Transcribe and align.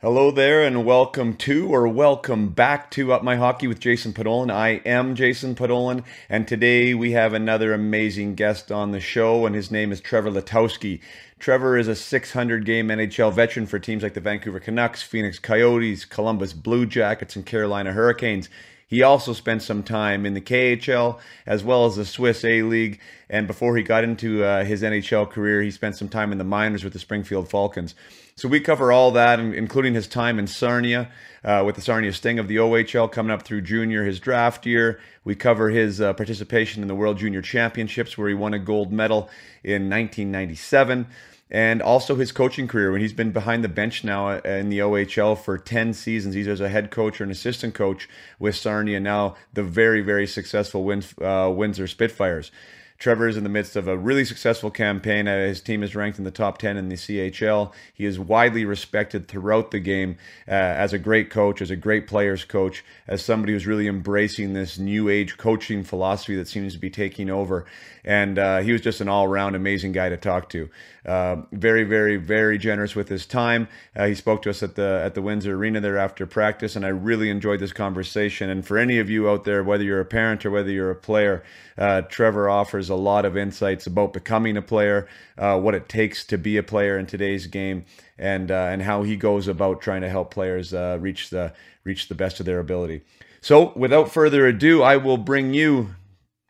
Hello 0.00 0.30
there, 0.30 0.62
and 0.62 0.84
welcome 0.84 1.34
to 1.38 1.74
or 1.74 1.88
welcome 1.88 2.50
back 2.50 2.88
to 2.92 3.12
Up 3.12 3.24
My 3.24 3.34
Hockey 3.34 3.66
with 3.66 3.80
Jason 3.80 4.12
Podollan. 4.12 4.48
I 4.48 4.80
am 4.86 5.16
Jason 5.16 5.56
Podollan, 5.56 6.04
and 6.28 6.46
today 6.46 6.94
we 6.94 7.10
have 7.10 7.32
another 7.32 7.72
amazing 7.72 8.36
guest 8.36 8.70
on 8.70 8.92
the 8.92 9.00
show, 9.00 9.44
and 9.44 9.56
his 9.56 9.72
name 9.72 9.90
is 9.90 10.00
Trevor 10.00 10.30
Letowski. 10.30 11.00
Trevor 11.40 11.76
is 11.76 11.88
a 11.88 11.96
600 11.96 12.64
game 12.64 12.86
NHL 12.86 13.32
veteran 13.32 13.66
for 13.66 13.80
teams 13.80 14.04
like 14.04 14.14
the 14.14 14.20
Vancouver 14.20 14.60
Canucks, 14.60 15.02
Phoenix 15.02 15.40
Coyotes, 15.40 16.04
Columbus 16.04 16.52
Blue 16.52 16.86
Jackets, 16.86 17.34
and 17.34 17.44
Carolina 17.44 17.90
Hurricanes. 17.90 18.48
He 18.86 19.02
also 19.02 19.32
spent 19.32 19.62
some 19.62 19.82
time 19.82 20.24
in 20.24 20.34
the 20.34 20.40
KHL 20.40 21.18
as 21.44 21.64
well 21.64 21.86
as 21.86 21.96
the 21.96 22.06
Swiss 22.06 22.44
A 22.44 22.62
League. 22.62 23.00
And 23.28 23.48
before 23.48 23.76
he 23.76 23.82
got 23.82 24.04
into 24.04 24.44
uh, 24.44 24.64
his 24.64 24.82
NHL 24.82 25.28
career, 25.28 25.60
he 25.60 25.72
spent 25.72 25.96
some 25.96 26.08
time 26.08 26.30
in 26.30 26.38
the 26.38 26.44
minors 26.44 26.84
with 26.84 26.92
the 26.92 26.98
Springfield 27.00 27.50
Falcons. 27.50 27.96
So 28.38 28.46
we 28.46 28.60
cover 28.60 28.92
all 28.92 29.10
that, 29.10 29.40
including 29.40 29.94
his 29.94 30.06
time 30.06 30.38
in 30.38 30.46
Sarnia 30.46 31.10
uh, 31.42 31.64
with 31.66 31.74
the 31.74 31.80
Sarnia 31.80 32.12
Sting 32.12 32.38
of 32.38 32.46
the 32.46 32.54
OHL 32.54 33.10
coming 33.10 33.32
up 33.32 33.42
through 33.42 33.62
junior, 33.62 34.04
his 34.04 34.20
draft 34.20 34.64
year. 34.64 35.00
We 35.24 35.34
cover 35.34 35.70
his 35.70 36.00
uh, 36.00 36.12
participation 36.12 36.80
in 36.82 36.86
the 36.86 36.94
World 36.94 37.18
Junior 37.18 37.42
Championships, 37.42 38.16
where 38.16 38.28
he 38.28 38.36
won 38.36 38.54
a 38.54 38.60
gold 38.60 38.92
medal 38.92 39.28
in 39.64 39.90
1997 39.90 41.08
and 41.50 41.82
also 41.82 42.14
his 42.14 42.30
coaching 42.30 42.68
career 42.68 42.92
when 42.92 43.00
he's 43.00 43.12
been 43.12 43.32
behind 43.32 43.64
the 43.64 43.68
bench 43.68 44.04
now 44.04 44.38
in 44.38 44.68
the 44.68 44.78
OHL 44.78 45.36
for 45.36 45.58
10 45.58 45.92
seasons. 45.92 46.36
He's 46.36 46.46
as 46.46 46.60
a 46.60 46.68
head 46.68 46.92
coach 46.92 47.20
or 47.20 47.24
an 47.24 47.32
assistant 47.32 47.74
coach 47.74 48.08
with 48.38 48.54
Sarnia, 48.54 49.00
now 49.00 49.34
the 49.52 49.64
very, 49.64 50.00
very 50.00 50.28
successful 50.28 50.88
uh, 51.20 51.50
Windsor 51.50 51.88
Spitfires. 51.88 52.52
Trevor 52.98 53.28
is 53.28 53.36
in 53.36 53.44
the 53.44 53.48
midst 53.48 53.76
of 53.76 53.86
a 53.86 53.96
really 53.96 54.24
successful 54.24 54.72
campaign. 54.72 55.28
Uh, 55.28 55.46
his 55.46 55.60
team 55.60 55.84
is 55.84 55.94
ranked 55.94 56.18
in 56.18 56.24
the 56.24 56.32
top 56.32 56.58
10 56.58 56.76
in 56.76 56.88
the 56.88 56.96
CHL. 56.96 57.72
He 57.94 58.04
is 58.04 58.18
widely 58.18 58.64
respected 58.64 59.28
throughout 59.28 59.70
the 59.70 59.78
game 59.78 60.16
uh, 60.48 60.50
as 60.50 60.92
a 60.92 60.98
great 60.98 61.30
coach, 61.30 61.62
as 61.62 61.70
a 61.70 61.76
great 61.76 62.08
players 62.08 62.44
coach, 62.44 62.84
as 63.06 63.24
somebody 63.24 63.52
who's 63.52 63.68
really 63.68 63.86
embracing 63.86 64.52
this 64.52 64.78
new 64.78 65.08
age 65.08 65.36
coaching 65.36 65.84
philosophy 65.84 66.34
that 66.34 66.48
seems 66.48 66.72
to 66.72 66.80
be 66.80 66.90
taking 66.90 67.30
over. 67.30 67.66
And 68.08 68.38
uh, 68.38 68.60
he 68.60 68.72
was 68.72 68.80
just 68.80 69.02
an 69.02 69.08
all 69.10 69.26
around 69.26 69.54
amazing 69.54 69.92
guy 69.92 70.08
to 70.08 70.16
talk 70.16 70.48
to. 70.48 70.70
Uh, 71.04 71.42
very, 71.52 71.84
very, 71.84 72.16
very 72.16 72.56
generous 72.56 72.96
with 72.96 73.10
his 73.10 73.26
time. 73.26 73.68
Uh, 73.94 74.06
he 74.06 74.14
spoke 74.14 74.40
to 74.40 74.50
us 74.50 74.62
at 74.62 74.76
the 74.76 75.02
at 75.04 75.14
the 75.14 75.20
Windsor 75.20 75.54
Arena 75.54 75.78
there 75.78 75.98
after 75.98 76.24
practice, 76.24 76.74
and 76.74 76.86
I 76.86 76.88
really 76.88 77.28
enjoyed 77.28 77.60
this 77.60 77.74
conversation. 77.74 78.48
And 78.48 78.66
for 78.66 78.78
any 78.78 78.98
of 78.98 79.10
you 79.10 79.28
out 79.28 79.44
there, 79.44 79.62
whether 79.62 79.84
you're 79.84 80.00
a 80.00 80.06
parent 80.06 80.46
or 80.46 80.50
whether 80.50 80.70
you're 80.70 80.90
a 80.90 80.96
player, 80.96 81.44
uh, 81.76 82.00
Trevor 82.00 82.48
offers 82.48 82.88
a 82.88 82.94
lot 82.94 83.26
of 83.26 83.36
insights 83.36 83.86
about 83.86 84.14
becoming 84.14 84.56
a 84.56 84.62
player, 84.62 85.06
uh, 85.36 85.60
what 85.60 85.74
it 85.74 85.86
takes 85.86 86.24
to 86.28 86.38
be 86.38 86.56
a 86.56 86.62
player 86.62 86.98
in 86.98 87.04
today's 87.04 87.46
game, 87.46 87.84
and 88.18 88.50
uh, 88.50 88.70
and 88.72 88.80
how 88.80 89.02
he 89.02 89.16
goes 89.16 89.48
about 89.48 89.82
trying 89.82 90.00
to 90.00 90.08
help 90.08 90.32
players 90.32 90.72
reach 90.72 91.28
the 91.28 91.52
reach 91.84 92.08
the 92.08 92.14
best 92.14 92.40
of 92.40 92.46
their 92.46 92.58
ability. 92.58 93.02
So, 93.42 93.74
without 93.76 94.10
further 94.10 94.46
ado, 94.46 94.82
I 94.82 94.96
will 94.96 95.18
bring 95.18 95.52
you 95.52 95.94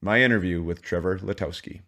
my 0.00 0.20
interview 0.20 0.62
with 0.62 0.82
Trevor 0.82 1.19
Letowski. 1.19 1.81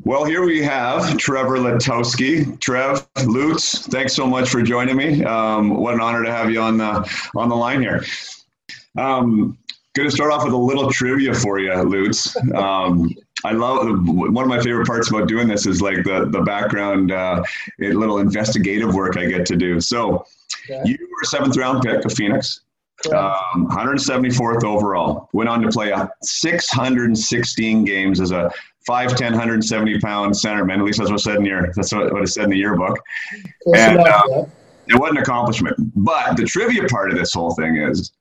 Well, 0.00 0.24
here 0.24 0.44
we 0.44 0.62
have 0.62 1.16
Trevor 1.16 1.58
Letowski. 1.58 2.60
Trev, 2.60 3.08
Lutz, 3.24 3.88
thanks 3.88 4.14
so 4.14 4.24
much 4.24 4.48
for 4.48 4.62
joining 4.62 4.96
me. 4.96 5.24
Um, 5.24 5.70
what 5.70 5.94
an 5.94 6.00
honor 6.00 6.22
to 6.22 6.30
have 6.30 6.48
you 6.48 6.60
on 6.60 6.78
the 6.78 7.28
on 7.34 7.48
the 7.48 7.56
line 7.56 7.80
here. 7.80 8.04
Um, 8.96 9.58
going 9.94 10.08
to 10.08 10.14
start 10.14 10.32
off 10.32 10.44
with 10.44 10.52
a 10.52 10.56
little 10.56 10.92
trivia 10.92 11.34
for 11.34 11.58
you, 11.58 11.74
Lutz. 11.82 12.36
Um, 12.54 13.10
I 13.44 13.52
love 13.52 13.86
one 14.08 14.44
of 14.44 14.48
my 14.48 14.60
favorite 14.60 14.86
parts 14.86 15.10
about 15.10 15.28
doing 15.28 15.46
this 15.46 15.66
is 15.66 15.82
like 15.82 16.04
the 16.04 16.28
the 16.30 16.40
background, 16.40 17.12
uh, 17.12 17.42
little 17.78 18.18
investigative 18.18 18.94
work 18.94 19.16
I 19.16 19.26
get 19.26 19.46
to 19.46 19.56
do. 19.56 19.80
So, 19.80 20.24
you 20.68 20.96
were 21.00 21.24
seventh 21.24 21.56
round 21.56 21.82
pick 21.82 22.04
of 22.04 22.12
Phoenix. 22.12 22.60
Um, 23.12 23.68
174th 23.68 24.64
overall. 24.64 25.28
Went 25.34 25.50
on 25.50 25.60
to 25.60 25.68
play 25.68 25.94
616 26.22 27.84
games 27.84 28.20
as 28.20 28.30
a 28.30 28.50
5'10", 28.88 29.20
170 29.32 30.00
pound 30.00 30.32
centerman. 30.32 30.78
At 30.78 30.84
least 30.84 30.98
that's 30.98 31.10
what 31.10 31.20
said 31.20 31.36
in 31.36 31.44
your 31.44 31.72
that's 31.74 31.92
what, 31.92 32.12
what 32.12 32.22
it 32.22 32.28
said 32.28 32.44
in 32.44 32.50
the 32.50 32.56
yearbook. 32.56 32.98
and 33.74 33.98
uh, 33.98 34.46
it 34.86 34.98
wasn't 34.98 35.18
an 35.18 35.22
accomplishment. 35.22 35.76
But 35.94 36.36
the 36.36 36.44
trivia 36.44 36.88
part 36.88 37.10
of 37.10 37.18
this 37.18 37.34
whole 37.34 37.54
thing 37.54 37.76
is 37.76 38.12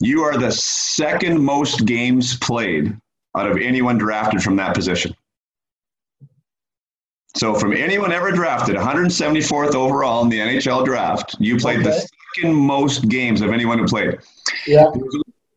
you 0.00 0.22
are 0.22 0.38
the 0.38 0.50
second 0.50 1.38
most 1.38 1.84
games 1.84 2.36
played 2.38 2.96
out 3.36 3.50
of 3.50 3.56
anyone 3.56 3.98
drafted 3.98 4.42
from 4.42 4.56
that 4.56 4.74
position. 4.74 5.14
So 7.36 7.54
from 7.54 7.72
anyone 7.72 8.12
ever 8.12 8.30
drafted, 8.30 8.76
174th 8.76 9.74
overall 9.74 10.22
in 10.22 10.28
the 10.28 10.38
NHL 10.38 10.84
draft, 10.84 11.34
you 11.40 11.56
played 11.56 11.80
okay. 11.80 11.90
the 11.90 12.08
second 12.36 12.54
most 12.54 13.08
games 13.08 13.40
of 13.40 13.50
anyone 13.50 13.78
who 13.78 13.86
played. 13.86 14.18
Yeah 14.66 14.86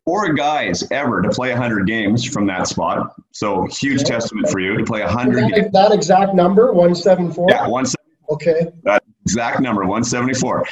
four 0.08 0.32
guys 0.32 0.90
ever 0.90 1.22
to 1.22 1.30
play 1.30 1.50
100 1.50 1.86
games 1.86 2.24
from 2.24 2.48
that 2.48 2.66
spot. 2.66 3.14
So 3.34 3.66
huge 3.66 4.04
okay. 4.04 4.12
testament 4.12 4.48
for 4.50 4.62
you 4.62 4.78
to 4.78 4.86
play 4.86 5.02
100 5.02 5.52
that, 5.52 5.74
that, 5.74 5.92
exact 5.92 6.34
number, 6.34 6.68
174? 6.68 7.48
Yeah, 7.50 7.68
174. 7.68 8.36
Okay. 8.36 8.72
That 8.84 9.04
exact 9.26 9.60
number, 9.60 9.82
174. 9.82 10.66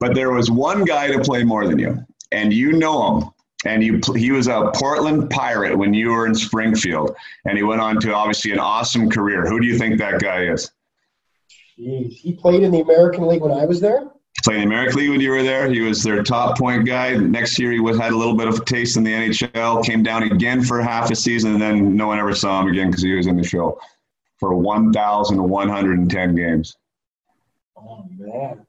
But 0.00 0.14
there 0.14 0.32
was 0.32 0.50
one 0.50 0.86
guy 0.86 1.08
to 1.08 1.20
play 1.20 1.44
more 1.44 1.68
than 1.68 1.78
you, 1.78 1.98
and 2.32 2.50
you 2.50 2.72
know 2.72 3.18
him. 3.18 3.30
And 3.68 3.84
you, 3.84 4.00
he 4.16 4.30
was 4.30 4.48
a 4.48 4.70
Portland 4.74 5.28
Pirate 5.30 5.76
when 5.76 5.92
you 5.92 6.10
were 6.10 6.26
in 6.26 6.34
Springfield, 6.34 7.14
and 7.44 7.56
he 7.56 7.62
went 7.62 7.80
on 7.80 8.00
to 8.00 8.14
obviously 8.14 8.52
an 8.52 8.58
awesome 8.58 9.10
career. 9.10 9.46
Who 9.46 9.60
do 9.60 9.66
you 9.66 9.76
think 9.76 9.98
that 9.98 10.20
guy 10.20 10.44
is? 10.44 10.70
Jeez, 11.78 12.12
he 12.12 12.32
played 12.32 12.62
in 12.62 12.72
the 12.72 12.80
American 12.80 13.26
League 13.26 13.42
when 13.42 13.52
I 13.52 13.66
was 13.66 13.80
there 13.80 14.10
playing 14.44 14.60
the 14.60 14.66
American 14.66 14.98
League 14.98 15.10
when 15.10 15.20
you 15.20 15.30
were 15.30 15.42
there. 15.42 15.68
He 15.68 15.80
was 15.80 16.02
their 16.02 16.22
top 16.22 16.58
point 16.58 16.86
guy. 16.86 17.14
Next 17.16 17.58
year, 17.58 17.72
he 17.72 17.80
was, 17.80 17.98
had 17.98 18.12
a 18.12 18.16
little 18.16 18.36
bit 18.36 18.48
of 18.48 18.54
a 18.56 18.64
taste 18.64 18.96
in 18.96 19.04
the 19.04 19.12
NHL. 19.12 19.84
Came 19.84 20.02
down 20.02 20.22
again 20.22 20.62
for 20.62 20.80
half 20.80 21.10
a 21.10 21.16
season, 21.16 21.52
and 21.52 21.60
then 21.60 21.96
no 21.96 22.06
one 22.06 22.18
ever 22.18 22.34
saw 22.34 22.60
him 22.62 22.68
again 22.68 22.88
because 22.88 23.02
he 23.02 23.14
was 23.14 23.26
in 23.26 23.36
the 23.36 23.44
show 23.44 23.78
for 24.38 24.54
1,110 24.54 26.34
games. 26.34 26.76
Oh 27.76 28.04
man, 28.16 28.66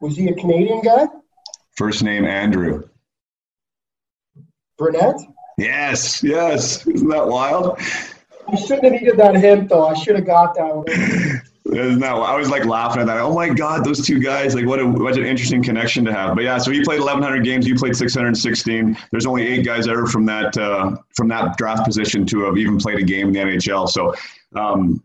was 0.00 0.16
he 0.16 0.28
a 0.28 0.34
Canadian 0.34 0.80
guy? 0.82 1.06
First 1.76 2.02
name 2.02 2.24
Andrew. 2.24 2.88
Brunette. 4.78 5.20
Yes, 5.58 6.22
yes. 6.22 6.86
Isn't 6.86 7.08
that 7.08 7.26
wild? 7.26 7.78
I 8.48 8.56
shouldn't 8.56 8.84
have 8.84 8.92
needed 8.92 9.16
that 9.16 9.36
hint, 9.36 9.68
though. 9.68 9.86
I 9.86 9.94
should 9.94 10.16
have 10.16 10.26
got 10.26 10.54
that 10.54 10.76
one. 10.76 10.84
Isn't 11.72 11.98
that, 12.00 12.12
I 12.12 12.36
was 12.36 12.48
like 12.48 12.64
laughing 12.64 13.02
at 13.02 13.06
that. 13.06 13.18
Oh 13.18 13.34
my 13.34 13.48
God, 13.48 13.84
those 13.84 14.06
two 14.06 14.20
guys! 14.20 14.54
Like, 14.54 14.66
what 14.66 14.78
a 14.78 14.86
what 14.86 15.16
an 15.16 15.26
interesting 15.26 15.62
connection 15.64 16.04
to 16.04 16.12
have. 16.12 16.36
But 16.36 16.44
yeah, 16.44 16.58
so 16.58 16.70
he 16.70 16.84
played 16.84 17.00
1,100 17.00 17.42
games. 17.44 17.66
You 17.66 17.74
played 17.74 17.96
616. 17.96 18.96
There's 19.10 19.26
only 19.26 19.46
eight 19.46 19.64
guys 19.64 19.88
ever 19.88 20.06
from 20.06 20.24
that 20.26 20.56
uh, 20.56 20.96
from 21.16 21.26
that 21.28 21.56
draft 21.56 21.84
position 21.84 22.24
to 22.26 22.44
have 22.44 22.56
even 22.56 22.78
played 22.78 22.98
a 22.98 23.02
game 23.02 23.28
in 23.28 23.32
the 23.32 23.40
NHL. 23.40 23.88
So 23.88 24.14
um, 24.54 25.02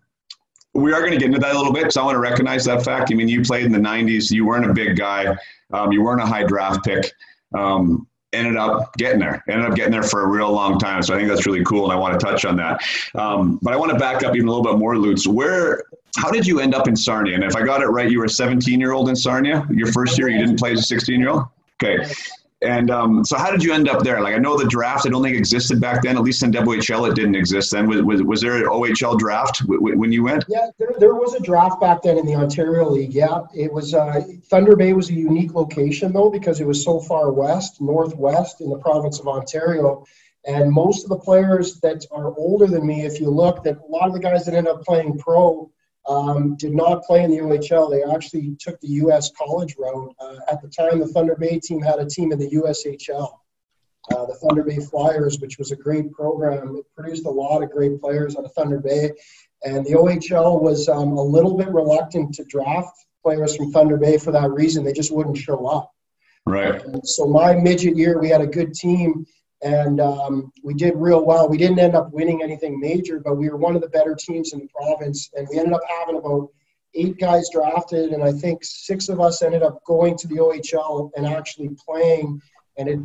we 0.73 0.93
are 0.93 0.99
going 0.99 1.13
to 1.13 1.17
get 1.17 1.25
into 1.25 1.39
that 1.39 1.55
a 1.55 1.57
little 1.57 1.73
bit 1.73 1.83
because 1.83 1.97
I 1.97 2.03
want 2.03 2.15
to 2.15 2.19
recognize 2.19 2.63
that 2.65 2.85
fact. 2.85 3.11
I 3.11 3.15
mean, 3.15 3.27
you 3.27 3.41
played 3.41 3.65
in 3.65 3.71
the 3.71 3.79
90s. 3.79 4.31
You 4.31 4.45
weren't 4.45 4.69
a 4.69 4.73
big 4.73 4.95
guy. 4.95 5.35
Um, 5.73 5.91
you 5.91 6.03
weren't 6.03 6.21
a 6.21 6.25
high 6.25 6.43
draft 6.43 6.85
pick. 6.85 7.11
Um, 7.57 8.07
ended 8.33 8.57
up 8.57 8.95
getting 8.97 9.19
there. 9.19 9.43
Ended 9.47 9.69
up 9.69 9.75
getting 9.75 9.91
there 9.91 10.03
for 10.03 10.23
a 10.23 10.27
real 10.27 10.51
long 10.51 10.79
time. 10.79 11.03
So 11.03 11.13
I 11.13 11.17
think 11.17 11.29
that's 11.29 11.45
really 11.45 11.63
cool, 11.63 11.85
and 11.85 11.93
I 11.93 11.95
want 11.95 12.19
to 12.19 12.25
touch 12.25 12.45
on 12.45 12.55
that. 12.57 12.81
Um, 13.15 13.59
but 13.61 13.73
I 13.73 13.77
want 13.77 13.91
to 13.91 13.97
back 13.97 14.23
up 14.23 14.35
even 14.35 14.47
a 14.47 14.51
little 14.51 14.63
bit 14.63 14.77
more, 14.77 14.97
Lutz. 14.97 15.27
Where 15.27 15.83
how 16.17 16.29
did 16.29 16.45
you 16.45 16.59
end 16.59 16.75
up 16.75 16.87
in 16.87 16.95
Sarnia? 16.95 17.35
And 17.35 17.43
if 17.43 17.55
I 17.55 17.63
got 17.63 17.81
it 17.81 17.87
right, 17.87 18.09
you 18.09 18.19
were 18.19 18.25
a 18.25 18.29
17 18.29 18.79
year 18.79 18.91
old 18.91 19.09
in 19.09 19.15
Sarnia. 19.15 19.65
Your 19.71 19.91
first 19.91 20.17
year, 20.17 20.29
you 20.29 20.39
didn't 20.39 20.59
play 20.59 20.73
as 20.73 20.79
a 20.79 20.83
16 20.83 21.19
year 21.19 21.29
old. 21.29 21.43
Okay. 21.81 22.05
And 22.63 22.91
um, 22.91 23.25
so, 23.25 23.37
how 23.37 23.49
did 23.49 23.63
you 23.63 23.73
end 23.73 23.89
up 23.89 24.03
there? 24.03 24.21
Like, 24.21 24.35
I 24.35 24.37
know 24.37 24.55
the 24.55 24.67
draft. 24.67 25.07
I 25.07 25.09
don't 25.09 25.23
think 25.23 25.35
existed 25.35 25.81
back 25.81 26.03
then. 26.03 26.15
At 26.15 26.21
least 26.21 26.43
in 26.43 26.51
WHL, 26.51 27.09
it 27.09 27.15
didn't 27.15 27.35
exist 27.35 27.71
then. 27.71 27.87
Was, 27.87 28.03
was, 28.03 28.21
was 28.21 28.41
there 28.41 28.57
an 28.57 28.65
OHL 28.65 29.17
draft 29.17 29.61
w- 29.61 29.79
w- 29.79 29.97
when 29.97 30.11
you 30.11 30.23
went? 30.23 30.45
Yeah, 30.47 30.67
there, 30.77 30.91
there 30.99 31.15
was 31.15 31.33
a 31.33 31.39
draft 31.39 31.81
back 31.81 32.03
then 32.03 32.19
in 32.19 32.25
the 32.27 32.35
Ontario 32.35 32.87
League. 32.87 33.13
Yeah, 33.13 33.41
it 33.55 33.73
was. 33.73 33.95
Uh, 33.95 34.21
Thunder 34.45 34.75
Bay 34.75 34.93
was 34.93 35.09
a 35.09 35.13
unique 35.13 35.55
location 35.55 36.13
though 36.13 36.29
because 36.29 36.61
it 36.61 36.67
was 36.67 36.83
so 36.83 36.99
far 36.99 37.31
west, 37.31 37.81
northwest 37.81 38.61
in 38.61 38.69
the 38.69 38.77
province 38.77 39.19
of 39.19 39.27
Ontario. 39.27 40.05
And 40.45 40.71
most 40.71 41.03
of 41.03 41.09
the 41.09 41.17
players 41.17 41.79
that 41.81 42.05
are 42.11 42.35
older 42.35 42.67
than 42.67 42.85
me, 42.85 43.05
if 43.05 43.19
you 43.19 43.29
look, 43.29 43.63
that 43.63 43.77
a 43.77 43.91
lot 43.91 44.07
of 44.07 44.13
the 44.13 44.19
guys 44.19 44.45
that 44.45 44.53
end 44.53 44.67
up 44.67 44.83
playing 44.83 45.17
pro 45.17 45.71
um, 46.07 46.55
did 46.55 46.73
not 46.73 47.03
play 47.03 47.23
in 47.23 47.31
the 47.31 47.37
OHL. 47.37 47.89
They 47.89 48.03
actually 48.03 48.55
took 48.59 48.79
the 48.81 48.87
U.S. 48.87 49.31
college 49.37 49.75
road. 49.77 50.13
Uh, 50.19 50.37
at 50.51 50.61
the 50.61 50.67
time, 50.67 50.99
the 50.99 51.07
Thunder 51.07 51.35
Bay 51.35 51.59
team 51.59 51.81
had 51.81 51.99
a 51.99 52.05
team 52.05 52.31
in 52.31 52.39
the 52.39 52.49
USHL, 52.49 53.31
uh, 54.13 54.25
the 54.25 54.35
Thunder 54.35 54.63
Bay 54.63 54.77
Flyers, 54.77 55.39
which 55.39 55.57
was 55.57 55.71
a 55.71 55.75
great 55.75 56.11
program. 56.11 56.75
It 56.77 56.85
produced 56.95 57.25
a 57.25 57.29
lot 57.29 57.61
of 57.61 57.71
great 57.71 57.99
players 58.01 58.35
out 58.35 58.45
of 58.45 58.53
Thunder 58.53 58.79
Bay. 58.79 59.11
And 59.63 59.85
the 59.85 59.93
OHL 59.93 60.59
was 60.59 60.89
um, 60.89 61.17
a 61.17 61.23
little 61.23 61.55
bit 61.55 61.69
reluctant 61.69 62.33
to 62.35 62.43
draft 62.45 63.05
players 63.23 63.55
from 63.55 63.71
Thunder 63.71 63.97
Bay 63.97 64.17
for 64.17 64.31
that 64.31 64.49
reason. 64.49 64.83
They 64.83 64.93
just 64.93 65.13
wouldn't 65.13 65.37
show 65.37 65.67
up. 65.67 65.91
Right. 66.47 66.81
so 67.03 67.27
my 67.27 67.53
midget 67.53 67.95
year, 67.95 68.19
we 68.19 68.27
had 68.27 68.41
a 68.41 68.47
good 68.47 68.73
team 68.73 69.27
and 69.61 69.99
um, 69.99 70.51
we 70.63 70.73
did 70.73 70.95
real 70.95 71.23
well. 71.23 71.47
We 71.47 71.57
didn't 71.57 71.79
end 71.79 71.95
up 71.95 72.11
winning 72.11 72.41
anything 72.41 72.79
major, 72.79 73.19
but 73.19 73.35
we 73.35 73.49
were 73.49 73.57
one 73.57 73.75
of 73.75 73.81
the 73.81 73.89
better 73.89 74.15
teams 74.15 74.53
in 74.53 74.59
the 74.59 74.67
province, 74.67 75.29
and 75.35 75.47
we 75.51 75.59
ended 75.59 75.73
up 75.73 75.81
having 75.99 76.17
about 76.17 76.49
eight 76.93 77.19
guys 77.19 77.49
drafted, 77.51 78.11
and 78.11 78.23
I 78.23 78.31
think 78.31 78.63
six 78.63 79.09
of 79.09 79.19
us 79.19 79.41
ended 79.41 79.63
up 79.63 79.83
going 79.85 80.17
to 80.17 80.27
the 80.27 80.35
OHL 80.35 81.11
and 81.15 81.25
actually 81.25 81.69
playing. 81.85 82.41
And 82.77 82.89
it, 82.89 82.99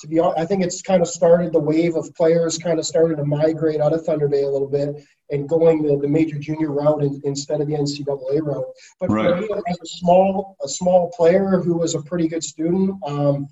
to 0.00 0.08
be 0.08 0.18
honest, 0.18 0.38
I 0.38 0.46
think 0.46 0.64
it's 0.64 0.82
kind 0.82 1.02
of 1.02 1.08
started 1.08 1.52
the 1.52 1.60
wave 1.60 1.94
of 1.94 2.14
players 2.14 2.58
kind 2.58 2.78
of 2.78 2.86
started 2.86 3.16
to 3.16 3.24
migrate 3.24 3.80
out 3.80 3.92
of 3.92 4.04
Thunder 4.04 4.28
Bay 4.28 4.42
a 4.42 4.48
little 4.48 4.68
bit 4.68 5.04
and 5.30 5.48
going 5.48 5.82
the, 5.82 5.98
the 5.98 6.08
major 6.08 6.38
junior 6.38 6.70
route 6.70 7.02
in, 7.02 7.20
instead 7.24 7.60
of 7.60 7.66
the 7.66 7.74
NCAA 7.74 8.40
route. 8.42 8.64
But 9.00 9.10
right. 9.10 9.34
for 9.34 9.40
me, 9.40 9.48
as 9.68 9.78
a 9.80 9.86
small 9.86 10.56
a 10.62 10.68
small 10.68 11.10
player 11.16 11.60
who 11.60 11.76
was 11.76 11.94
a 11.94 12.02
pretty 12.02 12.28
good 12.28 12.42
student, 12.42 12.96
um, 13.04 13.48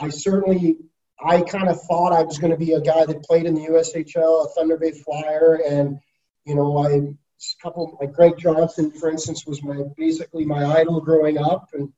I 0.00 0.10
certainly 0.10 0.78
I 1.24 1.40
kind 1.42 1.68
of 1.68 1.80
thought 1.82 2.12
I 2.12 2.22
was 2.22 2.38
going 2.38 2.50
to 2.50 2.58
be 2.58 2.72
a 2.72 2.80
guy 2.80 3.06
that 3.06 3.22
played 3.24 3.46
in 3.46 3.54
the 3.54 3.68
USHL, 3.68 4.46
a 4.46 4.48
Thunder 4.50 4.76
Bay 4.76 4.92
Flyer, 4.92 5.60
and 5.66 5.98
you 6.44 6.54
know, 6.54 6.78
I 6.78 7.00
couple 7.62 7.98
like 8.00 8.12
Greg 8.12 8.38
Johnson, 8.38 8.90
for 8.92 9.10
instance, 9.10 9.46
was 9.46 9.62
my 9.62 9.82
basically 9.96 10.44
my 10.44 10.64
idol 10.64 11.00
growing 11.00 11.38
up, 11.38 11.68
and 11.72 11.92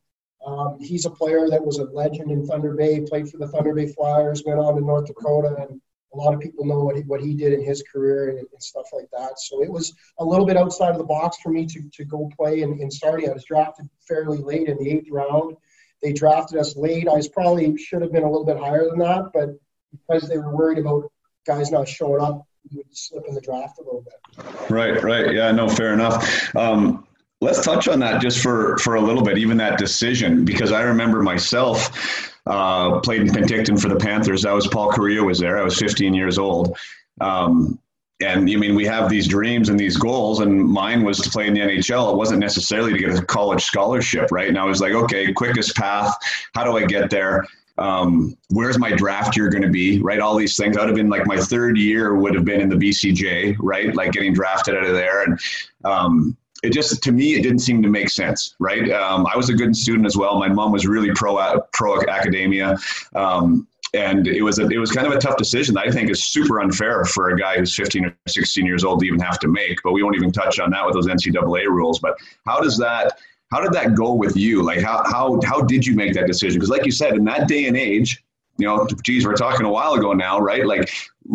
um, 0.46 0.78
he's 0.80 1.04
a 1.04 1.10
player 1.10 1.48
that 1.48 1.64
was 1.64 1.78
a 1.78 1.84
legend 1.84 2.30
in 2.30 2.46
Thunder 2.46 2.74
Bay. 2.74 3.00
Played 3.00 3.28
for 3.28 3.38
the 3.38 3.48
Thunder 3.48 3.74
Bay 3.74 3.86
Flyers, 3.86 4.42
went 4.46 4.60
on 4.60 4.74
to 4.74 4.80
North 4.80 5.06
Dakota, 5.06 5.56
and 5.68 5.80
a 6.14 6.16
lot 6.16 6.34
of 6.34 6.40
people 6.40 6.64
know 6.64 6.80
what 6.80 6.96
he, 6.96 7.02
what 7.02 7.20
he 7.20 7.34
did 7.34 7.52
in 7.52 7.62
his 7.62 7.82
career 7.82 8.30
and, 8.30 8.38
and, 8.38 8.62
stuff 8.62 8.86
like 8.94 9.08
that. 9.12 9.38
So 9.38 9.62
it 9.62 9.70
was 9.70 9.94
a 10.18 10.24
little 10.24 10.46
bit 10.46 10.56
outside 10.56 10.92
of 10.92 10.98
the 10.98 11.04
box 11.04 11.36
for 11.42 11.50
me 11.50 11.66
to, 11.66 11.82
to 11.92 12.04
go 12.04 12.30
play 12.34 12.62
in, 12.62 12.80
in 12.80 12.90
starting. 12.90 13.28
I 13.28 13.34
was 13.34 13.44
drafted 13.44 13.88
fairly 14.06 14.38
late 14.38 14.68
in 14.68 14.78
the 14.78 14.90
eighth 14.90 15.10
round. 15.10 15.56
They 16.02 16.12
drafted 16.12 16.58
us 16.58 16.76
late. 16.76 17.08
I 17.08 17.14
was 17.14 17.28
probably 17.28 17.76
should 17.76 18.02
have 18.02 18.12
been 18.12 18.22
a 18.22 18.30
little 18.30 18.46
bit 18.46 18.58
higher 18.58 18.88
than 18.88 18.98
that, 19.00 19.30
but 19.32 19.50
because 19.92 20.28
they 20.28 20.38
were 20.38 20.54
worried 20.54 20.78
about 20.78 21.10
guys 21.46 21.70
not 21.70 21.88
showing 21.88 22.22
up, 22.22 22.46
we 22.70 22.78
would 22.78 22.96
slip 22.96 23.24
in 23.26 23.34
the 23.34 23.40
draft 23.40 23.78
a 23.78 23.82
little 23.82 24.02
bit. 24.02 24.70
Right, 24.70 25.02
right. 25.02 25.32
Yeah, 25.32 25.50
no, 25.52 25.68
fair 25.68 25.92
enough. 25.92 26.54
Um, 26.54 27.06
let's 27.40 27.64
touch 27.64 27.88
on 27.88 28.00
that 28.00 28.20
just 28.20 28.42
for 28.42 28.76
for 28.78 28.96
a 28.96 29.00
little 29.00 29.22
bit, 29.22 29.38
even 29.38 29.56
that 29.58 29.78
decision, 29.78 30.44
because 30.44 30.72
I 30.72 30.82
remember 30.82 31.22
myself 31.22 32.32
uh, 32.46 33.00
played 33.00 33.22
in 33.22 33.28
Penticton 33.28 33.80
for 33.80 33.88
the 33.88 33.96
Panthers. 33.96 34.42
That 34.42 34.52
was 34.52 34.66
Paul 34.66 34.90
Kariya 34.92 35.24
was 35.24 35.38
there. 35.38 35.58
I 35.58 35.62
was 35.62 35.78
15 35.78 36.14
years 36.14 36.38
old. 36.38 36.76
Um, 37.20 37.78
and 38.20 38.50
I 38.50 38.56
mean, 38.56 38.74
we 38.74 38.84
have 38.86 39.08
these 39.08 39.28
dreams 39.28 39.68
and 39.68 39.78
these 39.78 39.96
goals, 39.96 40.40
and 40.40 40.60
mine 40.60 41.04
was 41.04 41.18
to 41.20 41.30
play 41.30 41.46
in 41.46 41.54
the 41.54 41.60
NHL. 41.60 42.12
It 42.12 42.16
wasn't 42.16 42.40
necessarily 42.40 42.92
to 42.92 42.98
get 42.98 43.16
a 43.16 43.24
college 43.24 43.64
scholarship, 43.64 44.32
right? 44.32 44.48
And 44.48 44.58
I 44.58 44.64
was 44.64 44.80
like, 44.80 44.92
okay, 44.92 45.32
quickest 45.32 45.76
path. 45.76 46.16
How 46.54 46.64
do 46.64 46.76
I 46.76 46.84
get 46.84 47.10
there? 47.10 47.46
Um, 47.78 48.36
where's 48.50 48.76
my 48.76 48.90
draft 48.90 49.36
year 49.36 49.48
going 49.48 49.62
to 49.62 49.70
be? 49.70 50.00
Right, 50.00 50.18
all 50.18 50.34
these 50.34 50.56
things. 50.56 50.76
I 50.76 50.80
would 50.80 50.88
have 50.88 50.96
been 50.96 51.08
like 51.08 51.26
my 51.26 51.38
third 51.38 51.78
year 51.78 52.16
would 52.16 52.34
have 52.34 52.44
been 52.44 52.60
in 52.60 52.68
the 52.68 52.76
BCJ, 52.76 53.56
right? 53.60 53.94
Like 53.94 54.12
getting 54.12 54.34
drafted 54.34 54.74
out 54.74 54.84
of 54.84 54.94
there, 54.94 55.22
and 55.22 55.38
um, 55.84 56.36
it 56.64 56.72
just 56.72 57.02
to 57.04 57.12
me 57.12 57.34
it 57.34 57.42
didn't 57.42 57.60
seem 57.60 57.82
to 57.82 57.88
make 57.88 58.10
sense 58.10 58.56
right 58.58 58.90
um, 58.90 59.26
i 59.32 59.36
was 59.36 59.48
a 59.48 59.54
good 59.54 59.76
student 59.76 60.06
as 60.06 60.16
well 60.16 60.38
my 60.38 60.48
mom 60.48 60.72
was 60.72 60.86
really 60.86 61.12
pro 61.14 61.60
pro 61.72 62.00
academia 62.08 62.76
um, 63.14 63.66
and 63.94 64.26
it 64.26 64.42
was 64.42 64.58
a, 64.58 64.66
it 64.68 64.78
was 64.78 64.90
kind 64.90 65.06
of 65.06 65.12
a 65.12 65.18
tough 65.18 65.36
decision 65.36 65.74
that 65.74 65.86
I 65.86 65.90
think 65.90 66.10
is 66.10 66.24
super 66.24 66.60
unfair 66.60 67.04
for 67.04 67.30
a 67.30 67.38
guy 67.38 67.56
who's 67.56 67.74
15 67.74 68.06
or 68.06 68.16
16 68.26 68.66
years 68.66 68.84
old 68.84 69.00
to 69.00 69.06
even 69.06 69.20
have 69.20 69.38
to 69.40 69.48
make. 69.48 69.78
But 69.82 69.92
we 69.92 70.02
won't 70.02 70.16
even 70.16 70.32
touch 70.32 70.60
on 70.60 70.70
that 70.70 70.84
with 70.84 70.94
those 70.94 71.06
NCAA 71.06 71.66
rules. 71.66 71.98
But 71.98 72.16
how 72.46 72.60
does 72.60 72.76
that 72.78 73.18
how 73.50 73.62
did 73.62 73.72
that 73.72 73.94
go 73.94 74.12
with 74.12 74.36
you? 74.36 74.62
Like 74.62 74.80
how 74.80 75.02
how 75.06 75.40
how 75.44 75.62
did 75.62 75.86
you 75.86 75.94
make 75.94 76.12
that 76.14 76.26
decision? 76.26 76.58
Because 76.58 76.70
like 76.70 76.84
you 76.84 76.92
said, 76.92 77.14
in 77.14 77.24
that 77.24 77.48
day 77.48 77.66
and 77.66 77.76
age, 77.76 78.22
you 78.58 78.66
know, 78.66 78.86
geez, 79.02 79.26
we're 79.26 79.34
talking 79.34 79.64
a 79.64 79.70
while 79.70 79.94
ago 79.94 80.12
now, 80.12 80.38
right? 80.38 80.66
Like 80.66 80.90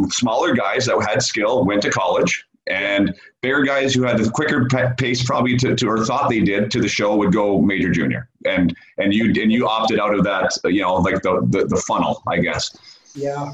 smaller 0.10 0.54
guys 0.54 0.86
that 0.86 1.00
had 1.08 1.24
skill 1.24 1.66
went 1.66 1.82
to 1.84 1.90
college 1.90 2.46
and 2.68 3.16
bigger 3.44 3.62
guys 3.62 3.94
who 3.94 4.04
had 4.04 4.18
the 4.18 4.32
quicker 4.32 4.66
pace 4.98 5.22
probably 5.22 5.58
to, 5.58 5.76
to, 5.76 5.88
or 5.88 6.04
thought 6.06 6.30
they 6.30 6.40
did 6.40 6.72
to 6.72 6.80
the 6.80 6.88
show 6.88 7.16
would 7.18 7.34
go 7.34 7.62
major 7.62 7.92
junior. 7.92 8.30
And 8.46 8.76
and 8.98 9.14
you 9.14 9.26
and 9.26 9.52
you 9.52 9.68
opted 9.68 10.00
out 10.00 10.16
of 10.16 10.24
that 10.24 10.58
you 10.64 10.82
know 10.82 10.96
like 10.96 11.22
the 11.22 11.46
the, 11.50 11.66
the 11.66 11.78
funnel 11.78 12.24
i 12.28 12.40
guess. 12.40 12.76
Yeah. 13.14 13.54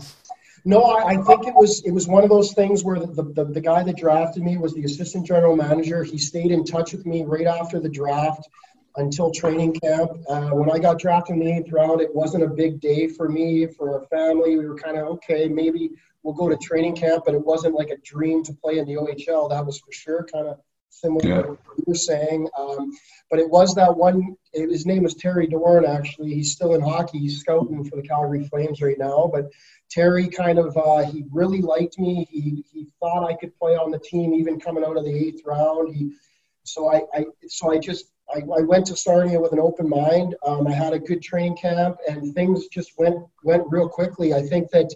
No 0.66 0.84
I, 0.84 1.14
I, 1.14 1.18
think 1.18 1.48
it 1.48 1.56
was 1.56 1.84
it 1.86 1.92
was 1.92 2.08
one 2.08 2.24
of 2.24 2.30
those 2.30 2.54
things 2.54 2.84
where 2.84 3.00
the, 3.00 3.08
the, 3.08 3.46
the 3.46 3.62
guy 3.62 3.82
that 3.84 3.98
drafted 3.98 4.44
me 4.44 4.58
was 4.58 4.74
the 4.74 4.84
assistant 4.84 5.26
general 5.26 5.56
manager. 5.56 6.04
He 6.04 6.18
stayed 6.18 6.52
in 6.52 6.64
touch 6.64 6.92
with 6.92 7.06
me 7.06 7.24
right 7.24 7.48
after 7.48 7.80
the 7.80 7.90
draft 7.90 8.48
until 8.98 9.32
training 9.32 9.74
camp. 9.74 10.12
Uh, 10.28 10.50
when 10.50 10.70
i 10.70 10.78
got 10.78 11.00
drafted 11.00 11.36
in 11.36 11.40
the 11.40 11.52
eighth 11.52 11.72
round 11.72 12.02
it 12.02 12.14
wasn't 12.14 12.44
a 12.44 12.48
big 12.48 12.80
day 12.80 13.08
for 13.08 13.28
me 13.28 13.66
for 13.66 13.94
our 13.94 14.06
family. 14.08 14.58
We 14.58 14.68
were 14.68 14.76
kind 14.76 14.98
of 14.98 15.08
okay 15.08 15.48
maybe 15.48 15.92
we'll 16.30 16.50
go 16.50 16.56
to 16.56 16.58
training 16.58 16.96
camp, 16.96 17.24
but 17.26 17.34
it 17.34 17.44
wasn't 17.44 17.74
like 17.74 17.90
a 17.90 17.98
dream 17.98 18.44
to 18.44 18.54
play 18.54 18.78
in 18.78 18.86
the 18.86 18.94
OHL. 18.94 19.50
That 19.50 19.66
was 19.66 19.80
for 19.80 19.92
sure 19.92 20.28
kind 20.32 20.48
of 20.48 20.60
similar 20.90 21.28
yeah. 21.28 21.42
to 21.42 21.50
what 21.50 21.78
you 21.78 21.84
were 21.88 21.96
saying. 21.96 22.48
Um, 22.56 22.92
but 23.32 23.40
it 23.40 23.50
was 23.50 23.74
that 23.76 23.96
one, 23.96 24.36
it, 24.54 24.70
his 24.70 24.86
name 24.86 25.04
was 25.04 25.16
Terry 25.16 25.48
Dorn, 25.48 25.86
actually. 25.86 26.34
He's 26.34 26.52
still 26.52 26.76
in 26.76 26.82
hockey. 26.82 27.18
He's 27.18 27.40
scouting 27.40 27.84
for 27.84 27.96
the 27.96 28.08
Calgary 28.08 28.48
Flames 28.48 28.80
right 28.80 28.98
now. 29.00 29.30
But 29.34 29.50
Terry 29.90 30.28
kind 30.28 30.60
of, 30.60 30.78
uh, 30.78 31.04
he 31.10 31.26
really 31.32 31.62
liked 31.62 31.98
me. 31.98 32.28
He, 32.30 32.64
he 32.72 32.88
thought 33.00 33.28
I 33.28 33.34
could 33.34 33.58
play 33.58 33.76
on 33.76 33.90
the 33.90 34.00
team 34.00 34.36
even 34.36 34.60
coming 34.60 34.84
out 34.84 34.98
of 34.98 35.06
the 35.06 35.16
eighth 35.16 35.42
round. 35.46 35.96
He, 35.96 36.12
so 36.64 36.94
I, 36.94 37.02
I 37.14 37.26
so 37.48 37.72
I 37.72 37.80
just 37.80 38.06
I, 38.32 38.40
I, 38.40 38.62
went 38.62 38.86
to 38.88 38.96
Sarnia 38.96 39.40
with 39.40 39.54
an 39.54 39.60
open 39.60 39.90
mind. 39.90 40.36
Um, 40.46 40.68
I 40.68 40.74
had 40.74 40.94
a 40.94 41.00
good 41.00 41.24
training 41.24 41.58
camp, 41.58 41.98
and 42.08 42.36
things 42.36 42.68
just 42.68 42.92
went 43.00 43.18
went 43.44 43.64
real 43.68 43.90
quickly. 43.90 44.36
I 44.36 44.44
think 44.44 44.70
that 44.70 44.94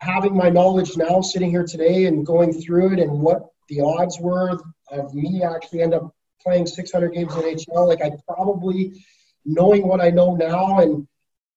having 0.00 0.36
my 0.36 0.50
knowledge 0.50 0.96
now 0.96 1.20
sitting 1.20 1.50
here 1.50 1.64
today 1.64 2.06
and 2.06 2.26
going 2.26 2.52
through 2.52 2.92
it 2.92 2.98
and 2.98 3.10
what 3.10 3.46
the 3.68 3.80
odds 3.80 4.18
were 4.20 4.58
of 4.90 5.14
me 5.14 5.42
actually 5.42 5.82
end 5.82 5.94
up 5.94 6.14
playing 6.42 6.66
600 6.66 7.12
games 7.12 7.34
in 7.34 7.42
NHL, 7.42 7.88
like 7.88 8.02
I 8.02 8.10
probably 8.28 9.02
knowing 9.44 9.86
what 9.86 10.00
I 10.00 10.10
know 10.10 10.34
now, 10.34 10.78
and 10.78 11.06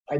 I 0.09 0.19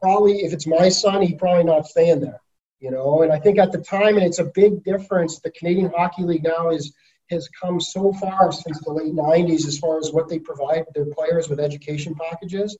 probably 0.00 0.42
if 0.42 0.52
it's 0.52 0.66
my 0.66 0.88
son, 0.88 1.22
he 1.22 1.34
probably 1.34 1.64
not 1.64 1.86
staying 1.86 2.20
there, 2.20 2.40
you 2.80 2.90
know. 2.90 3.22
And 3.22 3.32
I 3.32 3.38
think 3.38 3.58
at 3.58 3.72
the 3.72 3.78
time, 3.78 4.16
and 4.16 4.26
it's 4.26 4.38
a 4.38 4.50
big 4.54 4.84
difference. 4.84 5.40
The 5.40 5.50
Canadian 5.50 5.90
Hockey 5.94 6.22
League 6.24 6.44
now 6.44 6.70
is 6.70 6.92
has 7.30 7.48
come 7.48 7.80
so 7.80 8.12
far 8.12 8.52
since 8.52 8.80
the 8.80 8.92
late 8.92 9.14
90s 9.14 9.66
as 9.66 9.78
far 9.78 9.98
as 9.98 10.12
what 10.12 10.28
they 10.28 10.38
provide 10.38 10.84
their 10.94 11.06
players 11.06 11.48
with 11.48 11.60
education 11.60 12.14
packages. 12.14 12.76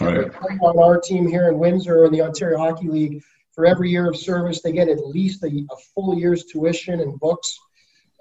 Right. 0.00 0.30
On 0.60 0.78
our 0.78 1.00
team 1.00 1.26
here 1.26 1.48
in 1.48 1.58
Windsor 1.58 2.04
in 2.04 2.12
the 2.12 2.20
Ontario 2.20 2.58
Hockey 2.58 2.88
League, 2.88 3.22
for 3.54 3.66
every 3.66 3.90
year 3.90 4.08
of 4.08 4.16
service, 4.16 4.60
they 4.62 4.72
get 4.72 4.88
at 4.88 5.06
least 5.06 5.42
a, 5.44 5.46
a 5.48 5.76
full 5.94 6.18
year's 6.18 6.44
tuition 6.44 7.00
and 7.00 7.18
books. 7.20 7.58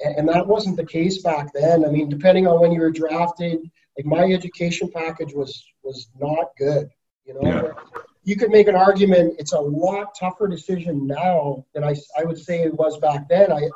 And, 0.03 0.17
and, 0.17 0.29
that 0.29 0.45
wasn't 0.45 0.77
the 0.77 0.85
case 0.85 1.21
back 1.21 1.53
then. 1.53 1.85
I 1.85 1.89
mean, 1.89 2.09
depending 2.09 2.47
on 2.47 2.59
when 2.59 2.71
you 2.71 2.81
were 2.81 2.91
drafted, 2.91 3.59
like 3.97 4.05
my 4.05 4.23
education 4.31 4.89
package 4.93 5.33
was 5.33 5.65
was 5.83 6.09
not 6.19 6.47
good. 6.57 6.89
You 7.25 7.35
know, 7.35 7.41
yeah. 7.43 7.71
you 8.23 8.35
could 8.35 8.51
make 8.51 8.67
an 8.67 8.75
argument. 8.75 9.35
It's 9.37 9.53
a 9.53 9.59
lot 9.59 10.15
tougher 10.19 10.47
decision 10.47 11.07
now 11.07 11.65
than 11.73 11.83
I 11.83 11.95
I 12.17 12.23
would 12.23 12.37
say 12.37 12.63
it 12.63 12.73
was 12.73 12.97
back 12.97 13.27
then. 13.29 13.51
I 13.51 13.69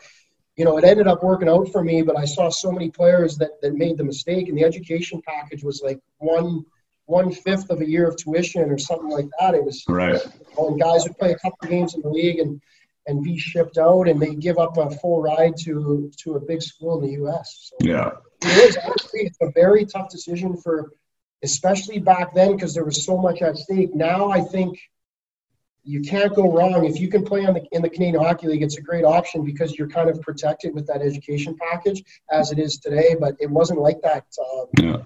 you 0.58 0.66
know, 0.66 0.78
it 0.78 0.84
ended 0.84 1.08
up 1.08 1.24
working 1.24 1.48
out 1.48 1.72
for 1.72 1.84
me, 1.84 2.02
but 2.02 2.18
I 2.18 2.26
saw 2.26 2.50
so 2.50 2.72
many 2.72 2.90
players 2.90 3.38
that, 3.38 3.62
that 3.62 3.76
made 3.76 3.96
the 3.96 4.04
mistake, 4.04 4.50
and 4.50 4.58
the 4.58 4.64
education 4.64 5.22
package 5.22 5.64
was 5.64 5.84
like 5.84 6.00
one 6.18 6.66
one 7.08 7.32
fifth 7.32 7.70
of 7.70 7.82
a 7.82 7.90
year 7.90 8.08
of 8.08 8.18
tuition 8.18 8.70
or 8.70 8.78
something 8.78 9.10
like 9.10 9.28
that. 9.40 9.56
It 9.56 9.64
was 9.64 9.84
right. 9.88 10.22
And 10.58 10.80
guys 10.80 11.04
would 11.06 11.18
play 11.18 11.32
a 11.32 11.40
couple 11.40 11.68
games 11.68 11.96
in 11.96 12.02
the 12.02 12.10
league 12.10 12.40
and 12.40 12.62
and 13.08 13.24
be 13.24 13.38
shipped 13.38 13.78
out, 13.78 14.10
and 14.10 14.22
they 14.22 14.36
give 14.36 14.58
up 14.58 14.78
a 14.78 14.92
full 14.92 15.22
ride 15.22 15.56
to 15.64 16.12
to 16.18 16.36
a 16.36 16.40
big 16.40 16.62
school 16.62 17.00
in 17.00 17.06
the 17.06 17.14
U.S. 17.14 17.72
So 17.72 17.88
yeah, 17.88 18.12
it 18.44 18.70
is 18.70 18.78
actually 18.78 19.22
it's 19.22 19.38
a 19.42 19.50
very 19.52 19.86
tough 19.86 20.10
decision 20.10 20.58
for, 20.58 20.92
especially 21.42 22.00
back 22.00 22.36
then 22.36 22.56
because 22.56 22.74
there 22.74 22.86
was 22.86 23.04
so 23.06 23.18
much 23.18 23.42
at 23.42 23.58
stake. 23.58 23.96
Now 23.96 24.30
I 24.30 24.42
think 24.42 24.78
you 25.84 26.02
can't 26.02 26.36
go 26.36 26.52
wrong 26.52 26.84
if 26.84 27.00
you 27.00 27.08
can 27.08 27.24
play 27.24 27.46
on 27.46 27.54
the, 27.54 27.64
in 27.72 27.82
the 27.82 27.90
Canadian 27.90 28.22
Hockey 28.22 28.48
League. 28.48 28.62
It's 28.62 28.78
a 28.78 28.82
great 28.82 29.06
option 29.06 29.46
because 29.46 29.78
you're 29.78 29.88
kind 29.88 30.10
of 30.10 30.22
protected 30.22 30.76
with 30.76 30.86
that 30.88 31.02
education 31.02 31.56
package 31.58 32.04
as 32.30 32.52
it 32.52 32.60
is 32.60 32.80
today. 32.80 33.16
But 33.18 33.38
it 33.40 33.50
wasn't 33.50 33.80
like 33.80 34.02
that. 34.02 34.26
Um, 34.38 34.66
yeah 34.78 34.98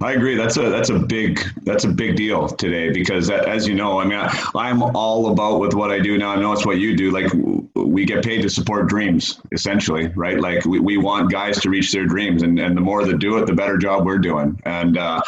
I 0.00 0.12
agree. 0.12 0.36
That's 0.36 0.56
a 0.56 0.70
that's 0.70 0.90
a 0.90 0.98
big 0.98 1.40
that's 1.62 1.84
a 1.84 1.88
big 1.88 2.16
deal 2.16 2.48
today 2.48 2.90
because 2.90 3.30
as 3.30 3.66
you 3.66 3.74
know, 3.74 4.00
I 4.00 4.04
mean, 4.04 4.18
I, 4.18 4.70
am 4.70 4.82
all 4.82 5.32
about 5.32 5.60
with 5.60 5.74
what 5.74 5.90
I 5.90 5.98
do 5.98 6.18
now. 6.18 6.30
I 6.30 6.36
know 6.36 6.52
it's 6.52 6.66
what 6.66 6.78
you 6.78 6.96
do. 6.96 7.10
Like 7.10 7.30
we 7.74 8.04
get 8.04 8.24
paid 8.24 8.42
to 8.42 8.50
support 8.50 8.88
dreams, 8.88 9.40
essentially, 9.52 10.08
right? 10.08 10.40
Like 10.40 10.64
we, 10.64 10.80
we 10.80 10.96
want 10.96 11.30
guys 11.30 11.60
to 11.60 11.70
reach 11.70 11.92
their 11.92 12.06
dreams, 12.06 12.42
and, 12.42 12.58
and 12.58 12.76
the 12.76 12.80
more 12.80 13.04
that 13.04 13.18
do 13.18 13.38
it, 13.38 13.46
the 13.46 13.54
better 13.54 13.78
job 13.78 14.04
we're 14.04 14.18
doing. 14.18 14.60
And 14.64 14.98
uh, 14.98 15.22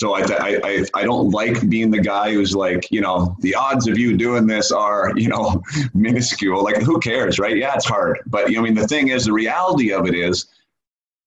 so 0.00 0.14
I, 0.14 0.22
I, 0.64 0.84
I 0.94 1.04
don't 1.04 1.30
like 1.30 1.68
being 1.68 1.90
the 1.90 2.00
guy 2.00 2.32
who's 2.32 2.54
like, 2.54 2.90
you 2.90 3.02
know, 3.02 3.36
the 3.40 3.54
odds 3.54 3.86
of 3.86 3.98
you 3.98 4.16
doing 4.16 4.46
this 4.46 4.72
are, 4.72 5.12
you 5.14 5.28
know, 5.28 5.62
minuscule. 5.94 6.64
Like, 6.64 6.76
who 6.78 6.98
cares, 7.00 7.38
right? 7.38 7.54
Yeah, 7.56 7.74
it's 7.74 7.84
hard. 7.84 8.20
But, 8.26 8.48
you 8.48 8.56
know, 8.56 8.62
I 8.62 8.64
mean, 8.64 8.74
the 8.74 8.88
thing 8.88 9.08
is, 9.08 9.26
the 9.26 9.32
reality 9.34 9.92
of 9.92 10.06
it 10.06 10.14
is, 10.14 10.46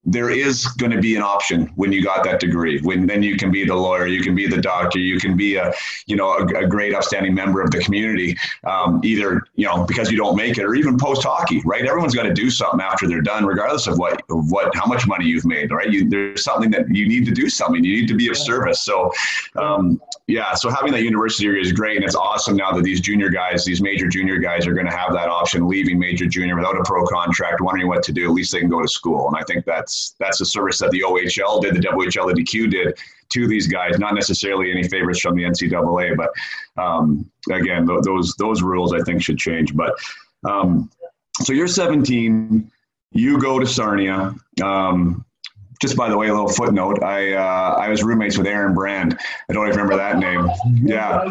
there 0.05 0.29
is 0.29 0.65
going 0.65 0.91
to 0.91 0.99
be 0.99 1.15
an 1.15 1.21
option 1.21 1.67
when 1.75 1.91
you 1.91 2.03
got 2.03 2.23
that 2.23 2.39
degree 2.39 2.79
when 2.81 3.07
then 3.07 3.23
you 3.23 3.37
can 3.37 3.51
be 3.51 3.63
the 3.65 3.75
lawyer 3.75 4.05
you 4.05 4.21
can 4.21 4.35
be 4.35 4.47
the 4.47 4.61
doctor 4.61 4.99
you 4.99 5.17
can 5.19 5.37
be 5.37 5.55
a 5.55 5.71
you 6.07 6.15
know 6.15 6.33
a, 6.33 6.45
a 6.63 6.67
great 6.67 6.93
upstanding 6.93 7.33
member 7.33 7.61
of 7.61 7.71
the 7.71 7.79
community 7.79 8.37
um, 8.65 8.99
either 9.03 9.41
you 9.55 9.65
know 9.65 9.85
because 9.85 10.11
you 10.11 10.17
don't 10.17 10.35
make 10.35 10.57
it 10.57 10.63
or 10.63 10.75
even 10.75 10.97
post 10.97 11.23
hockey 11.23 11.61
right? 11.65 11.85
Everyone's 11.85 12.15
got 12.15 12.23
to 12.23 12.33
do 12.33 12.49
something 12.49 12.81
after 12.81 13.07
they're 13.07 13.21
done 13.21 13.45
regardless 13.45 13.87
of 13.87 13.97
what 13.97 14.21
of 14.29 14.51
what 14.51 14.75
how 14.75 14.85
much 14.85 15.07
money 15.07 15.25
you've 15.25 15.45
made 15.45 15.71
right? 15.71 15.89
You, 15.89 16.09
there's 16.09 16.43
something 16.43 16.69
that 16.71 16.85
you 16.89 17.07
need 17.07 17.25
to 17.25 17.31
do 17.31 17.49
something 17.49 17.83
you 17.83 18.01
need 18.01 18.07
to 18.07 18.15
be 18.15 18.29
of 18.29 18.37
service. 18.37 18.81
So 18.81 19.11
um, 19.55 20.01
yeah 20.27 20.53
so 20.53 20.69
having 20.69 20.91
that 20.93 21.03
university 21.03 21.45
degree 21.45 21.61
is 21.61 21.71
great 21.71 21.97
and 21.97 22.05
it's 22.05 22.15
awesome 22.15 22.55
now 22.55 22.71
that 22.71 22.83
these 22.83 23.01
junior 23.01 23.29
guys 23.29 23.65
these 23.65 23.81
major 23.81 24.07
junior 24.07 24.37
guys 24.37 24.65
are 24.65 24.73
going 24.73 24.85
to 24.85 24.95
have 24.95 25.11
that 25.11 25.27
option 25.27 25.67
leaving 25.67 25.99
major 25.99 26.25
junior 26.25 26.55
without 26.55 26.77
a 26.77 26.83
pro 26.85 27.05
contract 27.05 27.59
wondering 27.59 27.87
what 27.87 28.01
to 28.03 28.13
do 28.13 28.25
at 28.25 28.31
least 28.31 28.51
they 28.51 28.59
can 28.59 28.69
go 28.69 28.81
to 28.81 28.87
school 28.87 29.27
and 29.27 29.35
i 29.35 29.43
think 29.43 29.65
that's 29.65 29.92
that's 29.93 30.15
that's 30.19 30.41
a 30.41 30.45
service 30.45 30.79
that 30.79 30.91
the 30.91 31.01
OHL 31.01 31.61
did, 31.61 31.75
the 31.75 31.79
WHL, 31.79 32.33
the 32.33 32.41
DQ 32.41 32.71
did 32.71 32.97
to 33.29 33.47
these 33.47 33.67
guys. 33.67 33.99
Not 33.99 34.15
necessarily 34.15 34.71
any 34.71 34.83
favorites 34.87 35.19
from 35.19 35.35
the 35.35 35.43
NCAA, 35.43 36.15
but 36.17 36.31
um, 36.81 37.29
again, 37.51 37.87
th- 37.87 38.01
those 38.03 38.35
those 38.35 38.61
rules 38.61 38.93
I 38.93 39.01
think 39.01 39.21
should 39.21 39.37
change. 39.37 39.75
But 39.75 39.93
um, 40.45 40.89
so 41.41 41.53
you're 41.53 41.67
17, 41.67 42.71
you 43.11 43.41
go 43.41 43.59
to 43.59 43.65
Sarnia. 43.65 44.35
Um, 44.63 45.25
just 45.83 45.97
by 45.97 46.09
the 46.09 46.17
way, 46.17 46.29
a 46.29 46.33
little 46.33 46.49
footnote. 46.49 47.03
I 47.03 47.33
uh, 47.33 47.75
I 47.77 47.89
was 47.89 48.03
roommates 48.03 48.37
with 48.37 48.47
Aaron 48.47 48.73
Brand. 48.73 49.19
I 49.49 49.53
don't 49.53 49.67
even 49.67 49.77
remember 49.77 49.97
that 49.97 50.17
name. 50.17 50.49
Yeah, 50.81 51.29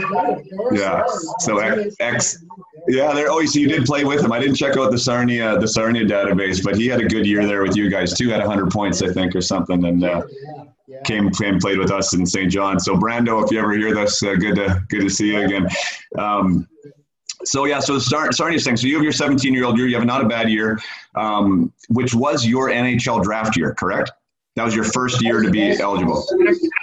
yeah. 0.70 1.04
So 1.38 1.58
ex, 1.98 2.44
yeah. 2.86 3.14
There. 3.14 3.30
Oh, 3.30 3.44
so 3.46 3.58
you 3.58 3.66
did 3.66 3.86
play 3.86 4.04
with 4.04 4.22
him. 4.22 4.30
I 4.30 4.38
didn't 4.38 4.56
check 4.56 4.76
out 4.76 4.90
the 4.90 4.98
Sarnia 4.98 5.58
the 5.58 5.66
Sarnia 5.66 6.04
database, 6.04 6.62
but 6.62 6.76
he 6.76 6.86
had 6.86 7.00
a 7.00 7.06
good 7.06 7.26
year 7.26 7.46
there 7.46 7.62
with 7.62 7.76
you 7.76 7.88
guys 7.88 8.12
too. 8.12 8.28
Had 8.28 8.40
100 8.40 8.70
points, 8.70 9.02
I 9.02 9.08
think, 9.08 9.34
or 9.34 9.40
something, 9.40 9.84
and. 9.84 10.04
Uh, 10.04 10.22
came 11.04 11.30
came 11.30 11.58
played 11.58 11.78
with 11.78 11.90
us 11.90 12.12
in 12.12 12.26
St. 12.26 12.52
John. 12.52 12.78
So 12.78 12.94
Brando, 12.94 13.42
if 13.42 13.50
you 13.50 13.58
ever 13.58 13.72
hear 13.72 13.94
this, 13.94 14.22
uh, 14.22 14.34
good 14.34 14.56
to 14.56 14.84
good 14.88 15.00
to 15.00 15.08
see 15.08 15.28
you 15.28 15.40
again. 15.40 15.66
Um, 16.18 16.68
so 17.44 17.64
yeah, 17.64 17.80
so 17.80 17.98
start 17.98 18.34
starting 18.34 18.58
thing. 18.58 18.76
So 18.76 18.86
you 18.86 18.94
have 18.94 19.02
your 19.02 19.12
17 19.12 19.54
year 19.54 19.64
old 19.64 19.78
year. 19.78 19.86
You 19.86 19.96
have 19.96 20.04
not 20.04 20.22
a 20.22 20.28
bad 20.28 20.50
year, 20.50 20.78
um, 21.14 21.72
which 21.88 22.14
was 22.14 22.46
your 22.46 22.68
NHL 22.68 23.22
draft 23.22 23.56
year, 23.56 23.74
correct? 23.74 24.12
That 24.54 24.64
was 24.64 24.74
your 24.74 24.84
first 24.84 25.22
year 25.22 25.40
to 25.40 25.50
be 25.50 25.78
eligible. 25.80 26.26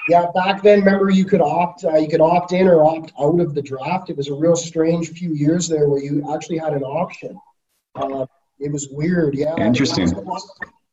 Yeah, 0.08 0.26
back 0.34 0.64
then, 0.64 0.80
remember 0.80 1.12
you 1.12 1.24
could 1.24 1.42
opt, 1.42 1.86
uh, 1.86 1.98
you 1.98 2.08
could 2.08 2.22
opt 2.22 2.52
in 2.52 2.68
or 2.68 2.84
opt 2.84 3.14
out 3.20 3.40
of 3.40 3.54
the 3.54 3.62
draft. 3.62 4.10
It 4.10 4.18
was 4.18 4.28
a 4.28 4.34
real 4.34 4.56
strange 4.56 5.10
few 5.12 5.34
years 5.34 5.68
there 5.68 5.88
where 5.88 6.02
you 6.02 6.34
actually 6.34 6.58
had 6.58 6.74
an 6.74 6.84
option. 6.84 7.40
Uh, 7.96 8.26
it 8.60 8.72
was 8.72 8.90
weird, 8.90 9.36
yeah. 9.36 9.56
Interesting. 9.58 10.10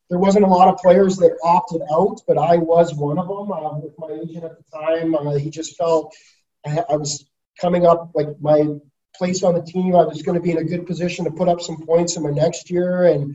There 0.09 0.19
wasn't 0.19 0.45
a 0.45 0.49
lot 0.49 0.69
of 0.69 0.77
players 0.77 1.17
that 1.17 1.37
opted 1.43 1.81
out, 1.91 2.21
but 2.29 2.37
I 2.37 2.59
was 2.59 2.95
one 2.95 3.19
of 3.19 3.27
them. 3.27 3.51
Uh, 3.51 3.79
with 3.79 3.95
my 3.99 4.09
agent 4.09 4.45
at 4.45 4.57
the 4.57 4.65
time, 4.71 5.15
uh, 5.15 5.35
he 5.35 5.51
just 5.51 5.77
felt 5.77 6.15
I, 6.67 6.85
I 6.91 6.97
was 6.97 7.27
coming 7.59 7.87
up 7.87 8.11
like 8.15 8.29
my 8.39 8.67
place 9.17 9.43
on 9.43 9.55
the 9.55 9.63
team. 9.63 9.97
I 9.97 10.05
was 10.05 10.23
going 10.23 10.37
to 10.37 10.43
be 10.43 10.51
in 10.51 10.59
a 10.59 10.65
good 10.65 10.87
position 10.87 11.25
to 11.25 11.31
put 11.31 11.49
up 11.49 11.61
some 11.61 11.79
points 11.87 12.17
in 12.17 12.23
my 12.23 12.31
next 12.31 12.71
year, 12.71 13.07
and 13.07 13.35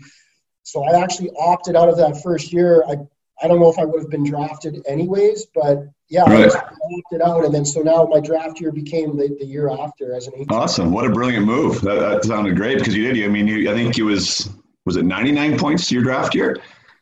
so 0.64 0.84
I 0.84 1.02
actually 1.02 1.32
opted 1.32 1.76
out 1.76 1.90
of 1.90 1.98
that 1.98 2.22
first 2.22 2.54
year. 2.54 2.86
I 2.88 2.98
I 3.42 3.48
don't 3.48 3.60
know 3.60 3.70
if 3.70 3.80
I 3.80 3.86
would 3.86 4.02
have 4.02 4.10
been 4.10 4.24
drafted 4.24 4.82
anyways, 4.88 5.48
but 5.54 5.88
yeah, 6.10 6.22
right. 6.24 6.42
I 6.42 6.46
was 6.46 6.56
opted 6.56 7.22
out, 7.22 7.46
and 7.46 7.54
then 7.54 7.66
so 7.66 7.82
now 7.82 8.06
my 8.06 8.20
draft 8.20 8.60
year 8.60 8.72
became 8.72 9.18
the, 9.18 9.36
the 9.40 9.46
year 9.46 9.70
after 9.70 10.14
as 10.14 10.28
an 10.28 10.34
18. 10.36 10.48
Awesome! 10.52 10.92
What 10.92 11.06
a 11.06 11.10
brilliant 11.10 11.46
move. 11.46 11.82
That, 11.82 12.00
that 12.00 12.26
sounded 12.26 12.56
great 12.56 12.80
because 12.80 12.96
you 12.96 13.12
did. 13.12 13.24
I 13.24 13.28
mean, 13.28 13.48
you, 13.48 13.72
I 13.72 13.74
think 13.74 13.98
it 13.98 14.04
was 14.04 14.50
was 14.86 14.96
it 14.96 15.06
99 15.06 15.58
points 15.58 15.92
your 15.92 16.04
draft 16.04 16.36
year. 16.36 16.58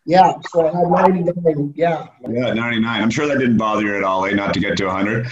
Yeah, 0.05 0.33
so 0.49 0.67
I 0.67 0.75
had 0.75 1.13
99. 1.13 1.73
Yeah. 1.75 2.07
Yeah, 2.27 2.53
99. 2.53 3.01
I'm 3.01 3.09
sure 3.11 3.27
that 3.27 3.37
didn't 3.37 3.57
bother 3.57 3.83
you 3.83 3.95
at 3.95 4.03
all, 4.03 4.25
eh? 4.25 4.31
Not 4.31 4.53
to 4.55 4.59
get 4.59 4.75
to 4.77 4.85
100. 4.85 5.27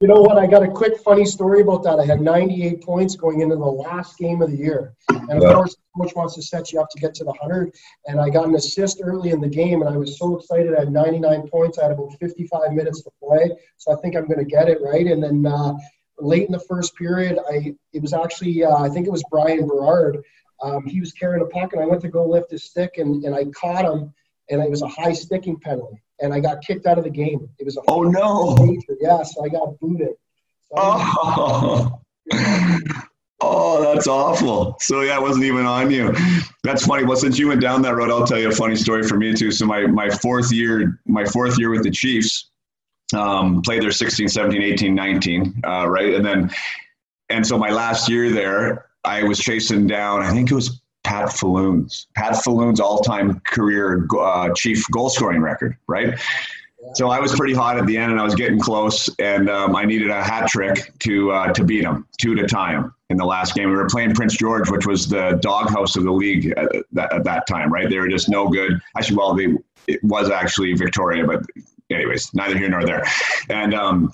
You 0.00 0.08
know 0.08 0.20
what? 0.20 0.38
I 0.38 0.46
got 0.46 0.62
a 0.62 0.68
quick 0.68 0.98
funny 0.98 1.24
story 1.24 1.62
about 1.62 1.84
that. 1.84 2.00
I 2.00 2.04
had 2.04 2.20
98 2.20 2.82
points 2.82 3.14
going 3.14 3.40
into 3.40 3.54
the 3.54 3.62
last 3.62 4.18
game 4.18 4.42
of 4.42 4.50
the 4.50 4.56
year. 4.56 4.92
And 5.08 5.42
of 5.42 5.54
course, 5.54 5.76
coach 5.96 6.14
wants 6.16 6.34
to 6.34 6.42
set 6.42 6.72
you 6.72 6.80
up 6.80 6.90
to 6.90 7.00
get 7.00 7.14
to 7.14 7.24
the 7.24 7.30
100. 7.30 7.72
And 8.06 8.20
I 8.20 8.28
got 8.28 8.46
an 8.46 8.56
assist 8.56 9.00
early 9.02 9.30
in 9.30 9.40
the 9.40 9.48
game, 9.48 9.82
and 9.82 9.88
I 9.88 9.96
was 9.96 10.18
so 10.18 10.36
excited. 10.36 10.74
I 10.74 10.80
had 10.80 10.92
99 10.92 11.48
points. 11.48 11.78
I 11.78 11.84
had 11.84 11.92
about 11.92 12.12
55 12.18 12.72
minutes 12.72 13.02
to 13.02 13.10
play. 13.22 13.50
So 13.76 13.92
I 13.92 13.96
think 14.00 14.16
I'm 14.16 14.26
going 14.26 14.40
to 14.40 14.44
get 14.44 14.68
it, 14.68 14.78
right? 14.82 15.06
And 15.06 15.22
then 15.22 15.46
uh, 15.46 15.74
late 16.18 16.46
in 16.46 16.52
the 16.52 16.60
first 16.60 16.96
period, 16.96 17.38
I 17.48 17.74
it 17.92 18.02
was 18.02 18.12
actually, 18.12 18.64
uh, 18.64 18.76
I 18.76 18.88
think 18.88 19.06
it 19.06 19.12
was 19.12 19.22
Bryan 19.30 19.66
Berard. 19.66 20.18
Um, 20.62 20.84
he 20.86 20.98
was 20.98 21.12
carrying 21.12 21.42
a 21.42 21.46
puck, 21.46 21.72
and 21.72 21.80
I 21.80 21.86
went 21.86 22.02
to 22.02 22.08
go 22.08 22.26
lift 22.26 22.50
his 22.50 22.64
stick, 22.64 22.98
and, 22.98 23.24
and 23.24 23.34
I 23.34 23.44
caught 23.58 23.84
him, 23.84 24.12
and 24.50 24.60
it 24.60 24.70
was 24.70 24.82
a 24.82 24.88
high 24.88 25.12
sticking 25.12 25.58
penalty 25.60 26.03
and 26.20 26.32
I 26.32 26.40
got 26.40 26.62
kicked 26.62 26.86
out 26.86 26.98
of 26.98 27.04
the 27.04 27.10
game. 27.10 27.48
It 27.58 27.64
was 27.64 27.76
a 27.76 27.80
oh 27.88 28.02
no, 28.02 28.56
major. 28.56 28.96
yeah. 29.00 29.22
So 29.22 29.44
I 29.44 29.48
got 29.48 29.78
booted. 29.80 30.14
So 30.60 30.74
oh. 30.76 32.00
oh, 33.40 33.82
that's 33.82 34.06
awful. 34.06 34.76
So 34.80 35.02
yeah, 35.02 35.16
it 35.16 35.22
wasn't 35.22 35.44
even 35.44 35.66
on 35.66 35.90
you. 35.90 36.14
That's 36.62 36.86
funny. 36.86 37.04
Well, 37.04 37.16
since 37.16 37.38
you 37.38 37.48
went 37.48 37.60
down 37.60 37.82
that 37.82 37.94
road, 37.94 38.10
I'll 38.10 38.26
tell 38.26 38.38
you 38.38 38.48
a 38.48 38.54
funny 38.54 38.76
story 38.76 39.02
for 39.02 39.16
me 39.16 39.34
too. 39.34 39.50
So 39.50 39.66
my 39.66 39.86
my 39.86 40.08
fourth 40.08 40.52
year, 40.52 41.00
my 41.06 41.24
fourth 41.24 41.58
year 41.58 41.70
with 41.70 41.82
the 41.82 41.90
Chiefs, 41.90 42.50
um, 43.14 43.62
played 43.62 43.82
there 43.82 43.90
16, 43.90 44.28
17, 44.28 44.62
18, 44.62 44.94
19, 44.94 45.62
uh, 45.66 45.88
right, 45.88 46.14
and 46.14 46.24
then 46.24 46.50
and 47.30 47.46
so 47.46 47.58
my 47.58 47.70
last 47.70 48.08
year 48.08 48.30
there, 48.30 48.86
I 49.04 49.22
was 49.22 49.38
chasing 49.38 49.86
down. 49.86 50.22
I 50.22 50.32
think 50.32 50.50
it 50.50 50.54
was 50.54 50.80
Pat 51.04 51.32
Falloon's 51.32 52.08
Pat 52.14 52.42
Falloon's 52.42 52.80
all-time 52.80 53.40
career 53.40 54.06
uh, 54.18 54.50
chief 54.56 54.84
goal 54.90 55.10
scoring 55.10 55.40
record, 55.40 55.76
right? 55.86 56.18
So 56.94 57.08
I 57.08 57.18
was 57.18 57.34
pretty 57.34 57.54
hot 57.54 57.78
at 57.78 57.86
the 57.86 57.96
end, 57.96 58.12
and 58.12 58.20
I 58.20 58.24
was 58.24 58.34
getting 58.34 58.60
close, 58.60 59.08
and 59.18 59.48
um, 59.48 59.74
I 59.74 59.84
needed 59.84 60.10
a 60.10 60.22
hat 60.22 60.48
trick 60.48 60.92
to 61.00 61.30
uh, 61.32 61.52
to 61.52 61.64
beat 61.64 61.84
him, 61.84 62.06
two 62.20 62.34
to 62.34 62.46
tie 62.46 62.72
him 62.72 62.92
in 63.08 63.16
the 63.16 63.24
last 63.24 63.54
game. 63.54 63.70
We 63.70 63.76
were 63.76 63.88
playing 63.88 64.14
Prince 64.14 64.36
George, 64.36 64.70
which 64.70 64.86
was 64.86 65.08
the 65.08 65.38
doghouse 65.40 65.96
of 65.96 66.04
the 66.04 66.12
league 66.12 66.52
at 66.56 66.68
that, 66.92 67.12
at 67.12 67.24
that 67.24 67.46
time, 67.46 67.72
right? 67.72 67.88
They 67.88 67.98
were 67.98 68.08
just 68.08 68.28
no 68.28 68.48
good. 68.48 68.78
Actually, 68.96 69.16
well, 69.16 69.34
they, 69.34 69.54
it 69.86 70.02
was 70.02 70.30
actually 70.30 70.74
Victoria, 70.74 71.26
but 71.26 71.42
anyways, 71.90 72.32
neither 72.34 72.58
here 72.58 72.68
nor 72.68 72.84
there. 72.84 73.04
And 73.48 73.72
um, 73.72 74.12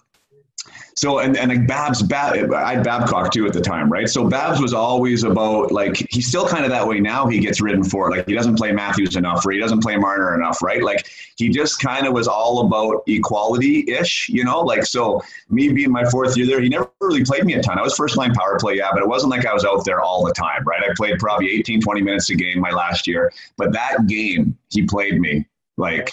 so 0.94 1.20
and 1.20 1.36
and 1.36 1.50
like 1.50 1.66
Babs, 1.66 2.02
Bab, 2.02 2.52
I 2.52 2.74
had 2.74 2.84
Babcock 2.84 3.32
too 3.32 3.46
at 3.46 3.52
the 3.52 3.60
time, 3.60 3.90
right? 3.90 4.08
So 4.08 4.28
Babs 4.28 4.60
was 4.60 4.74
always 4.74 5.24
about 5.24 5.72
like 5.72 6.06
he's 6.10 6.26
still 6.26 6.46
kind 6.46 6.64
of 6.64 6.70
that 6.70 6.86
way 6.86 7.00
now. 7.00 7.26
He 7.26 7.38
gets 7.38 7.60
ridden 7.60 7.82
for 7.82 8.10
like 8.10 8.26
he 8.26 8.34
doesn't 8.34 8.56
play 8.56 8.72
Matthews 8.72 9.16
enough, 9.16 9.46
or 9.46 9.52
he 9.52 9.58
doesn't 9.58 9.80
play 9.80 9.96
Marner 9.96 10.34
enough, 10.34 10.62
right? 10.62 10.82
Like 10.82 11.06
he 11.36 11.48
just 11.48 11.80
kind 11.80 12.06
of 12.06 12.12
was 12.12 12.28
all 12.28 12.66
about 12.66 13.02
equality 13.06 13.90
ish, 13.90 14.28
you 14.28 14.44
know. 14.44 14.60
Like 14.60 14.84
so, 14.84 15.22
me 15.48 15.72
being 15.72 15.90
my 15.90 16.04
fourth 16.10 16.36
year 16.36 16.46
there, 16.46 16.60
he 16.60 16.68
never 16.68 16.90
really 17.00 17.24
played 17.24 17.44
me 17.44 17.54
a 17.54 17.62
ton. 17.62 17.78
I 17.78 17.82
was 17.82 17.94
first 17.94 18.16
line 18.16 18.34
power 18.34 18.58
play, 18.58 18.76
yeah, 18.76 18.90
but 18.92 19.02
it 19.02 19.08
wasn't 19.08 19.30
like 19.30 19.46
I 19.46 19.54
was 19.54 19.64
out 19.64 19.84
there 19.84 20.00
all 20.00 20.24
the 20.24 20.32
time, 20.32 20.64
right? 20.64 20.82
I 20.82 20.92
played 20.96 21.18
probably 21.18 21.50
18, 21.50 21.80
20 21.80 22.02
minutes 22.02 22.30
a 22.30 22.34
game 22.34 22.60
my 22.60 22.70
last 22.70 23.06
year, 23.06 23.32
but 23.56 23.72
that 23.72 24.06
game 24.06 24.56
he 24.68 24.82
played 24.82 25.20
me 25.20 25.46
like 25.76 26.12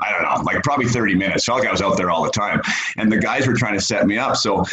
I 0.00 0.12
don't 0.12 0.22
know, 0.22 0.42
like 0.44 0.62
probably 0.62 0.86
30 0.86 1.14
minutes. 1.14 1.44
Felt 1.44 1.60
like 1.60 1.68
I 1.68 1.72
was 1.72 1.82
out 1.82 1.96
there 1.96 2.10
all 2.10 2.22
the 2.22 2.30
time. 2.30 2.60
And 2.96 3.10
the 3.10 3.18
guys 3.18 3.46
were 3.46 3.54
trying 3.54 3.74
to 3.74 3.80
set 3.80 4.06
me 4.06 4.16
up. 4.16 4.36
So 4.36 4.64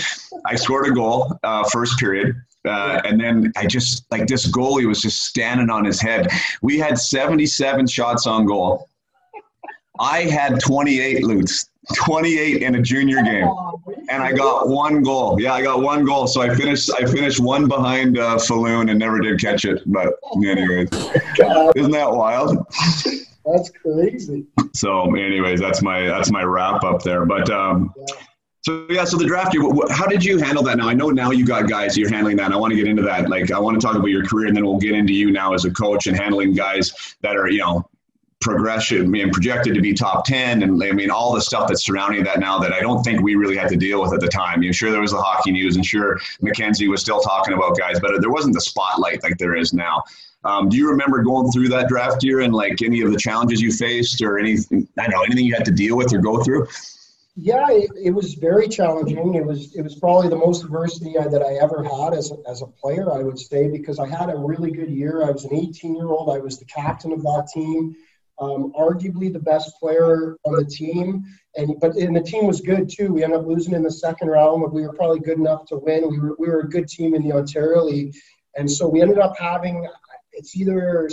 I 0.45 0.55
scored 0.55 0.87
a 0.87 0.91
goal 0.91 1.37
uh, 1.43 1.63
first 1.69 1.97
period. 1.97 2.35
Uh, 2.63 3.01
and 3.05 3.19
then 3.19 3.51
I 3.55 3.65
just, 3.67 4.05
like 4.11 4.27
this 4.27 4.47
goalie 4.47 4.87
was 4.87 5.01
just 5.01 5.23
standing 5.25 5.69
on 5.69 5.85
his 5.85 6.01
head. 6.01 6.27
We 6.61 6.79
had 6.79 6.97
77 6.97 7.87
shots 7.87 8.25
on 8.27 8.45
goal. 8.45 8.87
I 9.99 10.23
had 10.23 10.59
28 10.59 11.23
Lutz, 11.23 11.69
28 11.95 12.61
in 12.61 12.75
a 12.75 12.81
junior 12.81 13.21
game, 13.23 13.47
and 14.09 14.21
I 14.21 14.33
got 14.33 14.67
one 14.67 15.03
goal. 15.03 15.39
Yeah, 15.39 15.53
I 15.53 15.61
got 15.61 15.81
one 15.81 16.03
goal. 16.05 16.27
So 16.27 16.41
I 16.41 16.53
finished. 16.53 16.91
I 16.93 17.05
finished 17.05 17.39
one 17.39 17.67
behind 17.67 18.17
uh, 18.17 18.37
Falloon 18.39 18.89
and 18.89 18.99
never 18.99 19.19
did 19.19 19.39
catch 19.39 19.65
it. 19.65 19.81
But 19.85 20.13
anyways, 20.35 20.89
isn't 21.75 21.91
that 21.91 22.11
wild? 22.11 22.65
That's 23.45 23.69
crazy. 23.69 24.45
So, 24.73 25.13
anyways, 25.15 25.59
that's 25.59 25.81
my 25.81 26.03
that's 26.07 26.31
my 26.31 26.43
wrap 26.43 26.83
up 26.83 27.03
there. 27.03 27.25
But 27.25 27.49
um, 27.49 27.93
yeah. 27.97 28.05
so 28.61 28.87
yeah, 28.89 29.05
so 29.05 29.17
the 29.17 29.25
draft. 29.25 29.55
How 29.91 30.07
did 30.07 30.23
you 30.23 30.37
handle 30.39 30.63
that? 30.63 30.77
Now 30.77 30.89
I 30.89 30.93
know 30.93 31.09
now 31.11 31.31
you 31.31 31.45
got 31.45 31.69
guys. 31.69 31.97
You're 31.97 32.09
handling 32.09 32.37
that. 32.37 32.45
And 32.45 32.53
I 32.53 32.57
want 32.57 32.71
to 32.71 32.77
get 32.77 32.87
into 32.87 33.03
that. 33.03 33.29
Like 33.29 33.51
I 33.51 33.59
want 33.59 33.79
to 33.79 33.85
talk 33.85 33.95
about 33.95 34.07
your 34.07 34.25
career, 34.25 34.47
and 34.47 34.57
then 34.57 34.65
we'll 34.65 34.79
get 34.79 34.93
into 34.93 35.13
you 35.13 35.31
now 35.31 35.53
as 35.53 35.65
a 35.65 35.71
coach 35.71 36.07
and 36.07 36.17
handling 36.17 36.53
guys 36.53 37.15
that 37.21 37.35
are 37.35 37.47
you 37.47 37.59
know 37.59 37.87
progression, 38.45 39.11
being 39.11 39.31
projected 39.31 39.73
to 39.73 39.81
be 39.81 39.93
top 39.93 40.23
10. 40.25 40.61
And 40.61 40.81
I 40.83 40.91
mean, 40.91 41.09
all 41.09 41.33
the 41.33 41.41
stuff 41.41 41.67
that's 41.67 41.83
surrounding 41.83 42.23
that 42.25 42.39
now 42.39 42.59
that 42.59 42.73
I 42.73 42.79
don't 42.79 43.03
think 43.03 43.21
we 43.21 43.33
really 43.33 43.57
had 43.57 43.69
to 43.69 43.75
deal 43.75 44.01
with 44.01 44.13
at 44.13 44.19
the 44.19 44.27
time. 44.27 44.61
You 44.61 44.69
know, 44.69 44.73
sure, 44.73 44.91
there 44.91 45.01
was 45.01 45.11
the 45.11 45.21
hockey 45.21 45.51
news 45.51 45.75
and 45.75 45.85
sure, 45.85 46.19
McKenzie 46.43 46.87
was 46.87 47.01
still 47.01 47.19
talking 47.19 47.55
about 47.55 47.77
guys, 47.77 47.99
but 47.99 48.21
there 48.21 48.29
wasn't 48.29 48.53
the 48.53 48.61
spotlight 48.61 49.23
like 49.23 49.37
there 49.39 49.55
is 49.55 49.73
now. 49.73 50.03
Um, 50.45 50.69
do 50.69 50.77
you 50.77 50.89
remember 50.89 51.23
going 51.23 51.51
through 51.51 51.69
that 51.69 51.87
draft 51.87 52.23
year 52.23 52.41
and 52.41 52.53
like 52.53 52.81
any 52.83 53.01
of 53.01 53.11
the 53.11 53.17
challenges 53.17 53.59
you 53.59 53.71
faced 53.71 54.21
or 54.21 54.37
anything, 54.37 54.87
I 54.97 55.07
know, 55.07 55.21
anything 55.23 55.45
you 55.45 55.55
had 55.55 55.65
to 55.65 55.71
deal 55.71 55.97
with 55.97 56.13
or 56.13 56.19
go 56.19 56.43
through? 56.43 56.67
Yeah, 57.35 57.65
it, 57.69 57.89
it, 58.01 58.11
was 58.11 58.35
very 58.35 58.69
challenging. 58.69 59.35
It 59.35 59.45
was 59.45 59.75
it 59.75 59.81
was 59.81 59.95
probably 59.95 60.29
the 60.29 60.37
most 60.37 60.63
adversity 60.63 61.17
I, 61.17 61.27
that 61.27 61.41
I 61.41 61.55
ever 61.55 61.83
had 61.83 62.13
as 62.13 62.31
a, 62.31 62.37
as 62.49 62.61
a 62.61 62.67
player, 62.67 63.11
I 63.11 63.23
would 63.23 63.37
say, 63.37 63.67
because 63.67 63.99
I 63.99 64.07
had 64.07 64.29
a 64.29 64.37
really 64.37 64.71
good 64.71 64.89
year. 64.89 65.21
I 65.21 65.31
was 65.31 65.43
an 65.43 65.53
18 65.53 65.95
year 65.95 66.07
old. 66.07 66.29
I 66.29 66.39
was 66.39 66.59
the 66.59 66.65
captain 66.65 67.11
of 67.11 67.23
that 67.23 67.49
team, 67.53 67.93
um, 68.39 68.71
arguably 68.79 69.33
the 69.33 69.39
best 69.39 69.77
player 69.81 70.37
on 70.45 70.55
the 70.55 70.63
team. 70.63 71.25
And 71.57 71.77
but 71.81 71.97
and 71.97 72.15
the 72.15 72.21
team 72.21 72.45
was 72.45 72.61
good 72.61 72.89
too. 72.89 73.11
We 73.11 73.25
ended 73.25 73.39
up 73.39 73.47
losing 73.47 73.73
in 73.73 73.83
the 73.83 73.91
second 73.91 74.29
round, 74.29 74.61
but 74.61 74.73
we 74.73 74.83
were 74.83 74.93
probably 74.93 75.19
good 75.19 75.37
enough 75.37 75.65
to 75.65 75.77
win. 75.77 76.09
We 76.09 76.19
were 76.19 76.35
we 76.39 76.47
were 76.47 76.61
a 76.61 76.69
good 76.69 76.87
team 76.87 77.15
in 77.15 77.21
the 77.21 77.33
Ontario 77.33 77.83
League, 77.83 78.15
and 78.55 78.71
so 78.71 78.87
we 78.87 79.01
ended 79.01 79.19
up 79.19 79.37
having 79.37 79.85
it's 80.35 80.55
either 80.55 81.09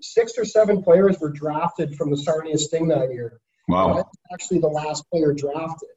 six 0.00 0.32
or 0.38 0.44
seven 0.44 0.82
players 0.82 1.18
were 1.20 1.30
drafted 1.30 1.96
from 1.96 2.10
the 2.10 2.16
Sarnia 2.16 2.58
Sting 2.58 2.88
that 2.88 3.12
year. 3.12 3.40
Wow. 3.68 4.10
actually 4.32 4.58
the 4.58 4.68
last 4.68 5.08
player 5.10 5.32
drafted. 5.32 5.88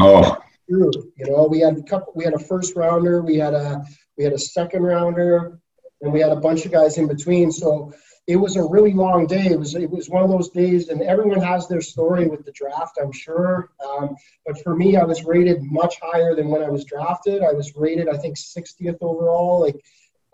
Oh. 0.00 0.38
True. 0.70 0.90
You 1.16 1.30
know, 1.30 1.48
we 1.50 1.58
had 1.60 1.78
a 1.78 1.82
couple. 1.82 2.12
We 2.14 2.24
had 2.24 2.34
a 2.34 2.38
first 2.38 2.76
rounder. 2.76 3.22
We 3.22 3.36
had 3.36 3.54
a 3.54 3.84
we 4.16 4.22
had 4.22 4.32
a 4.32 4.38
second 4.38 4.84
rounder, 4.84 5.58
and 6.00 6.12
we 6.12 6.20
had 6.20 6.30
a 6.30 6.36
bunch 6.36 6.64
of 6.64 6.70
guys 6.70 6.96
in 6.96 7.08
between. 7.08 7.50
So 7.50 7.92
it 8.28 8.36
was 8.36 8.54
a 8.54 8.62
really 8.62 8.92
long 8.92 9.26
day. 9.26 9.46
It 9.46 9.58
was 9.58 9.74
it 9.74 9.90
was 9.90 10.08
one 10.08 10.22
of 10.22 10.30
those 10.30 10.50
days, 10.50 10.88
and 10.88 11.02
everyone 11.02 11.40
has 11.40 11.66
their 11.66 11.80
story 11.80 12.28
with 12.28 12.44
the 12.44 12.52
draft, 12.52 12.98
I'm 13.02 13.10
sure. 13.10 13.70
Um, 13.84 14.14
but 14.46 14.62
for 14.62 14.76
me, 14.76 14.96
I 14.96 15.02
was 15.02 15.24
rated 15.24 15.60
much 15.62 15.98
higher 16.00 16.36
than 16.36 16.48
when 16.48 16.62
I 16.62 16.70
was 16.70 16.84
drafted. 16.84 17.42
I 17.42 17.52
was 17.52 17.74
rated, 17.74 18.08
I 18.08 18.16
think, 18.16 18.36
60th 18.36 18.98
overall. 19.00 19.60
Like 19.60 19.82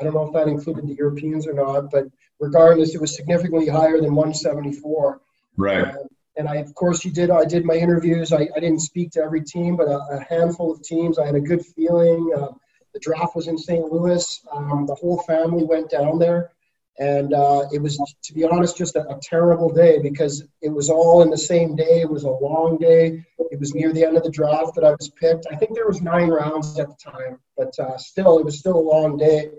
I 0.01 0.05
don't 0.05 0.15
know 0.15 0.27
if 0.27 0.33
that 0.35 0.49
included 0.49 0.87
the 0.87 0.95
Europeans 0.95 1.47
or 1.47 1.53
not, 1.53 1.91
but 1.91 2.07
regardless, 2.39 2.95
it 2.95 3.01
was 3.01 3.17
significantly 3.17 3.69
higher 3.69 4.01
than 4.01 4.15
174. 4.15 5.21
Right. 5.57 5.85
Uh, 5.85 5.95
and 6.37 6.49
I, 6.49 6.57
of 6.57 6.75
course, 6.75 7.05
you 7.05 7.11
did. 7.11 7.31
I 7.31 7.45
did 7.45 7.65
my 7.65 7.75
interviews. 7.75 8.33
I, 8.33 8.49
I 8.55 8.61
didn't 8.61 8.81
speak 8.81 9.13
to 9.13 9.23
every 9.23 9.43
team, 9.43 9.77
but 9.77 9.89
a, 9.89 9.99
a 10.11 10.25
handful 10.29 10.71
of 10.71 10.83
teams. 10.83 11.19
I 11.19 11.25
had 11.25 11.35
a 11.35 11.41
good 11.41 11.65
feeling. 11.65 12.31
Uh, 12.37 12.49
the 12.93 13.01
draft 13.01 13.35
was 13.35 13.49
in 13.49 13.59
St. 13.59 13.91
Louis. 13.91 14.41
Um, 14.53 14.87
the 14.87 14.95
whole 14.95 15.23
family 15.23 15.65
went 15.65 15.91
down 15.91 16.19
there, 16.19 16.53
and 16.99 17.33
uh, 17.33 17.65
it 17.73 17.81
was, 17.81 17.97
to 18.25 18.35
be 18.35 18.45
honest, 18.45 18.77
just 18.77 18.97
a, 18.97 19.09
a, 19.09 19.19
terrible 19.21 19.73
day 19.73 19.99
because 19.99 20.45
it 20.63 20.71
was 20.71 20.89
all 20.89 21.23
in 21.23 21.31
the 21.31 21.39
same 21.39 21.77
day. 21.77 22.01
It 22.01 22.11
was 22.11 22.25
a 22.25 22.31
long 22.31 22.79
day. 22.79 23.25
It 23.51 23.61
was 23.61 23.75
near 23.75 23.93
the 23.93 24.05
end 24.05 24.17
of 24.17 24.23
the 24.23 24.31
draft 24.31 24.75
that 24.77 24.85
I 24.85 24.93
was 24.93 25.11
picked. 25.11 25.47
I 25.51 25.57
think 25.57 25.75
there 25.75 25.87
was 25.87 26.01
nine 26.01 26.29
rounds 26.29 26.79
at 26.79 26.89
the 26.89 26.97
time, 27.11 27.39
but 27.57 27.79
uh, 27.79 27.97
still, 27.99 28.39
it 28.39 28.45
was 28.45 28.59
still 28.59 28.77
a 28.77 28.79
long 28.79 29.17
day. 29.17 29.51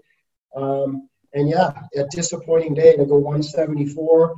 Um, 0.56 1.10
and 1.34 1.50
yeah, 1.50 1.72
a 1.96 2.06
disappointing 2.06 2.74
day 2.74 2.96
to 2.96 3.06
go 3.06 3.16
174. 3.16 4.36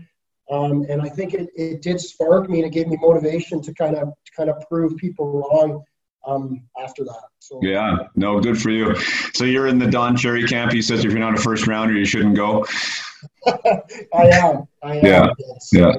Um, 0.51 0.85
and 0.89 1.01
I 1.01 1.09
think 1.09 1.33
it, 1.33 1.49
it 1.55 1.81
did 1.81 2.01
spark 2.01 2.49
me 2.49 2.59
and 2.59 2.67
it 2.67 2.73
gave 2.73 2.87
me 2.87 2.97
motivation 2.99 3.61
to 3.61 3.73
kind 3.73 3.95
of 3.95 4.09
to 4.09 4.31
kind 4.35 4.49
of 4.49 4.55
prove 4.67 4.97
people 4.97 5.31
wrong 5.31 5.83
um, 6.25 6.63
after 6.81 7.03
that. 7.03 7.21
So 7.39 7.59
yeah, 7.61 8.07
no, 8.15 8.39
good 8.39 8.59
for 8.59 8.71
you. 8.71 8.95
So 9.33 9.43
you're 9.45 9.67
in 9.67 9.77
the 9.77 9.89
Don 9.89 10.15
Cherry 10.15 10.47
camp. 10.47 10.71
He 10.71 10.81
says 10.81 11.05
if 11.05 11.11
you're 11.11 11.19
not 11.19 11.35
a 11.35 11.41
first 11.41 11.67
rounder, 11.67 11.93
you 11.93 12.05
shouldn't 12.05 12.35
go. 12.35 12.65
I 13.47 13.81
am. 14.13 14.67
I 14.81 14.97
am. 14.97 15.05
Yeah. 15.05 15.29
Yes. 15.37 15.69
Yeah. 15.71 15.91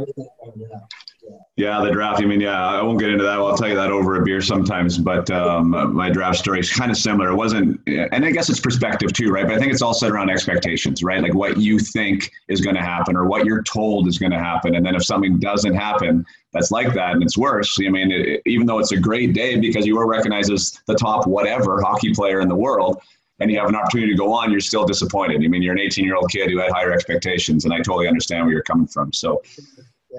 Yeah. 1.57 1.81
The 1.85 1.91
draft. 1.91 2.23
I 2.23 2.25
mean, 2.25 2.41
yeah, 2.41 2.67
I 2.67 2.83
won't 2.83 2.99
get 2.99 3.11
into 3.11 3.25
that. 3.25 3.39
I'll 3.39 3.57
tell 3.57 3.69
you 3.69 3.75
that 3.77 3.91
over 3.91 4.21
a 4.21 4.25
beer 4.25 4.41
sometimes. 4.41 4.99
But 4.99 5.31
um, 5.31 5.71
my 5.95 6.11
draft 6.11 6.39
story 6.39 6.61
is 6.61 6.73
kind 6.73 6.91
of 6.91 6.97
similar. 6.97 7.31
It 7.31 7.35
wasn't, 7.35 7.81
and 7.87 8.25
I 8.25 8.31
guess 8.31 8.49
it's 8.49 8.61
perspective 8.61 9.13
too, 9.13 9.31
right? 9.31 9.47
But 9.47 9.57
I 9.57 9.59
think 9.59 9.73
it's 9.73 9.83
all 9.83 9.95
set 9.95 10.11
around 10.11 10.31
expectations, 10.31 11.03
right? 11.03 11.21
Like 11.23 11.35
what 11.35 11.59
you 11.59 11.79
think 11.79 12.31
is 12.49 12.61
going 12.61 12.77
to 12.77 12.83
happen 12.83 13.17
or 13.17 13.27
what 13.27 13.45
you're 13.45 13.63
told 13.63 14.09
is 14.09 14.19
going 14.19 14.33
to 14.33 14.39
happen. 14.39 14.75
And 14.75 14.85
then 14.85 14.95
if 14.95 15.05
something 15.05 15.39
doesn't 15.39 15.75
happen 15.75 16.25
that's 16.53 16.71
like 16.71 16.95
that 16.95 17.13
and 17.13 17.23
it's 17.23 17.37
worse, 17.37 17.79
I 17.79 17.89
mean, 17.89 18.11
it, 18.11 18.43
even 18.47 18.67
though 18.67 18.79
it's 18.79 18.93
a 18.93 18.99
great 18.99 19.35
day 19.35 19.57
because 19.57 19.87
you 19.87 19.97
were 19.97 20.07
recognized 20.07 20.53
as 20.53 20.79
the 20.87 20.95
top 20.95 21.27
whatever 21.27 21.83
hockey 21.83 22.13
player 22.15 22.41
in 22.41 22.49
the 22.49 22.57
world, 22.57 23.01
and 23.41 23.51
you 23.51 23.59
have 23.59 23.69
an 23.69 23.75
opportunity 23.75 24.13
to 24.13 24.19
go 24.19 24.33
on, 24.33 24.51
you're 24.51 24.61
still 24.61 24.85
disappointed. 24.85 25.43
I 25.43 25.49
mean, 25.49 25.63
you're 25.63 25.73
an 25.73 25.81
18 25.81 26.05
year 26.05 26.15
old 26.15 26.31
kid 26.31 26.51
who 26.51 26.59
had 26.59 26.71
higher 26.71 26.93
expectations, 26.93 27.65
and 27.65 27.73
I 27.73 27.79
totally 27.79 28.07
understand 28.07 28.45
where 28.45 28.53
you're 28.53 28.63
coming 28.63 28.87
from. 28.87 29.13
So, 29.13 29.43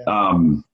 um, 0.06 0.64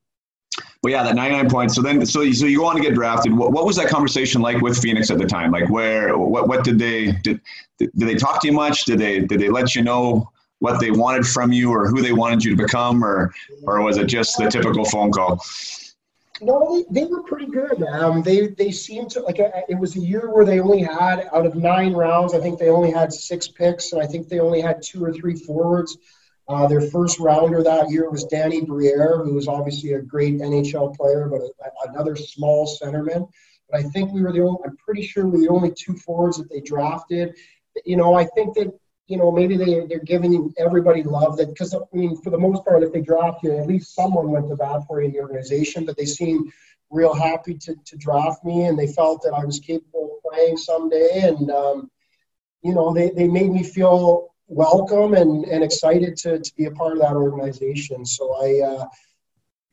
but 0.83 0.93
yeah, 0.93 1.03
that 1.03 1.15
99 1.15 1.51
points. 1.51 1.75
So 1.75 1.83
then, 1.83 2.05
so 2.07 2.21
you, 2.23 2.33
so 2.35 2.47
you 2.47 2.65
on 2.65 2.77
to 2.77 2.83
get 2.83 2.95
drafted. 2.95 3.33
What, 3.33 3.53
what 3.53 3.67
was 3.67 3.77
that 3.77 3.89
conversation 3.89 4.41
like 4.41 4.61
with 4.61 4.79
Phoenix 4.79 5.11
at 5.11 5.19
the 5.19 5.27
time? 5.27 5.51
Like, 5.51 5.69
where, 5.69 6.17
what, 6.17 6.49
what 6.49 6.65
did 6.65 6.79
they 6.79 7.13
did? 7.13 7.41
Did 7.79 7.91
they 7.95 8.15
talk 8.15 8.41
to 8.43 8.49
you 8.49 8.53
much? 8.53 8.85
Did 8.85 8.99
they 8.99 9.21
did 9.21 9.41
they 9.41 9.49
let 9.49 9.75
you 9.75 9.83
know 9.83 10.31
what 10.61 10.81
they 10.81 10.91
wanted 10.91 11.27
from 11.27 11.53
you, 11.53 11.71
or 11.71 11.89
who 11.89 12.03
they 12.03 12.13
wanted 12.13 12.43
you 12.43 12.57
to 12.57 12.63
become, 12.63 13.05
or 13.05 13.33
or 13.63 13.83
was 13.83 13.99
it 13.99 14.07
just 14.07 14.37
the 14.37 14.51
typical 14.51 14.85
phone 14.85 15.13
call? 15.13 15.41
No, 16.41 16.85
they, 16.91 17.03
they 17.03 17.07
were 17.07 17.23
pretty 17.23 17.47
good. 17.47 17.83
Um, 17.83 18.23
they 18.23 18.49
they 18.49 18.71
seemed 18.71 19.11
to 19.11 19.21
like 19.21 19.39
it 19.39 19.79
was 19.79 19.97
a 19.97 20.01
year 20.01 20.31
where 20.33 20.45
they 20.45 20.61
only 20.61 20.83
had 20.83 21.29
out 21.33 21.47
of 21.47 21.55
nine 21.55 21.93
rounds. 21.93 22.35
I 22.35 22.41
think 22.41 22.59
they 22.59 22.69
only 22.69 22.91
had 22.91 23.13
six 23.13 23.49
picks, 23.49 23.93
and 23.93 24.03
I 24.03 24.07
think 24.07 24.29
they 24.29 24.41
only 24.41 24.61
had 24.61 24.83
two 24.83 25.05
or 25.05 25.13
three 25.13 25.37
forwards. 25.37 25.97
Uh, 26.49 26.67
their 26.67 26.81
first 26.81 27.19
rounder 27.19 27.63
that 27.63 27.91
year 27.91 28.11
was 28.11 28.25
Danny 28.25 28.63
Briere, 28.63 29.23
who 29.23 29.35
was 29.35 29.49
obviously 29.49 29.93
a 29.93 30.01
great 30.01 30.39
NHL 30.39 30.97
player, 30.97 31.29
but 31.29 31.43
a, 31.43 31.91
another 31.91 32.17
small 32.17 32.67
centerman. 32.67 33.29
But 33.71 33.81
I 33.81 33.83
think 33.83 34.13
we 34.13 34.23
were 34.23 34.33
the 34.33 34.41
only, 34.41 34.59
I'm 34.65 34.77
pretty 34.79 35.03
sure 35.03 35.27
we 35.27 35.33
were 35.33 35.39
the 35.45 35.49
only 35.49 35.73
two 35.73 35.95
forwards 35.95 36.39
that 36.39 36.49
they 36.51 36.61
drafted. 36.61 37.37
You 37.85 37.99
know, 37.99 38.15
I 38.15 38.25
think 38.25 38.55
that, 38.55 38.73
you 39.09 39.19
know, 39.19 39.31
maybe 39.31 39.59
they, 39.59 39.87
they're 39.87 39.99
giving 39.99 40.55
everybody 40.59 41.03
love 41.03 41.37
that, 41.37 41.49
because, 41.49 41.75
I 41.75 41.79
mean, 41.93 42.17
for 42.23 42.31
the 42.31 42.39
most 42.39 42.65
part, 42.65 42.83
if 42.83 42.93
they 42.95 43.03
draft 43.03 43.43
you, 43.43 43.55
at 43.57 43.67
least 43.67 43.95
someone 43.95 44.31
went 44.31 44.49
to 44.49 44.57
bat 44.57 44.83
for 44.87 45.03
you 45.03 45.09
in 45.09 45.13
the 45.13 45.21
organization, 45.21 45.85
but 45.85 45.99
they 45.99 46.07
seemed 46.07 46.51
real 46.91 47.15
happy 47.15 47.55
to, 47.55 47.75
to 47.85 47.97
draft 47.97 48.43
me 48.43 48.65
and 48.65 48.79
they 48.79 48.87
felt 48.87 49.23
that 49.23 49.35
I 49.35 49.45
was 49.45 49.61
capable 49.61 50.17
of 50.17 50.33
playing 50.33 50.57
someday. 50.57 51.21
And, 51.25 51.51
um, 51.51 51.91
you 52.63 52.75
know, 52.75 52.95
they, 52.95 53.11
they 53.11 53.29
made 53.29 53.51
me 53.51 53.63
feel 53.63 54.31
welcome 54.49 55.15
and, 55.15 55.45
and 55.45 55.63
excited 55.63 56.17
to, 56.17 56.39
to 56.41 56.55
be 56.57 56.65
a 56.65 56.71
part 56.73 56.95
of 56.95 56.99
that 57.01 57.15
organization. 57.15 58.05
So 58.05 58.35
I, 58.43 58.67
uh, 58.67 58.87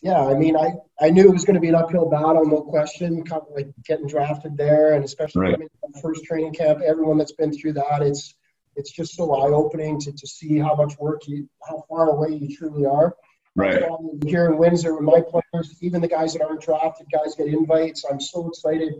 yeah, 0.01 0.23
I 0.23 0.35
mean, 0.35 0.55
I, 0.55 0.73
I 1.01 1.09
knew 1.09 1.23
it 1.23 1.33
was 1.33 1.45
going 1.45 1.55
to 1.55 1.59
be 1.61 1.69
an 1.69 1.75
uphill 1.75 2.09
battle, 2.09 2.45
no 2.45 2.61
question, 2.61 3.23
like 3.55 3.69
getting 3.85 4.05
drafted 4.05 4.55
there, 4.55 4.93
and 4.93 5.03
especially 5.03 5.41
right. 5.41 5.59
first 6.01 6.25
training 6.25 6.53
camp. 6.53 6.81
Everyone 6.85 7.17
that's 7.17 7.31
been 7.31 7.51
through 7.51 7.73
that, 7.73 8.01
it's 8.01 8.35
it's 8.75 8.91
just 8.91 9.15
so 9.15 9.33
eye 9.33 9.51
opening 9.51 9.99
to, 10.01 10.11
to 10.11 10.27
see 10.27 10.59
how 10.59 10.75
much 10.75 10.97
work 10.99 11.27
you, 11.27 11.49
how 11.67 11.83
far 11.89 12.09
away 12.09 12.35
you 12.35 12.55
truly 12.55 12.85
are. 12.85 13.15
Right. 13.55 13.81
Um, 13.83 14.19
here 14.25 14.47
in 14.47 14.57
Windsor, 14.57 14.93
with 14.95 15.03
my 15.03 15.21
players, 15.21 15.77
even 15.81 16.01
the 16.01 16.09
guys 16.09 16.33
that 16.33 16.43
aren't 16.43 16.61
drafted, 16.61 17.07
guys 17.09 17.35
get 17.35 17.47
invites. 17.47 18.03
I'm 18.03 18.19
so 18.19 18.49
excited 18.49 18.95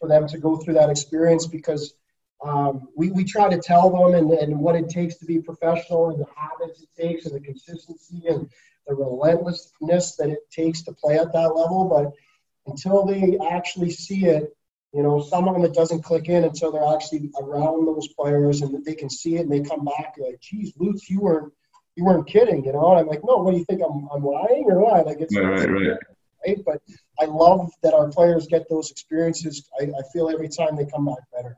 for 0.00 0.08
them 0.08 0.26
to 0.28 0.38
go 0.38 0.56
through 0.56 0.74
that 0.74 0.90
experience 0.90 1.46
because 1.46 1.94
um, 2.42 2.88
we, 2.96 3.10
we 3.10 3.24
try 3.24 3.48
to 3.50 3.60
tell 3.60 3.90
them 3.90 4.14
and, 4.14 4.30
and 4.32 4.58
what 4.58 4.74
it 4.74 4.88
takes 4.88 5.16
to 5.16 5.26
be 5.26 5.40
professional 5.40 6.10
and 6.10 6.20
the 6.20 6.26
habits 6.34 6.82
it 6.82 6.88
takes 7.00 7.26
and 7.26 7.34
the 7.34 7.40
consistency 7.40 8.22
and 8.28 8.48
the 8.86 8.94
relentlessness 8.94 10.16
that 10.16 10.30
it 10.30 10.50
takes 10.50 10.82
to 10.82 10.92
play 10.92 11.18
at 11.18 11.32
that 11.32 11.54
level. 11.54 11.88
But 11.88 12.12
until 12.70 13.04
they 13.04 13.38
actually 13.50 13.90
see 13.90 14.24
it, 14.24 14.56
you 14.92 15.02
know, 15.02 15.20
some 15.20 15.46
of 15.46 15.54
them 15.54 15.64
it 15.64 15.74
doesn't 15.74 16.02
click 16.02 16.28
in 16.28 16.44
until 16.44 16.72
they're 16.72 16.94
actually 16.94 17.30
around 17.40 17.86
those 17.86 18.08
players 18.08 18.62
and 18.62 18.84
they 18.84 18.94
can 18.94 19.10
see 19.10 19.36
it 19.36 19.42
and 19.42 19.52
they 19.52 19.60
come 19.60 19.84
back 19.84 20.14
like, 20.18 20.40
geez, 20.40 20.72
Lutz, 20.78 21.08
you 21.08 21.20
weren't 21.20 21.52
you 21.96 22.04
weren't 22.04 22.26
kidding, 22.26 22.64
you 22.64 22.72
know? 22.72 22.92
And 22.92 23.00
I'm 23.00 23.06
like, 23.06 23.20
no, 23.24 23.38
what 23.38 23.50
do 23.52 23.58
you 23.58 23.64
think? 23.64 23.82
I'm, 23.82 24.08
I'm 24.12 24.24
lying 24.24 24.64
or 24.68 24.80
what? 24.80 25.06
Like 25.06 25.20
it's 25.20 25.36
right, 25.36 25.44
right, 25.44 25.70
right. 25.70 25.98
right. 26.46 26.64
But 26.64 26.80
I 27.20 27.26
love 27.26 27.70
that 27.82 27.92
our 27.92 28.08
players 28.08 28.46
get 28.46 28.68
those 28.70 28.90
experiences. 28.90 29.68
I, 29.78 29.84
I 29.84 30.02
feel 30.12 30.30
every 30.30 30.48
time 30.48 30.76
they 30.76 30.86
come 30.86 31.04
back 31.04 31.18
better. 31.34 31.56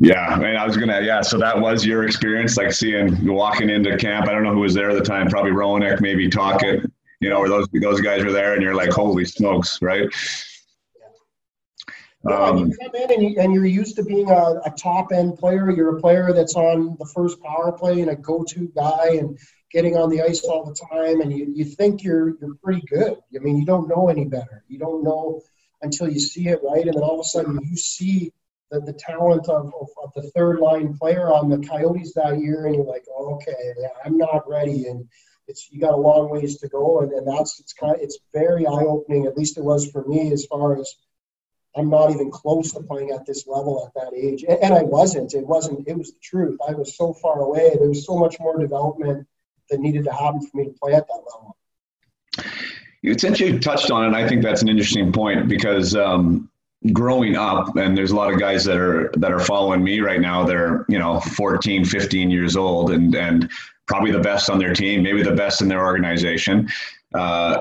Yeah, 0.00 0.26
I 0.26 0.38
mean, 0.38 0.54
I 0.54 0.64
was 0.64 0.76
gonna. 0.76 1.00
Yeah, 1.00 1.22
so 1.22 1.38
that 1.38 1.58
was 1.58 1.84
your 1.84 2.04
experience, 2.04 2.56
like 2.56 2.72
seeing 2.72 3.26
walking 3.26 3.68
into 3.68 3.96
camp. 3.96 4.28
I 4.28 4.32
don't 4.32 4.44
know 4.44 4.52
who 4.52 4.60
was 4.60 4.74
there 4.74 4.90
at 4.90 4.96
the 4.96 5.04
time. 5.04 5.28
Probably 5.28 5.50
Roenick, 5.50 6.00
maybe 6.00 6.28
Tocchet. 6.28 6.88
You 7.20 7.30
know, 7.30 7.40
where 7.40 7.48
those 7.48 7.66
those 7.72 8.00
guys 8.00 8.24
were 8.24 8.30
there, 8.30 8.54
and 8.54 8.62
you're 8.62 8.76
like, 8.76 8.90
holy 8.90 9.24
smokes, 9.24 9.82
right? 9.82 10.08
Yeah, 12.28 12.36
um, 12.36 12.58
you 12.58 12.76
come 12.80 12.94
in 12.94 13.12
and, 13.12 13.22
you, 13.22 13.40
and 13.40 13.52
you're 13.52 13.66
used 13.66 13.96
to 13.96 14.04
being 14.04 14.30
a, 14.30 14.60
a 14.64 14.72
top 14.76 15.10
end 15.12 15.36
player. 15.36 15.70
You're 15.70 15.96
a 15.96 16.00
player 16.00 16.32
that's 16.32 16.54
on 16.54 16.96
the 16.98 17.06
first 17.06 17.40
power 17.42 17.72
play 17.72 18.00
and 18.00 18.10
a 18.10 18.16
go 18.16 18.44
to 18.44 18.72
guy 18.76 19.16
and 19.18 19.36
getting 19.72 19.96
on 19.96 20.10
the 20.10 20.22
ice 20.22 20.44
all 20.44 20.64
the 20.64 20.74
time. 20.74 21.20
And 21.20 21.32
you, 21.36 21.52
you 21.52 21.64
think 21.64 22.04
you're 22.04 22.36
you're 22.40 22.54
pretty 22.62 22.82
good. 22.82 23.16
I 23.34 23.38
mean, 23.40 23.56
you 23.56 23.66
don't 23.66 23.88
know 23.88 24.08
any 24.08 24.26
better. 24.26 24.64
You 24.68 24.78
don't 24.78 25.02
know 25.02 25.42
until 25.82 26.08
you 26.08 26.20
see 26.20 26.48
it, 26.48 26.60
right? 26.62 26.86
And 26.86 26.94
then 26.94 27.02
all 27.02 27.14
of 27.14 27.20
a 27.20 27.24
sudden 27.24 27.58
you 27.62 27.76
see 27.76 28.32
the, 28.70 28.80
the 28.80 28.92
talent 28.92 29.48
of, 29.48 29.72
of, 29.80 29.88
of, 30.02 30.12
the 30.14 30.30
third 30.30 30.60
line 30.60 30.96
player 30.96 31.32
on 31.32 31.48
the 31.48 31.58
Coyotes 31.66 32.12
that 32.14 32.38
year, 32.38 32.66
and 32.66 32.74
you're 32.74 32.84
like, 32.84 33.04
oh, 33.16 33.34
okay, 33.34 33.74
I'm 34.04 34.18
not 34.18 34.48
ready. 34.48 34.86
And 34.86 35.08
it's 35.46 35.70
you 35.70 35.80
got 35.80 35.94
a 35.94 35.96
long 35.96 36.30
ways 36.30 36.58
to 36.58 36.68
go, 36.68 37.00
and, 37.00 37.12
and 37.12 37.26
that's 37.26 37.60
it's 37.60 37.72
kind 37.72 37.94
of, 37.94 38.02
it's 38.02 38.18
very 38.32 38.66
eye 38.66 38.84
opening. 38.86 39.26
At 39.26 39.36
least 39.36 39.56
it 39.56 39.64
was 39.64 39.90
for 39.90 40.04
me, 40.04 40.32
as 40.32 40.44
far 40.46 40.78
as 40.78 40.94
I'm 41.76 41.88
not 41.88 42.10
even 42.10 42.30
close 42.30 42.72
to 42.72 42.80
playing 42.80 43.10
at 43.10 43.24
this 43.24 43.46
level 43.46 43.86
at 43.86 43.94
that 43.94 44.14
age, 44.14 44.44
and, 44.46 44.58
and 44.62 44.74
I 44.74 44.82
wasn't. 44.82 45.34
It 45.34 45.46
wasn't. 45.46 45.88
It 45.88 45.96
was 45.96 46.12
the 46.12 46.20
truth. 46.22 46.58
I 46.66 46.72
was 46.72 46.96
so 46.96 47.14
far 47.14 47.40
away. 47.40 47.72
There 47.78 47.88
was 47.88 48.04
so 48.04 48.16
much 48.16 48.36
more 48.40 48.58
development 48.58 49.26
that 49.70 49.80
needed 49.80 50.04
to 50.04 50.12
happen 50.12 50.46
for 50.46 50.56
me 50.56 50.64
to 50.64 50.72
play 50.72 50.94
at 50.94 51.06
that 51.06 51.22
level. 51.32 51.56
Since 53.16 53.40
you 53.40 53.58
touched 53.58 53.90
on 53.90 54.12
it, 54.12 54.16
I 54.16 54.28
think 54.28 54.42
that's 54.42 54.60
an 54.60 54.68
interesting 54.68 55.12
point 55.12 55.48
because 55.48 55.94
um, 55.94 56.50
growing 56.92 57.36
up 57.36 57.76
and 57.76 57.96
there's 57.96 58.12
a 58.12 58.16
lot 58.16 58.32
of 58.32 58.38
guys 58.38 58.64
that 58.64 58.76
are 58.76 59.10
that 59.16 59.32
are 59.32 59.40
following 59.40 59.82
me 59.82 59.98
right 59.98 60.20
now 60.20 60.44
they're 60.44 60.86
you 60.88 60.96
know 60.96 61.18
14 61.18 61.84
15 61.84 62.30
years 62.30 62.56
old 62.56 62.92
and 62.92 63.16
and 63.16 63.50
probably 63.88 64.12
the 64.12 64.20
best 64.20 64.48
on 64.50 64.58
their 64.58 64.74
team 64.74 65.02
maybe 65.02 65.22
the 65.22 65.32
best 65.32 65.60
in 65.62 65.66
their 65.66 65.84
organization. 65.84 66.68
Uh, 67.14 67.60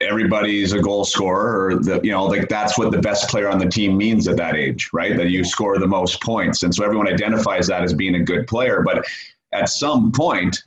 everybody's 0.00 0.72
a 0.72 0.80
goal 0.80 1.04
scorer 1.04 1.66
or 1.66 1.76
the 1.76 2.00
you 2.02 2.10
know 2.10 2.24
like 2.24 2.48
that's 2.48 2.78
what 2.78 2.90
the 2.90 3.00
best 3.00 3.28
player 3.28 3.48
on 3.48 3.58
the 3.58 3.66
team 3.66 3.96
means 3.96 4.26
at 4.28 4.36
that 4.36 4.56
age 4.56 4.90
right? 4.92 5.16
That 5.16 5.30
you 5.30 5.44
score 5.44 5.78
the 5.78 5.86
most 5.86 6.22
points. 6.22 6.62
And 6.62 6.74
so 6.74 6.84
everyone 6.84 7.08
identifies 7.08 7.66
that 7.66 7.82
as 7.82 7.92
being 7.92 8.14
a 8.14 8.22
good 8.22 8.46
player 8.46 8.82
but 8.82 9.04
at 9.52 9.68
some 9.68 10.10
point 10.12 10.62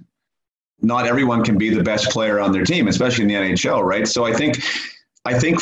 not 0.81 1.07
everyone 1.07 1.43
can 1.43 1.57
be 1.57 1.73
the 1.73 1.83
best 1.83 2.09
player 2.11 2.39
on 2.39 2.51
their 2.51 2.63
team 2.63 2.87
especially 2.87 3.23
in 3.23 3.27
the 3.29 3.35
NHL 3.35 3.83
right? 3.83 4.07
So 4.07 4.25
i 4.25 4.33
think 4.33 4.61
i 5.25 5.37
think 5.37 5.59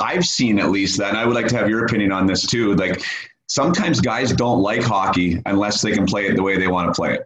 I've 0.00 0.24
seen 0.24 0.58
at 0.58 0.70
least 0.70 0.98
that, 0.98 1.10
and 1.10 1.18
I 1.18 1.24
would 1.24 1.34
like 1.34 1.48
to 1.48 1.56
have 1.56 1.68
your 1.68 1.84
opinion 1.84 2.12
on 2.12 2.26
this 2.26 2.46
too. 2.46 2.74
Like 2.74 3.02
sometimes 3.46 4.00
guys 4.00 4.32
don't 4.32 4.60
like 4.60 4.82
hockey 4.82 5.40
unless 5.46 5.80
they 5.80 5.92
can 5.92 6.06
play 6.06 6.26
it 6.26 6.36
the 6.36 6.42
way 6.42 6.58
they 6.58 6.68
want 6.68 6.88
to 6.88 6.98
play 6.98 7.14
it. 7.14 7.24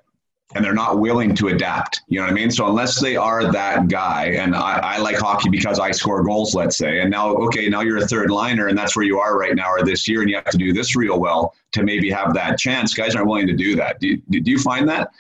And 0.54 0.64
they're 0.64 0.72
not 0.72 0.98
willing 0.98 1.34
to 1.34 1.48
adapt. 1.48 2.00
You 2.08 2.18
know 2.18 2.24
what 2.24 2.30
I 2.30 2.34
mean? 2.34 2.50
So 2.50 2.66
unless 2.66 2.98
they 2.98 3.16
are 3.16 3.52
that 3.52 3.88
guy, 3.88 4.28
and 4.28 4.56
I, 4.56 4.78
I 4.78 4.98
like 4.98 5.18
hockey 5.18 5.50
because 5.50 5.78
I 5.78 5.90
score 5.90 6.24
goals, 6.24 6.54
let's 6.54 6.78
say, 6.78 7.00
and 7.00 7.10
now 7.10 7.34
okay, 7.34 7.68
now 7.68 7.82
you're 7.82 7.98
a 7.98 8.06
third 8.06 8.30
liner, 8.30 8.68
and 8.68 8.78
that's 8.78 8.96
where 8.96 9.04
you 9.04 9.18
are 9.18 9.38
right 9.38 9.54
now 9.54 9.68
or 9.68 9.84
this 9.84 10.08
year, 10.08 10.22
and 10.22 10.30
you 10.30 10.36
have 10.36 10.46
to 10.46 10.56
do 10.56 10.72
this 10.72 10.96
real 10.96 11.20
well 11.20 11.54
to 11.72 11.82
maybe 11.82 12.10
have 12.10 12.32
that 12.32 12.58
chance. 12.58 12.94
Guys 12.94 13.14
aren't 13.14 13.28
willing 13.28 13.46
to 13.46 13.52
do 13.52 13.76
that. 13.76 14.00
Do 14.00 14.08
you, 14.08 14.40
do 14.40 14.50
you 14.50 14.58
find 14.58 14.88
that 14.88 15.10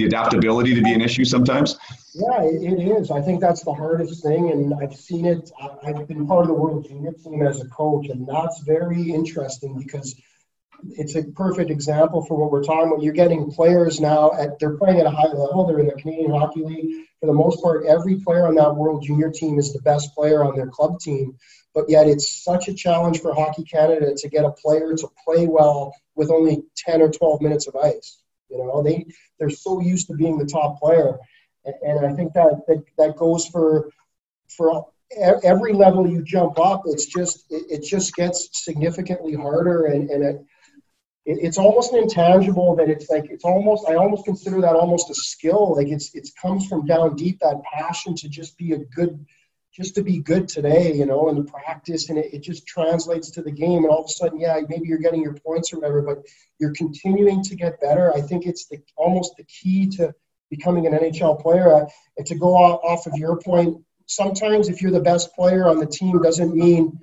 the 0.00 0.06
adaptability 0.06 0.74
to 0.74 0.82
be 0.82 0.92
an 0.92 1.00
issue 1.00 1.24
sometimes? 1.24 1.78
Yeah, 2.14 2.42
it 2.42 2.80
is. 2.80 3.10
I 3.10 3.20
think 3.20 3.40
that's 3.40 3.62
the 3.62 3.72
hardest 3.72 4.22
thing, 4.22 4.50
and 4.50 4.74
I've 4.82 4.94
seen 4.94 5.26
it. 5.26 5.50
I've 5.84 6.08
been 6.08 6.26
part 6.26 6.42
of 6.42 6.48
the 6.48 6.54
World 6.54 6.86
Junior 6.88 7.12
team 7.12 7.42
as 7.46 7.60
a 7.60 7.68
coach, 7.68 8.08
and 8.08 8.26
that's 8.26 8.60
very 8.60 9.10
interesting 9.10 9.78
because 9.78 10.20
it's 10.92 11.14
a 11.14 11.24
perfect 11.24 11.70
example 11.70 12.24
for 12.24 12.38
what 12.38 12.50
we're 12.50 12.62
talking 12.62 12.88
about. 12.88 13.02
You're 13.02 13.12
getting 13.12 13.50
players 13.50 14.00
now 14.00 14.32
at 14.32 14.58
they're 14.58 14.76
playing 14.76 14.98
at 14.98 15.06
a 15.06 15.10
high 15.10 15.28
level. 15.28 15.66
They're 15.66 15.78
in 15.78 15.86
the 15.86 15.92
Canadian 15.92 16.32
Hockey 16.32 16.62
League. 16.64 17.06
For 17.20 17.26
the 17.26 17.34
most 17.34 17.62
part, 17.62 17.84
every 17.86 18.16
player 18.16 18.46
on 18.46 18.54
that 18.54 18.74
World 18.74 19.04
Junior 19.04 19.30
team 19.30 19.58
is 19.58 19.72
the 19.72 19.82
best 19.82 20.14
player 20.14 20.42
on 20.42 20.56
their 20.56 20.68
club 20.68 20.98
team. 21.00 21.36
But 21.74 21.84
yet, 21.88 22.08
it's 22.08 22.42
such 22.42 22.68
a 22.68 22.74
challenge 22.74 23.20
for 23.20 23.34
Hockey 23.34 23.62
Canada 23.62 24.14
to 24.16 24.28
get 24.28 24.44
a 24.44 24.50
player 24.50 24.96
to 24.96 25.08
play 25.24 25.46
well 25.46 25.94
with 26.16 26.30
only 26.30 26.62
10 26.76 27.02
or 27.02 27.10
12 27.10 27.40
minutes 27.42 27.68
of 27.68 27.76
ice. 27.76 28.19
You 28.50 28.58
know, 28.58 28.82
they 28.82 29.06
they're 29.38 29.50
so 29.50 29.80
used 29.80 30.08
to 30.08 30.14
being 30.14 30.38
the 30.38 30.46
top 30.46 30.80
player 30.80 31.18
and 31.64 32.06
I 32.06 32.12
think 32.14 32.32
that 32.34 32.60
that, 32.66 32.82
that 32.98 33.16
goes 33.16 33.46
for 33.46 33.90
for 34.48 34.86
every 35.42 35.72
level 35.72 36.06
you 36.06 36.22
jump 36.22 36.58
up. 36.58 36.82
It's 36.86 37.06
just 37.06 37.44
it, 37.50 37.66
it 37.70 37.82
just 37.82 38.14
gets 38.14 38.48
significantly 38.52 39.34
harder, 39.34 39.86
and 39.86 40.10
and 40.10 40.24
it, 40.24 40.46
it's 41.26 41.58
almost 41.58 41.92
an 41.92 42.02
intangible 42.02 42.74
that 42.76 42.88
it's 42.88 43.10
like 43.10 43.26
it's 43.30 43.44
almost 43.44 43.88
I 43.88 43.94
almost 43.94 44.24
consider 44.24 44.60
that 44.60 44.74
almost 44.74 45.10
a 45.10 45.14
skill. 45.14 45.76
Like 45.76 45.88
it's 45.88 46.14
it 46.14 46.28
comes 46.40 46.66
from 46.66 46.86
down 46.86 47.16
deep 47.16 47.38
that 47.40 47.62
passion 47.72 48.14
to 48.16 48.28
just 48.28 48.56
be 48.56 48.72
a 48.72 48.78
good 48.78 49.24
just 49.72 49.94
to 49.94 50.02
be 50.02 50.18
good 50.18 50.48
today, 50.48 50.92
you 50.92 51.06
know, 51.06 51.28
and 51.28 51.38
the 51.38 51.50
practice, 51.50 52.08
and 52.08 52.18
it, 52.18 52.34
it, 52.34 52.42
just 52.42 52.66
translates 52.66 53.30
to 53.30 53.42
the 53.42 53.52
game. 53.52 53.84
And 53.84 53.86
all 53.86 54.00
of 54.00 54.06
a 54.06 54.08
sudden, 54.08 54.40
yeah, 54.40 54.58
maybe 54.68 54.88
you're 54.88 54.98
getting 54.98 55.22
your 55.22 55.34
points 55.34 55.72
or 55.72 55.76
whatever, 55.76 56.02
but 56.02 56.18
you're 56.58 56.72
continuing 56.72 57.42
to 57.44 57.54
get 57.54 57.80
better. 57.80 58.12
I 58.12 58.20
think 58.20 58.46
it's 58.46 58.66
the 58.66 58.78
almost 58.96 59.36
the 59.36 59.44
key 59.44 59.88
to 59.96 60.12
becoming 60.50 60.86
an 60.86 60.92
NHL 60.92 61.40
player. 61.40 61.86
And 62.18 62.26
to 62.26 62.34
go 62.34 62.54
off 62.54 63.06
of 63.06 63.16
your 63.16 63.38
point, 63.38 63.78
sometimes 64.06 64.68
if 64.68 64.82
you're 64.82 64.90
the 64.90 65.00
best 65.00 65.34
player 65.34 65.68
on 65.68 65.78
the 65.78 65.86
team 65.86 66.20
doesn't 66.20 66.54
mean 66.54 66.98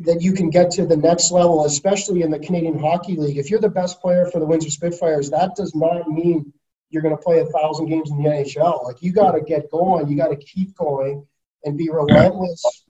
that 0.00 0.20
you 0.20 0.32
can 0.32 0.50
get 0.50 0.72
to 0.72 0.84
the 0.84 0.96
next 0.96 1.30
level, 1.30 1.64
especially 1.64 2.22
in 2.22 2.30
the 2.30 2.38
Canadian 2.38 2.78
Hockey 2.78 3.16
League. 3.16 3.38
If 3.38 3.50
you're 3.50 3.60
the 3.60 3.68
best 3.68 4.00
player 4.00 4.26
for 4.26 4.40
the 4.40 4.46
Windsor 4.46 4.70
Spitfires, 4.70 5.30
that 5.30 5.54
does 5.54 5.74
not 5.74 6.08
mean 6.08 6.52
you're 6.90 7.02
going 7.02 7.16
to 7.16 7.22
play 7.22 7.38
a 7.38 7.46
thousand 7.46 7.86
games 7.86 8.10
in 8.10 8.22
the 8.22 8.28
NHL. 8.28 8.84
Like 8.84 9.02
you 9.02 9.12
got 9.12 9.32
to 9.32 9.40
get 9.40 9.70
going, 9.70 10.08
you 10.08 10.16
got 10.16 10.28
to 10.28 10.36
keep 10.36 10.74
going, 10.76 11.26
and 11.66 11.76
be 11.76 11.90
relentless. 11.90 12.84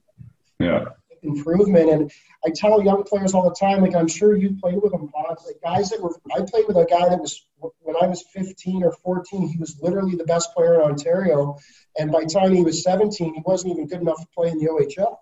Yeah 0.59 0.85
improvement. 1.27 1.89
And 1.89 2.11
I 2.45 2.49
tell 2.53 2.83
young 2.83 3.03
players 3.03 3.33
all 3.33 3.47
the 3.47 3.55
time, 3.55 3.81
like 3.81 3.95
I'm 3.95 4.07
sure 4.07 4.35
you 4.35 4.57
played 4.59 4.81
with 4.81 4.91
them, 4.91 5.09
Pods, 5.09 5.45
like 5.45 5.61
guys 5.61 5.89
that 5.89 6.01
were. 6.01 6.15
I 6.35 6.41
played 6.41 6.65
with 6.67 6.77
a 6.77 6.85
guy 6.85 7.09
that 7.09 7.19
was 7.19 7.45
when 7.79 7.95
I 8.01 8.07
was 8.07 8.23
15 8.33 8.83
or 8.83 8.91
14. 8.91 9.47
He 9.47 9.57
was 9.57 9.79
literally 9.81 10.15
the 10.15 10.25
best 10.25 10.53
player 10.53 10.75
in 10.75 10.81
Ontario, 10.81 11.57
and 11.97 12.11
by 12.11 12.21
the 12.21 12.29
time 12.29 12.53
he 12.53 12.63
was 12.63 12.83
17, 12.83 13.33
he 13.33 13.41
wasn't 13.45 13.73
even 13.73 13.87
good 13.87 14.01
enough 14.01 14.19
to 14.21 14.27
play 14.35 14.49
in 14.49 14.59
the 14.59 14.67
OHL. 14.67 15.17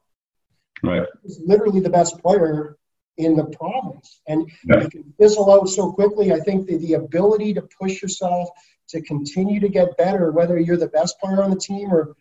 Right. 0.83 1.07
He 1.21 1.27
was 1.27 1.41
literally 1.43 1.79
the 1.79 1.89
best 1.89 2.19
player 2.19 2.77
in 3.17 3.35
the 3.35 3.45
province, 3.45 4.21
and 4.27 4.49
yeah. 4.65 4.81
you 4.81 4.89
can 4.89 5.13
fizzle 5.17 5.51
out 5.51 5.69
so 5.69 5.91
quickly. 5.93 6.33
I 6.33 6.39
think 6.39 6.67
the, 6.67 6.77
the 6.77 6.93
ability 6.93 7.53
to 7.53 7.61
push 7.61 8.01
yourself 8.01 8.49
to 8.89 9.01
continue 9.01 9.59
to 9.61 9.69
get 9.69 9.97
better, 9.97 10.31
whether 10.31 10.59
you're 10.59 10.77
the 10.77 10.87
best 10.87 11.19
player 11.19 11.41
on 11.41 11.49
the 11.49 11.55
team 11.55 11.91
or 11.91 12.15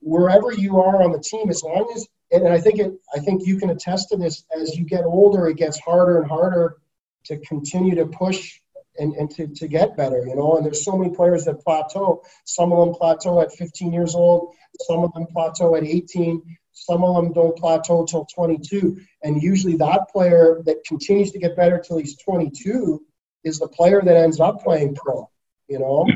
wherever 0.00 0.52
you 0.52 0.80
are 0.80 1.02
on 1.02 1.12
the 1.12 1.20
team, 1.20 1.50
as 1.50 1.62
long 1.62 1.92
as 1.94 2.06
and 2.32 2.46
I 2.46 2.60
think 2.60 2.78
it, 2.78 2.92
I 3.14 3.18
think 3.18 3.44
you 3.44 3.58
can 3.58 3.70
attest 3.70 4.10
to 4.10 4.16
this. 4.16 4.44
As 4.56 4.76
you 4.76 4.84
get 4.84 5.04
older, 5.04 5.48
it 5.48 5.56
gets 5.56 5.80
harder 5.80 6.18
and 6.18 6.28
harder 6.28 6.76
to 7.24 7.38
continue 7.38 7.96
to 7.96 8.06
push 8.06 8.60
and, 8.98 9.14
and 9.14 9.30
to, 9.32 9.48
to 9.48 9.68
get 9.68 9.96
better, 9.96 10.24
you 10.26 10.36
know. 10.36 10.56
And 10.56 10.64
there's 10.64 10.84
so 10.84 10.96
many 10.96 11.14
players 11.14 11.44
that 11.46 11.60
plateau. 11.60 12.22
Some 12.44 12.72
of 12.72 12.78
them 12.86 12.94
plateau 12.94 13.40
at 13.40 13.52
15 13.52 13.92
years 13.92 14.14
old. 14.14 14.54
Some 14.82 15.02
of 15.02 15.12
them 15.12 15.26
plateau 15.26 15.74
at 15.74 15.84
18. 15.84 16.42
Some 16.72 17.02
of 17.02 17.16
them 17.16 17.32
don't 17.32 17.56
plateau 17.56 18.04
till 18.04 18.26
22. 18.26 19.00
And 19.22 19.42
usually, 19.42 19.76
that 19.76 20.08
player 20.12 20.62
that 20.66 20.84
continues 20.86 21.32
to 21.32 21.38
get 21.38 21.56
better 21.56 21.82
till 21.84 21.98
he's 21.98 22.16
22 22.18 23.02
is 23.42 23.58
the 23.58 23.68
player 23.68 24.00
that 24.02 24.16
ends 24.16 24.38
up 24.38 24.62
playing 24.62 24.94
pro. 24.94 25.28
You 25.68 25.78
know, 25.78 26.06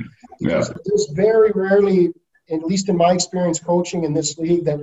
because 0.40 0.68
yeah. 0.68 0.74
there's 0.84 1.08
very 1.12 1.52
rarely, 1.54 2.12
at 2.50 2.62
least 2.62 2.88
in 2.88 2.96
my 2.96 3.12
experience 3.12 3.58
coaching 3.58 4.04
in 4.04 4.12
this 4.12 4.38
league, 4.38 4.64
that 4.64 4.80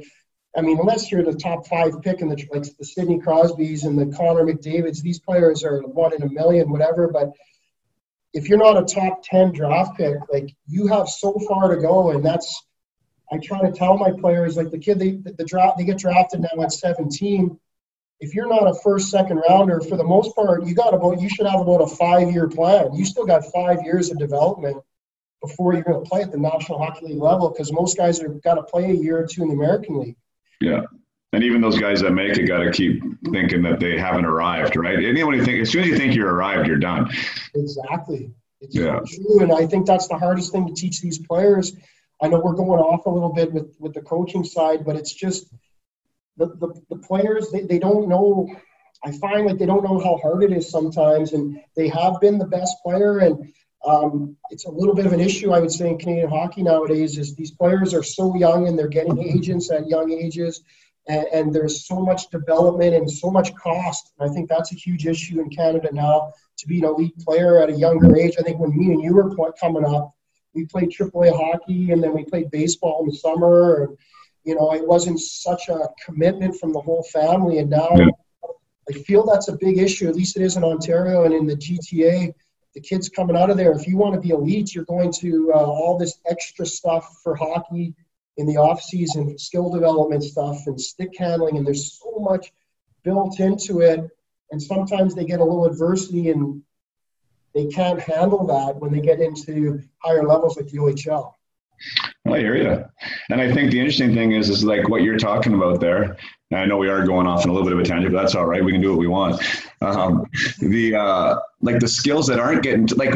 I 0.56 0.62
mean, 0.62 0.80
unless 0.80 1.12
you're 1.12 1.24
the 1.24 1.34
top 1.34 1.65
five 1.67 2.02
pick 2.02 2.21
in 2.21 2.28
the 2.28 2.47
like 2.52 2.63
the 2.78 2.86
Sidney 2.86 3.19
Crosbys 3.19 3.86
and 3.86 3.97
the 3.97 4.15
Connor 4.15 4.43
McDavid's, 4.43 5.02
these 5.02 5.19
players 5.19 5.63
are 5.63 5.82
one 5.82 6.13
in 6.13 6.24
a 6.24 6.30
million, 6.30 6.69
whatever. 6.69 7.08
But 7.08 7.32
if 8.34 8.50
you're 8.50 8.58
not 8.58 8.78
a 8.78 8.84
top 8.84 9.24
ten 9.24 9.54
draft 9.54 9.97
pick, 9.97 10.17
like 10.32 10.54
you 10.67 10.88
have 10.88 11.08
so 11.08 11.34
far 11.47 11.74
to 11.74 11.82
go, 11.82 12.12
and 12.12 12.24
that's 12.24 12.63
I 13.32 13.38
try 13.38 13.62
to 13.62 13.71
tell 13.71 13.97
my 13.97 14.12
players 14.12 14.58
like 14.58 14.71
the 14.71 14.78
kid 14.78 15.00
they 15.00 15.12
the 15.12 15.45
draft 15.45 15.78
they 15.78 15.86
get 15.86 16.00
drafted 16.00 16.41
now 16.41 16.63
at 16.63 16.74
17. 16.74 17.58
If 18.19 18.36
you're 18.36 18.50
not 18.50 18.69
a 18.69 18.80
first 18.84 19.10
second 19.10 19.41
rounder, 19.50 19.80
for 19.82 19.97
the 19.97 20.04
most 20.04 20.36
part, 20.36 20.65
you 20.65 20.76
got 20.76 20.93
about 20.93 21.21
you 21.21 21.30
should 21.30 21.47
have 21.47 21.62
about 21.62 21.82
a 21.82 21.88
five 21.88 22.32
year 22.32 22.50
plan. 22.50 22.93
You 22.93 23.06
still 23.06 23.26
got 23.26 23.45
five 23.54 23.84
years 23.84 24.12
of 24.12 24.19
development 24.19 24.84
before 25.41 25.73
you're 25.73 25.84
going 25.84 26.04
to 26.04 26.10
play 26.10 26.21
at 26.21 26.32
the 26.32 26.38
National 26.38 26.77
Hockey 26.77 27.08
League 27.08 27.21
level 27.21 27.49
because 27.49 27.71
most 27.71 27.97
guys 27.97 28.19
have 28.19 28.41
got 28.41 28.56
to 28.56 28.63
play 28.63 28.91
a 28.91 28.93
year 28.93 29.19
or 29.19 29.25
two 29.25 29.41
in 29.41 29.49
the 29.49 29.56
American 29.56 29.99
League. 29.99 30.15
Yeah. 30.60 30.82
And 31.34 31.43
even 31.43 31.62
those 31.62 31.80
guys 31.80 32.01
that 32.01 32.12
make 32.12 32.38
it 32.38 32.43
got 32.43 32.60
to 32.60 32.71
keep 32.71 33.01
thinking 33.32 33.62
that 33.63 33.80
they 33.80 33.97
haven't 33.97 34.25
arrived, 34.25 34.75
right? 34.75 34.99
Anyone 35.04 35.36
you 35.36 35.45
think, 35.45 35.62
as 35.62 35.71
soon 35.71 35.84
as 35.84 35.88
you 35.88 35.97
think 35.97 36.13
you're 36.13 36.32
arrived, 36.32 36.67
you're 36.67 36.77
done. 36.77 37.10
Exactly. 37.56 38.32
It's 38.60 38.75
yeah. 38.75 38.99
true. 38.99 39.41
And 39.41 39.51
I 39.51 39.65
think 39.65 39.88
that's 39.88 40.08
the 40.08 40.17
hardest 40.17 40.51
thing 40.51 40.67
to 40.67 40.73
teach 40.73 41.01
these 41.01 41.19
players. 41.19 41.73
I 42.21 42.27
know 42.27 42.39
we're 42.39 42.54
going 42.54 42.80
off 42.80 43.06
a 43.06 43.10
little 43.10 43.34
bit 43.34 43.51
with, 43.51 43.75
with 43.80 43.93
the 43.93 44.01
coaching 44.01 44.43
side, 44.43 44.86
but 44.86 44.95
it's 44.95 45.13
just 45.13 45.47
the, 46.38 46.47
the, 46.47 46.80
the 46.89 46.97
players, 46.97 47.49
they, 47.49 47.62
they 47.62 47.80
don't 47.80 48.08
know. 48.08 48.54
I 49.04 49.12
find 49.13 49.47
like 49.47 49.58
they 49.58 49.65
don't 49.65 49.84
know 49.84 49.99
how 49.99 50.17
hard 50.17 50.43
it 50.43 50.51
is 50.51 50.69
sometimes. 50.69 51.34
And 51.34 51.60
they 51.75 51.88
have 51.88 52.19
been 52.19 52.38
the 52.38 52.45
best 52.45 52.75
player. 52.84 53.19
And 53.19 53.51
um, 53.86 54.36
it's 54.52 54.65
a 54.65 54.72
little 54.72 54.94
bit 54.94 55.06
of 55.06 55.13
an 55.13 55.20
issue, 55.20 55.52
I 55.52 55.60
would 55.60 55.72
say, 55.72 55.89
in 55.89 55.98
Canadian 55.98 56.30
hockey 56.30 56.62
nowadays. 56.62 57.17
Is 57.17 57.36
these 57.36 57.52
players 57.52 57.94
are 57.94 58.04
so 58.04 58.36
young 58.36 58.67
and 58.67 58.78
they're 58.78 58.88
getting 58.88 59.17
agents 59.20 59.72
at 59.72 59.88
young 59.88 60.12
ages, 60.12 60.63
and, 61.08 61.26
and 61.34 61.56
there's 61.56 61.88
so 61.88 62.00
much 62.00 62.30
development 62.30 62.94
and 62.94 63.10
so 63.10 63.32
much 63.32 63.56
cost. 63.56 64.13
And 64.20 64.30
I 64.30 64.34
think 64.34 64.50
that's 64.50 64.72
a 64.72 64.76
huge 64.76 65.08
issue 65.08 65.41
in 65.41 65.50
Canada 65.50 65.89
now 65.91 66.32
to 66.58 66.67
be 66.67 66.80
an 66.80 66.86
elite 66.86 67.17
player 67.20 67.58
at 67.58 67.70
a 67.70 67.74
younger 67.74 68.15
age. 68.15 68.36
I 68.39 68.44
think 68.44 68.60
when 68.60 68.78
me 68.78 68.94
and 68.94 69.04
you 69.04 69.15
were 69.15 69.36
coming 69.60 69.86
up, 69.86 70.13
we 70.54 70.65
played 70.65 70.91
AAA 70.91 71.36
hockey 71.36 71.91
and 71.91 72.04
then 72.04 72.13
we 72.13 72.24
played 72.26 72.52
baseball 72.52 73.02
in 73.02 73.10
the 73.10 73.15
summer. 73.15 73.84
And, 73.84 73.98
you 74.44 74.56
know, 74.56 74.74
it 74.74 74.88
wasn't 74.88 75.20
such 75.20 75.70
a 75.70 75.88
commitment 76.06 76.60
from 76.60 76.74
the 76.74 76.82
whole 76.82 77.04
family. 77.12 77.60
And 77.60 77.70
now 77.70 77.89
yeah. 77.96 78.08
I 78.89 78.94
feel 78.94 79.26
that's 79.26 79.48
a 79.48 79.58
big 79.58 79.78
issue. 79.78 80.08
At 80.08 80.15
least 80.15 80.38
it 80.38 80.44
is 80.44 80.58
in 80.58 80.63
Ontario 80.63 81.24
and 81.24 81.34
in 81.34 81.48
the 81.48 81.56
GTA 81.56 82.34
the 82.73 82.81
kids 82.81 83.10
coming 83.10 83.36
out 83.36 83.49
of 83.49 83.57
there, 83.57 83.73
if 83.73 83.88
you 83.88 83.97
want 83.97 84.15
to 84.15 84.21
be 84.21 84.29
elite, 84.29 84.73
you're 84.73 84.86
going 84.86 85.12
to 85.19 85.51
uh, 85.53 85.57
all 85.57 85.97
this 85.97 86.19
extra 86.29 86.65
stuff 86.65 87.19
for 87.23 87.36
hockey 87.36 87.93
in 88.38 88.45
the 88.45 88.57
off 88.57 88.81
season, 88.81 89.38
skill 89.38 89.69
development 89.69 90.23
stuff 90.23 90.57
and 90.67 90.79
stick 90.79 91.12
handling, 91.17 91.57
and 91.57 91.67
there's 91.67 91.99
so 91.99 92.19
much 92.19 92.51
built 93.03 93.39
into 93.39 93.81
it. 93.81 94.10
And 94.51 94.62
sometimes 94.62 95.15
they 95.15 95.25
get 95.25 95.39
a 95.39 95.43
little 95.43 95.65
adversity 95.65 96.29
and 96.29 96.62
they 97.53 97.67
can't 97.67 97.99
handle 97.99 98.45
that 98.47 98.77
when 98.77 98.91
they 98.91 99.01
get 99.01 99.19
into 99.19 99.81
higher 99.99 100.23
levels 100.23 100.57
like 100.57 100.67
the 100.67 100.77
OHL. 100.77 101.34
I 102.27 102.38
hear 102.38 102.55
you. 102.55 102.86
And 103.29 103.41
I 103.41 103.51
think 103.51 103.71
the 103.71 103.79
interesting 103.79 104.13
thing 104.13 104.34
is, 104.34 104.49
is 104.49 104.63
like 104.63 104.88
what 104.88 105.01
you're 105.01 105.17
talking 105.17 105.53
about 105.53 105.79
there. 105.79 106.17
I 106.53 106.65
know 106.65 106.77
we 106.77 106.89
are 106.89 107.05
going 107.05 107.27
off 107.27 107.43
in 107.43 107.49
a 107.49 107.53
little 107.53 107.67
bit 107.67 107.73
of 107.73 107.79
a 107.79 107.84
tangent, 107.84 108.13
but 108.13 108.21
that's 108.21 108.36
all 108.36 108.45
right. 108.45 108.63
We 108.63 108.71
can 108.71 108.81
do 108.81 108.91
what 108.91 108.99
we 108.99 109.07
want. 109.07 109.41
Um, 109.82 110.26
the 110.60 110.96
uh, 110.96 111.39
like 111.62 111.80
the 111.80 111.88
skills 111.88 112.28
that 112.28 112.39
aren't 112.39 112.62
getting 112.63 112.88
to, 112.88 112.96
like 112.96 113.15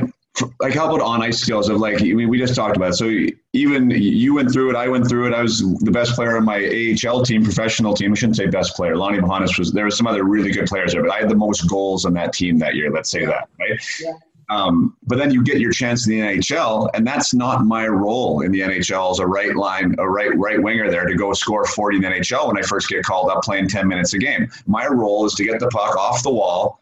like 0.60 0.74
how 0.74 0.88
about 0.88 1.02
on 1.02 1.22
ice 1.22 1.40
skills 1.40 1.70
of 1.70 1.78
like 1.78 2.02
I 2.02 2.06
mean 2.06 2.28
we 2.28 2.38
just 2.38 2.56
talked 2.56 2.76
about 2.76 2.92
it. 2.92 2.96
so 2.96 3.10
even 3.54 3.90
you 3.90 4.34
went 4.36 4.52
through 4.52 4.70
it 4.72 4.76
I 4.76 4.88
went 4.88 5.08
through 5.08 5.28
it 5.28 5.34
I 5.34 5.42
was 5.42 5.60
the 5.80 5.92
best 5.92 6.14
player 6.14 6.36
on 6.38 6.44
my 6.44 6.58
AHL 6.58 7.24
team 7.24 7.44
professional 7.44 7.94
team 7.94 8.12
I 8.12 8.16
shouldn't 8.16 8.36
say 8.36 8.48
best 8.48 8.76
player 8.76 8.98
Lonny 8.98 9.20
Bohonos 9.20 9.58
was 9.58 9.72
there 9.72 9.86
were 9.86 9.92
some 9.92 10.08
other 10.08 10.24
really 10.24 10.52
good 10.52 10.66
players 10.68 10.92
there 10.92 11.02
but 11.02 11.12
I 11.12 11.20
had 11.20 11.30
the 11.30 11.36
most 11.36 11.70
goals 11.70 12.06
on 12.06 12.14
that 12.16 12.34
team 12.34 12.60
that 12.60 12.76
year 12.76 12.92
let's 12.92 13.10
say 13.10 13.26
that 13.26 13.48
right 13.60 13.80
yeah. 14.02 14.12
Um, 14.50 14.96
but 15.04 15.18
then 15.18 15.32
you 15.32 15.44
get 15.44 15.60
your 15.60 15.72
chance 15.72 16.08
in 16.08 16.12
the 16.14 16.20
NHL, 16.20 16.90
and 16.94 17.06
that's 17.06 17.34
not 17.34 17.66
my 17.66 17.88
role 17.88 18.42
in 18.42 18.52
the 18.52 18.62
NHL 18.62 19.12
as 19.12 19.20
a 19.20 19.26
right 19.26 19.56
line, 19.56 19.96
a 19.98 20.08
right 20.08 20.36
right 20.38 20.62
winger 20.62 20.90
there 20.92 21.06
to 21.06 21.16
go 21.16 21.34
score 21.34 21.66
40 21.66 21.98
in 21.98 22.02
the 22.04 22.10
NHL 22.10 22.48
when 22.48 22.58
I 22.58 22.62
first 22.62 22.88
get 22.88 23.04
called 23.04 23.30
up 23.30 23.44
playing 23.44 23.70
10 23.70 23.88
minutes 23.88 24.14
a 24.14 24.20
game. 24.20 24.48
My 24.68 24.86
role 24.88 25.26
is 25.26 25.34
to 25.36 25.44
get 25.44 25.60
the 25.60 25.68
puck 25.68 25.96
off 25.96 26.22
the 26.22 26.32
wall 26.32 26.82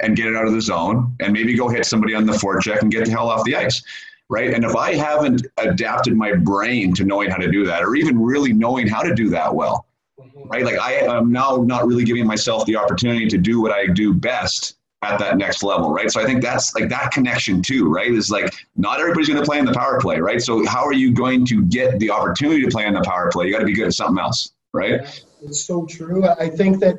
and 0.00 0.16
get 0.16 0.26
it 0.26 0.36
out 0.36 0.46
of 0.46 0.52
the 0.52 0.60
zone, 0.60 1.16
and 1.20 1.32
maybe 1.32 1.56
go 1.56 1.68
hit 1.68 1.86
somebody 1.86 2.14
on 2.14 2.26
the 2.26 2.34
forecheck 2.34 2.82
and 2.82 2.92
get 2.92 3.06
the 3.06 3.10
hell 3.10 3.30
off 3.30 3.44
the 3.44 3.56
ice. 3.56 3.82
Right. 4.30 4.52
And 4.52 4.62
if 4.62 4.76
I 4.76 4.94
haven't 4.94 5.46
adapted 5.56 6.14
my 6.14 6.34
brain 6.34 6.92
to 6.96 7.04
knowing 7.04 7.30
how 7.30 7.38
to 7.38 7.50
do 7.50 7.64
that, 7.64 7.82
or 7.82 7.94
even 7.94 8.20
really 8.20 8.52
knowing 8.52 8.86
how 8.86 9.00
to 9.00 9.14
do 9.14 9.30
that 9.30 9.54
well, 9.54 9.86
mm-hmm. 10.20 10.46
right? 10.48 10.62
Like 10.62 10.78
I 10.78 10.92
am 10.96 11.32
now 11.32 11.64
not 11.66 11.86
really 11.86 12.04
giving 12.04 12.26
myself 12.26 12.66
the 12.66 12.76
opportunity 12.76 13.26
to 13.28 13.38
do 13.38 13.62
what 13.62 13.72
I 13.72 13.86
do 13.86 14.12
best 14.12 14.77
at 15.02 15.18
that 15.18 15.36
next 15.36 15.62
level, 15.62 15.90
right? 15.90 16.10
So 16.10 16.20
I 16.20 16.24
think 16.24 16.42
that's 16.42 16.74
like 16.74 16.88
that 16.88 17.12
connection 17.12 17.62
too, 17.62 17.88
right? 17.88 18.10
Is 18.10 18.30
like 18.30 18.52
not 18.76 19.00
everybody's 19.00 19.28
going 19.28 19.40
to 19.40 19.46
play 19.46 19.58
in 19.58 19.64
the 19.64 19.72
power 19.72 20.00
play, 20.00 20.18
right? 20.18 20.42
So 20.42 20.66
how 20.66 20.84
are 20.84 20.92
you 20.92 21.12
going 21.12 21.44
to 21.46 21.64
get 21.66 21.98
the 22.00 22.10
opportunity 22.10 22.62
to 22.64 22.70
play 22.70 22.86
in 22.86 22.94
the 22.94 23.02
power 23.02 23.30
play? 23.30 23.46
You 23.46 23.52
got 23.52 23.60
to 23.60 23.64
be 23.64 23.74
good 23.74 23.86
at 23.86 23.94
something 23.94 24.20
else, 24.20 24.52
right? 24.72 25.00
Yeah, 25.02 25.10
it's 25.42 25.64
so 25.64 25.86
true. 25.86 26.26
I 26.26 26.48
think 26.48 26.80
that 26.80 26.96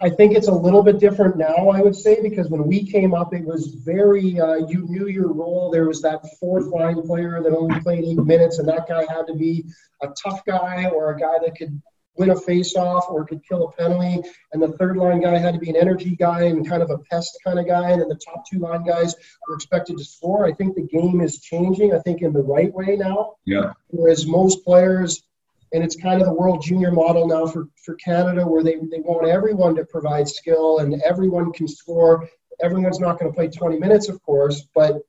I 0.00 0.10
think 0.10 0.34
it's 0.34 0.48
a 0.48 0.52
little 0.52 0.82
bit 0.82 0.98
different 0.98 1.36
now. 1.36 1.68
I 1.68 1.80
would 1.80 1.94
say 1.94 2.20
because 2.20 2.48
when 2.48 2.66
we 2.66 2.84
came 2.84 3.14
up, 3.14 3.34
it 3.34 3.44
was 3.44 3.66
very 3.66 4.40
uh, 4.40 4.66
you 4.66 4.86
knew 4.88 5.06
your 5.06 5.32
role. 5.32 5.70
There 5.70 5.86
was 5.86 6.00
that 6.02 6.22
fourth 6.40 6.66
line 6.66 7.02
player 7.02 7.40
that 7.42 7.54
only 7.54 7.78
played 7.80 8.04
eight 8.04 8.18
minutes, 8.18 8.58
and 8.58 8.66
that 8.68 8.88
guy 8.88 9.04
had 9.08 9.26
to 9.26 9.34
be 9.34 9.64
a 10.02 10.08
tough 10.24 10.44
guy 10.44 10.86
or 10.86 11.12
a 11.12 11.18
guy 11.18 11.38
that 11.44 11.54
could 11.56 11.80
win 12.16 12.30
a 12.30 12.36
face-off 12.36 13.06
or 13.08 13.24
could 13.24 13.46
kill 13.46 13.68
a 13.68 13.72
penalty. 13.72 14.28
And 14.52 14.62
the 14.62 14.72
third 14.72 14.96
line 14.96 15.20
guy 15.20 15.38
had 15.38 15.54
to 15.54 15.60
be 15.60 15.70
an 15.70 15.76
energy 15.76 16.14
guy 16.16 16.42
and 16.42 16.68
kind 16.68 16.82
of 16.82 16.90
a 16.90 16.98
pest 16.98 17.38
kind 17.44 17.58
of 17.58 17.66
guy. 17.66 17.90
And 17.90 18.00
then 18.00 18.08
the 18.08 18.16
top 18.16 18.44
two 18.50 18.58
line 18.58 18.84
guys 18.84 19.14
were 19.48 19.54
expected 19.54 19.98
to 19.98 20.04
score. 20.04 20.46
I 20.46 20.52
think 20.52 20.74
the 20.74 20.86
game 20.86 21.20
is 21.20 21.40
changing. 21.40 21.94
I 21.94 21.98
think 22.00 22.22
in 22.22 22.32
the 22.32 22.42
right 22.42 22.72
way 22.72 22.96
now. 22.96 23.34
Yeah. 23.44 23.72
Whereas 23.88 24.26
most 24.26 24.64
players, 24.64 25.22
and 25.72 25.82
it's 25.82 25.96
kind 25.96 26.20
of 26.20 26.26
the 26.26 26.34
world 26.34 26.62
junior 26.62 26.92
model 26.92 27.26
now 27.26 27.46
for, 27.46 27.68
for 27.82 27.94
Canada, 27.94 28.46
where 28.46 28.62
they, 28.62 28.74
they 28.74 29.00
want 29.00 29.26
everyone 29.26 29.74
to 29.76 29.84
provide 29.86 30.28
skill 30.28 30.80
and 30.80 31.00
everyone 31.02 31.52
can 31.52 31.66
score. 31.66 32.28
Everyone's 32.62 33.00
not 33.00 33.18
going 33.18 33.32
to 33.32 33.34
play 33.34 33.48
20 33.48 33.78
minutes, 33.78 34.08
of 34.08 34.22
course, 34.22 34.68
but 34.74 35.00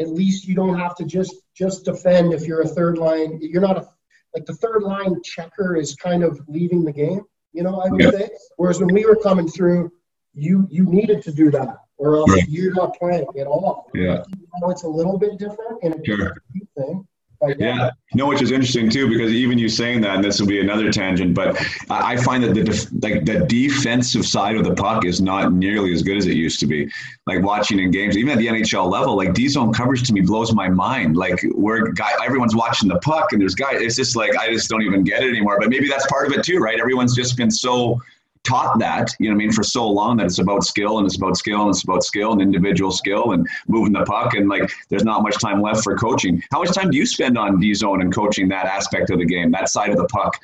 at 0.00 0.08
least 0.08 0.46
you 0.46 0.54
don't 0.54 0.78
have 0.78 0.94
to 0.96 1.04
just 1.04 1.34
just 1.54 1.84
defend 1.84 2.34
if 2.34 2.46
you're 2.46 2.60
a 2.60 2.68
third 2.68 2.98
line. 2.98 3.38
You're 3.40 3.62
not 3.62 3.78
a 3.78 3.88
like 4.36 4.44
the 4.44 4.54
third 4.54 4.82
line 4.82 5.16
checker 5.24 5.76
is 5.76 5.96
kind 5.96 6.22
of 6.22 6.38
leaving 6.46 6.84
the 6.84 6.92
game, 6.92 7.22
you 7.52 7.62
know, 7.62 7.80
I 7.80 7.88
would 7.88 8.02
yeah. 8.02 8.10
say. 8.10 8.28
Whereas 8.56 8.80
when 8.80 8.92
we 8.92 9.06
were 9.06 9.16
coming 9.16 9.48
through, 9.48 9.90
you 10.34 10.68
you 10.70 10.84
needed 10.84 11.22
to 11.22 11.32
do 11.32 11.50
that 11.52 11.78
or 11.96 12.16
else 12.16 12.30
right. 12.30 12.44
you're 12.46 12.74
not 12.74 12.94
playing 12.98 13.26
at 13.40 13.46
all. 13.46 13.90
Yeah. 13.94 14.22
Now 14.60 14.68
it's 14.68 14.82
a 14.82 14.88
little 14.88 15.18
bit 15.18 15.38
different 15.38 15.82
and 15.82 15.94
it's 15.94 16.06
sure. 16.06 16.28
a 16.28 16.80
thing. 16.80 17.08
But, 17.40 17.58
yeah. 17.58 17.76
yeah. 17.76 17.90
No, 18.14 18.26
which 18.26 18.40
is 18.40 18.50
interesting 18.50 18.88
too, 18.88 19.08
because 19.08 19.32
even 19.32 19.58
you 19.58 19.68
saying 19.68 20.00
that, 20.02 20.16
and 20.16 20.24
this 20.24 20.40
will 20.40 20.46
be 20.46 20.60
another 20.60 20.90
tangent, 20.90 21.34
but 21.34 21.56
I 21.90 22.16
find 22.16 22.42
that 22.44 22.54
the 22.54 22.64
def- 22.64 22.90
like 23.02 23.24
the 23.24 23.44
defensive 23.46 24.24
side 24.24 24.56
of 24.56 24.64
the 24.64 24.74
puck 24.74 25.04
is 25.04 25.20
not 25.20 25.52
nearly 25.52 25.92
as 25.92 26.02
good 26.02 26.16
as 26.16 26.26
it 26.26 26.34
used 26.34 26.60
to 26.60 26.66
be. 26.66 26.90
Like 27.26 27.42
watching 27.42 27.78
in 27.78 27.90
games, 27.90 28.16
even 28.16 28.32
at 28.32 28.38
the 28.38 28.46
NHL 28.46 28.90
level, 28.90 29.16
like 29.16 29.34
D 29.34 29.48
zone 29.48 29.72
coverage 29.72 30.06
to 30.06 30.12
me 30.12 30.20
blows 30.20 30.54
my 30.54 30.68
mind. 30.68 31.16
Like 31.16 31.40
where 31.54 31.88
guy, 31.92 32.12
everyone's 32.24 32.54
watching 32.54 32.88
the 32.88 32.98
puck, 33.00 33.32
and 33.32 33.40
there's 33.40 33.54
guys. 33.54 33.80
It's 33.80 33.96
just 33.96 34.16
like 34.16 34.36
I 34.36 34.52
just 34.52 34.68
don't 34.68 34.82
even 34.82 35.04
get 35.04 35.22
it 35.22 35.28
anymore. 35.28 35.58
But 35.60 35.68
maybe 35.68 35.88
that's 35.88 36.06
part 36.06 36.26
of 36.26 36.32
it 36.32 36.44
too, 36.44 36.58
right? 36.58 36.78
Everyone's 36.78 37.14
just 37.14 37.36
been 37.36 37.50
so 37.50 38.00
taught 38.46 38.78
that, 38.78 39.14
you 39.18 39.28
know 39.28 39.34
I 39.34 39.38
mean, 39.38 39.52
for 39.52 39.62
so 39.62 39.88
long 39.88 40.16
that 40.18 40.26
it's 40.26 40.38
about 40.38 40.64
skill 40.64 40.98
and 40.98 41.06
it's 41.06 41.16
about 41.16 41.36
skill 41.36 41.62
and 41.62 41.70
it's 41.70 41.84
about 41.84 42.04
skill 42.04 42.32
and 42.32 42.40
individual 42.40 42.90
skill 42.90 43.32
and 43.32 43.46
moving 43.68 43.92
the 43.92 44.04
puck. 44.04 44.34
And 44.34 44.48
like, 44.48 44.70
there's 44.88 45.04
not 45.04 45.22
much 45.22 45.38
time 45.40 45.60
left 45.60 45.82
for 45.84 45.96
coaching. 45.96 46.42
How 46.50 46.60
much 46.62 46.74
time 46.74 46.90
do 46.90 46.96
you 46.96 47.06
spend 47.06 47.36
on 47.36 47.60
D 47.60 47.74
zone 47.74 48.00
and 48.00 48.14
coaching 48.14 48.48
that 48.48 48.66
aspect 48.66 49.10
of 49.10 49.18
the 49.18 49.26
game, 49.26 49.50
that 49.50 49.68
side 49.68 49.90
of 49.90 49.96
the 49.96 50.06
puck? 50.06 50.38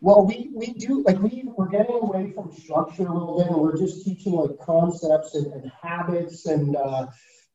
Well, 0.00 0.26
we, 0.26 0.50
we 0.54 0.74
do, 0.74 1.02
like, 1.02 1.18
we, 1.20 1.44
we're 1.56 1.68
getting 1.68 1.96
away 1.96 2.32
from 2.32 2.52
structure 2.52 3.06
a 3.06 3.12
little 3.12 3.38
bit 3.38 3.48
and 3.48 3.56
we're 3.56 3.76
just 3.76 4.04
teaching 4.04 4.32
like 4.32 4.58
concepts 4.60 5.34
and, 5.34 5.46
and 5.52 5.72
habits 5.82 6.46
and, 6.46 6.76
uh, 6.76 7.06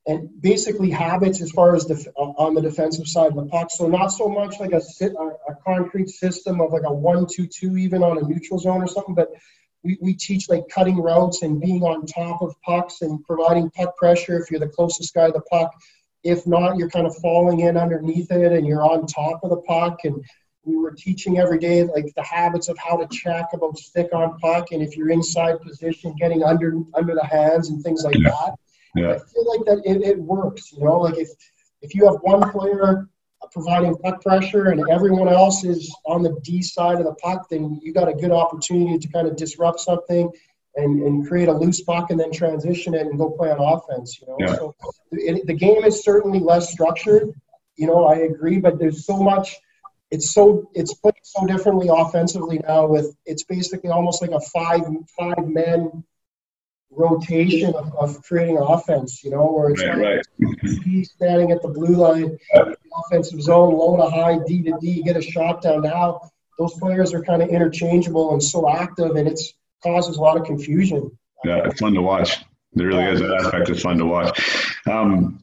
and 0.06 0.28
basically 0.40 0.90
habits 0.90 1.40
as 1.40 1.50
far 1.50 1.76
as 1.76 1.84
the 1.86 2.10
on 2.16 2.54
the 2.54 2.60
defensive 2.60 3.06
side 3.06 3.28
of 3.28 3.36
the 3.36 3.46
puck. 3.46 3.70
So 3.70 3.86
not 3.86 4.08
so 4.08 4.28
much 4.28 4.58
like 4.58 4.72
a, 4.72 4.80
a, 4.80 5.54
concrete 5.64 6.08
system 6.08 6.60
of 6.60 6.72
like 6.72 6.84
a 6.84 6.92
one-two-two 6.92 7.76
even 7.76 8.02
on 8.02 8.18
a 8.18 8.22
neutral 8.22 8.58
zone 8.58 8.82
or 8.82 8.88
something, 8.88 9.14
but 9.14 9.30
we, 9.82 9.98
we 10.00 10.14
teach 10.14 10.48
like 10.48 10.68
cutting 10.68 11.00
routes 11.00 11.42
and 11.42 11.60
being 11.60 11.82
on 11.82 12.06
top 12.06 12.42
of 12.42 12.54
pucks 12.62 13.02
and 13.02 13.22
providing 13.24 13.70
puck 13.70 13.96
pressure 13.96 14.38
if 14.38 14.50
you're 14.50 14.60
the 14.60 14.68
closest 14.68 15.14
guy 15.14 15.26
to 15.26 15.32
the 15.32 15.40
puck. 15.42 15.72
If 16.22 16.46
not, 16.46 16.76
you're 16.76 16.90
kind 16.90 17.06
of 17.06 17.16
falling 17.16 17.60
in 17.60 17.76
underneath 17.76 18.30
it 18.30 18.52
and 18.52 18.66
you're 18.66 18.82
on 18.82 19.06
top 19.06 19.40
of 19.42 19.50
the 19.50 19.56
puck. 19.62 20.00
And 20.04 20.22
we 20.64 20.76
were 20.76 20.92
teaching 20.92 21.38
every 21.38 21.58
day 21.58 21.84
like 21.84 22.12
the 22.14 22.22
habits 22.22 22.68
of 22.68 22.76
how 22.76 22.96
to 22.96 23.06
check 23.08 23.46
about 23.54 23.78
stick 23.78 24.10
on 24.12 24.38
puck 24.38 24.72
and 24.72 24.82
if 24.82 24.96
you're 24.96 25.10
inside 25.10 25.60
position, 25.60 26.14
getting 26.18 26.42
under 26.44 26.74
under 26.94 27.14
the 27.14 27.24
hands 27.24 27.70
and 27.70 27.82
things 27.82 28.04
like 28.04 28.16
yeah. 28.16 28.30
that. 28.30 28.54
Yeah. 28.94 29.12
I 29.12 29.18
feel 29.18 29.46
like 29.46 29.64
that 29.66 29.82
it, 29.84 30.02
it 30.02 30.18
works, 30.18 30.72
you 30.72 30.84
know, 30.84 31.00
like 31.00 31.16
if 31.16 31.30
if 31.80 31.94
you 31.94 32.04
have 32.04 32.16
one 32.20 32.50
player 32.50 33.08
providing 33.52 33.96
puck 33.96 34.22
pressure 34.22 34.68
and 34.68 34.88
everyone 34.90 35.28
else 35.28 35.64
is 35.64 35.94
on 36.06 36.22
the 36.22 36.38
D 36.42 36.62
side 36.62 36.98
of 36.98 37.04
the 37.04 37.14
puck, 37.14 37.48
then 37.48 37.80
you 37.82 37.92
got 37.92 38.08
a 38.08 38.14
good 38.14 38.30
opportunity 38.30 38.98
to 38.98 39.08
kind 39.08 39.26
of 39.26 39.36
disrupt 39.36 39.80
something 39.80 40.30
and, 40.76 41.02
and 41.02 41.26
create 41.26 41.48
a 41.48 41.52
loose 41.52 41.80
puck 41.80 42.10
and 42.10 42.20
then 42.20 42.32
transition 42.32 42.94
it 42.94 43.06
and 43.06 43.18
go 43.18 43.30
play 43.30 43.50
on 43.50 43.58
offense. 43.58 44.20
You 44.20 44.28
know, 44.28 44.36
yeah. 44.40 44.54
so 44.54 44.74
it, 45.12 45.46
the 45.46 45.54
game 45.54 45.84
is 45.84 46.04
certainly 46.04 46.38
less 46.38 46.72
structured. 46.72 47.32
You 47.76 47.86
know, 47.86 48.04
I 48.04 48.16
agree, 48.16 48.60
but 48.60 48.78
there's 48.78 49.06
so 49.06 49.16
much. 49.16 49.56
It's 50.10 50.32
so 50.32 50.70
it's 50.74 50.94
played 50.94 51.14
so 51.22 51.46
differently 51.46 51.88
offensively 51.90 52.60
now. 52.66 52.86
With 52.86 53.16
it's 53.24 53.44
basically 53.44 53.90
almost 53.90 54.22
like 54.22 54.32
a 54.32 54.40
five 54.40 54.82
five 55.18 55.46
men 55.46 56.04
rotation 56.90 57.72
of, 57.74 57.94
of 57.96 58.22
creating 58.22 58.58
offense, 58.58 59.22
you 59.22 59.30
know, 59.30 59.46
where 59.46 59.70
it's 59.70 59.82
right, 59.82 60.20
right. 60.38 61.06
standing 61.06 61.52
at 61.52 61.62
the 61.62 61.68
blue 61.68 61.94
line, 61.94 62.36
offensive 62.94 63.40
zone, 63.40 63.74
low 63.74 63.96
to 63.96 64.10
high, 64.10 64.38
D 64.46 64.62
to 64.62 64.78
D, 64.80 65.02
get 65.02 65.16
a 65.16 65.22
shot 65.22 65.62
down. 65.62 65.82
Now 65.82 66.20
those 66.58 66.74
players 66.74 67.14
are 67.14 67.22
kind 67.22 67.42
of 67.42 67.48
interchangeable 67.48 68.32
and 68.32 68.42
so 68.42 68.68
active, 68.70 69.16
and 69.16 69.26
it's 69.26 69.54
causes 69.82 70.16
a 70.16 70.20
lot 70.20 70.36
of 70.36 70.44
confusion. 70.44 71.10
Yeah, 71.44 71.62
it's 71.64 71.80
fun 71.80 71.94
to 71.94 72.02
watch. 72.02 72.38
It 72.76 72.82
really 72.82 73.04
is. 73.04 73.20
That 73.20 73.32
aspect 73.32 73.70
is 73.70 73.82
fun 73.82 73.98
to 73.98 74.06
watch. 74.06 74.74
Um, 74.86 75.42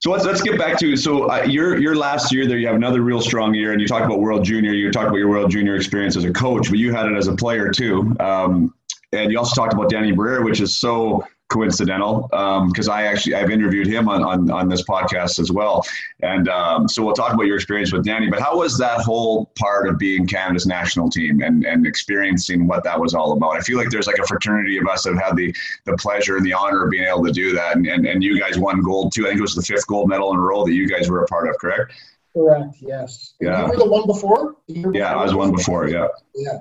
so 0.00 0.12
let's 0.12 0.24
let's 0.24 0.42
get 0.42 0.56
back 0.58 0.78
to 0.78 0.96
so 0.96 1.28
uh, 1.28 1.42
your 1.42 1.78
your 1.78 1.96
last 1.96 2.32
year 2.32 2.46
there. 2.46 2.56
You 2.56 2.68
have 2.68 2.76
another 2.76 3.02
real 3.02 3.20
strong 3.20 3.52
year, 3.52 3.72
and 3.72 3.80
you 3.80 3.88
talk 3.88 4.04
about 4.04 4.20
World 4.20 4.44
Junior. 4.44 4.72
You 4.72 4.92
talk 4.92 5.08
about 5.08 5.16
your 5.16 5.28
World 5.28 5.50
Junior 5.50 5.74
experience 5.74 6.16
as 6.16 6.24
a 6.24 6.32
coach, 6.32 6.70
but 6.70 6.78
you 6.78 6.92
had 6.92 7.06
it 7.06 7.16
as 7.16 7.26
a 7.26 7.34
player 7.34 7.70
too. 7.70 8.14
Um, 8.20 8.74
and 9.12 9.32
you 9.32 9.38
also 9.38 9.60
talked 9.60 9.72
about 9.72 9.90
Danny 9.90 10.12
Briere, 10.12 10.44
which 10.44 10.60
is 10.60 10.76
so 10.76 11.26
coincidental 11.48 12.28
because 12.68 12.88
um, 12.88 12.94
I 12.94 13.04
actually 13.04 13.34
I've 13.34 13.50
interviewed 13.50 13.86
him 13.86 14.08
on, 14.08 14.22
on, 14.22 14.50
on 14.50 14.68
this 14.68 14.82
podcast 14.82 15.38
as 15.38 15.50
well. 15.50 15.84
And 16.20 16.48
um, 16.48 16.88
so 16.88 17.04
we'll 17.04 17.14
talk 17.14 17.32
about 17.32 17.46
your 17.46 17.56
experience 17.56 17.92
with 17.92 18.04
Danny. 18.04 18.28
But 18.28 18.40
how 18.40 18.58
was 18.58 18.76
that 18.78 19.00
whole 19.00 19.46
part 19.58 19.88
of 19.88 19.98
being 19.98 20.26
Canada's 20.26 20.66
national 20.66 21.08
team 21.10 21.40
and, 21.40 21.64
and 21.64 21.86
experiencing 21.86 22.66
what 22.66 22.84
that 22.84 23.00
was 23.00 23.14
all 23.14 23.32
about? 23.32 23.56
I 23.56 23.60
feel 23.60 23.78
like 23.78 23.90
there's 23.90 24.06
like 24.06 24.18
a 24.18 24.26
fraternity 24.26 24.78
of 24.78 24.86
us 24.86 25.04
that 25.04 25.14
have 25.14 25.22
had 25.22 25.36
the, 25.36 25.54
the 25.84 25.96
pleasure 25.96 26.36
and 26.36 26.44
the 26.44 26.52
honor 26.52 26.84
of 26.84 26.90
being 26.90 27.04
able 27.04 27.24
to 27.24 27.32
do 27.32 27.54
that. 27.54 27.76
And, 27.76 27.86
and, 27.86 28.06
and 28.06 28.22
you 28.22 28.38
guys 28.38 28.58
won 28.58 28.82
gold 28.82 29.12
too. 29.12 29.24
I 29.24 29.28
think 29.28 29.38
it 29.38 29.42
was 29.42 29.54
the 29.54 29.62
fifth 29.62 29.86
gold 29.86 30.08
medal 30.08 30.32
in 30.32 30.38
a 30.38 30.42
row 30.42 30.64
that 30.64 30.72
you 30.72 30.88
guys 30.88 31.08
were 31.08 31.22
a 31.22 31.26
part 31.26 31.48
of, 31.48 31.58
correct? 31.58 31.92
Correct. 32.34 32.76
Yes. 32.80 33.34
Yeah. 33.40 33.64
You 33.64 33.70
were 33.70 33.76
the 33.76 33.88
one 33.88 34.06
before. 34.06 34.56
Yeah, 34.66 35.14
I 35.14 35.22
was 35.22 35.34
one 35.34 35.52
before. 35.52 35.88
Yeah. 35.88 36.08
Yeah 36.34 36.58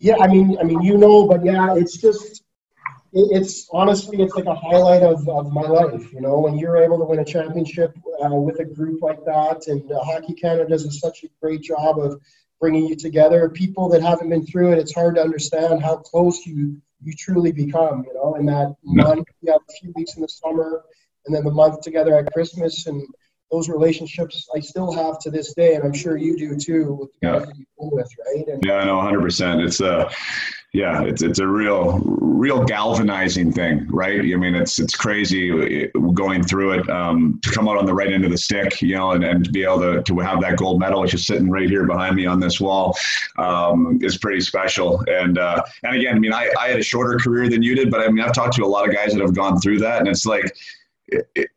yeah, 0.00 0.16
I 0.18 0.26
mean, 0.26 0.56
I 0.58 0.64
mean, 0.64 0.80
you 0.80 0.96
know, 0.96 1.26
but 1.26 1.44
yeah, 1.44 1.76
it's 1.76 1.98
just 1.98 2.42
it's 3.12 3.68
honestly 3.72 4.22
it's 4.22 4.34
like 4.34 4.46
a 4.46 4.54
highlight 4.54 5.02
of, 5.02 5.28
of 5.28 5.52
my 5.52 5.62
life 5.62 6.12
you 6.12 6.20
know 6.20 6.38
when 6.38 6.56
you're 6.56 6.76
able 6.76 6.98
to 6.98 7.04
win 7.04 7.18
a 7.18 7.24
championship 7.24 7.96
uh, 8.24 8.34
with 8.34 8.60
a 8.60 8.64
group 8.64 9.02
like 9.02 9.24
that 9.24 9.66
and 9.66 9.90
uh, 9.90 10.02
hockey 10.04 10.34
canada 10.34 10.68
does 10.68 11.00
such 11.00 11.24
a 11.24 11.28
great 11.42 11.60
job 11.60 11.98
of 11.98 12.20
bringing 12.60 12.86
you 12.86 12.94
together 12.94 13.48
people 13.48 13.88
that 13.88 14.02
haven't 14.02 14.28
been 14.28 14.46
through 14.46 14.72
it 14.72 14.78
it's 14.78 14.94
hard 14.94 15.16
to 15.16 15.20
understand 15.20 15.82
how 15.82 15.96
close 15.96 16.46
you 16.46 16.80
you 17.02 17.12
truly 17.14 17.50
become 17.50 18.04
you 18.06 18.14
know 18.14 18.34
in 18.34 18.46
that 18.46 18.76
month 18.84 19.26
you 19.40 19.50
have 19.50 19.60
a 19.68 19.72
few 19.80 19.92
weeks 19.96 20.14
in 20.14 20.22
the 20.22 20.28
summer 20.28 20.84
and 21.26 21.34
then 21.34 21.44
the 21.44 21.50
month 21.50 21.80
together 21.80 22.14
at 22.14 22.32
christmas 22.32 22.86
and 22.86 23.06
those 23.50 23.68
relationships 23.68 24.48
I 24.54 24.60
still 24.60 24.92
have 24.92 25.18
to 25.20 25.30
this 25.30 25.54
day, 25.54 25.74
and 25.74 25.82
I'm 25.82 25.92
sure 25.92 26.16
you 26.16 26.36
do 26.36 26.56
too 26.56 26.92
with 26.94 27.10
the 27.20 27.26
guys 27.26 27.46
that 27.46 27.58
you 27.58 27.64
play 27.76 27.88
with, 27.90 28.08
right? 28.24 28.46
And, 28.46 28.62
yeah, 28.64 28.74
I 28.74 28.84
know, 28.84 28.98
100. 28.98 29.20
percent 29.20 29.60
It's 29.60 29.80
a 29.80 30.08
yeah, 30.72 31.02
it's 31.02 31.22
it's 31.22 31.40
a 31.40 31.46
real 31.46 32.00
real 32.04 32.64
galvanizing 32.64 33.52
thing, 33.52 33.88
right? 33.88 34.20
I 34.20 34.36
mean, 34.36 34.54
it's 34.54 34.78
it's 34.78 34.94
crazy 34.94 35.88
going 36.14 36.44
through 36.44 36.72
it 36.72 36.88
um, 36.88 37.40
to 37.42 37.50
come 37.50 37.68
out 37.68 37.76
on 37.76 37.86
the 37.86 37.92
right 37.92 38.12
end 38.12 38.24
of 38.24 38.30
the 38.30 38.38
stick, 38.38 38.80
you 38.80 38.94
know, 38.94 39.10
and, 39.10 39.24
and 39.24 39.44
to 39.44 39.50
be 39.50 39.64
able 39.64 39.80
to, 39.80 40.02
to 40.02 40.18
have 40.20 40.40
that 40.42 40.56
gold 40.56 40.78
medal, 40.78 41.00
which 41.00 41.12
is 41.12 41.26
sitting 41.26 41.50
right 41.50 41.68
here 41.68 41.86
behind 41.86 42.14
me 42.14 42.24
on 42.24 42.38
this 42.38 42.60
wall, 42.60 42.96
um, 43.36 43.98
is 44.00 44.16
pretty 44.16 44.40
special. 44.40 45.02
And 45.08 45.38
uh, 45.38 45.60
and 45.82 45.96
again, 45.96 46.14
I 46.14 46.18
mean, 46.20 46.32
I, 46.32 46.52
I 46.58 46.68
had 46.68 46.78
a 46.78 46.84
shorter 46.84 47.18
career 47.18 47.48
than 47.48 47.62
you 47.62 47.74
did, 47.74 47.90
but 47.90 48.00
I 48.00 48.08
mean, 48.08 48.24
I've 48.24 48.32
talked 48.32 48.54
to 48.56 48.64
a 48.64 48.66
lot 48.66 48.88
of 48.88 48.94
guys 48.94 49.12
that 49.12 49.20
have 49.20 49.34
gone 49.34 49.60
through 49.60 49.80
that, 49.80 49.98
and 49.98 50.08
it's 50.08 50.26
like. 50.26 50.56
It, 51.08 51.28
it, 51.34 51.48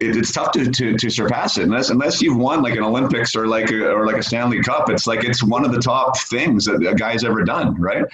it's 0.00 0.30
tough 0.30 0.52
to, 0.52 0.70
to, 0.70 0.96
to 0.96 1.10
surpass 1.10 1.58
it 1.58 1.64
unless 1.64 1.90
unless 1.90 2.22
you've 2.22 2.36
won 2.36 2.62
like 2.62 2.76
an 2.76 2.84
Olympics 2.84 3.34
or 3.34 3.48
like 3.48 3.72
a, 3.72 3.90
or 3.90 4.06
like 4.06 4.16
a 4.16 4.22
Stanley 4.22 4.62
Cup. 4.62 4.90
It's 4.90 5.08
like 5.08 5.24
it's 5.24 5.42
one 5.42 5.64
of 5.64 5.72
the 5.72 5.80
top 5.80 6.16
things 6.16 6.66
that 6.66 6.86
a 6.86 6.94
guy's 6.94 7.24
ever 7.24 7.42
done, 7.42 7.74
right? 7.80 8.04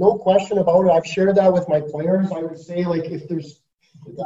No 0.00 0.16
question 0.16 0.58
about 0.58 0.86
it. 0.86 0.90
I've 0.90 1.06
shared 1.06 1.36
that 1.36 1.52
with 1.52 1.68
my 1.68 1.80
players. 1.80 2.32
I 2.32 2.40
would 2.40 2.58
say 2.58 2.84
like 2.84 3.04
if 3.04 3.28
there's 3.28 3.60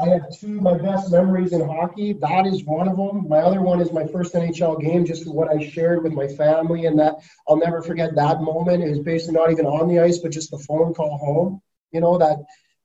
I 0.00 0.08
have 0.10 0.30
two 0.38 0.60
my 0.60 0.78
best 0.78 1.10
memories 1.10 1.52
in 1.52 1.60
hockey. 1.60 2.12
That 2.12 2.46
is 2.46 2.64
one 2.64 2.87
of 2.87 2.96
them. 2.96 3.28
My 3.28 3.38
other 3.38 3.60
one 3.60 3.80
is 3.80 3.92
my 3.92 4.06
first 4.06 4.34
NHL 4.34 4.80
game, 4.80 5.04
just 5.04 5.26
what 5.26 5.48
I 5.48 5.68
shared 5.68 6.04
with 6.04 6.12
my 6.12 6.28
family, 6.28 6.87
and 6.87 6.96
that 7.00 7.16
I'll 7.48 7.56
never 7.56 7.82
forget 7.82 8.14
that 8.14 8.40
moment. 8.40 8.84
It 8.84 8.90
was 8.90 9.00
basically 9.00 9.34
not 9.34 9.50
even 9.50 9.66
on 9.66 9.88
the 9.88 9.98
ice, 9.98 10.18
but 10.18 10.30
just 10.30 10.52
the 10.52 10.58
phone 10.58 10.94
call 10.94 11.18
home. 11.18 11.60
You 11.90 12.00
know 12.00 12.18
that, 12.18 12.38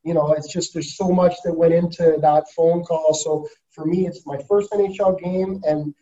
you 0.03 0.15
know, 0.15 0.33
it's 0.33 0.51
just 0.51 0.73
there's 0.73 0.97
so 0.97 1.09
much 1.09 1.35
that 1.43 1.53
went 1.53 1.73
into 1.73 2.17
that 2.21 2.49
phone 2.55 2.83
call. 2.83 3.13
So 3.13 3.47
for 3.69 3.85
me, 3.85 4.07
it's 4.07 4.25
my 4.25 4.39
first 4.49 4.71
NHL 4.71 5.21
game, 5.21 5.61
and 5.67 5.93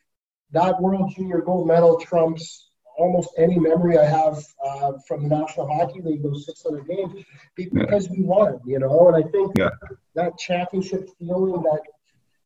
that 0.51 0.81
World 0.81 1.13
Junior 1.13 1.41
Gold 1.41 1.67
Medal 1.67 1.99
trumps 1.99 2.66
almost 2.97 3.29
any 3.37 3.59
memory 3.59 3.97
I 3.97 4.05
have 4.05 4.43
uh, 4.65 4.93
from 5.07 5.23
the 5.23 5.35
National 5.35 5.67
Hockey 5.67 6.01
League, 6.01 6.23
those 6.23 6.45
600 6.45 6.87
games, 6.87 7.23
because 7.55 8.07
yeah. 8.07 8.11
we 8.17 8.23
won, 8.23 8.59
you 8.65 8.79
know. 8.79 9.07
And 9.07 9.23
I 9.23 9.29
think 9.29 9.53
yeah. 9.57 9.69
that 10.15 10.37
championship 10.37 11.09
feeling 11.19 11.61
that 11.63 11.81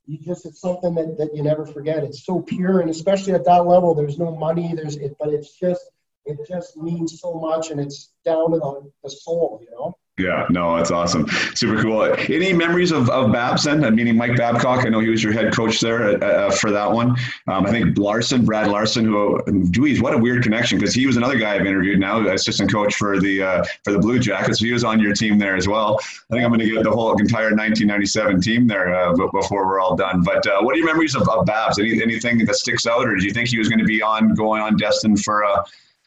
you 0.05 0.17
just, 0.17 0.45
it's 0.45 0.59
something 0.59 0.93
that, 0.95 1.17
that 1.17 1.35
you 1.35 1.41
never 1.41 1.65
forget. 1.65 2.03
It's 2.03 2.25
so 2.25 2.41
pure. 2.41 2.81
And 2.81 2.89
especially 2.89 3.33
at 3.33 3.45
that 3.45 3.65
level, 3.65 3.95
there's 3.95 4.19
no 4.19 4.35
money, 4.35 4.73
there's 4.75 4.97
it, 4.97 5.15
but 5.19 5.29
it's 5.29 5.57
just, 5.57 5.89
it 6.25 6.37
just 6.47 6.77
means 6.77 7.19
so 7.19 7.33
much 7.33 7.71
and 7.71 7.79
it's 7.79 8.11
down 8.25 8.51
to 8.51 8.57
the, 8.57 8.91
the 9.03 9.09
soul, 9.09 9.59
you 9.63 9.71
know. 9.71 9.97
Yeah, 10.17 10.45
no, 10.49 10.75
that's 10.75 10.91
awesome. 10.91 11.25
Super 11.55 11.81
cool. 11.81 12.03
Any 12.03 12.51
memories 12.51 12.91
of, 12.91 13.09
of 13.09 13.31
Babson, 13.31 13.83
uh, 13.83 13.91
meaning 13.91 14.17
Mike 14.17 14.35
Babcock? 14.35 14.85
I 14.85 14.89
know 14.89 14.99
he 14.99 15.07
was 15.07 15.23
your 15.23 15.31
head 15.31 15.53
coach 15.53 15.79
there 15.79 16.21
uh, 16.21 16.27
uh 16.27 16.51
for 16.51 16.69
that 16.69 16.91
one. 16.91 17.15
Um, 17.47 17.65
I 17.65 17.71
think 17.71 17.97
Larsen, 17.97 18.45
Brad 18.45 18.67
Larsen, 18.67 19.05
who, 19.05 19.41
geez, 19.71 20.01
what 20.01 20.13
a 20.13 20.17
weird 20.17 20.43
connection 20.43 20.77
because 20.77 20.93
he 20.93 21.07
was 21.07 21.15
another 21.15 21.37
guy 21.37 21.55
I've 21.55 21.65
interviewed 21.65 21.99
now, 21.99 22.27
assistant 22.27 22.71
coach 22.71 22.95
for 22.95 23.19
the 23.19 23.41
uh, 23.41 23.63
for 23.85 23.93
the 23.93 23.99
Blue 23.99 24.19
Jackets. 24.19 24.59
He 24.59 24.73
was 24.73 24.83
on 24.83 24.99
your 24.99 25.13
team 25.13 25.39
there 25.39 25.55
as 25.55 25.67
well. 25.67 25.97
I 26.01 26.33
think 26.33 26.43
I'm 26.43 26.49
going 26.49 26.59
to 26.59 26.69
get 26.69 26.83
the 26.83 26.91
whole 26.91 27.11
entire 27.17 27.45
1997 27.55 28.41
team 28.41 28.67
there 28.67 28.93
uh, 28.93 29.13
before 29.13 29.65
we're 29.65 29.79
all 29.79 29.95
done. 29.95 30.23
But 30.23 30.45
uh, 30.45 30.61
what 30.61 30.75
are 30.75 30.77
your 30.77 30.87
memories 30.87 31.15
of, 31.15 31.27
of 31.29 31.45
Babs? 31.45 31.79
Any, 31.79 32.01
anything 32.01 32.45
that 32.45 32.55
sticks 32.55 32.85
out, 32.85 33.07
or 33.07 33.15
do 33.15 33.25
you 33.25 33.31
think 33.31 33.47
he 33.47 33.57
was 33.57 33.69
going 33.69 33.79
to 33.79 33.85
be 33.85 34.01
on 34.01 34.35
going 34.35 34.61
on 34.61 34.75
destined 34.75 35.21
for 35.23 35.45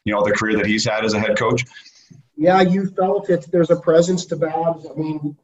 you 0.05 0.13
know 0.13 0.23
the 0.23 0.33
career 0.33 0.57
that 0.59 0.67
he's 0.67 0.85
had 0.85 1.07
as 1.07 1.15
a 1.15 1.19
head 1.19 1.39
coach? 1.39 1.65
Yeah, 2.37 2.61
you 2.63 2.89
felt 2.89 3.31
it. 3.31 3.47
There's 3.51 3.71
a 3.71 3.77
presence 3.77 4.27
to 4.27 4.37
Babs. 4.37 4.87
I 4.91 4.95
mean, 4.99 5.37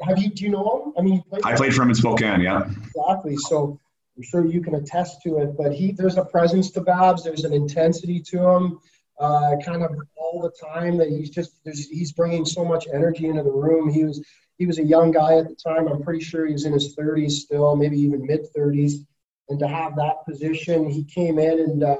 have 0.00 0.18
you? 0.18 0.30
Do 0.30 0.44
you 0.44 0.50
know 0.50 0.84
him? 0.86 0.94
I 0.98 1.02
mean, 1.02 1.22
played 1.22 1.42
I 1.44 1.54
played 1.54 1.74
for 1.74 1.82
him 1.82 1.90
in 1.90 1.94
Spokane. 1.94 2.40
Yeah. 2.40 2.68
Exactly. 2.96 3.36
So 3.36 3.78
I'm 4.16 4.22
sure 4.22 4.44
you 4.44 4.60
can 4.60 4.74
attest 4.74 5.22
to 5.22 5.38
it. 5.38 5.56
But 5.56 5.72
he, 5.72 5.92
there's 5.92 6.16
a 6.16 6.24
presence 6.24 6.70
to 6.72 6.80
Babs. 6.80 7.24
There's 7.24 7.44
an 7.44 7.52
intensity 7.52 8.20
to 8.20 8.48
him. 8.48 8.80
Uh, 9.20 9.56
kind 9.64 9.84
of 9.84 9.94
all 10.16 10.40
the 10.40 10.50
time 10.66 10.96
that 10.96 11.08
he's 11.08 11.30
just 11.30 11.52
he's 11.64 12.12
bringing 12.12 12.44
so 12.44 12.64
much 12.64 12.88
energy 12.92 13.26
into 13.26 13.42
the 13.42 13.52
room. 13.52 13.88
He 13.88 14.04
was 14.04 14.24
he 14.58 14.66
was 14.66 14.78
a 14.78 14.84
young 14.84 15.12
guy 15.12 15.38
at 15.38 15.48
the 15.48 15.54
time. 15.54 15.86
I'm 15.86 16.02
pretty 16.02 16.24
sure 16.24 16.46
he 16.46 16.52
was 16.52 16.64
in 16.64 16.72
his 16.72 16.96
30s 16.96 17.32
still, 17.32 17.76
maybe 17.76 17.98
even 18.00 18.26
mid 18.26 18.46
30s. 18.56 19.06
And 19.48 19.58
to 19.58 19.68
have 19.68 19.96
that 19.96 20.24
position, 20.26 20.90
he 20.90 21.04
came 21.04 21.38
in 21.38 21.60
and. 21.60 21.84
Uh, 21.84 21.96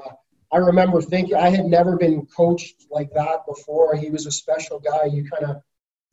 I 0.53 0.57
remember 0.57 1.01
thinking 1.01 1.35
I 1.35 1.49
had 1.49 1.65
never 1.65 1.97
been 1.97 2.27
coached 2.27 2.85
like 2.91 3.11
that 3.13 3.45
before. 3.47 3.95
He 3.95 4.11
was 4.11 4.27
a 4.27 4.31
special 4.31 4.79
guy. 4.79 5.05
You 5.05 5.27
kind 5.27 5.45
of 5.45 5.61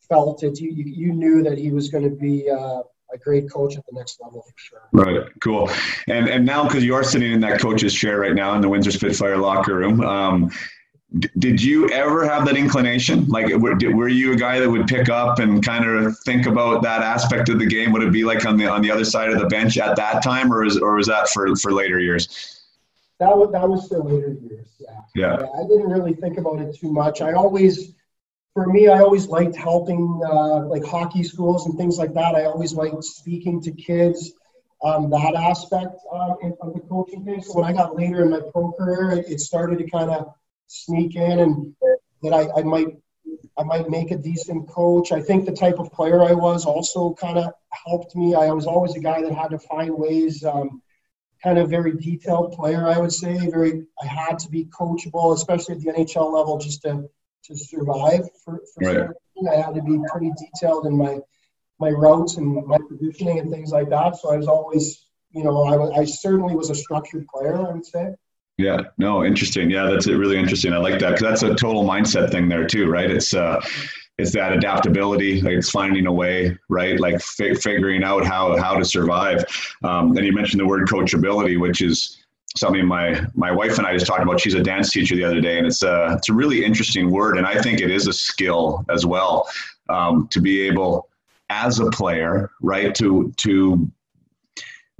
felt 0.09 0.41
it. 0.43 0.59
You, 0.59 0.71
you, 0.71 1.13
knew 1.13 1.43
that 1.43 1.59
he 1.59 1.71
was 1.71 1.89
going 1.89 2.03
to 2.03 2.09
be 2.09 2.49
uh, 2.49 2.81
a 3.13 3.17
great 3.23 3.51
coach 3.51 3.77
at 3.77 3.85
the 3.85 3.93
next 3.93 4.19
level 4.19 4.41
for 4.41 4.53
sure. 4.57 4.89
Right. 4.93 5.27
Cool. 5.41 5.69
And 6.07 6.27
and 6.27 6.43
now 6.43 6.63
because 6.63 6.83
you 6.83 6.95
are 6.95 7.03
sitting 7.03 7.31
in 7.31 7.39
that 7.41 7.61
coach's 7.61 7.93
chair 7.93 8.19
right 8.19 8.33
now 8.33 8.55
in 8.55 8.61
the 8.61 8.69
Windsor 8.69 8.91
Spitfire 8.91 9.37
locker 9.37 9.75
room. 9.75 10.01
Um, 10.01 10.51
did 11.37 11.61
you 11.61 11.89
ever 11.89 12.25
have 12.25 12.45
that 12.45 12.55
inclination? 12.55 13.27
Like, 13.27 13.53
were 13.53 14.07
you 14.07 14.31
a 14.31 14.35
guy 14.37 14.59
that 14.59 14.69
would 14.69 14.87
pick 14.87 15.09
up 15.09 15.39
and 15.39 15.61
kind 15.63 15.85
of 15.85 16.17
think 16.19 16.45
about 16.45 16.83
that 16.83 17.01
aspect 17.01 17.49
of 17.49 17.59
the 17.59 17.65
game? 17.65 17.91
Would 17.91 18.01
it 18.01 18.13
be 18.13 18.23
like 18.23 18.45
on 18.45 18.55
the 18.55 18.67
on 18.67 18.81
the 18.81 18.89
other 18.89 19.03
side 19.03 19.29
of 19.29 19.37
the 19.37 19.47
bench 19.47 19.77
at 19.77 19.97
that 19.97 20.23
time, 20.23 20.51
or 20.51 20.63
is 20.63 20.77
or 20.77 20.95
was 20.95 21.07
that 21.07 21.27
for 21.29 21.53
for 21.57 21.73
later 21.73 21.99
years? 21.99 22.60
That 23.21 23.37
was 23.37 23.51
that 23.51 23.69
was 23.69 23.87
for 23.87 24.03
later 24.03 24.35
years. 24.41 24.67
Yeah. 24.79 24.87
yeah. 25.15 25.37
yeah. 25.39 25.63
I 25.63 25.67
didn't 25.67 25.89
really 25.89 26.13
think 26.13 26.37
about 26.37 26.59
it 26.59 26.75
too 26.75 26.91
much. 26.91 27.21
I 27.21 27.33
always, 27.33 27.93
for 28.55 28.65
me, 28.65 28.87
I 28.87 28.99
always 28.99 29.27
liked 29.27 29.55
helping 29.55 30.21
uh, 30.25 30.65
like 30.65 30.83
hockey 30.83 31.23
schools 31.23 31.67
and 31.67 31.77
things 31.77 31.99
like 31.99 32.13
that. 32.15 32.33
I 32.35 32.45
always 32.45 32.73
liked 32.73 33.03
speaking 33.03 33.61
to 33.61 33.71
kids. 33.71 34.33
Um, 34.83 35.11
that 35.11 35.35
aspect 35.35 35.95
um, 36.11 36.37
of 36.59 36.73
the 36.73 36.79
coaching 36.89 37.23
thing. 37.23 37.43
So 37.43 37.53
when 37.53 37.65
I 37.65 37.73
got 37.73 37.95
later 37.95 38.23
in 38.23 38.31
my 38.31 38.41
pro 38.51 38.71
career, 38.71 39.11
it, 39.11 39.29
it 39.29 39.39
started 39.39 39.77
to 39.77 39.87
kind 39.87 40.09
of 40.09 40.33
sneak 40.65 41.15
in, 41.15 41.39
and 41.39 41.75
that 42.23 42.33
I, 42.33 42.49
I 42.59 42.63
might 42.63 42.97
I 43.59 43.63
might 43.63 43.87
make 43.89 44.09
a 44.09 44.17
decent 44.17 44.67
coach. 44.67 45.11
I 45.11 45.21
think 45.21 45.45
the 45.45 45.51
type 45.51 45.77
of 45.77 45.91
player 45.91 46.23
I 46.23 46.33
was 46.33 46.65
also 46.65 47.13
kind 47.13 47.37
of 47.37 47.53
helped 47.85 48.15
me. 48.15 48.33
I 48.33 48.49
was 48.51 48.65
always 48.65 48.95
a 48.95 48.99
guy 48.99 49.21
that 49.21 49.31
had 49.31 49.49
to 49.49 49.59
find 49.59 49.91
ways. 49.95 50.43
Um, 50.43 50.81
kind 51.43 51.57
of 51.57 51.69
very 51.69 51.93
detailed 51.93 52.53
player, 52.53 52.87
I 52.87 52.97
would 52.97 53.11
say. 53.11 53.37
Very, 53.49 53.83
I 54.01 54.05
had 54.05 54.39
to 54.39 54.49
be 54.49 54.65
coachable, 54.65 55.33
especially 55.33 55.75
at 55.75 55.81
the 55.81 55.91
NHL 55.91 56.33
level, 56.33 56.57
just 56.57 56.81
to 56.83 57.09
to 57.45 57.57
survive. 57.57 58.21
For, 58.43 58.61
for 58.73 58.93
right. 58.93 59.09
I 59.51 59.55
had 59.55 59.73
to 59.75 59.81
be 59.81 59.99
pretty 60.11 60.31
detailed 60.37 60.85
in 60.85 60.97
my 60.97 61.19
my 61.79 61.89
routes 61.89 62.37
and 62.37 62.65
my 62.67 62.77
positioning 62.89 63.39
and 63.39 63.51
things 63.51 63.71
like 63.71 63.89
that. 63.89 64.15
So 64.17 64.31
I 64.31 64.37
was 64.37 64.47
always, 64.47 65.05
you 65.31 65.43
know, 65.43 65.63
I, 65.63 66.01
I 66.01 66.05
certainly 66.05 66.55
was 66.55 66.69
a 66.69 66.75
structured 66.75 67.25
player. 67.27 67.55
I 67.55 67.71
would 67.71 67.85
say. 67.85 68.13
Yeah, 68.57 68.81
no, 68.99 69.25
interesting. 69.25 69.71
Yeah, 69.71 69.89
that's 69.89 70.07
really 70.07 70.37
interesting. 70.37 70.73
I 70.73 70.77
like 70.77 70.99
that 70.99 71.17
because 71.17 71.41
that's 71.41 71.43
a 71.43 71.55
total 71.55 71.83
mindset 71.83 72.31
thing 72.31 72.47
there 72.47 72.67
too, 72.67 72.87
right? 72.87 73.09
It's 73.09 73.33
uh, 73.33 73.59
it's 74.21 74.31
that 74.33 74.53
adaptability 74.53 75.41
like 75.41 75.53
it's 75.53 75.69
finding 75.69 76.05
a 76.05 76.11
way 76.11 76.57
right? 76.69 76.99
Like 76.99 77.19
fi- 77.21 77.55
figuring 77.55 78.03
out 78.03 78.25
how 78.25 78.57
how 78.57 78.75
to 78.75 78.85
survive. 78.85 79.43
Um, 79.83 80.15
and 80.17 80.25
you 80.25 80.33
mentioned 80.33 80.59
the 80.59 80.65
word 80.65 80.87
coachability 80.87 81.59
which 81.59 81.81
is 81.81 82.23
something 82.55 82.85
my 82.85 83.21
my 83.33 83.51
wife 83.51 83.77
and 83.77 83.87
I 83.87 83.93
just 83.93 84.07
talked 84.07 84.21
about. 84.21 84.39
She's 84.39 84.53
a 84.53 84.63
dance 84.63 84.91
teacher 84.91 85.15
the 85.15 85.23
other 85.23 85.41
day 85.41 85.57
and 85.57 85.67
it's 85.67 85.83
a 85.83 86.15
it's 86.17 86.29
a 86.29 86.33
really 86.33 86.63
interesting 86.63 87.11
word 87.11 87.37
and 87.37 87.45
I 87.45 87.61
think 87.61 87.81
it 87.81 87.91
is 87.91 88.07
a 88.07 88.13
skill 88.13 88.85
as 88.89 89.05
well 89.05 89.49
um, 89.89 90.27
to 90.29 90.39
be 90.39 90.61
able 90.61 91.09
as 91.49 91.79
a 91.79 91.89
player 91.89 92.51
right 92.61 92.95
to 92.95 93.33
to 93.37 93.91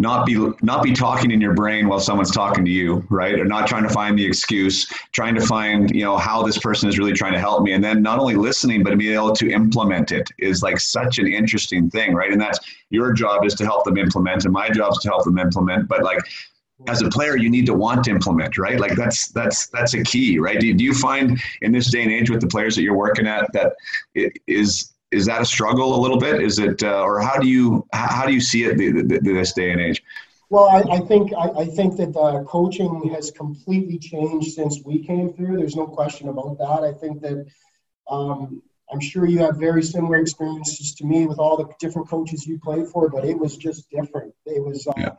not 0.01 0.25
be 0.25 0.35
not 0.61 0.83
be 0.83 0.93
talking 0.93 1.31
in 1.31 1.39
your 1.39 1.53
brain 1.53 1.87
while 1.87 1.99
someone's 1.99 2.31
talking 2.31 2.65
to 2.65 2.71
you 2.71 3.05
right? 3.09 3.39
Or 3.39 3.45
not 3.45 3.67
trying 3.67 3.83
to 3.83 3.89
find 3.89 4.17
the 4.17 4.25
excuse 4.25 4.87
trying 5.11 5.35
to 5.35 5.41
find 5.41 5.95
you 5.95 6.03
know 6.03 6.17
how 6.17 6.41
this 6.43 6.57
person 6.57 6.89
is 6.89 6.97
really 6.97 7.13
trying 7.13 7.33
to 7.33 7.39
help 7.39 7.63
me. 7.63 7.73
And 7.73 7.83
then 7.83 8.01
not 8.01 8.19
only 8.19 8.35
listening 8.35 8.83
but 8.83 8.97
being 8.97 9.13
able 9.13 9.33
to 9.33 9.51
implement 9.51 10.11
it 10.11 10.27
is 10.39 10.63
like 10.63 10.79
such 10.79 11.19
an 11.19 11.27
interesting 11.27 11.89
thing 11.89 12.13
right? 12.13 12.31
And 12.31 12.41
that's 12.41 12.59
your 12.89 13.13
job 13.13 13.45
is 13.45 13.53
to 13.55 13.63
help 13.63 13.85
them 13.85 13.97
implement 13.97 14.43
and 14.43 14.53
my 14.53 14.69
job 14.69 14.93
is 14.93 14.99
to 14.99 15.07
help 15.07 15.23
them 15.23 15.37
implement. 15.37 15.87
But 15.87 16.03
like 16.03 16.19
as 16.87 17.03
a 17.03 17.09
player 17.09 17.37
you 17.37 17.49
need 17.49 17.67
to 17.67 17.75
want 17.75 18.03
to 18.05 18.11
implement 18.11 18.57
right? 18.57 18.79
Like 18.79 18.95
that's 18.95 19.27
that's 19.29 19.67
that's 19.67 19.93
a 19.93 20.03
key 20.03 20.39
right? 20.39 20.59
Do, 20.59 20.73
do 20.73 20.83
you 20.83 20.95
find 20.95 21.39
in 21.61 21.71
this 21.71 21.91
day 21.91 22.01
and 22.01 22.11
age 22.11 22.31
with 22.31 22.41
the 22.41 22.47
players 22.47 22.75
that 22.75 22.81
you're 22.81 22.97
working 22.97 23.27
at 23.27 23.53
that 23.53 23.75
it 24.15 24.33
is 24.47 24.90
is 25.11 25.25
that 25.25 25.41
a 25.41 25.45
struggle 25.45 25.95
a 25.95 25.99
little 25.99 26.17
bit? 26.17 26.41
Is 26.41 26.59
it, 26.59 26.83
uh, 26.83 27.01
or 27.01 27.19
how 27.19 27.37
do 27.37 27.47
you 27.47 27.85
how 27.93 28.25
do 28.25 28.33
you 28.33 28.41
see 28.41 28.63
it 28.63 28.77
this 29.23 29.53
day 29.53 29.71
and 29.71 29.81
age? 29.81 30.01
Well, 30.49 30.67
I, 30.67 30.97
I 30.97 30.99
think 30.99 31.31
I, 31.33 31.61
I, 31.61 31.65
think 31.65 31.95
that 31.95 32.15
uh, 32.17 32.43
coaching 32.43 33.09
has 33.13 33.31
completely 33.31 33.97
changed 33.97 34.53
since 34.53 34.81
we 34.85 35.05
came 35.05 35.31
through. 35.31 35.57
There's 35.57 35.77
no 35.77 35.87
question 35.87 36.27
about 36.27 36.57
that. 36.57 36.83
I 36.83 36.91
think 36.91 37.21
that 37.21 37.45
um, 38.09 38.61
I'm 38.91 38.99
sure 38.99 39.25
you 39.25 39.39
have 39.39 39.55
very 39.55 39.81
similar 39.81 40.17
experiences 40.17 40.93
to 40.95 41.05
me 41.05 41.25
with 41.25 41.39
all 41.39 41.55
the 41.55 41.69
different 41.79 42.09
coaches 42.09 42.45
you 42.45 42.59
played 42.59 42.87
for, 42.87 43.09
but 43.09 43.23
it 43.23 43.37
was 43.37 43.55
just 43.55 43.89
different. 43.89 44.33
It 44.45 44.61
was, 44.61 44.85
uh, 44.87 44.93
yeah. 44.97 45.11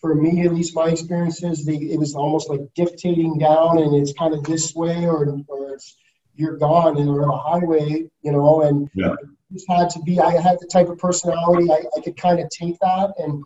for 0.00 0.14
me 0.14 0.46
at 0.46 0.54
least, 0.54 0.76
my 0.76 0.90
experiences, 0.90 1.64
the, 1.64 1.92
it 1.92 1.98
was 1.98 2.14
almost 2.14 2.48
like 2.48 2.60
dictating 2.76 3.38
down, 3.38 3.78
and 3.78 3.96
it's 3.96 4.12
kind 4.12 4.32
of 4.32 4.44
this 4.44 4.76
way, 4.76 5.06
or, 5.06 5.26
or 5.48 5.74
it's 5.74 5.96
you're 6.34 6.56
gone, 6.56 6.98
and 6.98 7.08
we're 7.08 7.24
on 7.24 7.30
a 7.30 7.36
highway, 7.36 8.10
you 8.22 8.32
know, 8.32 8.62
and 8.62 8.90
yeah. 8.94 9.14
just 9.52 9.68
had 9.68 9.90
to 9.90 10.00
be. 10.00 10.20
I 10.20 10.40
had 10.40 10.58
the 10.60 10.66
type 10.66 10.88
of 10.88 10.98
personality 10.98 11.70
I, 11.70 11.84
I 11.96 12.00
could 12.00 12.16
kind 12.16 12.40
of 12.40 12.48
take 12.50 12.78
that, 12.80 13.14
and 13.18 13.44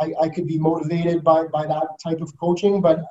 I, 0.00 0.12
I 0.22 0.28
could 0.28 0.46
be 0.46 0.58
motivated 0.58 1.22
by 1.22 1.46
by 1.46 1.66
that 1.66 1.86
type 2.02 2.20
of 2.20 2.36
coaching, 2.38 2.80
but 2.80 3.04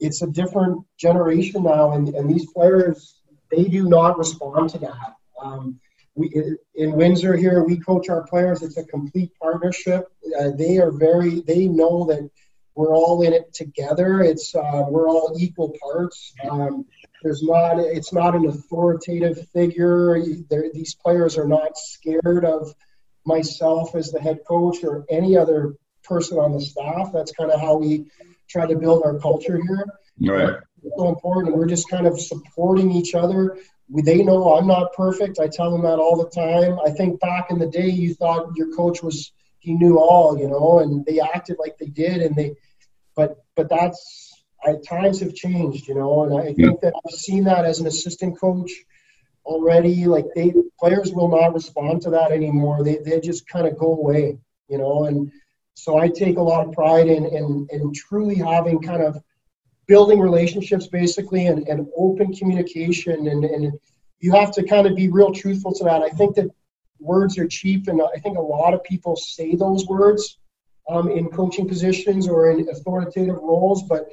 it's 0.00 0.22
a 0.22 0.26
different 0.26 0.84
generation 0.98 1.62
now, 1.62 1.92
and, 1.92 2.08
and 2.08 2.28
these 2.28 2.50
players 2.52 3.22
they 3.52 3.64
do 3.64 3.88
not 3.88 4.18
respond 4.18 4.70
to 4.70 4.78
that. 4.78 5.14
Um, 5.40 5.78
we, 6.14 6.56
in 6.74 6.92
Windsor 6.92 7.36
here, 7.36 7.64
we 7.64 7.78
coach 7.78 8.08
our 8.08 8.22
players. 8.26 8.62
It's 8.62 8.76
a 8.76 8.84
complete 8.84 9.30
partnership. 9.40 10.08
Uh, 10.38 10.50
they 10.56 10.78
are 10.78 10.90
very, 10.90 11.40
they 11.40 11.66
know 11.66 12.04
that 12.06 12.28
we're 12.74 12.94
all 12.94 13.22
in 13.22 13.32
it 13.32 13.52
together. 13.52 14.22
It's 14.22 14.54
uh, 14.54 14.84
we're 14.88 15.08
all 15.08 15.36
equal 15.38 15.74
parts. 15.82 16.32
Um, 16.50 16.86
there's 17.22 17.42
not, 17.42 17.78
it's 17.78 18.12
not 18.12 18.34
an 18.34 18.46
authoritative 18.46 19.48
figure. 19.50 20.22
They're, 20.48 20.70
these 20.72 20.94
players 20.94 21.38
are 21.38 21.48
not 21.48 21.76
scared 21.76 22.44
of 22.44 22.74
myself 23.24 23.94
as 23.94 24.10
the 24.10 24.20
head 24.20 24.40
coach 24.46 24.82
or 24.82 25.04
any 25.08 25.36
other 25.36 25.74
person 26.04 26.38
on 26.38 26.52
the 26.52 26.60
staff. 26.60 27.10
That's 27.12 27.32
kind 27.32 27.50
of 27.50 27.60
how 27.60 27.76
we 27.76 28.06
try 28.48 28.66
to 28.66 28.76
build 28.76 29.04
our 29.04 29.18
culture 29.18 29.56
here. 29.56 29.86
Right. 30.20 30.56
It's 30.84 30.96
so 30.96 31.08
important. 31.08 31.56
We're 31.56 31.66
just 31.66 31.88
kind 31.88 32.06
of 32.06 32.20
supporting 32.20 32.90
each 32.90 33.14
other 33.14 33.56
they 34.00 34.22
know 34.22 34.56
I'm 34.56 34.66
not 34.66 34.94
perfect. 34.94 35.38
I 35.38 35.48
tell 35.48 35.70
them 35.70 35.82
that 35.82 35.98
all 35.98 36.16
the 36.16 36.30
time. 36.30 36.78
I 36.84 36.90
think 36.90 37.20
back 37.20 37.50
in 37.50 37.58
the 37.58 37.66
day, 37.66 37.90
you 37.90 38.14
thought 38.14 38.56
your 38.56 38.74
coach 38.74 39.02
was 39.02 39.32
he 39.58 39.74
knew 39.74 39.98
all, 39.98 40.38
you 40.38 40.48
know, 40.48 40.78
and 40.78 41.04
they 41.04 41.20
acted 41.20 41.56
like 41.58 41.76
they 41.78 41.86
did, 41.86 42.22
and 42.22 42.34
they, 42.34 42.54
but 43.14 43.36
but 43.54 43.68
that's 43.68 44.31
I, 44.64 44.76
times 44.86 45.20
have 45.20 45.34
changed, 45.34 45.88
you 45.88 45.94
know, 45.94 46.24
and 46.24 46.38
I 46.38 46.52
think 46.54 46.80
that 46.80 46.94
I've 46.94 47.14
seen 47.14 47.44
that 47.44 47.64
as 47.64 47.80
an 47.80 47.86
assistant 47.86 48.38
coach 48.38 48.70
already. 49.44 50.06
Like 50.06 50.26
they 50.34 50.52
players 50.78 51.12
will 51.12 51.28
not 51.28 51.54
respond 51.54 52.02
to 52.02 52.10
that 52.10 52.32
anymore. 52.32 52.84
They 52.84 52.98
they 52.98 53.20
just 53.20 53.48
kind 53.48 53.66
of 53.66 53.78
go 53.78 53.92
away, 53.92 54.38
you 54.68 54.78
know, 54.78 55.04
and 55.04 55.32
so 55.74 55.98
I 55.98 56.08
take 56.08 56.36
a 56.36 56.42
lot 56.42 56.66
of 56.66 56.72
pride 56.72 57.08
in 57.08 57.24
in, 57.24 57.66
in 57.70 57.92
truly 57.92 58.36
having 58.36 58.80
kind 58.80 59.02
of 59.02 59.22
building 59.86 60.20
relationships 60.20 60.86
basically 60.86 61.46
and, 61.46 61.66
and 61.68 61.86
open 61.96 62.32
communication 62.32 63.28
and, 63.28 63.44
and 63.44 63.72
you 64.20 64.32
have 64.32 64.52
to 64.52 64.62
kind 64.62 64.86
of 64.86 64.94
be 64.94 65.08
real 65.08 65.32
truthful 65.32 65.74
to 65.74 65.84
that 65.84 66.02
i 66.02 66.08
think 66.08 66.34
that 66.34 66.48
words 66.98 67.36
are 67.38 67.46
cheap 67.46 67.88
and 67.88 68.00
i 68.00 68.18
think 68.20 68.38
a 68.38 68.40
lot 68.40 68.74
of 68.74 68.82
people 68.84 69.16
say 69.16 69.54
those 69.54 69.86
words 69.86 70.38
um, 70.88 71.10
in 71.10 71.28
coaching 71.28 71.68
positions 71.68 72.28
or 72.28 72.50
in 72.50 72.68
authoritative 72.68 73.36
roles 73.36 73.82
but 73.82 74.08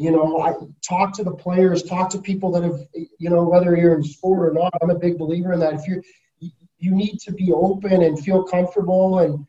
you 0.00 0.10
know 0.10 0.40
i 0.40 0.52
talk 0.86 1.12
to 1.12 1.22
the 1.22 1.34
players 1.44 1.82
talk 1.82 2.08
to 2.10 2.18
people 2.18 2.50
that 2.50 2.62
have 2.62 2.80
you 3.18 3.30
know 3.30 3.44
whether 3.44 3.76
you're 3.76 3.94
in 3.94 4.02
sport 4.02 4.48
or 4.48 4.52
not 4.52 4.72
i'm 4.80 4.90
a 4.90 4.98
big 4.98 5.18
believer 5.18 5.52
in 5.52 5.60
that 5.60 5.74
if 5.74 5.86
you're, 5.86 6.02
you 6.78 6.92
need 6.92 7.18
to 7.18 7.32
be 7.32 7.52
open 7.52 8.02
and 8.02 8.18
feel 8.18 8.42
comfortable 8.42 9.18
and 9.18 9.46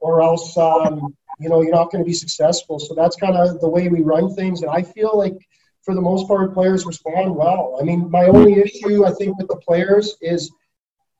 or 0.00 0.22
else 0.22 0.56
um, 0.56 1.14
you 1.38 1.48
know 1.48 1.62
you're 1.62 1.72
not 1.72 1.90
going 1.90 2.02
to 2.02 2.08
be 2.08 2.14
successful. 2.14 2.78
So 2.78 2.94
that's 2.94 3.16
kind 3.16 3.36
of 3.36 3.60
the 3.60 3.68
way 3.68 3.88
we 3.88 4.00
run 4.00 4.34
things, 4.34 4.62
and 4.62 4.70
I 4.70 4.82
feel 4.82 5.16
like 5.16 5.36
for 5.82 5.94
the 5.94 6.00
most 6.00 6.28
part 6.28 6.54
players 6.54 6.86
respond 6.86 7.34
well. 7.34 7.78
I 7.80 7.84
mean, 7.84 8.10
my 8.10 8.26
only 8.26 8.60
issue 8.60 9.04
I 9.04 9.12
think 9.12 9.38
with 9.38 9.48
the 9.48 9.56
players 9.56 10.16
is 10.20 10.52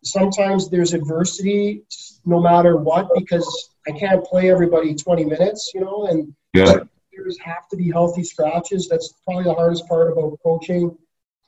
sometimes 0.04 0.68
there's 0.68 0.92
adversity 0.94 1.82
no 2.24 2.40
matter 2.40 2.76
what 2.76 3.08
because 3.14 3.70
I 3.88 3.92
can't 3.92 4.24
play 4.24 4.50
everybody 4.50 4.94
20 4.94 5.24
minutes, 5.24 5.72
you 5.74 5.80
know, 5.80 6.06
and 6.06 6.34
yeah. 6.54 6.84
Players 7.12 7.38
have 7.38 7.68
to 7.68 7.76
be 7.76 7.90
healthy 7.90 8.24
scratches. 8.24 8.88
That's 8.88 9.14
probably 9.24 9.44
the 9.44 9.54
hardest 9.54 9.86
part 9.88 10.12
about 10.12 10.38
coaching. 10.42 10.96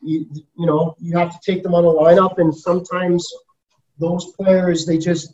You, 0.03 0.27
you 0.57 0.67
know, 0.67 0.95
you 1.01 1.17
have 1.17 1.31
to 1.31 1.39
take 1.45 1.63
them 1.63 1.75
on 1.75 1.85
a 1.85 1.89
lineup, 1.89 2.39
and 2.39 2.55
sometimes 2.55 3.27
those 3.99 4.33
players 4.33 4.85
they 4.87 4.99
just 4.99 5.33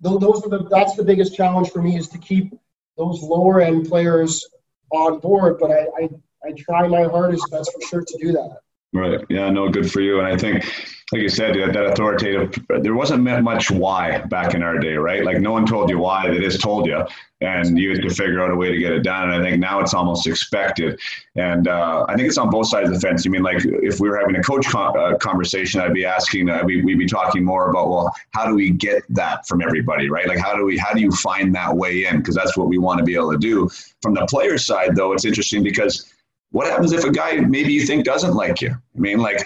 those 0.00 0.44
are 0.44 0.48
the 0.48 0.68
that's 0.70 0.94
the 0.96 1.04
biggest 1.04 1.34
challenge 1.34 1.70
for 1.70 1.80
me 1.80 1.96
is 1.96 2.08
to 2.08 2.18
keep 2.18 2.52
those 2.96 3.22
lower 3.22 3.60
end 3.60 3.88
players 3.88 4.46
on 4.90 5.18
board. 5.18 5.58
But 5.58 5.70
I, 5.70 5.86
I, 5.98 6.08
I 6.44 6.52
try 6.56 6.86
my 6.86 7.04
hardest, 7.04 7.46
that's 7.50 7.72
for 7.72 7.80
sure, 7.80 8.04
to 8.04 8.18
do 8.20 8.32
that. 8.32 8.58
Right. 8.94 9.20
Yeah. 9.28 9.50
No. 9.50 9.68
Good 9.68 9.90
for 9.90 10.00
you. 10.00 10.20
And 10.20 10.28
I 10.28 10.36
think, 10.36 10.64
like 11.12 11.20
you 11.20 11.28
said, 11.28 11.56
that 11.56 11.84
authoritative. 11.84 12.54
There 12.80 12.94
wasn't 12.94 13.24
much 13.24 13.70
why 13.70 14.18
back 14.18 14.54
in 14.54 14.62
our 14.62 14.78
day, 14.78 14.94
right? 14.94 15.24
Like 15.24 15.40
no 15.40 15.50
one 15.50 15.66
told 15.66 15.90
you 15.90 15.98
why; 15.98 16.30
they 16.30 16.38
just 16.38 16.60
told 16.60 16.86
you, 16.86 17.04
and 17.40 17.76
you 17.76 17.90
had 17.90 18.02
to 18.02 18.10
figure 18.10 18.40
out 18.40 18.52
a 18.52 18.56
way 18.56 18.70
to 18.70 18.78
get 18.78 18.92
it 18.92 19.02
done. 19.02 19.30
And 19.30 19.42
I 19.42 19.50
think 19.50 19.60
now 19.60 19.80
it's 19.80 19.94
almost 19.94 20.28
expected. 20.28 21.00
And 21.34 21.66
uh, 21.66 22.06
I 22.08 22.14
think 22.14 22.28
it's 22.28 22.38
on 22.38 22.50
both 22.50 22.68
sides 22.68 22.88
of 22.88 22.94
the 22.94 23.00
fence. 23.00 23.24
You 23.24 23.32
mean 23.32 23.42
like 23.42 23.64
if 23.64 23.98
we 23.98 24.08
were 24.08 24.16
having 24.16 24.36
a 24.36 24.42
coach 24.42 24.66
con- 24.66 24.96
uh, 24.96 25.16
conversation, 25.18 25.80
I'd 25.80 25.92
be 25.92 26.04
asking, 26.04 26.48
uh, 26.48 26.62
we, 26.64 26.82
we'd 26.82 26.98
be 26.98 27.06
talking 27.06 27.44
more 27.44 27.70
about, 27.70 27.90
well, 27.90 28.14
how 28.30 28.46
do 28.46 28.54
we 28.54 28.70
get 28.70 29.02
that 29.10 29.46
from 29.46 29.60
everybody, 29.60 30.08
right? 30.08 30.28
Like 30.28 30.38
how 30.38 30.54
do 30.54 30.64
we, 30.64 30.78
how 30.78 30.92
do 30.92 31.00
you 31.00 31.10
find 31.10 31.54
that 31.56 31.76
way 31.76 32.06
in? 32.06 32.18
Because 32.18 32.36
that's 32.36 32.56
what 32.56 32.68
we 32.68 32.78
want 32.78 32.98
to 32.98 33.04
be 33.04 33.14
able 33.14 33.32
to 33.32 33.38
do. 33.38 33.68
From 34.00 34.14
the 34.14 34.24
player 34.26 34.56
side, 34.56 34.94
though, 34.94 35.12
it's 35.12 35.24
interesting 35.24 35.62
because 35.62 36.13
what 36.54 36.68
happens 36.68 36.92
if 36.92 37.02
a 37.02 37.10
guy 37.10 37.34
maybe 37.40 37.72
you 37.72 37.84
think 37.84 38.04
doesn't 38.04 38.34
like 38.34 38.60
you? 38.60 38.70
I 38.70 38.98
mean, 38.98 39.18
like 39.18 39.44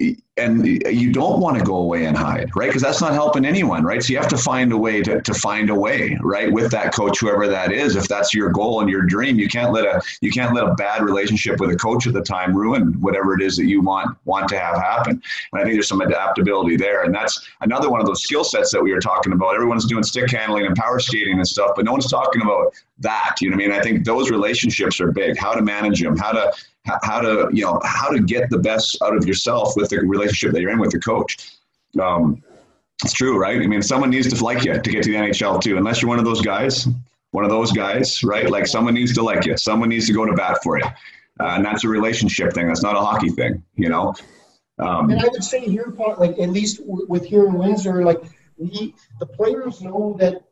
and 0.00 0.64
you 0.64 1.12
don't 1.12 1.40
want 1.40 1.58
to 1.58 1.64
go 1.64 1.76
away 1.76 2.04
and 2.04 2.16
hide, 2.16 2.50
right? 2.54 2.68
Because 2.68 2.82
that's 2.82 3.00
not 3.00 3.12
helping 3.12 3.44
anyone, 3.44 3.82
right? 3.82 4.00
So 4.00 4.12
you 4.12 4.18
have 4.18 4.28
to 4.28 4.36
find 4.36 4.72
a 4.72 4.76
way 4.76 5.02
to, 5.02 5.20
to 5.20 5.34
find 5.34 5.70
a 5.70 5.74
way, 5.74 6.16
right, 6.20 6.52
with 6.52 6.70
that 6.70 6.94
coach, 6.94 7.18
whoever 7.18 7.48
that 7.48 7.72
is. 7.72 7.96
If 7.96 8.06
that's 8.06 8.32
your 8.32 8.50
goal 8.50 8.80
and 8.80 8.88
your 8.88 9.02
dream, 9.02 9.40
you 9.40 9.48
can't 9.48 9.72
let 9.72 9.84
a 9.84 10.00
you 10.20 10.30
can't 10.30 10.54
let 10.54 10.64
a 10.64 10.74
bad 10.74 11.02
relationship 11.02 11.58
with 11.58 11.70
a 11.70 11.76
coach 11.76 12.06
at 12.06 12.12
the 12.12 12.22
time 12.22 12.56
ruin 12.56 12.92
whatever 13.00 13.34
it 13.34 13.42
is 13.42 13.56
that 13.56 13.66
you 13.66 13.82
want 13.82 14.16
want 14.24 14.48
to 14.50 14.58
have 14.58 14.76
happen. 14.76 15.20
And 15.52 15.60
I 15.60 15.64
think 15.64 15.74
there's 15.74 15.88
some 15.88 16.00
adaptability 16.00 16.76
there, 16.76 17.02
and 17.02 17.12
that's 17.12 17.48
another 17.62 17.90
one 17.90 18.00
of 18.00 18.06
those 18.06 18.22
skill 18.22 18.44
sets 18.44 18.70
that 18.72 18.82
we 18.82 18.92
were 18.92 19.00
talking 19.00 19.32
about. 19.32 19.56
Everyone's 19.56 19.86
doing 19.86 20.04
stick 20.04 20.30
handling 20.30 20.66
and 20.66 20.76
power 20.76 21.00
skating 21.00 21.38
and 21.38 21.48
stuff, 21.48 21.72
but 21.74 21.84
no 21.84 21.90
one's 21.92 22.08
talking 22.08 22.42
about 22.42 22.72
that. 23.00 23.36
You 23.40 23.50
know 23.50 23.56
what 23.56 23.64
I 23.64 23.68
mean? 23.68 23.76
I 23.76 23.82
think 23.82 24.04
those 24.04 24.30
relationships 24.30 25.00
are 25.00 25.10
big. 25.10 25.36
How 25.36 25.54
to 25.54 25.62
manage 25.62 26.00
them, 26.00 26.16
how 26.16 26.32
to 26.32 26.52
how 27.02 27.20
to 27.20 27.48
you 27.52 27.64
know 27.64 27.80
how 27.84 28.08
to 28.08 28.20
get 28.20 28.50
the 28.50 28.58
best 28.58 29.00
out 29.02 29.16
of 29.16 29.26
yourself 29.26 29.74
with 29.76 29.90
the 29.90 29.98
relationship 29.98 30.52
that 30.52 30.60
you're 30.60 30.70
in 30.70 30.78
with 30.78 30.92
your 30.92 31.02
coach. 31.02 31.52
Um, 32.00 32.42
it's 33.04 33.12
true, 33.12 33.38
right? 33.38 33.60
I 33.60 33.66
mean, 33.66 33.82
someone 33.82 34.10
needs 34.10 34.32
to 34.32 34.44
like 34.44 34.64
you 34.64 34.72
to 34.72 34.90
get 34.90 35.04
to 35.04 35.10
the 35.10 35.16
NHL 35.16 35.62
too. 35.62 35.76
Unless 35.76 36.02
you're 36.02 36.08
one 36.08 36.18
of 36.18 36.24
those 36.24 36.42
guys, 36.42 36.88
one 37.30 37.44
of 37.44 37.50
those 37.50 37.72
guys, 37.72 38.24
right? 38.24 38.50
Like 38.50 38.66
someone 38.66 38.94
needs 38.94 39.14
to 39.14 39.22
like 39.22 39.46
you. 39.46 39.56
Someone 39.56 39.88
needs 39.88 40.06
to 40.08 40.12
go 40.12 40.24
to 40.26 40.32
bat 40.32 40.58
for 40.62 40.78
you, 40.78 40.84
uh, 40.84 41.54
and 41.56 41.64
that's 41.64 41.84
a 41.84 41.88
relationship 41.88 42.52
thing. 42.52 42.66
That's 42.66 42.82
not 42.82 42.96
a 42.96 43.00
hockey 43.00 43.30
thing, 43.30 43.62
you 43.76 43.88
know. 43.88 44.14
Um, 44.78 45.10
and 45.10 45.20
I 45.20 45.28
would 45.28 45.44
say 45.44 45.60
here, 45.60 45.92
like 46.18 46.38
at 46.38 46.50
least 46.50 46.80
with 46.84 47.24
here 47.24 47.46
in 47.46 47.54
Windsor, 47.54 48.04
like 48.04 48.22
we 48.56 48.94
the 49.20 49.26
players 49.26 49.80
know 49.80 50.16
that 50.18 50.42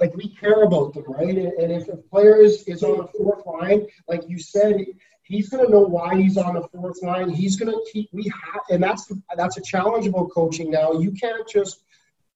like 0.00 0.16
we 0.16 0.28
care 0.28 0.62
about 0.62 0.94
them, 0.94 1.04
right? 1.06 1.36
And 1.36 1.70
if 1.70 1.88
a 1.88 1.96
player 1.96 2.36
is, 2.36 2.62
is 2.64 2.82
on 2.82 2.96
the 2.98 3.06
fourth 3.06 3.44
line, 3.46 3.86
like 4.08 4.22
you 4.28 4.38
said, 4.38 4.84
He's 5.30 5.48
going 5.48 5.64
to 5.64 5.70
know 5.70 5.82
why 5.82 6.20
he's 6.20 6.36
on 6.36 6.54
the 6.54 6.62
fourth 6.68 7.00
line. 7.04 7.30
He's 7.30 7.54
going 7.54 7.70
to 7.70 7.80
keep. 7.92 8.08
We 8.12 8.24
have, 8.24 8.62
and 8.68 8.82
that's 8.82 9.10
that's 9.36 9.56
a 9.56 9.62
challenge 9.62 10.08
about 10.08 10.30
coaching 10.34 10.72
now. 10.72 10.94
You 10.94 11.12
can't 11.12 11.48
just 11.48 11.84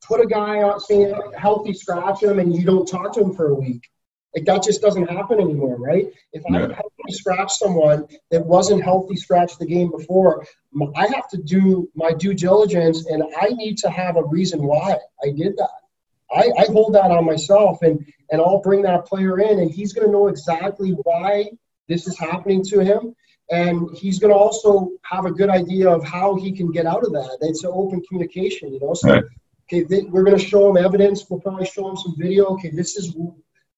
put 0.00 0.20
a 0.20 0.26
guy 0.26 0.60
out 0.60 0.80
saying 0.80 1.12
healthy 1.36 1.72
scratch 1.72 2.22
him 2.22 2.38
and 2.38 2.54
you 2.54 2.64
don't 2.64 2.86
talk 2.86 3.12
to 3.14 3.20
him 3.20 3.34
for 3.34 3.48
a 3.48 3.54
week. 3.54 3.90
Like 4.34 4.44
that 4.44 4.62
just 4.62 4.80
doesn't 4.80 5.10
happen 5.10 5.40
anymore, 5.40 5.76
right? 5.76 6.06
If 6.32 6.44
I 6.52 6.58
healthy 6.58 7.10
scratch 7.10 7.52
someone 7.52 8.06
that 8.30 8.46
wasn't 8.46 8.84
healthy 8.84 9.16
scratch 9.16 9.58
the 9.58 9.66
game 9.66 9.90
before, 9.90 10.46
I 10.94 11.08
have 11.08 11.28
to 11.30 11.36
do 11.36 11.88
my 11.96 12.12
due 12.12 12.34
diligence 12.34 13.06
and 13.06 13.24
I 13.40 13.48
need 13.48 13.78
to 13.78 13.90
have 13.90 14.16
a 14.16 14.24
reason 14.24 14.62
why 14.62 14.98
I 15.22 15.30
did 15.30 15.56
that. 15.56 15.80
I, 16.32 16.50
I 16.58 16.66
hold 16.72 16.94
that 16.94 17.10
on 17.10 17.24
myself 17.24 17.82
and 17.82 18.06
and 18.30 18.40
I'll 18.40 18.60
bring 18.60 18.82
that 18.82 19.06
player 19.06 19.40
in 19.40 19.58
and 19.58 19.70
he's 19.70 19.92
going 19.92 20.06
to 20.06 20.12
know 20.12 20.28
exactly 20.28 20.90
why 20.90 21.50
this 21.88 22.06
is 22.06 22.18
happening 22.18 22.64
to 22.64 22.80
him. 22.80 23.14
And 23.50 23.94
he's 23.94 24.18
going 24.18 24.32
to 24.32 24.38
also 24.38 24.90
have 25.02 25.26
a 25.26 25.30
good 25.30 25.50
idea 25.50 25.90
of 25.90 26.02
how 26.02 26.34
he 26.34 26.50
can 26.52 26.72
get 26.72 26.86
out 26.86 27.04
of 27.04 27.12
that. 27.12 27.38
It's 27.42 27.62
an 27.62 27.70
open 27.74 28.02
communication, 28.08 28.72
you 28.72 28.80
know. 28.80 28.94
So, 28.94 29.10
right. 29.10 29.24
okay, 29.66 29.84
th- 29.84 30.04
we're 30.04 30.24
going 30.24 30.38
to 30.38 30.44
show 30.44 30.70
him 30.70 30.82
evidence. 30.82 31.28
We'll 31.28 31.40
probably 31.40 31.66
show 31.66 31.90
him 31.90 31.96
some 31.96 32.14
video. 32.16 32.46
Okay, 32.54 32.70
this 32.70 32.96
is 32.96 33.14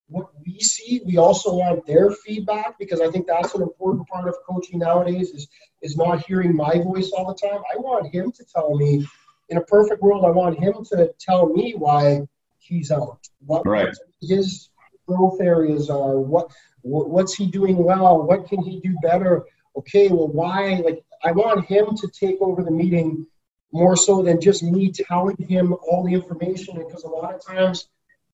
what 0.09 0.28
we 0.44 0.61
see. 0.61 1.02
We 1.04 1.16
also 1.16 1.54
want 1.54 1.84
their 1.84 2.11
feedback 2.12 2.78
because 2.78 3.00
I 3.00 3.11
think 3.11 3.26
that's 3.26 3.54
an 3.54 3.62
important 3.62 4.07
part 4.07 4.28
of 4.28 4.36
coaching 4.48 4.78
nowadays 4.78 5.30
is 5.30 5.48
is 5.82 5.96
not 5.96 6.24
hearing 6.26 6.54
my 6.54 6.74
voice 6.78 7.11
all 7.11 7.26
the 7.26 7.48
time. 7.48 7.61
I 7.72 7.76
want 7.78 8.12
him 8.14 8.32
to 8.32 8.44
tell 8.44 8.76
me. 8.76 9.07
In 9.48 9.59
a 9.59 9.62
perfect 9.62 10.02
world, 10.02 10.24
I 10.24 10.30
want 10.30 10.59
him 10.59 10.84
to 10.90 11.12
tell 11.20 11.48
me 11.48 11.74
why 11.76 12.22
he's 12.59 12.90
out. 12.90 13.28
What 13.44 13.64
right. 13.64 13.94
his 14.20 14.70
growth 15.07 15.40
areas 15.40 15.88
are. 15.88 16.18
What 16.18 16.50
what's 16.87 17.34
he 17.34 17.47
doing 17.47 17.82
well? 17.82 18.22
What 18.22 18.49
can 18.49 18.62
he 18.62 18.80
do 18.80 18.97
better? 19.03 19.45
Okay, 19.76 20.09
well, 20.09 20.28
why? 20.28 20.80
Like, 20.84 21.05
I 21.24 21.32
want 21.32 21.66
him 21.66 21.97
to 21.97 22.09
take 22.09 22.41
over 22.41 22.62
the 22.62 22.70
meeting 22.70 23.26
more 23.72 23.97
so 23.97 24.22
than 24.22 24.41
just 24.41 24.62
me 24.62 24.93
telling 24.93 25.37
him 25.49 25.74
all 25.89 26.05
the 26.05 26.14
information. 26.14 26.76
Because 26.78 27.05
a 27.05 27.09
lot 27.09 27.34
of 27.34 27.45
times, 27.45 27.89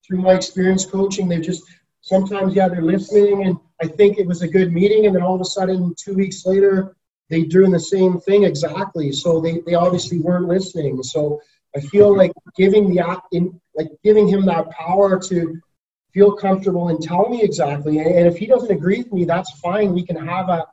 through 0.07 0.21
my 0.21 0.35
experience 0.35 0.85
coaching, 0.85 1.29
they 1.29 1.41
just 1.41 1.63
sometimes, 2.03 2.55
yeah, 2.55 2.69
they're 2.69 2.83
listening, 2.83 3.45
and 3.47 3.57
I 3.81 3.87
think 3.87 4.19
it 4.19 4.27
was 4.27 4.43
a 4.43 4.49
good 4.49 4.73
meeting, 4.73 5.07
and 5.07 5.15
then 5.15 5.23
all 5.23 5.35
of 5.35 5.41
a 5.41 5.47
sudden, 5.47 5.95
two 5.97 6.15
weeks 6.15 6.45
later, 6.45 6.95
they 7.31 7.43
doing 7.45 7.71
the 7.71 7.81
same 7.81 8.21
thing 8.21 8.45
exactly. 8.45 9.11
So 9.13 9.41
they, 9.41 9.61
they 9.67 9.75
obviously 9.75 10.19
weren't 10.19 10.49
listening. 10.49 11.03
So 11.03 11.41
I 11.75 11.81
feel 11.81 12.15
like 12.15 12.33
giving 12.57 12.95
the 12.95 13.21
in 13.33 13.59
like 13.75 13.89
giving 14.05 14.29
him 14.29 14.45
that 14.47 14.71
power 14.71 15.19
to 15.19 15.61
feel 16.13 16.33
comfortable 16.33 16.89
and 16.89 17.03
tell 17.03 17.29
me 17.29 17.43
exactly. 17.43 17.99
And 17.99 18.27
if 18.27 18.37
he 18.37 18.47
doesn't 18.47 18.71
agree 18.71 18.99
with 18.99 19.13
me, 19.13 19.25
that's 19.25 19.51
fine. 19.59 19.93
We 19.93 20.05
can 20.05 20.17
have 20.17 20.49
a 20.49 20.67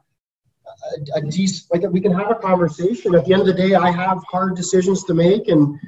a, 1.14 1.20
a 1.20 1.22
decent 1.22 1.72
like 1.72 1.92
we 1.92 2.02
can 2.02 2.14
have 2.14 2.32
a 2.32 2.36
conversation. 2.36 3.16
At 3.16 3.26
the 3.26 3.34
end 3.34 3.42
of 3.42 3.48
the 3.48 3.54
day, 3.54 3.76
I 3.76 3.92
have 3.92 4.24
hard 4.30 4.56
decisions 4.56 5.04
to 5.06 5.14
make, 5.14 5.48
and 5.48 5.80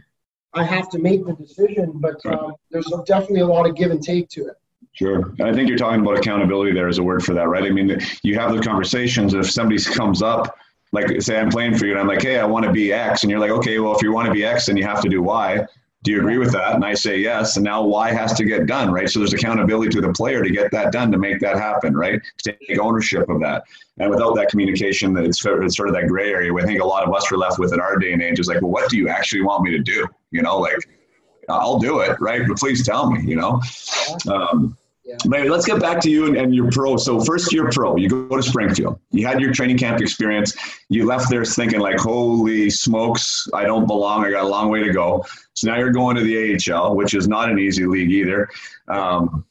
I 0.54 0.64
have 0.64 0.90
to 0.90 1.00
make 1.00 1.26
the 1.26 1.34
decision. 1.34 1.94
But 1.96 2.26
um, 2.26 2.56
there's 2.72 2.92
definitely 3.06 3.42
a 3.42 3.48
lot 3.48 3.68
of 3.68 3.76
give 3.76 3.92
and 3.92 4.02
take 4.02 4.30
to 4.30 4.48
it. 4.48 4.56
Sure. 4.94 5.34
And 5.40 5.44
I 5.44 5.54
think 5.54 5.70
you're 5.70 5.78
talking 5.78 6.02
about 6.02 6.18
accountability 6.18 6.74
there 6.74 6.90
as 6.90 6.98
a 6.98 7.04
word 7.04 7.24
for 7.24 7.34
that, 7.34 7.48
right? 7.48 7.64
I 7.64 7.70
mean, 7.70 7.98
you 8.24 8.38
have 8.38 8.54
the 8.54 8.62
conversations. 8.62 9.34
If 9.34 9.50
somebody 9.50 9.82
comes 9.82 10.22
up, 10.22 10.58
like 10.92 11.22
say 11.22 11.40
I'm 11.40 11.50
playing 11.50 11.78
for 11.78 11.86
you 11.86 11.92
and 11.92 12.02
I'm 12.02 12.08
like, 12.08 12.22
hey, 12.22 12.40
I 12.40 12.46
want 12.46 12.66
to 12.66 12.72
be 12.72 12.92
X. 12.92 13.24
And 13.24 13.32
you're 13.32 13.40
like, 13.40 13.52
okay, 13.52 13.80
well, 13.80 13.96
if 13.96 14.02
you 14.02 14.12
want 14.12 14.28
to 14.28 14.34
be 14.34 14.44
X, 14.44 14.66
then 14.66 14.76
you 14.76 14.84
have 14.84 15.02
to 15.02 15.10
do 15.10 15.22
Y. 15.22 15.66
Do 16.04 16.12
you 16.12 16.20
agree 16.20 16.40
with 16.40 16.52
that? 16.54 16.74
And 16.74 16.84
I 16.84 16.96
say 16.96 17.20
yes. 17.20 17.58
And 17.58 17.64
now 17.64 17.84
Y 17.84 18.12
has 18.12 18.34
to 18.34 18.44
get 18.44 18.66
done, 18.66 18.92
right? 18.92 19.08
So 19.08 19.20
there's 19.20 19.34
accountability 19.34 19.90
to 19.92 20.02
the 20.02 20.12
player 20.14 20.44
to 20.44 20.50
get 20.50 20.72
that 20.72 20.92
done, 20.92 21.12
to 21.12 21.18
make 21.20 21.40
that 21.42 21.58
happen, 21.58 21.96
right? 21.96 22.20
To 22.44 22.58
take 22.68 22.80
ownership 22.80 23.30
of 23.30 23.40
that. 23.42 23.64
And 24.00 24.10
without 24.10 24.36
that 24.36 24.50
communication, 24.50 25.16
it's, 25.18 25.46
it's 25.46 25.76
sort 25.78 25.90
of 25.90 25.94
that 25.94 26.08
gray 26.08 26.32
area. 26.32 26.52
I 26.56 26.66
think 26.66 26.82
a 26.82 26.86
lot 26.86 27.08
of 27.08 27.14
us 27.14 27.32
are 27.32 27.38
left 27.38 27.60
with 27.60 27.72
in 27.74 27.80
our 27.80 27.98
day 27.98 28.14
and 28.14 28.22
age 28.22 28.40
is 28.40 28.48
like, 28.48 28.62
well, 28.62 28.72
what 28.72 28.90
do 28.90 28.98
you 28.98 29.10
actually 29.10 29.42
want 29.42 29.64
me 29.64 29.72
to 29.72 29.80
do? 29.80 30.08
You 30.32 30.42
know, 30.42 30.58
like, 30.58 30.90
I'll 31.50 31.78
do 31.78 32.00
it, 32.00 32.20
right? 32.20 32.42
But 32.48 32.58
please 32.58 32.84
tell 32.84 33.12
me, 33.12 33.22
you 33.24 33.36
know? 33.36 33.62
Um. 34.32 34.78
Maybe 35.26 35.50
let's 35.50 35.66
get 35.66 35.80
back 35.82 36.00
to 36.02 36.10
you 36.10 36.28
and, 36.28 36.38
and, 36.38 36.56
your 36.56 36.72
pro. 36.72 36.96
So 36.96 37.20
first 37.20 37.52
year 37.52 37.70
pro, 37.70 37.96
you 37.96 38.08
go 38.08 38.38
to 38.38 38.44
Springfield. 38.44 39.00
You 39.12 39.28
had 39.28 39.42
your 39.42 39.52
training 39.52 39.78
camp 39.78 40.00
experience. 40.00 40.56
You 40.90 41.06
left 41.06 41.30
there 41.30 41.44
thinking 41.44 41.80
like, 41.80 42.00
holy 42.00 42.70
smokes, 42.70 43.48
I 43.54 43.64
don't 43.64 43.88
belong. 43.88 44.24
I 44.26 44.32
got 44.32 44.44
a 44.44 44.48
long 44.48 44.70
way 44.70 44.84
to 44.84 44.94
go. 44.94 45.26
So 45.62 45.70
now 45.70 45.78
you're 45.78 45.92
going 45.92 46.16
to 46.16 46.24
the 46.24 46.74
AHL, 46.74 46.96
which 46.96 47.14
is 47.14 47.28
not 47.28 47.52
an 47.52 47.60
easy 47.60 47.86
league 47.86 48.10
either. 48.10 48.50
Um, 48.88 49.46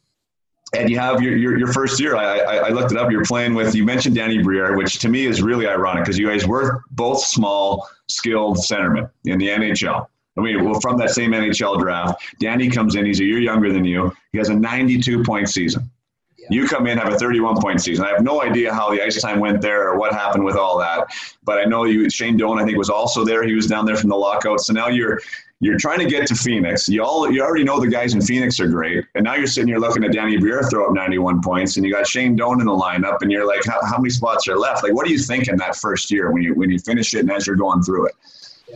and 0.73 0.89
you 0.89 0.99
have 0.99 1.21
your, 1.21 1.37
your, 1.37 1.57
your 1.57 1.71
first 1.71 2.01
year. 2.01 2.17
I, 2.17 2.39
I, 2.39 2.55
I, 2.55 2.69
looked 2.69 2.91
it 2.91 2.97
up. 2.97 3.09
You're 3.09 3.23
playing 3.23 3.53
with, 3.53 3.73
you 3.73 3.85
mentioned 3.85 4.15
Danny 4.15 4.43
Briere, 4.43 4.75
which 4.75 4.99
to 4.99 5.09
me 5.09 5.25
is 5.25 5.41
really 5.41 5.67
ironic 5.67 6.03
because 6.03 6.19
you 6.19 6.27
guys 6.27 6.45
were 6.45 6.83
both 6.91 7.23
small, 7.23 7.87
skilled 8.09 8.57
centermen 8.57 9.09
in 9.23 9.39
the 9.39 9.47
NHL. 9.47 10.05
I 10.37 10.41
mean, 10.41 10.65
well, 10.65 10.81
from 10.81 10.97
that 10.97 11.11
same 11.11 11.31
NHL 11.31 11.79
draft, 11.79 12.21
Danny 12.41 12.69
comes 12.69 12.95
in. 12.95 13.05
He's 13.05 13.21
a 13.21 13.25
year 13.25 13.39
younger 13.39 13.71
than 13.71 13.85
you. 13.85 14.13
He 14.33 14.37
has 14.37 14.49
a 14.49 14.53
92 14.53 15.23
point 15.23 15.47
season. 15.47 15.89
Yeah. 16.37 16.47
You 16.49 16.67
come 16.67 16.87
in, 16.87 16.97
have 16.97 17.13
a 17.13 17.17
31 17.17 17.61
point 17.61 17.81
season. 17.81 18.03
I 18.03 18.09
have 18.09 18.21
no 18.21 18.41
idea 18.41 18.73
how 18.73 18.89
the 18.91 19.01
ice 19.01 19.21
time 19.21 19.39
went 19.39 19.61
there 19.61 19.89
or 19.89 19.97
what 19.97 20.11
happened 20.11 20.43
with 20.43 20.57
all 20.57 20.77
that. 20.79 21.07
But 21.43 21.59
I 21.59 21.65
know 21.65 21.85
you, 21.85 22.09
Shane 22.09 22.35
Doan, 22.35 22.59
I 22.59 22.65
think, 22.65 22.77
was 22.77 22.89
also 22.89 23.23
there. 23.23 23.43
He 23.43 23.53
was 23.53 23.67
down 23.67 23.85
there 23.85 23.95
from 23.95 24.09
the 24.09 24.17
lockout. 24.17 24.59
So 24.59 24.73
now 24.73 24.87
you're 24.87 25.21
you're 25.61 25.77
trying 25.77 25.99
to 25.99 26.05
get 26.05 26.25
to 26.27 26.35
Phoenix. 26.35 26.89
You 26.89 27.03
all 27.03 27.31
you 27.31 27.43
already 27.43 27.63
know 27.63 27.79
the 27.79 27.87
guys 27.87 28.15
in 28.15 28.21
Phoenix 28.21 28.59
are 28.59 28.67
great, 28.67 29.05
and 29.13 29.23
now 29.23 29.35
you're 29.35 29.45
sitting 29.45 29.67
here 29.67 29.77
looking 29.77 30.03
at 30.03 30.11
Danny 30.11 30.35
Briere 30.37 30.63
throw 30.63 30.87
up 30.87 30.93
91 30.93 31.41
points, 31.41 31.77
and 31.77 31.85
you 31.85 31.93
got 31.93 32.07
Shane 32.07 32.35
Doan 32.35 32.59
in 32.59 32.65
the 32.65 32.73
lineup, 32.73 33.21
and 33.21 33.31
you're 33.31 33.47
like, 33.47 33.63
how, 33.65 33.79
how 33.85 33.97
many 33.97 34.09
spots 34.09 34.47
are 34.47 34.57
left? 34.57 34.83
Like, 34.83 34.93
what 34.93 35.05
are 35.05 35.11
you 35.11 35.19
thinking 35.19 35.55
that 35.57 35.75
first 35.75 36.09
year 36.09 36.31
when 36.31 36.41
you 36.41 36.55
when 36.55 36.71
you 36.71 36.79
finish 36.79 37.13
it 37.13 37.19
and 37.19 37.31
as 37.31 37.45
you're 37.45 37.55
going 37.55 37.83
through 37.83 38.07
it? 38.07 38.15
Yeah. 38.67 38.75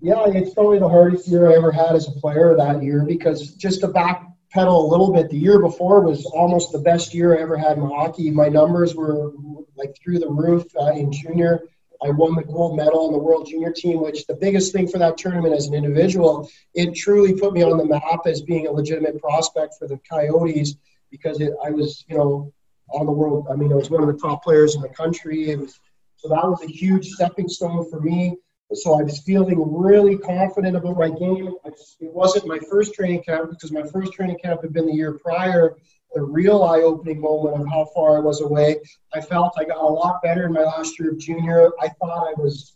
Yeah, 0.00 0.26
it's 0.28 0.54
probably 0.54 0.80
the 0.80 0.88
hardest 0.88 1.28
year 1.28 1.50
I 1.50 1.56
ever 1.56 1.72
had 1.72 1.94
as 1.94 2.08
a 2.08 2.12
player 2.12 2.56
that 2.56 2.82
year 2.82 3.04
because 3.04 3.54
just 3.54 3.80
to 3.80 3.88
backpedal 3.88 4.84
a 4.84 4.86
little 4.86 5.12
bit, 5.12 5.28
the 5.28 5.36
year 5.36 5.60
before 5.60 6.00
was 6.00 6.24
almost 6.26 6.70
the 6.70 6.78
best 6.78 7.12
year 7.14 7.36
I 7.36 7.42
ever 7.42 7.56
had 7.56 7.78
in 7.78 7.84
hockey. 7.84 8.30
My 8.30 8.48
numbers 8.48 8.94
were 8.94 9.32
like 9.76 9.96
through 10.02 10.20
the 10.20 10.28
roof 10.28 10.64
uh, 10.80 10.92
in 10.92 11.12
junior. 11.12 11.62
I 12.02 12.10
won 12.10 12.34
the 12.34 12.44
gold 12.44 12.76
medal 12.76 13.06
on 13.06 13.12
the 13.12 13.18
World 13.18 13.46
Junior 13.48 13.72
team, 13.72 14.00
which 14.00 14.26
the 14.26 14.34
biggest 14.34 14.72
thing 14.72 14.86
for 14.86 14.98
that 14.98 15.16
tournament 15.16 15.54
as 15.54 15.66
an 15.66 15.74
individual, 15.74 16.48
it 16.74 16.94
truly 16.94 17.34
put 17.34 17.52
me 17.52 17.62
on 17.62 17.76
the 17.76 17.84
map 17.84 18.20
as 18.26 18.40
being 18.40 18.66
a 18.66 18.70
legitimate 18.70 19.20
prospect 19.20 19.74
for 19.78 19.88
the 19.88 19.98
Coyotes 20.08 20.76
because 21.10 21.40
it, 21.40 21.52
I 21.64 21.70
was, 21.70 22.04
you 22.08 22.16
know, 22.16 22.52
on 22.92 23.06
the 23.06 23.12
world. 23.12 23.48
I 23.50 23.56
mean, 23.56 23.72
I 23.72 23.76
was 23.76 23.90
one 23.90 24.02
of 24.02 24.08
the 24.08 24.18
top 24.18 24.44
players 24.44 24.76
in 24.76 24.82
the 24.82 24.88
country. 24.88 25.50
It 25.50 25.58
was 25.58 25.80
so 26.16 26.28
that 26.28 26.44
was 26.44 26.62
a 26.62 26.66
huge 26.66 27.10
stepping 27.10 27.48
stone 27.48 27.88
for 27.88 28.00
me. 28.00 28.36
So 28.74 28.98
I 28.98 29.02
was 29.02 29.20
feeling 29.20 29.62
really 29.72 30.18
confident 30.18 30.76
about 30.76 30.98
my 30.98 31.08
game. 31.08 31.54
It 31.64 32.12
wasn't 32.12 32.46
my 32.46 32.58
first 32.70 32.92
training 32.92 33.22
camp 33.22 33.50
because 33.50 33.72
my 33.72 33.84
first 33.84 34.12
training 34.12 34.38
camp 34.42 34.62
had 34.62 34.72
been 34.72 34.86
the 34.86 34.92
year 34.92 35.12
prior. 35.12 35.76
The 36.14 36.22
real 36.22 36.62
eye-opening 36.62 37.20
moment 37.20 37.60
of 37.60 37.68
how 37.68 37.86
far 37.94 38.16
I 38.16 38.20
was 38.20 38.40
away. 38.40 38.80
I 39.12 39.20
felt 39.20 39.54
I 39.58 39.64
got 39.64 39.76
a 39.76 39.86
lot 39.86 40.22
better 40.22 40.46
in 40.46 40.52
my 40.52 40.62
last 40.62 40.98
year 40.98 41.10
of 41.10 41.18
junior. 41.18 41.70
I 41.80 41.88
thought 41.88 42.28
I 42.28 42.40
was 42.40 42.74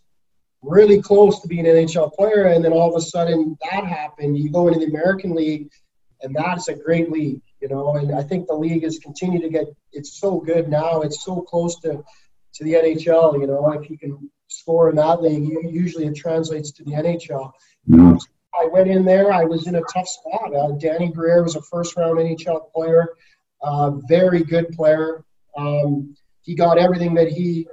really 0.63 1.03
close 1.03 1.41
to 1.41 1.49
being 1.49 1.67
an 1.67 1.75
NHL 1.75 2.13
player, 2.13 2.45
and 2.45 2.65
then 2.65 2.73
all 2.73 2.89
of 2.89 2.97
a 2.97 3.05
sudden 3.05 3.57
that 3.71 3.85
happened. 3.85 4.39
You 4.39 4.51
go 4.51 4.69
into 4.69 4.81
the 4.81 4.87
American 4.87 5.35
League, 5.35 5.71
and 6.23 6.35
that's 6.35 6.69
a 6.69 6.75
great 6.75 7.11
league, 7.11 7.41
you 7.61 7.69
know. 7.69 7.97
And 7.97 8.15
I 8.15 8.23
think 8.23 8.47
the 8.47 8.55
league 8.55 8.85
has 8.85 8.99
continued 8.99 9.43
to 9.43 9.49
get. 9.49 9.67
It's 9.93 10.21
so 10.21 10.39
good 10.39 10.69
now. 10.69 11.03
It's 11.03 11.25
so 11.25 11.41
close 11.41 11.79
to 11.81 12.03
to 12.55 12.65
the 12.65 12.75
NHL. 12.75 13.41
You 13.41 13.47
know, 13.47 13.71
if 13.73 13.91
you 13.91 13.99
can 13.99 14.31
score 14.49 14.91
in 14.91 14.97
that 14.97 15.23
league, 15.23 15.49
usually 15.71 16.07
it 16.07 16.15
translates 16.15 16.71
to 16.73 16.85
the 16.85 16.93
NHL. 16.93 17.53
Mm-hmm. 17.89 18.17
I 18.55 18.67
went 18.67 18.89
in 18.89 19.05
there. 19.05 19.33
I 19.33 19.45
was 19.45 19.67
in 19.67 19.77
a 19.77 19.83
tough 19.93 20.09
spot. 20.09 20.55
Uh, 20.55 20.73
Danny 20.73 21.11
Briere 21.11 21.43
was 21.43 21.57
a 21.57 21.63
first-round 21.63 22.19
NHL 22.19 22.71
player, 22.73 23.15
uh, 23.63 23.91
very 24.09 24.43
good 24.43 24.69
player. 24.71 25.25
Um, 25.57 26.15
he 26.43 26.55
got 26.55 26.79
everything 26.79 27.15
that 27.15 27.29
he 27.29 27.67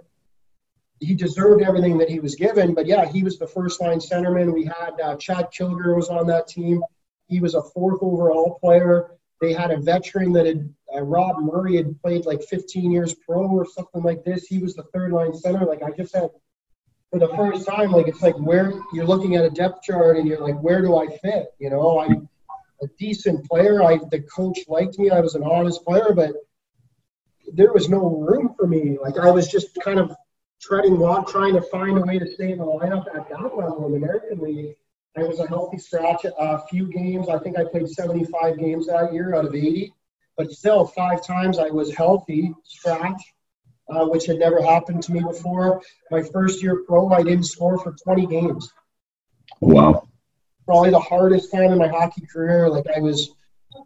he 1.01 1.15
deserved 1.15 1.63
everything 1.63 1.97
that 1.97 2.09
he 2.09 2.19
was 2.19 2.35
given. 2.35 2.73
But 2.73 2.85
yeah, 2.85 3.05
he 3.05 3.23
was 3.23 3.39
the 3.39 3.47
first-line 3.47 3.99
centerman. 3.99 4.53
We 4.53 4.65
had 4.65 4.99
uh, 5.01 5.15
Chad 5.15 5.47
Kilger 5.57 5.95
was 5.95 6.09
on 6.09 6.27
that 6.27 6.47
team. 6.47 6.83
He 7.27 7.39
was 7.39 7.55
a 7.55 7.61
fourth 7.61 7.99
overall 8.01 8.59
player. 8.59 9.11
They 9.39 9.53
had 9.53 9.71
a 9.71 9.77
veteran 9.77 10.33
that 10.33 10.45
had 10.45 10.73
uh, 10.93 11.01
Rob 11.01 11.39
Murray 11.39 11.77
had 11.77 11.99
played 12.01 12.25
like 12.25 12.43
15 12.43 12.91
years 12.91 13.13
pro 13.13 13.47
or 13.47 13.65
something 13.65 14.03
like 14.03 14.23
this. 14.25 14.47
He 14.47 14.59
was 14.59 14.75
the 14.75 14.83
third 14.93 15.11
line 15.11 15.33
center. 15.33 15.65
Like 15.65 15.83
I 15.83 15.91
just 15.91 16.13
had 16.13 16.31
for 17.11 17.19
the 17.19 17.29
first 17.29 17.67
time, 17.67 17.91
like 17.91 18.07
it's 18.07 18.21
like 18.21 18.37
where 18.37 18.73
you're 18.93 19.05
looking 19.05 19.35
at 19.35 19.43
a 19.43 19.49
depth 19.49 19.83
chart 19.83 20.17
and 20.17 20.27
you're 20.27 20.39
like, 20.39 20.59
where 20.61 20.81
do 20.81 20.97
I 20.97 21.07
fit? 21.07 21.47
You 21.57 21.71
know, 21.71 21.99
I'm 21.99 22.29
a 22.81 22.87
decent 22.99 23.45
player. 23.45 23.83
I 23.83 23.97
the 24.11 24.21
coach 24.21 24.59
liked 24.67 24.99
me. 24.99 25.09
I 25.09 25.19
was 25.19 25.35
an 25.35 25.43
honest 25.43 25.83
player, 25.83 26.13
but 26.13 26.33
there 27.53 27.73
was 27.73 27.89
no 27.89 28.19
room 28.19 28.53
for 28.57 28.67
me. 28.67 28.97
Like 29.01 29.17
I 29.17 29.31
was 29.31 29.47
just 29.47 29.77
kind 29.83 29.99
of 29.99 30.15
treading 30.61 30.99
water, 30.99 31.31
trying 31.31 31.55
to 31.55 31.61
find 31.61 31.97
a 31.97 32.01
way 32.01 32.19
to 32.19 32.31
stay 32.31 32.51
in 32.51 32.59
the 32.59 32.65
lineup 32.65 33.07
at 33.15 33.27
that 33.29 33.57
level 33.57 33.85
in 33.87 33.91
the 33.93 33.97
American 33.97 34.39
League. 34.39 34.75
I 35.17 35.23
was 35.23 35.39
a 35.39 35.47
healthy 35.47 35.79
scratch 35.79 36.25
a 36.25 36.59
few 36.67 36.85
games. 36.87 37.27
I 37.27 37.39
think 37.39 37.57
I 37.57 37.63
played 37.65 37.89
75 37.89 38.59
games 38.59 38.85
that 38.87 39.11
year 39.11 39.33
out 39.33 39.45
of 39.45 39.55
80, 39.55 39.91
but 40.37 40.51
still 40.51 40.85
five 40.85 41.25
times 41.25 41.57
I 41.57 41.69
was 41.69 41.93
healthy 41.93 42.53
scratch 42.63 43.21
uh, 43.89 44.05
which 44.05 44.25
had 44.25 44.37
never 44.37 44.61
happened 44.61 45.03
to 45.03 45.11
me 45.11 45.21
before. 45.21 45.81
My 46.11 46.21
first 46.21 46.61
year 46.61 46.83
pro, 46.87 47.09
I 47.09 47.23
didn't 47.23 47.45
score 47.45 47.79
for 47.79 47.93
20 48.03 48.27
games. 48.27 48.71
Wow. 49.61 50.07
Probably 50.65 50.91
the 50.91 50.99
hardest 50.99 51.51
time 51.51 51.71
in 51.71 51.77
my 51.77 51.87
hockey 51.87 52.25
career. 52.31 52.69
Like 52.69 52.85
I 52.95 52.99
was, 52.99 53.31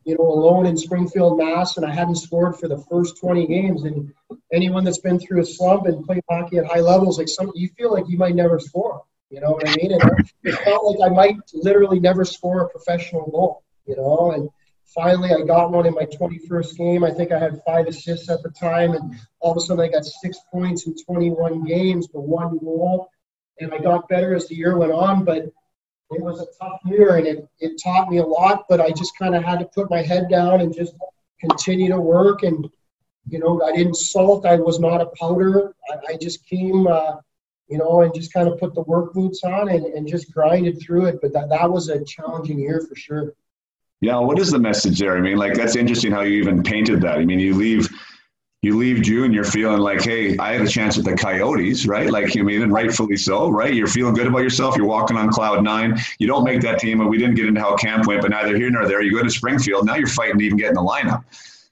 you 0.05 0.15
know, 0.17 0.25
alone 0.25 0.65
in 0.65 0.77
Springfield, 0.77 1.37
Mass, 1.37 1.77
and 1.77 1.85
I 1.85 1.93
hadn't 1.93 2.15
scored 2.15 2.57
for 2.57 2.67
the 2.67 2.83
first 2.89 3.19
20 3.19 3.47
games. 3.47 3.83
And 3.83 4.13
anyone 4.51 4.83
that's 4.83 4.99
been 4.99 5.19
through 5.19 5.41
a 5.41 5.45
slump 5.45 5.85
and 5.85 6.05
played 6.05 6.23
hockey 6.29 6.57
at 6.57 6.65
high 6.65 6.81
levels, 6.81 7.17
like 7.17 7.29
some, 7.29 7.51
you 7.55 7.69
feel 7.77 7.93
like 7.93 8.05
you 8.07 8.17
might 8.17 8.35
never 8.35 8.59
score. 8.59 9.03
You 9.29 9.41
know 9.41 9.51
what 9.51 9.67
I 9.67 9.75
mean? 9.77 9.93
And 9.93 10.29
it 10.43 10.55
felt 10.63 10.85
like 10.85 11.09
I 11.09 11.13
might 11.13 11.37
literally 11.53 11.99
never 11.99 12.23
score 12.23 12.61
a 12.61 12.69
professional 12.69 13.29
goal. 13.31 13.63
You 13.85 13.97
know, 13.97 14.31
and 14.31 14.49
finally 14.93 15.31
I 15.31 15.41
got 15.45 15.71
one 15.71 15.85
in 15.85 15.93
my 15.93 16.05
21st 16.05 16.77
game. 16.77 17.03
I 17.03 17.11
think 17.11 17.31
I 17.31 17.39
had 17.39 17.61
five 17.65 17.87
assists 17.87 18.29
at 18.29 18.43
the 18.43 18.49
time, 18.49 18.93
and 18.93 19.15
all 19.39 19.51
of 19.51 19.57
a 19.57 19.61
sudden 19.61 19.83
I 19.83 19.89
got 19.89 20.05
six 20.05 20.37
points 20.51 20.87
in 20.87 20.95
21 21.05 21.63
games 21.65 22.07
for 22.11 22.21
one 22.21 22.57
goal. 22.59 23.09
And 23.59 23.73
I 23.73 23.77
got 23.77 24.09
better 24.09 24.35
as 24.35 24.47
the 24.47 24.55
year 24.55 24.77
went 24.77 24.91
on, 24.91 25.23
but 25.23 25.45
it 26.15 26.21
was 26.21 26.41
a 26.41 26.47
tough 26.59 26.79
year 26.85 27.17
and 27.17 27.27
it, 27.27 27.47
it 27.59 27.81
taught 27.81 28.09
me 28.09 28.17
a 28.17 28.25
lot. 28.25 28.65
But 28.67 28.81
I 28.81 28.91
just 28.91 29.17
kind 29.17 29.35
of 29.35 29.43
had 29.43 29.59
to 29.59 29.65
put 29.65 29.89
my 29.89 30.01
head 30.01 30.29
down 30.29 30.61
and 30.61 30.73
just 30.73 30.95
continue 31.39 31.89
to 31.89 31.99
work. 31.99 32.43
And, 32.43 32.69
you 33.27 33.39
know, 33.39 33.61
I 33.61 33.75
didn't 33.75 33.95
salt, 33.95 34.45
I 34.45 34.55
was 34.55 34.79
not 34.79 35.01
a 35.01 35.07
powder. 35.19 35.75
I, 35.89 36.13
I 36.13 36.17
just 36.17 36.45
came, 36.47 36.87
uh, 36.87 37.17
you 37.67 37.77
know, 37.77 38.01
and 38.01 38.13
just 38.13 38.33
kind 38.33 38.47
of 38.47 38.59
put 38.59 38.73
the 38.73 38.81
work 38.81 39.13
boots 39.13 39.43
on 39.43 39.69
and, 39.69 39.85
and 39.85 40.07
just 40.07 40.33
grinded 40.33 40.81
through 40.81 41.05
it. 41.05 41.19
But 41.21 41.33
that, 41.33 41.49
that 41.49 41.71
was 41.71 41.89
a 41.89 42.03
challenging 42.03 42.59
year 42.59 42.85
for 42.87 42.95
sure. 42.95 43.33
Yeah, 44.03 44.19
what 44.19 44.37
is 44.37 44.51
the 44.51 44.59
message 44.59 44.99
there? 44.99 45.17
I 45.17 45.21
mean, 45.21 45.37
like 45.37 45.53
that's 45.53 45.77
interesting 45.77 46.11
how 46.11 46.21
you 46.21 46.41
even 46.41 46.61
painted 46.61 46.99
that. 47.01 47.19
I 47.19 47.23
mean, 47.23 47.39
you 47.39 47.55
leave 47.55 47.89
you 48.61 48.77
leave 48.77 49.01
June, 49.01 49.31
you're 49.31 49.45
feeling 49.45 49.79
like, 49.79 50.01
hey, 50.01 50.37
I 50.37 50.53
had 50.53 50.61
a 50.61 50.67
chance 50.67 50.97
at 50.97 51.05
the 51.05 51.15
Coyotes, 51.15 51.85
right? 51.85 52.09
Like, 52.09 52.35
you 52.35 52.43
mean, 52.43 52.61
and 52.61 52.71
rightfully 52.71 53.17
so, 53.17 53.49
right? 53.49 53.73
You're 53.73 53.87
feeling 53.87 54.13
good 54.13 54.27
about 54.27 54.39
yourself. 54.39 54.77
You're 54.77 54.87
walking 54.87 55.17
on 55.17 55.29
cloud 55.29 55.63
nine. 55.63 55.97
You 56.19 56.27
don't 56.27 56.45
make 56.45 56.61
that 56.61 56.79
team, 56.79 57.01
and 57.01 57.09
we 57.09 57.17
didn't 57.17 57.35
get 57.35 57.45
into 57.45 57.59
how 57.59 57.75
camp 57.75 58.07
went, 58.07 58.21
but 58.21 58.31
neither 58.31 58.55
here 58.55 58.69
nor 58.69 58.87
there. 58.87 59.01
You 59.01 59.17
go 59.17 59.23
to 59.23 59.29
Springfield. 59.29 59.85
Now 59.85 59.95
you're 59.95 60.07
fighting 60.07 60.37
to 60.39 60.45
even 60.45 60.57
get 60.57 60.69
in 60.69 60.75
the 60.75 60.81
lineup. 60.81 61.23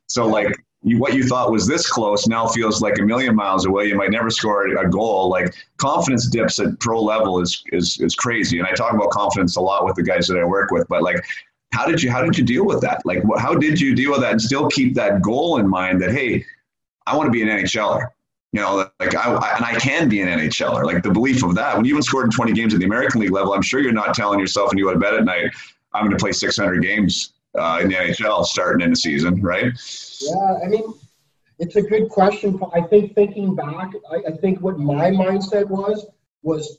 So, 0.07 0.27
like, 0.27 0.53
you, 0.83 0.99
what 0.99 1.13
you 1.13 1.23
thought 1.23 1.51
was 1.51 1.67
this 1.67 1.89
close 1.89 2.27
now 2.27 2.47
feels 2.47 2.81
like 2.81 2.97
a 2.99 3.03
million 3.03 3.35
miles 3.35 3.65
away. 3.65 3.87
You 3.87 3.95
might 3.95 4.11
never 4.11 4.29
score 4.29 4.67
a 4.67 4.89
goal. 4.89 5.29
Like 5.29 5.53
confidence 5.77 6.27
dips 6.27 6.59
at 6.59 6.79
pro 6.79 7.01
level 7.01 7.39
is 7.39 7.63
is 7.71 7.99
is 8.01 8.15
crazy. 8.15 8.57
And 8.57 8.67
I 8.67 8.71
talk 8.71 8.93
about 8.93 9.11
confidence 9.11 9.57
a 9.57 9.61
lot 9.61 9.85
with 9.85 9.95
the 9.95 10.03
guys 10.03 10.27
that 10.27 10.37
I 10.37 10.43
work 10.43 10.71
with. 10.71 10.87
But 10.87 11.03
like, 11.03 11.23
how 11.73 11.85
did 11.85 12.01
you 12.01 12.11
how 12.11 12.21
did 12.21 12.37
you 12.37 12.43
deal 12.43 12.65
with 12.65 12.81
that? 12.81 13.01
Like, 13.05 13.23
how 13.37 13.55
did 13.55 13.79
you 13.79 13.95
deal 13.95 14.11
with 14.11 14.21
that 14.21 14.31
and 14.31 14.41
still 14.41 14.67
keep 14.69 14.93
that 14.95 15.21
goal 15.21 15.57
in 15.57 15.69
mind 15.69 16.01
that 16.01 16.11
hey, 16.11 16.45
I 17.07 17.15
want 17.15 17.27
to 17.27 17.31
be 17.31 17.41
an 17.41 17.47
NHLer. 17.47 18.07
You 18.51 18.59
know, 18.59 18.89
like 18.99 19.15
I, 19.15 19.33
I, 19.33 19.55
and 19.55 19.65
I 19.65 19.75
can 19.75 20.09
be 20.09 20.21
an 20.21 20.27
NHLer. 20.27 20.83
Like 20.83 21.03
the 21.03 21.11
belief 21.11 21.43
of 21.43 21.55
that. 21.55 21.75
When 21.75 21.85
you 21.85 21.91
even 21.91 22.03
scored 22.03 22.25
in 22.25 22.31
20 22.31 22.51
games 22.51 22.73
at 22.73 22.79
the 22.79 22.85
American 22.85 23.21
League 23.21 23.31
level, 23.31 23.53
I'm 23.53 23.61
sure 23.61 23.79
you're 23.79 23.93
not 23.93 24.13
telling 24.13 24.39
yourself 24.39 24.69
when 24.69 24.77
you 24.77 24.85
go 24.85 24.93
to 24.93 24.99
bed 24.99 25.13
at 25.13 25.23
night, 25.23 25.51
I'm 25.93 26.05
going 26.05 26.17
to 26.17 26.21
play 26.21 26.33
600 26.33 26.81
games 26.81 27.33
uh, 27.57 27.79
in 27.81 27.89
the 27.89 27.95
NHL 27.95 28.45
starting 28.45 28.83
in 28.83 28.89
the 28.89 28.95
season, 28.95 29.41
right? 29.41 29.71
Yeah, 30.19 30.59
I 30.63 30.67
mean, 30.67 30.83
it's 31.59 31.77
a 31.77 31.81
good 31.81 32.09
question. 32.09 32.59
I 32.73 32.81
think 32.81 33.15
thinking 33.15 33.55
back, 33.55 33.91
I, 34.11 34.15
I 34.27 34.31
think 34.37 34.59
what 34.59 34.77
my 34.77 35.11
mindset 35.11 35.67
was 35.67 36.05
was 36.43 36.77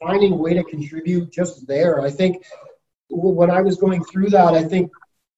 finding 0.00 0.32
a 0.32 0.36
way 0.36 0.54
to 0.54 0.64
contribute 0.64 1.30
just 1.30 1.66
there. 1.66 2.00
I 2.00 2.10
think 2.10 2.44
when 3.10 3.50
I 3.50 3.60
was 3.60 3.76
going 3.76 4.04
through 4.04 4.30
that, 4.30 4.54
I 4.54 4.62
think 4.62 4.90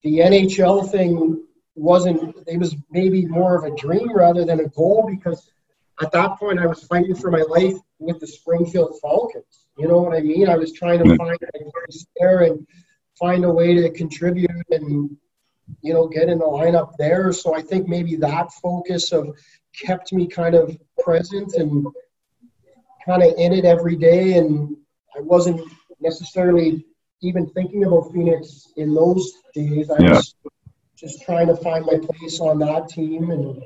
the 0.03 0.18
NHL 0.18 0.91
thing 0.91 1.45
wasn't. 1.75 2.37
It 2.47 2.59
was 2.59 2.77
maybe 2.91 3.27
more 3.27 3.57
of 3.57 3.64
a 3.64 3.77
dream 3.77 4.12
rather 4.12 4.45
than 4.45 4.61
a 4.61 4.68
goal 4.68 5.09
because 5.11 5.51
at 6.03 6.12
that 6.12 6.39
point 6.39 6.59
I 6.59 6.66
was 6.66 6.83
fighting 6.85 7.14
for 7.14 7.31
my 7.31 7.43
life 7.43 7.75
with 7.99 8.21
the 8.21 8.27
Springfield 8.27 8.99
Falcons. 9.01 9.66
You 9.79 9.89
know 9.89 9.99
what 9.99 10.16
I 10.16 10.21
mean? 10.21 10.49
I 10.49 10.57
was 10.57 10.73
trying 10.73 10.99
to 10.99 11.05
mm-hmm. 11.05 11.16
find 11.16 11.39
a 11.43 11.71
place 11.71 12.07
there 12.18 12.41
and 12.41 12.66
find 13.18 13.45
a 13.45 13.51
way 13.51 13.75
to 13.75 13.91
contribute 13.91 14.51
and 14.71 15.16
you 15.83 15.95
know 15.95 16.09
get 16.09 16.29
in 16.29 16.39
the 16.39 16.45
lineup 16.45 16.97
there. 16.99 17.33
So 17.33 17.55
I 17.55 17.62
think 17.62 17.89
maybe 17.89 18.16
that 18.16 18.53
focus 18.53 19.12
of 19.12 19.37
kept 19.75 20.12
me 20.12 20.27
kind 20.27 20.55
of 20.55 20.77
present 21.03 21.55
and 21.55 21.87
kind 23.07 23.23
of 23.23 23.35
in 23.39 23.53
it 23.53 23.64
every 23.64 23.97
day, 23.97 24.35
and 24.35 24.77
I 25.16 25.21
wasn't 25.21 25.61
necessarily 26.01 26.85
even 27.23 27.49
thinking 27.51 27.85
about 27.85 28.12
Phoenix 28.12 28.73
in 28.77 28.95
those 28.95 29.33
days. 29.55 29.91
I 29.91 30.03
yeah. 30.03 30.11
was 30.14 30.35
just 30.97 31.23
trying 31.23 31.47
to 31.49 31.57
find 31.57 31.85
my 31.87 31.99
place 31.99 32.41
on 32.41 32.59
that 32.61 32.89
team, 32.89 33.31
and 33.31 33.62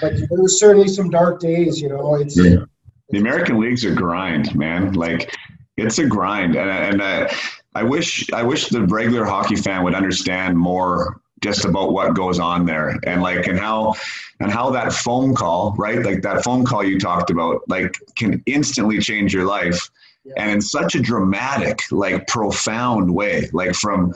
but 0.00 0.14
there 0.14 0.40
was 0.40 0.58
certainly 0.58 0.88
some 0.88 1.10
dark 1.10 1.40
days. 1.40 1.80
You 1.80 1.90
know, 1.90 2.16
it's. 2.16 2.36
Yeah. 2.36 2.64
The 3.10 3.18
American 3.18 3.60
League's 3.60 3.84
are 3.84 3.94
grind, 3.94 4.54
man. 4.54 4.94
Like 4.94 5.34
it's 5.76 5.98
a 5.98 6.06
grind, 6.06 6.56
and 6.56 6.70
and 6.70 7.02
uh, 7.02 7.28
I 7.74 7.82
wish 7.82 8.30
I 8.32 8.42
wish 8.42 8.68
the 8.68 8.86
regular 8.86 9.24
hockey 9.24 9.56
fan 9.56 9.82
would 9.84 9.94
understand 9.94 10.56
more 10.56 11.20
just 11.42 11.64
about 11.64 11.92
what 11.92 12.14
goes 12.14 12.38
on 12.38 12.64
there 12.64 12.98
and 13.04 13.20
like 13.20 13.46
and 13.48 13.58
how 13.58 13.94
and 14.40 14.50
how 14.50 14.70
that 14.70 14.92
phone 14.92 15.34
call 15.34 15.74
right 15.76 16.04
like 16.04 16.22
that 16.22 16.44
phone 16.44 16.64
call 16.64 16.84
you 16.84 16.98
talked 17.00 17.30
about 17.30 17.60
like 17.68 17.98
can 18.16 18.42
instantly 18.46 18.98
change 18.98 19.34
your 19.34 19.44
life. 19.44 19.90
And 20.36 20.50
in 20.50 20.60
such 20.60 20.94
a 20.94 21.00
dramatic 21.00 21.80
like 21.90 22.26
profound 22.26 23.12
way 23.12 23.48
like 23.52 23.74
from 23.74 24.14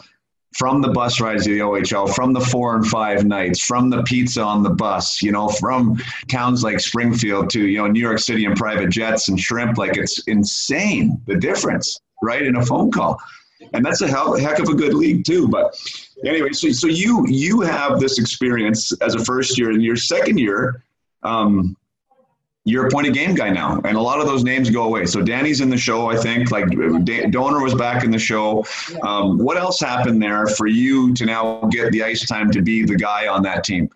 from 0.54 0.80
the 0.80 0.88
bus 0.88 1.20
rides 1.20 1.44
to 1.44 1.50
the 1.50 1.58
OHL, 1.58 2.14
from 2.14 2.32
the 2.32 2.40
four 2.40 2.76
and 2.76 2.86
five 2.86 3.26
nights, 3.26 3.60
from 3.60 3.90
the 3.90 4.02
pizza 4.04 4.42
on 4.42 4.62
the 4.62 4.70
bus, 4.70 5.20
you 5.20 5.30
know, 5.30 5.48
from 5.48 6.02
towns 6.28 6.64
like 6.64 6.80
Springfield 6.80 7.50
to, 7.50 7.66
you 7.66 7.76
know, 7.76 7.86
New 7.86 8.00
York 8.00 8.18
City 8.18 8.46
and 8.46 8.56
private 8.56 8.88
jets 8.88 9.28
and 9.28 9.38
shrimp. 9.38 9.76
Like 9.76 9.98
it's 9.98 10.26
insane 10.28 11.20
the 11.26 11.36
difference, 11.36 12.00
right? 12.22 12.40
In 12.40 12.56
a 12.56 12.64
phone 12.64 12.90
call 12.90 13.20
and 13.72 13.84
that's 13.84 14.02
a 14.02 14.08
heck 14.08 14.58
of 14.58 14.68
a 14.68 14.74
good 14.74 14.94
league 14.94 15.24
too. 15.24 15.48
But 15.48 15.76
anyway, 16.24 16.52
so 16.52 16.70
so 16.70 16.86
you 16.86 17.26
you 17.28 17.60
have 17.60 18.00
this 18.00 18.18
experience 18.18 18.92
as 19.00 19.14
a 19.14 19.24
first 19.24 19.58
year, 19.58 19.70
and 19.70 19.82
your 19.82 19.96
second 19.96 20.38
year, 20.38 20.82
um, 21.22 21.76
you're 22.66 22.88
a 22.88 22.90
point 22.90 23.06
of 23.06 23.14
game 23.14 23.36
guy 23.36 23.48
now, 23.48 23.80
and 23.84 23.96
a 23.96 24.00
lot 24.00 24.20
of 24.20 24.26
those 24.26 24.42
names 24.42 24.70
go 24.70 24.82
away. 24.82 25.06
So 25.06 25.22
Danny's 25.22 25.60
in 25.60 25.70
the 25.70 25.76
show, 25.76 26.10
I 26.10 26.16
think. 26.16 26.50
Like 26.50 26.64
Doaner 26.64 27.62
was 27.62 27.76
back 27.76 28.02
in 28.02 28.10
the 28.10 28.18
show. 28.18 28.66
Um, 29.02 29.38
what 29.38 29.56
else 29.56 29.78
happened 29.78 30.20
there 30.20 30.48
for 30.48 30.66
you 30.66 31.14
to 31.14 31.24
now 31.24 31.60
get 31.70 31.92
the 31.92 32.02
ice 32.02 32.26
time 32.26 32.50
to 32.50 32.60
be 32.60 32.84
the 32.84 32.96
guy 32.96 33.28
on 33.28 33.42
that 33.42 33.62
team? 33.62 33.88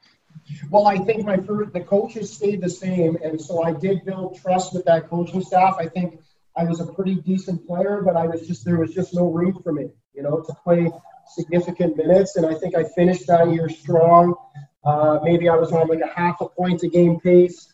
Well, 0.70 0.86
I 0.86 0.98
think 0.98 1.26
my 1.26 1.36
first, 1.36 1.72
the 1.72 1.80
coaches 1.80 2.32
stayed 2.32 2.60
the 2.60 2.70
same, 2.70 3.16
and 3.24 3.40
so 3.40 3.64
I 3.64 3.72
did 3.72 4.04
build 4.04 4.38
trust 4.40 4.72
with 4.72 4.84
that 4.84 5.08
coaching 5.08 5.42
staff. 5.42 5.74
I 5.76 5.86
think 5.86 6.20
I 6.56 6.62
was 6.62 6.78
a 6.78 6.86
pretty 6.86 7.16
decent 7.16 7.66
player, 7.66 8.02
but 8.04 8.14
I 8.14 8.28
was 8.28 8.46
just 8.46 8.64
there 8.64 8.78
was 8.78 8.94
just 8.94 9.12
no 9.14 9.32
room 9.32 9.60
for 9.64 9.72
me, 9.72 9.88
you 10.14 10.22
know, 10.22 10.42
to 10.42 10.54
play 10.62 10.88
significant 11.34 11.96
minutes. 11.96 12.36
And 12.36 12.46
I 12.46 12.54
think 12.54 12.76
I 12.76 12.84
finished 12.84 13.26
that 13.26 13.50
year 13.50 13.68
strong. 13.68 14.36
Uh, 14.84 15.18
maybe 15.24 15.48
I 15.48 15.56
was 15.56 15.72
on 15.72 15.88
like 15.88 16.00
a 16.00 16.12
half 16.14 16.40
a 16.40 16.48
point 16.48 16.84
a 16.84 16.88
game 16.88 17.18
pace 17.18 17.69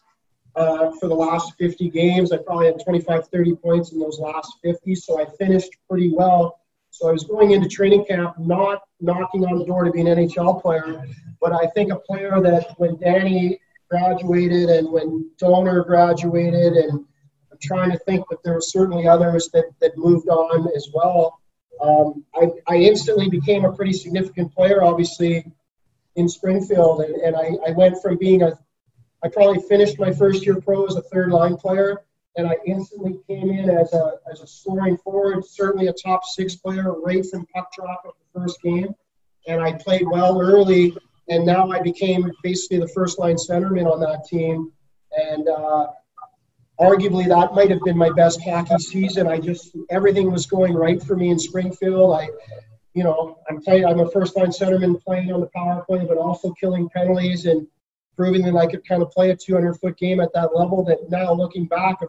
uh, 0.57 0.91
for 0.99 1.09
the 1.09 1.15
last 1.15 1.55
50 1.59 1.91
games. 1.91 2.33
I 2.33 2.39
probably 2.39 2.67
had 2.67 2.83
25, 2.83 3.29
30 3.29 3.55
points 3.57 3.93
in 3.93 4.01
those 4.01 4.19
last 4.19 4.57
50, 4.63 4.95
so 4.95 5.21
I 5.21 5.27
finished 5.37 5.71
pretty 5.89 6.13
well. 6.15 6.61
So 6.91 7.09
I 7.09 7.13
was 7.13 7.25
going 7.25 7.51
into 7.51 7.69
training 7.69 8.07
camp, 8.07 8.39
not 8.39 8.83
knocking 9.01 9.45
on 9.45 9.59
the 9.59 9.67
door 9.67 9.85
to 9.85 9.91
be 9.91 10.01
an 10.01 10.07
NHL 10.07 10.63
player, 10.63 11.05
but 11.41 11.53
I 11.53 11.67
think 11.75 11.93
a 11.93 11.97
player 11.97 12.41
that 12.41 12.75
when 12.79 12.99
Danny 12.99 13.61
graduated 13.91 14.71
and 14.71 14.91
when 14.91 15.31
Doaner 15.41 15.87
graduated 15.87 16.73
and 16.73 17.05
I'm 17.53 17.59
trying 17.63 17.91
to 17.93 17.99
think, 17.99 18.25
but 18.31 18.43
there 18.43 18.55
were 18.55 18.61
certainly 18.63 19.07
others 19.07 19.51
that, 19.53 19.67
that 19.81 19.97
moved 19.97 20.29
on 20.29 20.69
as 20.75 20.89
well. 20.93 21.39
Um, 21.83 22.25
I, 22.35 22.49
I 22.67 22.77
instantly 22.77 23.29
became 23.29 23.67
a 23.67 23.73
pretty 23.73 23.93
significant 23.93 24.55
player, 24.55 24.83
obviously, 24.83 25.45
in 26.17 26.29
Springfield, 26.31 27.03
and, 27.03 27.15
and 27.17 27.37
I, 27.37 27.51
I 27.69 27.73
went 27.73 28.01
from 28.01 28.17
being 28.17 28.43
a 28.43 28.59
I 29.27 29.29
probably 29.29 29.61
finished 29.61 29.99
my 29.99 30.13
first 30.13 30.47
year 30.47 30.61
pro 30.61 30.87
as 30.87 30.95
a 30.95 31.03
third 31.03 31.33
line 31.33 31.57
player, 31.57 32.05
and 32.37 32.47
I 32.47 32.57
instantly 32.65 33.19
came 33.27 33.51
in 33.51 33.69
as 33.69 33.93
a, 33.93 34.21
as 34.31 34.41
a 34.41 34.47
scoring 34.47 34.97
forward, 34.99 35.45
certainly 35.45 35.89
a 35.89 35.93
top 35.93 36.25
six 36.25 36.55
player 36.55 36.93
right 37.01 37.27
from 37.27 37.45
puck 37.47 37.73
drop 37.77 38.05
of 38.07 38.13
the 38.21 38.41
first 38.41 38.63
game. 38.63 38.95
And 39.49 39.61
I 39.61 39.73
played 39.73 40.07
well 40.07 40.41
early, 40.41 40.97
and 41.29 41.45
now 41.45 41.73
I 41.73 41.81
became 41.81 42.31
basically 42.45 42.79
the 42.79 42.87
first 42.87 43.19
line 43.19 43.35
centerman 43.35 43.91
on 43.93 43.99
that 43.99 44.27
team. 44.29 44.71
And 45.11 45.49
uh, 45.49 45.89
arguably 46.79 47.27
that 47.27 47.53
might 47.53 47.71
have 47.71 47.81
been 47.81 47.99
my 47.99 48.11
best 48.11 48.41
hockey 48.45 48.79
season. 48.79 49.27
I 49.27 49.41
just 49.41 49.77
everything 49.91 50.31
was 50.31 50.47
going 50.47 50.75
right 50.75 51.03
for 51.03 51.17
me 51.17 51.31
in 51.31 51.39
Springfield. 51.41 52.15
I, 52.15 52.29
you 52.95 53.03
know, 53.03 53.39
I'm 53.51 53.61
playing. 53.61 53.87
I'm 53.87 53.99
a 53.99 54.09
first 54.09 54.37
line 54.37 54.51
centerman 54.51 55.03
playing 55.03 55.33
on 55.33 55.41
the 55.41 55.51
power 55.53 55.85
play, 55.85 56.05
but 56.07 56.17
also 56.17 56.53
killing 56.53 56.89
penalties 56.91 57.47
and 57.47 57.67
proving 58.17 58.43
that 58.45 58.57
I 58.57 58.67
could 58.67 58.87
kind 58.87 59.03
of 59.03 59.11
play 59.11 59.31
a 59.31 59.37
200 59.37 59.75
foot 59.75 59.97
game 59.97 60.21
at 60.21 60.33
that 60.33 60.57
level. 60.57 60.85
That 60.85 61.11
now 61.11 61.33
looking 61.33 61.67
back, 61.67 62.01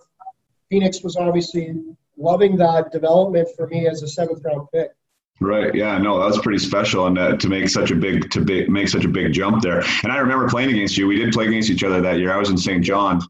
Phoenix 0.70 1.04
was 1.04 1.16
obviously 1.18 1.76
loving 2.18 2.58
that 2.58 2.92
development 2.92 3.50
for 3.56 3.68
me 3.68 3.88
as 3.88 4.02
a 4.04 4.08
seventh 4.08 4.44
round 4.44 4.68
pick. 4.74 4.92
Right. 5.40 5.74
Yeah. 5.76 6.00
No, 6.00 6.20
that 6.20 6.26
was 6.26 6.40
pretty 6.40 6.58
special, 6.58 7.06
and 7.06 7.20
uh, 7.20 7.38
to 7.38 7.48
make 7.48 7.70
such 7.70 7.92
a 7.92 7.96
big 7.96 8.32
to 8.32 8.42
be, 8.42 8.68
make 8.68 8.88
such 8.88 9.06
a 9.06 9.08
big 9.08 9.34
jump 9.34 9.62
there. 9.62 9.84
And 10.02 10.12
I 10.12 10.18
remember 10.18 10.50
playing 10.50 10.72
against 10.72 10.98
you. 10.98 11.06
We 11.06 11.16
did 11.16 11.32
play 11.32 11.46
against 11.46 11.70
each 11.70 11.84
other 11.84 12.02
that 12.02 12.18
year. 12.18 12.34
I 12.34 12.38
was 12.38 12.50
in 12.50 12.58
St. 12.58 12.84
John, 12.84 13.22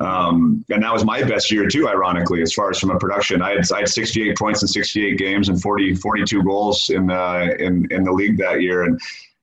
um, 0.00 0.64
and 0.70 0.82
that 0.82 0.90
was 0.90 1.04
my 1.04 1.22
best 1.22 1.52
year 1.52 1.68
too. 1.68 1.86
Ironically, 1.86 2.40
as 2.40 2.54
far 2.54 2.70
as 2.70 2.78
from 2.78 2.92
a 2.92 2.98
production, 2.98 3.42
I 3.42 3.50
had 3.50 3.72
I 3.72 3.80
had 3.80 3.90
68 3.90 4.38
points 4.38 4.62
in 4.62 4.68
68 4.68 5.18
games 5.18 5.50
and 5.50 5.60
40 5.60 5.96
42 5.96 6.42
goals 6.42 6.88
in 6.88 7.06
the 7.06 7.56
in 7.62 7.86
in 7.90 8.04
the 8.04 8.12
league 8.12 8.38
that 8.38 8.62
year, 8.62 8.84
and 8.84 8.98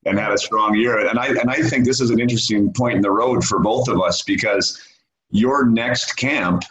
and 0.08 0.18
had 0.18 0.32
a 0.32 0.38
strong 0.38 0.76
year. 0.76 1.08
And 1.08 1.20
I 1.20 1.28
and 1.28 1.50
I 1.50 1.62
think 1.62 1.86
this 1.86 2.02
is 2.02 2.10
an 2.10 2.20
interesting 2.20 2.74
point 2.74 2.96
in 2.96 3.02
the 3.02 3.12
road 3.12 3.44
for 3.44 3.60
both 3.60 3.88
of 3.88 4.02
us 4.02 4.22
because 4.22 4.82
your 5.30 5.66
next 5.66 6.14
camp, 6.14 6.64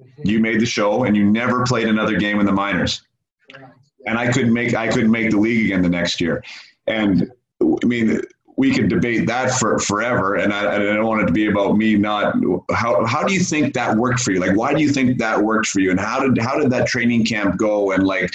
mm-hmm. 0.00 0.28
you 0.28 0.40
made 0.40 0.60
the 0.60 0.66
show, 0.66 1.04
and 1.04 1.16
you 1.16 1.24
never 1.30 1.64
played 1.64 1.88
another 1.88 2.16
game 2.16 2.40
in 2.40 2.46
the 2.46 2.52
minors 2.52 3.02
and 4.06 4.18
I 4.18 4.30
couldn't 4.30 4.52
make 4.52 4.74
I 4.74 4.88
couldn't 4.88 5.10
make 5.10 5.30
the 5.30 5.38
league 5.38 5.66
again 5.66 5.82
the 5.82 5.88
next 5.88 6.20
year. 6.20 6.42
And 6.86 7.30
I 7.62 7.86
mean, 7.86 8.20
we 8.56 8.74
could 8.74 8.88
debate 8.88 9.26
that 9.26 9.52
for 9.58 9.78
forever, 9.78 10.36
and 10.36 10.52
I, 10.52 10.74
I 10.74 10.78
don't 10.78 11.06
want 11.06 11.22
it 11.22 11.26
to 11.26 11.32
be 11.32 11.46
about 11.46 11.76
me 11.76 11.96
not. 11.96 12.36
How 12.72 13.04
how 13.04 13.22
do 13.22 13.32
you 13.32 13.40
think 13.40 13.74
that 13.74 13.96
worked 13.96 14.20
for 14.20 14.32
you? 14.32 14.40
Like, 14.40 14.56
why 14.56 14.74
do 14.74 14.80
you 14.80 14.90
think 14.90 15.18
that 15.18 15.40
worked 15.40 15.68
for 15.68 15.80
you? 15.80 15.90
And 15.90 16.00
how 16.00 16.20
did 16.20 16.38
how 16.38 16.58
did 16.58 16.70
that 16.70 16.86
training 16.86 17.24
camp 17.24 17.56
go? 17.56 17.92
And 17.92 18.06
like, 18.06 18.30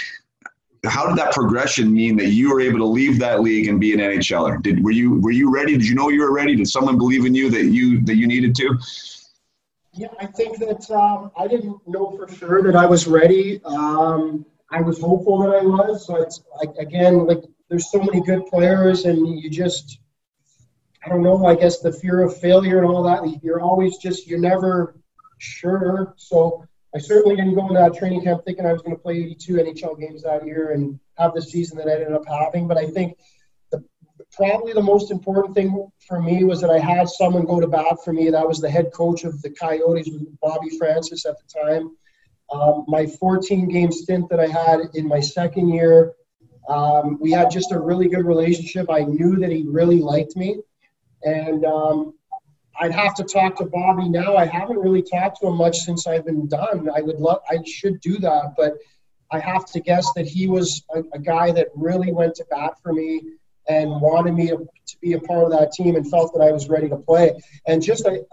how 0.88 1.08
did 1.08 1.18
that 1.18 1.34
progression 1.34 1.94
mean 1.94 2.18
that 2.18 2.28
you 2.28 2.52
were 2.52 2.62
able 2.62 2.80
to 2.80 2.86
leave 2.86 3.20
that 3.20 3.42
league 3.42 3.68
and 3.68 3.80
be 3.80 3.94
an 3.94 4.00
NHLer? 4.00 4.62
Did 4.62 4.84
were 4.84 4.92
you 4.92 5.20
were 5.20 5.32
you 5.32 5.54
ready? 5.54 5.74
Did 5.74 5.88
you 5.88 5.96
know 5.96 6.10
you 6.10 6.22
were 6.22 6.34
ready? 6.34 6.56
Did 6.56 6.68
someone 6.68 6.98
believe 6.98 7.26
in 7.26 7.34
you 7.34 7.50
that 7.52 7.66
you 7.66 8.02
that 8.02 8.16
you 8.16 8.28
needed 8.28 8.56
to? 8.56 8.78
Yeah, 9.94 10.08
I 10.20 10.26
think 10.26 10.58
that 10.60 10.90
um, 10.92 11.32
I 11.38 11.48
didn't 11.48 11.78
know 11.88 12.18
for 12.18 12.28
sure 12.28 12.62
that 12.64 12.76
I 12.76 12.86
was 12.86 13.08
ready. 13.08 13.62
Um, 13.64 14.46
I 14.70 14.82
was 14.82 15.00
hopeful 15.00 15.40
that 15.40 15.56
I 15.56 15.62
was. 15.62 16.10
Like 16.58 16.76
again, 16.78 17.26
like 17.26 17.44
there's 17.70 17.90
so 17.92 18.00
many 18.00 18.22
good 18.22 18.46
players, 18.48 19.06
and 19.06 19.40
you 19.40 19.50
just 19.50 20.00
I 21.06 21.10
don't 21.10 21.22
know, 21.22 21.46
I 21.46 21.56
guess 21.56 21.80
the 21.80 21.92
fear 21.92 22.24
of 22.24 22.36
failure 22.40 22.80
and 22.80 22.88
all 22.88 23.04
that, 23.04 23.44
you're 23.44 23.62
always 23.62 23.98
just, 23.98 24.26
you're 24.26 24.40
never 24.40 24.96
sure. 25.38 26.16
So 26.18 26.66
I 26.96 27.00
certainly 27.00 27.36
didn't 27.36 27.56
go 27.56 27.68
into 27.68 27.74
that 27.74 27.94
training 27.96 28.24
camp 28.24 28.46
thinking 28.46 28.66
I 28.66 28.72
was 28.72 28.82
going 28.82 28.96
to 28.96 29.02
play 29.02 29.16
82 29.18 29.56
NHL 29.56 30.00
games 30.00 30.24
that 30.24 30.46
year 30.46 30.72
and 30.72 30.98
have 31.18 31.34
the 31.34 31.42
season 31.42 31.78
that 31.78 31.90
I 31.90 31.96
ended 31.96 32.14
up 32.14 32.26
having. 32.26 32.70
But 32.70 32.78
I 32.78 32.88
think 32.88 33.18
the, 33.70 33.84
probably 34.32 34.72
the 34.72 34.82
most 34.82 35.12
important 35.12 35.56
thing 35.56 35.90
for 36.08 36.22
me 36.22 36.46
was 36.46 36.62
that 36.62 36.70
I 36.70 36.80
had 36.80 37.10
someone 37.10 37.46
go 37.46 37.60
to 37.60 37.68
bat 37.68 37.98
for 38.06 38.14
me. 38.14 38.30
That 38.30 38.48
was 38.48 38.62
the 38.62 38.70
head 38.70 38.94
coach 38.94 39.26
of 39.26 39.42
the 39.42 39.50
Coyotes, 39.50 40.10
Bobby 40.42 40.70
Francis 40.78 41.26
at 41.26 41.36
the 41.38 41.62
time. 41.62 41.98
Um, 42.50 42.86
my 42.88 43.06
14 43.06 43.68
game 43.68 43.92
stint 43.92 44.30
that 44.30 44.40
I 44.40 44.48
had 44.48 44.80
in 44.94 45.06
my 45.06 45.20
second 45.20 45.74
year, 45.74 46.14
um, 46.70 47.18
we 47.20 47.32
had 47.32 47.52
just 47.52 47.74
a 47.74 47.80
really 47.80 48.08
good 48.08 48.26
relationship. 48.26 48.90
I 48.90 49.02
knew 49.02 49.36
that 49.40 49.52
he 49.52 49.66
really 49.68 50.00
liked 50.00 50.38
me. 50.38 50.62
And 51.24 51.66
um, 51.66 52.14
I'd 52.80 52.92
have 52.92 53.16
to 53.16 53.24
talk 53.24 53.58
to 53.58 53.66
Bobby 53.66 54.10
now. 54.10 54.36
I 54.36 54.46
haven't 54.46 54.78
really 54.78 55.02
talked 55.02 55.40
to 55.42 55.48
him 55.48 55.58
much 55.58 55.80
since 55.80 56.08
I've 56.08 56.26
been 56.26 56.48
done. 56.48 56.90
I 56.94 57.02
would 57.02 57.20
love, 57.20 57.40
I 57.50 57.60
should 57.66 58.02
do 58.02 58.18
that, 58.20 58.54
but 58.58 58.74
I 59.32 59.40
have 59.40 59.66
to 59.68 59.80
guess 59.80 60.12
that 60.16 60.28
he 60.28 60.48
was 60.48 60.84
a, 60.94 61.04
a 61.14 61.20
guy 61.20 61.52
that 61.52 61.68
really 61.76 62.12
went 62.12 62.36
to 62.36 62.46
bat 62.50 62.74
for 62.84 62.94
me 62.94 63.22
and 63.68 63.90
wanted 64.02 64.34
me 64.34 64.48
to, 64.50 64.58
to, 64.58 64.98
be 65.02 65.14
a 65.14 65.20
part 65.20 65.46
of 65.46 65.52
that 65.52 65.72
team 65.72 65.96
and 65.96 66.10
felt 66.10 66.34
that 66.34 66.42
I 66.42 66.52
was 66.52 66.70
ready 66.70 66.88
to 66.90 66.98
play. 66.98 67.32
And 67.66 67.82
just 67.82 68.06
an 68.06 68.24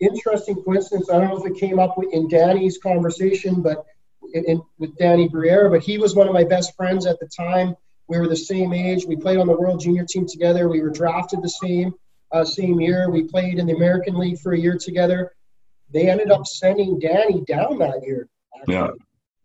interesting 0.00 0.56
coincidence. 0.62 1.08
I 1.08 1.18
don't 1.18 1.28
know 1.28 1.42
if 1.42 1.50
it 1.50 1.58
came 1.58 1.78
up 1.78 1.96
in 2.12 2.28
Danny's 2.28 2.78
conversation, 2.78 3.62
but 3.62 3.86
in, 4.34 4.44
in, 4.44 4.62
with 4.78 4.96
Danny 4.98 5.28
Briere, 5.28 5.70
but 5.70 5.82
he 5.82 5.96
was 5.98 6.14
one 6.14 6.26
of 6.26 6.34
my 6.34 6.44
best 6.44 6.76
friends 6.76 7.06
at 7.06 7.18
the 7.20 7.26
time. 7.26 7.74
We 8.08 8.18
were 8.18 8.28
the 8.28 8.36
same 8.36 8.74
age. 8.74 9.06
We 9.06 9.16
played 9.16 9.38
on 9.38 9.46
the 9.46 9.56
World 9.56 9.80
Junior 9.80 10.04
team 10.04 10.26
together. 10.26 10.68
We 10.68 10.82
were 10.82 10.90
drafted 10.90 11.42
the 11.42 11.48
same 11.48 11.94
uh, 12.32 12.44
same 12.44 12.80
year. 12.80 13.10
We 13.10 13.24
played 13.24 13.58
in 13.58 13.66
the 13.66 13.74
American 13.74 14.18
League 14.18 14.38
for 14.38 14.52
a 14.52 14.58
year 14.58 14.76
together. 14.78 15.32
They 15.92 16.08
ended 16.08 16.30
up 16.30 16.46
sending 16.46 16.98
Danny 16.98 17.42
down 17.42 17.78
that 17.78 18.02
year. 18.02 18.28
Actually. 18.56 18.74
Yeah, 18.74 18.88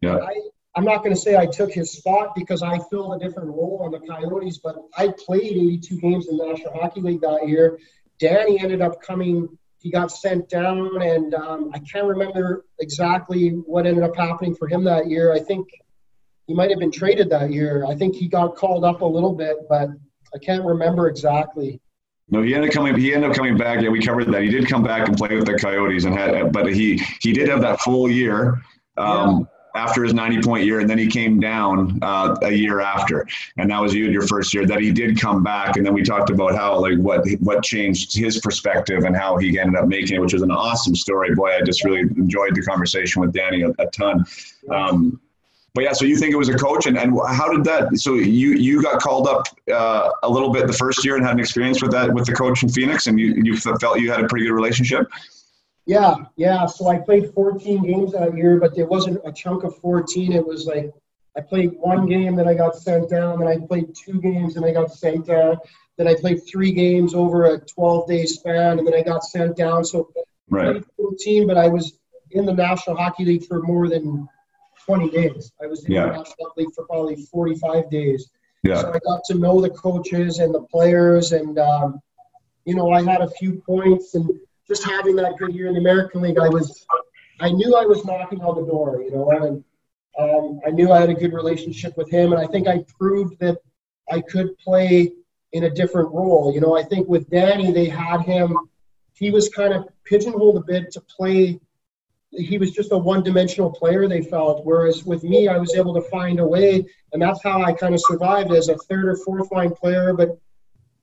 yeah. 0.01 0.17
I, 0.17 0.33
I'm 0.75 0.85
not 0.85 0.97
going 0.97 1.13
to 1.13 1.19
say 1.19 1.35
I 1.35 1.47
took 1.47 1.71
his 1.71 1.91
spot 1.91 2.35
because 2.35 2.61
I 2.61 2.77
filled 2.91 3.15
a 3.15 3.25
different 3.25 3.49
role 3.49 3.81
on 3.83 3.91
the 3.91 3.99
Coyotes, 3.99 4.59
but 4.59 4.75
I 4.95 5.07
played 5.07 5.53
82 5.53 5.99
games 5.99 6.27
in 6.27 6.37
the 6.37 6.45
National 6.45 6.73
Hockey 6.73 7.01
League 7.01 7.21
that 7.21 7.47
year. 7.47 7.79
Danny 8.19 8.59
ended 8.59 8.81
up 8.81 9.01
coming. 9.01 9.49
He 9.79 9.91
got 9.91 10.11
sent 10.11 10.49
down, 10.49 11.01
and 11.01 11.33
um, 11.33 11.71
I 11.73 11.79
can't 11.79 12.05
remember 12.05 12.65
exactly 12.79 13.49
what 13.49 13.85
ended 13.87 14.03
up 14.03 14.15
happening 14.15 14.55
for 14.55 14.67
him 14.67 14.83
that 14.83 15.07
year. 15.07 15.33
I 15.33 15.39
think 15.39 15.67
he 16.45 16.53
might 16.53 16.69
have 16.69 16.79
been 16.79 16.91
traded 16.91 17.29
that 17.31 17.51
year. 17.51 17.85
I 17.85 17.95
think 17.95 18.15
he 18.15 18.27
got 18.27 18.55
called 18.55 18.83
up 18.83 19.01
a 19.01 19.05
little 19.05 19.33
bit, 19.33 19.57
but 19.67 19.89
I 20.33 20.37
can't 20.37 20.63
remember 20.63 21.07
exactly. 21.07 21.81
No, 22.29 22.41
he 22.41 22.53
ended 22.53 22.69
up 22.69 22.75
coming. 22.75 22.95
He 22.97 23.13
ended 23.13 23.29
up 23.29 23.35
coming 23.35 23.57
back. 23.57 23.81
Yeah, 23.81 23.89
we 23.89 24.01
covered 24.01 24.31
that. 24.33 24.41
He 24.41 24.49
did 24.49 24.67
come 24.67 24.83
back 24.83 25.07
and 25.07 25.15
play 25.17 25.35
with 25.35 25.45
the 25.45 25.57
Coyotes, 25.57 26.03
and 26.03 26.13
had, 26.13 26.51
but 26.51 26.73
he 26.73 27.01
he 27.21 27.31
did 27.31 27.47
have 27.47 27.61
that 27.61 27.79
full 27.81 28.09
year. 28.09 28.61
Um, 28.97 29.39
yeah. 29.39 29.45
After 29.75 30.03
his 30.03 30.11
90 30.11 30.41
point 30.41 30.65
year, 30.65 30.79
and 30.79 30.89
then 30.89 30.97
he 30.97 31.05
came 31.05 31.39
down 31.39 31.99
uh, 32.01 32.35
a 32.41 32.51
year 32.51 32.79
after, 32.79 33.27
and 33.57 33.69
that 33.69 33.79
was 33.79 33.93
you 33.93 34.05
your 34.05 34.25
first 34.25 34.51
year. 34.51 34.65
That 34.65 34.81
he 34.81 34.91
did 34.91 35.21
come 35.21 35.43
back, 35.43 35.77
and 35.77 35.85
then 35.85 35.93
we 35.93 36.01
talked 36.01 36.31
about 36.31 36.55
how 36.55 36.79
like 36.79 36.97
what 36.97 37.23
what 37.41 37.63
changed 37.63 38.17
his 38.17 38.39
perspective 38.39 39.03
and 39.03 39.15
how 39.15 39.37
he 39.37 39.59
ended 39.59 39.75
up 39.75 39.87
making 39.87 40.15
it, 40.15 40.19
which 40.19 40.33
was 40.33 40.41
an 40.41 40.49
awesome 40.49 40.95
story. 40.95 41.35
Boy, 41.35 41.57
I 41.57 41.61
just 41.61 41.83
really 41.83 41.99
enjoyed 41.99 42.55
the 42.55 42.63
conversation 42.63 43.21
with 43.21 43.33
Danny 43.33 43.61
a, 43.61 43.69
a 43.77 43.85
ton. 43.91 44.25
Um, 44.71 45.21
but 45.73 45.83
yeah, 45.83 45.93
so 45.93 46.05
you 46.05 46.15
think 46.15 46.33
it 46.33 46.37
was 46.37 46.49
a 46.49 46.55
coach, 46.55 46.87
and, 46.87 46.97
and 46.97 47.13
how 47.29 47.51
did 47.51 47.63
that? 47.65 47.97
So 47.97 48.15
you 48.15 48.53
you 48.53 48.81
got 48.81 48.99
called 48.99 49.27
up 49.27 49.45
uh, 49.71 50.09
a 50.23 50.29
little 50.29 50.51
bit 50.51 50.65
the 50.65 50.73
first 50.73 51.05
year 51.05 51.15
and 51.17 51.25
had 51.25 51.33
an 51.33 51.39
experience 51.39 51.81
with 51.81 51.91
that 51.91 52.11
with 52.11 52.25
the 52.25 52.33
coach 52.33 52.63
in 52.63 52.69
Phoenix, 52.69 53.07
and 53.07 53.19
you 53.19 53.35
you 53.43 53.57
felt 53.57 53.99
you 53.99 54.11
had 54.11 54.23
a 54.23 54.27
pretty 54.27 54.45
good 54.45 54.53
relationship. 54.53 55.07
Yeah, 55.85 56.15
yeah. 56.35 56.65
So 56.65 56.87
I 56.89 56.97
played 56.97 57.31
14 57.33 57.83
games 57.83 58.11
that 58.11 58.35
year, 58.35 58.59
but 58.59 58.75
there 58.75 58.87
wasn't 58.87 59.21
a 59.23 59.31
chunk 59.31 59.63
of 59.63 59.77
14. 59.77 60.33
It 60.33 60.45
was 60.45 60.65
like 60.65 60.91
I 61.37 61.41
played 61.41 61.73
one 61.77 62.07
game, 62.07 62.35
then 62.35 62.47
I 62.47 62.55
got 62.55 62.75
sent 62.75 63.09
down, 63.09 63.39
then 63.39 63.47
I 63.47 63.57
played 63.57 63.93
two 63.95 64.19
games, 64.19 64.55
and 64.55 64.65
I 64.65 64.71
got 64.71 64.91
sent 64.91 65.27
down. 65.27 65.57
Then 65.97 66.07
I 66.07 66.15
played 66.15 66.41
three 66.47 66.71
games 66.71 67.13
over 67.13 67.45
a 67.45 67.59
12 67.59 68.07
day 68.07 68.25
span, 68.25 68.79
and 68.79 68.87
then 68.87 68.95
I 68.95 69.03
got 69.03 69.23
sent 69.23 69.55
down. 69.55 69.85
So 69.85 70.09
right. 70.49 70.67
I 70.67 70.71
played 70.73 70.85
14, 70.97 71.47
but 71.47 71.57
I 71.57 71.67
was 71.67 71.99
in 72.31 72.45
the 72.45 72.53
National 72.53 72.97
Hockey 72.97 73.25
League 73.25 73.45
for 73.45 73.61
more 73.61 73.87
than 73.87 74.27
20 74.87 75.09
days. 75.09 75.51
I 75.61 75.67
was 75.67 75.85
in 75.85 75.91
yeah. 75.91 76.05
the 76.05 76.17
National 76.17 76.53
League 76.55 76.73
for 76.73 76.85
probably 76.85 77.15
45 77.15 77.89
days. 77.91 78.29
Yeah. 78.63 78.81
So 78.81 78.89
I 78.93 78.99
got 78.99 79.23
to 79.25 79.35
know 79.35 79.61
the 79.61 79.69
coaches 79.69 80.39
and 80.39 80.53
the 80.53 80.61
players, 80.61 81.31
and 81.33 81.59
um, 81.59 82.01
you 82.65 82.75
know, 82.75 82.91
I 82.91 83.03
had 83.03 83.21
a 83.21 83.29
few 83.29 83.61
points, 83.65 84.15
and 84.15 84.29
just 84.67 84.83
having 84.83 85.15
that 85.17 85.37
good 85.37 85.53
year 85.53 85.67
in 85.67 85.73
the 85.73 85.79
American 85.79 86.21
League, 86.21 86.39
I 86.39 86.49
was, 86.49 86.85
I 87.39 87.49
knew 87.49 87.75
I 87.75 87.85
was 87.85 88.03
knocking 88.05 88.41
on 88.41 88.55
the 88.55 88.69
door, 88.69 89.01
you 89.01 89.11
know, 89.11 89.29
and 89.31 89.63
um, 90.19 90.59
I 90.65 90.71
knew 90.71 90.91
I 90.91 90.99
had 90.99 91.09
a 91.09 91.13
good 91.13 91.33
relationship 91.33 91.95
with 91.97 92.09
him, 92.09 92.33
and 92.33 92.41
I 92.41 92.47
think 92.47 92.67
I 92.67 92.83
proved 92.99 93.39
that 93.39 93.57
I 94.11 94.21
could 94.21 94.57
play 94.57 95.11
in 95.53 95.65
a 95.65 95.69
different 95.69 96.11
role. 96.11 96.51
You 96.53 96.61
know, 96.61 96.75
I 96.77 96.83
think 96.83 97.07
with 97.07 97.29
Danny, 97.29 97.71
they 97.71 97.87
had 97.87 98.21
him, 98.21 98.57
he 99.13 99.31
was 99.31 99.49
kind 99.49 99.73
of 99.73 99.87
pigeonholed 100.05 100.57
a 100.57 100.61
bit 100.61 100.91
to 100.93 101.01
play 101.01 101.59
he 102.37 102.57
was 102.57 102.71
just 102.71 102.91
a 102.91 102.97
one-dimensional 102.97 103.71
player. 103.71 104.07
They 104.07 104.21
felt, 104.21 104.65
whereas 104.65 105.03
with 105.03 105.23
me, 105.23 105.47
I 105.47 105.57
was 105.57 105.75
able 105.75 105.93
to 105.95 106.01
find 106.01 106.39
a 106.39 106.45
way, 106.45 106.85
and 107.11 107.21
that's 107.21 107.41
how 107.43 107.61
I 107.61 107.73
kind 107.73 107.93
of 107.93 108.01
survived 108.03 108.51
as 108.51 108.69
a 108.69 108.75
third 108.75 109.07
or 109.07 109.15
fourth 109.15 109.51
line 109.51 109.71
player, 109.71 110.13
but 110.13 110.39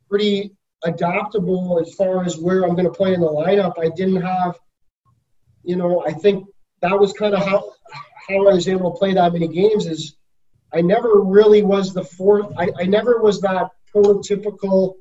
pretty 0.08 0.52
adaptable 0.84 1.80
as 1.80 1.94
far 1.94 2.24
as 2.24 2.38
where 2.38 2.64
I'm 2.64 2.74
going 2.74 2.84
to 2.84 2.92
play 2.92 3.14
in 3.14 3.20
the 3.20 3.26
lineup. 3.26 3.78
I 3.78 3.88
didn't 3.88 4.22
have, 4.22 4.58
you 5.62 5.76
know, 5.76 6.04
I 6.06 6.12
think 6.12 6.46
that 6.82 6.98
was 6.98 7.12
kind 7.12 7.34
of 7.34 7.44
how 7.44 7.72
how 8.28 8.48
I 8.48 8.54
was 8.54 8.68
able 8.68 8.92
to 8.92 8.98
play 8.98 9.14
that 9.14 9.32
many 9.32 9.48
games. 9.48 9.86
Is 9.86 10.16
I 10.72 10.82
never 10.82 11.20
really 11.20 11.62
was 11.62 11.94
the 11.94 12.04
fourth. 12.04 12.52
I, 12.56 12.68
I 12.78 12.84
never 12.84 13.20
was 13.20 13.40
that 13.40 13.70
prototypical 13.94 14.94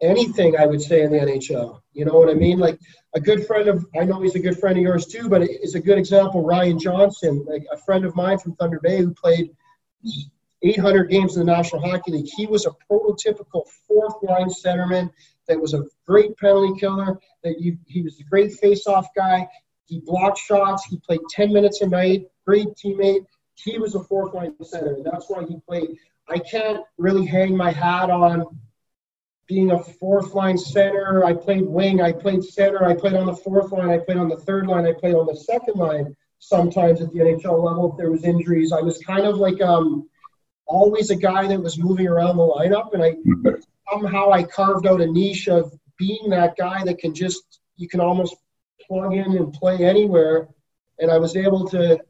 anything 0.00 0.56
I 0.56 0.66
would 0.66 0.82
say 0.82 1.02
in 1.02 1.12
the 1.12 1.18
NHL. 1.18 1.80
You 1.92 2.04
know 2.04 2.18
what 2.18 2.28
I 2.28 2.34
mean? 2.34 2.58
Like 2.58 2.78
a 3.14 3.20
good 3.20 3.46
friend 3.46 3.68
of 3.68 3.86
I 3.98 4.04
know 4.04 4.20
he's 4.22 4.34
a 4.34 4.40
good 4.40 4.58
friend 4.58 4.76
of 4.76 4.82
yours 4.82 5.06
too, 5.06 5.28
but 5.28 5.42
it's 5.42 5.74
a 5.74 5.80
good 5.80 5.98
example. 5.98 6.42
Ryan 6.42 6.78
Johnson, 6.78 7.46
a 7.70 7.76
friend 7.76 8.04
of 8.04 8.16
mine 8.16 8.38
from 8.38 8.54
Thunder 8.56 8.80
Bay 8.82 8.98
who 8.98 9.12
played 9.12 9.50
800 10.62 11.10
games 11.10 11.36
in 11.36 11.44
the 11.44 11.52
National 11.52 11.82
Hockey 11.82 12.12
League. 12.12 12.30
He 12.36 12.46
was 12.46 12.66
a 12.66 12.70
prototypical 12.90 13.66
fourth 13.86 14.14
line 14.22 14.48
centerman 14.48 15.10
that 15.48 15.60
was 15.60 15.74
a 15.74 15.84
great 16.06 16.36
penalty 16.38 16.78
killer. 16.78 17.18
That 17.42 17.60
you, 17.60 17.76
he 17.86 18.02
was 18.02 18.18
a 18.20 18.24
great 18.24 18.52
face-off 18.54 19.08
guy. 19.14 19.48
He 19.86 20.00
blocked 20.00 20.38
shots. 20.38 20.84
He 20.84 20.98
played 20.98 21.20
10 21.30 21.52
minutes 21.52 21.80
a 21.80 21.88
night. 21.88 22.26
Great 22.46 22.68
teammate. 22.82 23.26
He 23.54 23.78
was 23.78 23.94
a 23.94 24.04
fourth 24.04 24.34
line 24.34 24.54
center, 24.62 24.94
and 24.94 25.04
that's 25.04 25.28
why 25.28 25.44
he 25.44 25.56
played. 25.68 25.96
I 26.28 26.38
can't 26.38 26.80
really 26.96 27.26
hang 27.26 27.56
my 27.56 27.72
hat 27.72 28.08
on 28.08 28.46
being 29.46 29.72
a 29.72 29.82
fourth 29.82 30.34
line 30.34 30.56
center. 30.56 31.24
I 31.24 31.32
played 31.32 31.66
wing, 31.66 32.00
I 32.00 32.12
played 32.12 32.44
center, 32.44 32.84
I 32.84 32.94
played 32.94 33.14
on 33.14 33.26
the 33.26 33.36
fourth 33.36 33.72
line, 33.72 33.90
I 33.90 33.98
played 33.98 34.18
on 34.18 34.28
the 34.28 34.36
third 34.36 34.66
line, 34.66 34.86
I 34.86 34.92
played 34.92 35.14
on 35.14 35.26
the 35.26 35.36
second 35.36 35.76
line 35.76 36.16
sometimes 36.38 37.00
at 37.00 37.12
the 37.12 37.20
NHL 37.20 37.62
level 37.62 37.92
if 37.92 37.98
there 37.98 38.10
was 38.10 38.24
injuries. 38.24 38.72
I 38.72 38.80
was 38.80 38.98
kind 38.98 39.26
of 39.26 39.36
like 39.36 39.60
um, 39.60 40.08
always 40.66 41.10
a 41.10 41.16
guy 41.16 41.46
that 41.46 41.62
was 41.62 41.78
moving 41.78 42.08
around 42.08 42.36
the 42.36 42.42
lineup 42.42 42.94
and 42.94 43.02
I 43.02 43.14
somehow 43.90 44.30
I 44.30 44.42
carved 44.42 44.86
out 44.86 45.00
a 45.00 45.06
niche 45.06 45.48
of 45.48 45.72
being 45.98 46.30
that 46.30 46.56
guy 46.56 46.82
that 46.84 46.98
can 46.98 47.14
just 47.14 47.60
you 47.76 47.88
can 47.88 48.00
almost 48.00 48.34
plug 48.86 49.12
in 49.12 49.36
and 49.36 49.52
play 49.52 49.84
anywhere 49.84 50.48
and 50.98 51.10
I 51.10 51.18
was 51.18 51.36
able 51.36 51.68
to 51.68 52.00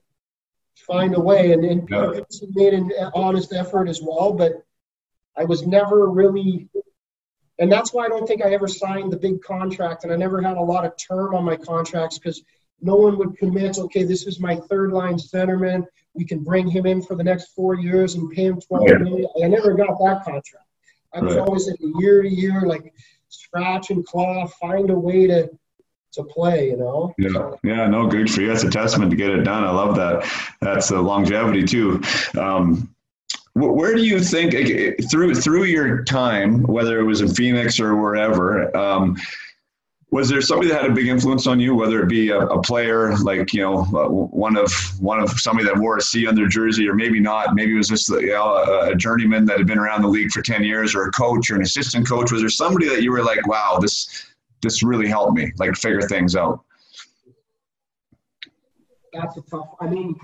find 0.87 1.15
a 1.15 1.21
way 1.21 1.53
and, 1.53 1.65
and 1.65 1.89
yeah. 1.91 2.21
made 2.55 2.73
an 2.73 2.91
honest 3.15 3.53
effort 3.53 3.89
as 3.89 4.01
well 4.01 4.33
but 4.33 4.53
I 5.37 5.45
was 5.45 5.67
never 5.67 6.09
really 6.09 6.69
and 7.63 7.71
that's 7.71 7.95
why 7.95 8.05
I 8.05 8.09
don't 8.09 8.27
think 8.27 8.45
I 8.45 8.51
ever 8.51 8.67
signed 8.67 9.13
the 9.13 9.17
big 9.17 9.41
contract, 9.41 10.03
and 10.03 10.13
I 10.13 10.17
never 10.17 10.43
had 10.43 10.57
a 10.57 10.61
lot 10.61 10.85
of 10.85 10.97
term 10.97 11.37
on 11.37 11.45
my 11.45 11.57
contracts 11.57 12.19
because 12.19 12.43
no 12.81 12.97
one 12.97 13.17
would 13.19 13.39
commit. 13.39 13.79
Okay, 13.79 14.03
this 14.03 14.27
is 14.27 14.41
my 14.41 14.57
third 14.57 14.93
line 14.93 15.15
centerman. 15.15 15.87
We 16.13 16.25
can 16.25 16.43
bring 16.43 16.69
him 16.69 16.87
in 16.87 17.01
for 17.01 17.15
the 17.15 17.23
next 17.23 17.55
four 17.55 17.77
years 17.77 18.17
and 18.17 18.29
pay 18.33 18.47
him 18.47 18.61
twelve 18.61 18.89
yeah. 18.89 18.99
million. 18.99 19.29
I 19.45 19.47
never 19.47 19.75
got 19.75 19.97
that 20.01 20.25
contract. 20.25 20.67
I 21.15 21.21
was 21.21 21.37
right. 21.37 21.47
always 21.47 21.69
in 21.69 21.77
year 22.01 22.23
to 22.23 22.29
year, 22.29 22.63
like 22.63 22.93
scratch 23.29 23.91
and 23.91 24.05
claw, 24.05 24.49
find 24.49 24.91
a 24.91 24.99
way 24.99 25.29
to 25.29 25.49
to 26.15 26.25
play, 26.25 26.71
you 26.71 26.77
know? 26.77 27.15
Yeah, 27.17 27.53
yeah, 27.63 27.87
no, 27.87 28.07
good 28.07 28.29
for 28.29 28.43
you. 28.43 28.49
That's 28.49 28.65
a 28.65 28.71
testament 28.71 29.11
to 29.13 29.17
get 29.17 29.31
it 29.31 29.45
done. 29.45 29.65
I 29.65 29.71
love 29.71 29.97
that. 29.97 30.29
That's 30.61 30.89
the 30.89 31.01
longevity 31.01 31.63
too. 31.63 32.03
Um, 32.39 32.95
where 33.55 33.95
do 33.95 34.03
you 34.03 34.21
think 34.21 34.55
through 35.11 35.35
through 35.35 35.65
your 35.65 36.05
time, 36.05 36.63
whether 36.63 36.99
it 36.99 37.05
was 37.05 37.21
in 37.21 37.35
Phoenix 37.35 37.79
or 37.79 37.97
wherever, 37.97 38.75
um, 38.77 39.17
was 40.13 40.29
there 40.29 40.43
somebody 40.43 40.69
that 40.69 40.83
had 40.83 40.91
a 40.91 40.95
big 40.95 41.09
influence 41.09 41.47
on 41.47 41.59
you, 41.59 41.75
whether 41.75 42.03
it 42.03 42.09
be 42.09 42.29
a, 42.29 42.39
a 42.39 42.63
player 42.63 43.17
like 43.19 43.53
you 43.55 43.63
know 43.63 43.79
uh, 43.81 44.09
one 44.09 44.57
of 44.57 44.71
one 45.01 45.19
of 45.19 45.31
somebody 45.31 45.67
that 45.67 45.77
wore 45.77 45.97
a 45.97 46.03
C 46.03 46.27
on 46.27 46.35
their 46.35 46.49
jersey, 46.49 46.87
or 46.87 46.95
maybe 46.95 47.19
not? 47.19 47.55
Maybe 47.55 47.73
it 47.73 47.79
was 47.79 47.89
just 47.89 48.11
you 48.11 48.27
know, 48.29 48.57
a, 48.57 48.91
a, 48.91 48.95
journeyman 48.95 49.47
that 49.47 49.57
had 49.57 49.67
been 49.67 49.79
around 49.79 50.03
the 50.03 50.09
league 50.09 50.31
for 50.31 50.43
ten 50.43 50.63
years, 50.65 50.95
or 50.95 51.05
a 51.05 51.11
coach, 51.13 51.51
or 51.51 51.57
an 51.57 51.63
assistant 51.63 52.07
coach. 52.07 52.31
Was 52.31 52.43
there 52.43 52.51
somebody 52.51 52.89
that 52.91 53.03
you 53.03 53.11
were 53.11 53.23
like, 53.23 53.47
wow, 53.47 53.79
this 53.81 54.27
this 54.61 54.83
really 54.83 55.09
helped 55.09 55.35
me, 55.35 55.51
like 55.57 55.75
figure 55.77 56.03
things 56.03 56.37
out? 56.37 56.61
That's 59.15 59.39
a 59.39 59.43
tough. 59.43 59.69
I 59.81 59.89
mean, 59.89 60.15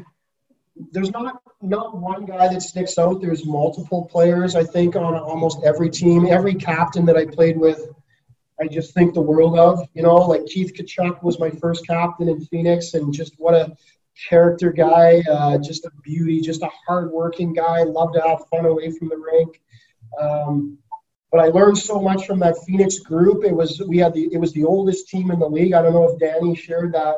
there's 0.93 1.11
not 1.11 1.43
not 1.61 1.97
one 1.97 2.25
guy 2.25 2.49
that 2.49 2.63
sticks 2.63 2.99
out. 2.99 3.21
There's 3.21 3.45
multiple 3.45 4.07
players. 4.07 4.55
I 4.55 4.65
think 4.65 4.97
on 4.97 5.15
almost 5.15 5.59
every 5.65 5.91
team, 5.91 6.27
every 6.27 6.55
captain 6.55 7.05
that 7.07 7.17
I 7.17 7.27
played 7.27 7.59
with 7.59 7.89
I 8.61 8.67
just 8.67 8.93
think 8.93 9.15
the 9.15 9.21
world 9.21 9.59
of. 9.59 9.87
You 9.95 10.03
know, 10.03 10.17
like 10.17 10.47
Keith 10.47 10.73
Tkachuk 10.75 11.23
was 11.23 11.39
my 11.39 11.51
first 11.51 11.87
captain 11.87 12.29
in 12.29 12.45
Phoenix, 12.47 12.95
and 12.95 13.13
just 13.13 13.35
what 13.39 13.55
a 13.55 13.77
character 14.29 14.73
guy, 14.73 15.23
uh, 15.31 15.59
just 15.59 15.85
a 15.85 15.91
beauty, 16.03 16.41
just 16.41 16.63
a 16.63 16.71
hardworking 16.87 17.53
guy. 17.53 17.83
Loved 17.85 18.15
to 18.15 18.23
have 18.23 18.47
fun 18.49 18.67
away 18.67 18.91
from 18.91 19.09
the 19.09 19.17
rink. 19.17 19.61
Um, 20.21 20.79
but 21.31 21.41
I 21.41 21.49
learned 21.49 21.79
so 21.79 22.01
much 22.01 22.27
from 22.27 22.41
that 22.41 22.57
Phoenix 22.67 22.99
group. 22.99 23.45
It 23.45 23.55
was 23.55 23.81
we 23.87 23.99
had 23.99 24.15
the 24.15 24.29
it 24.33 24.39
was 24.39 24.53
the 24.53 24.65
oldest 24.65 25.09
team 25.09 25.31
in 25.31 25.39
the 25.39 25.49
league. 25.49 25.75
I 25.75 25.83
don't 25.83 25.93
know 25.93 26.11
if 26.11 26.19
Danny 26.19 26.57
shared 26.57 26.93
that, 26.95 27.17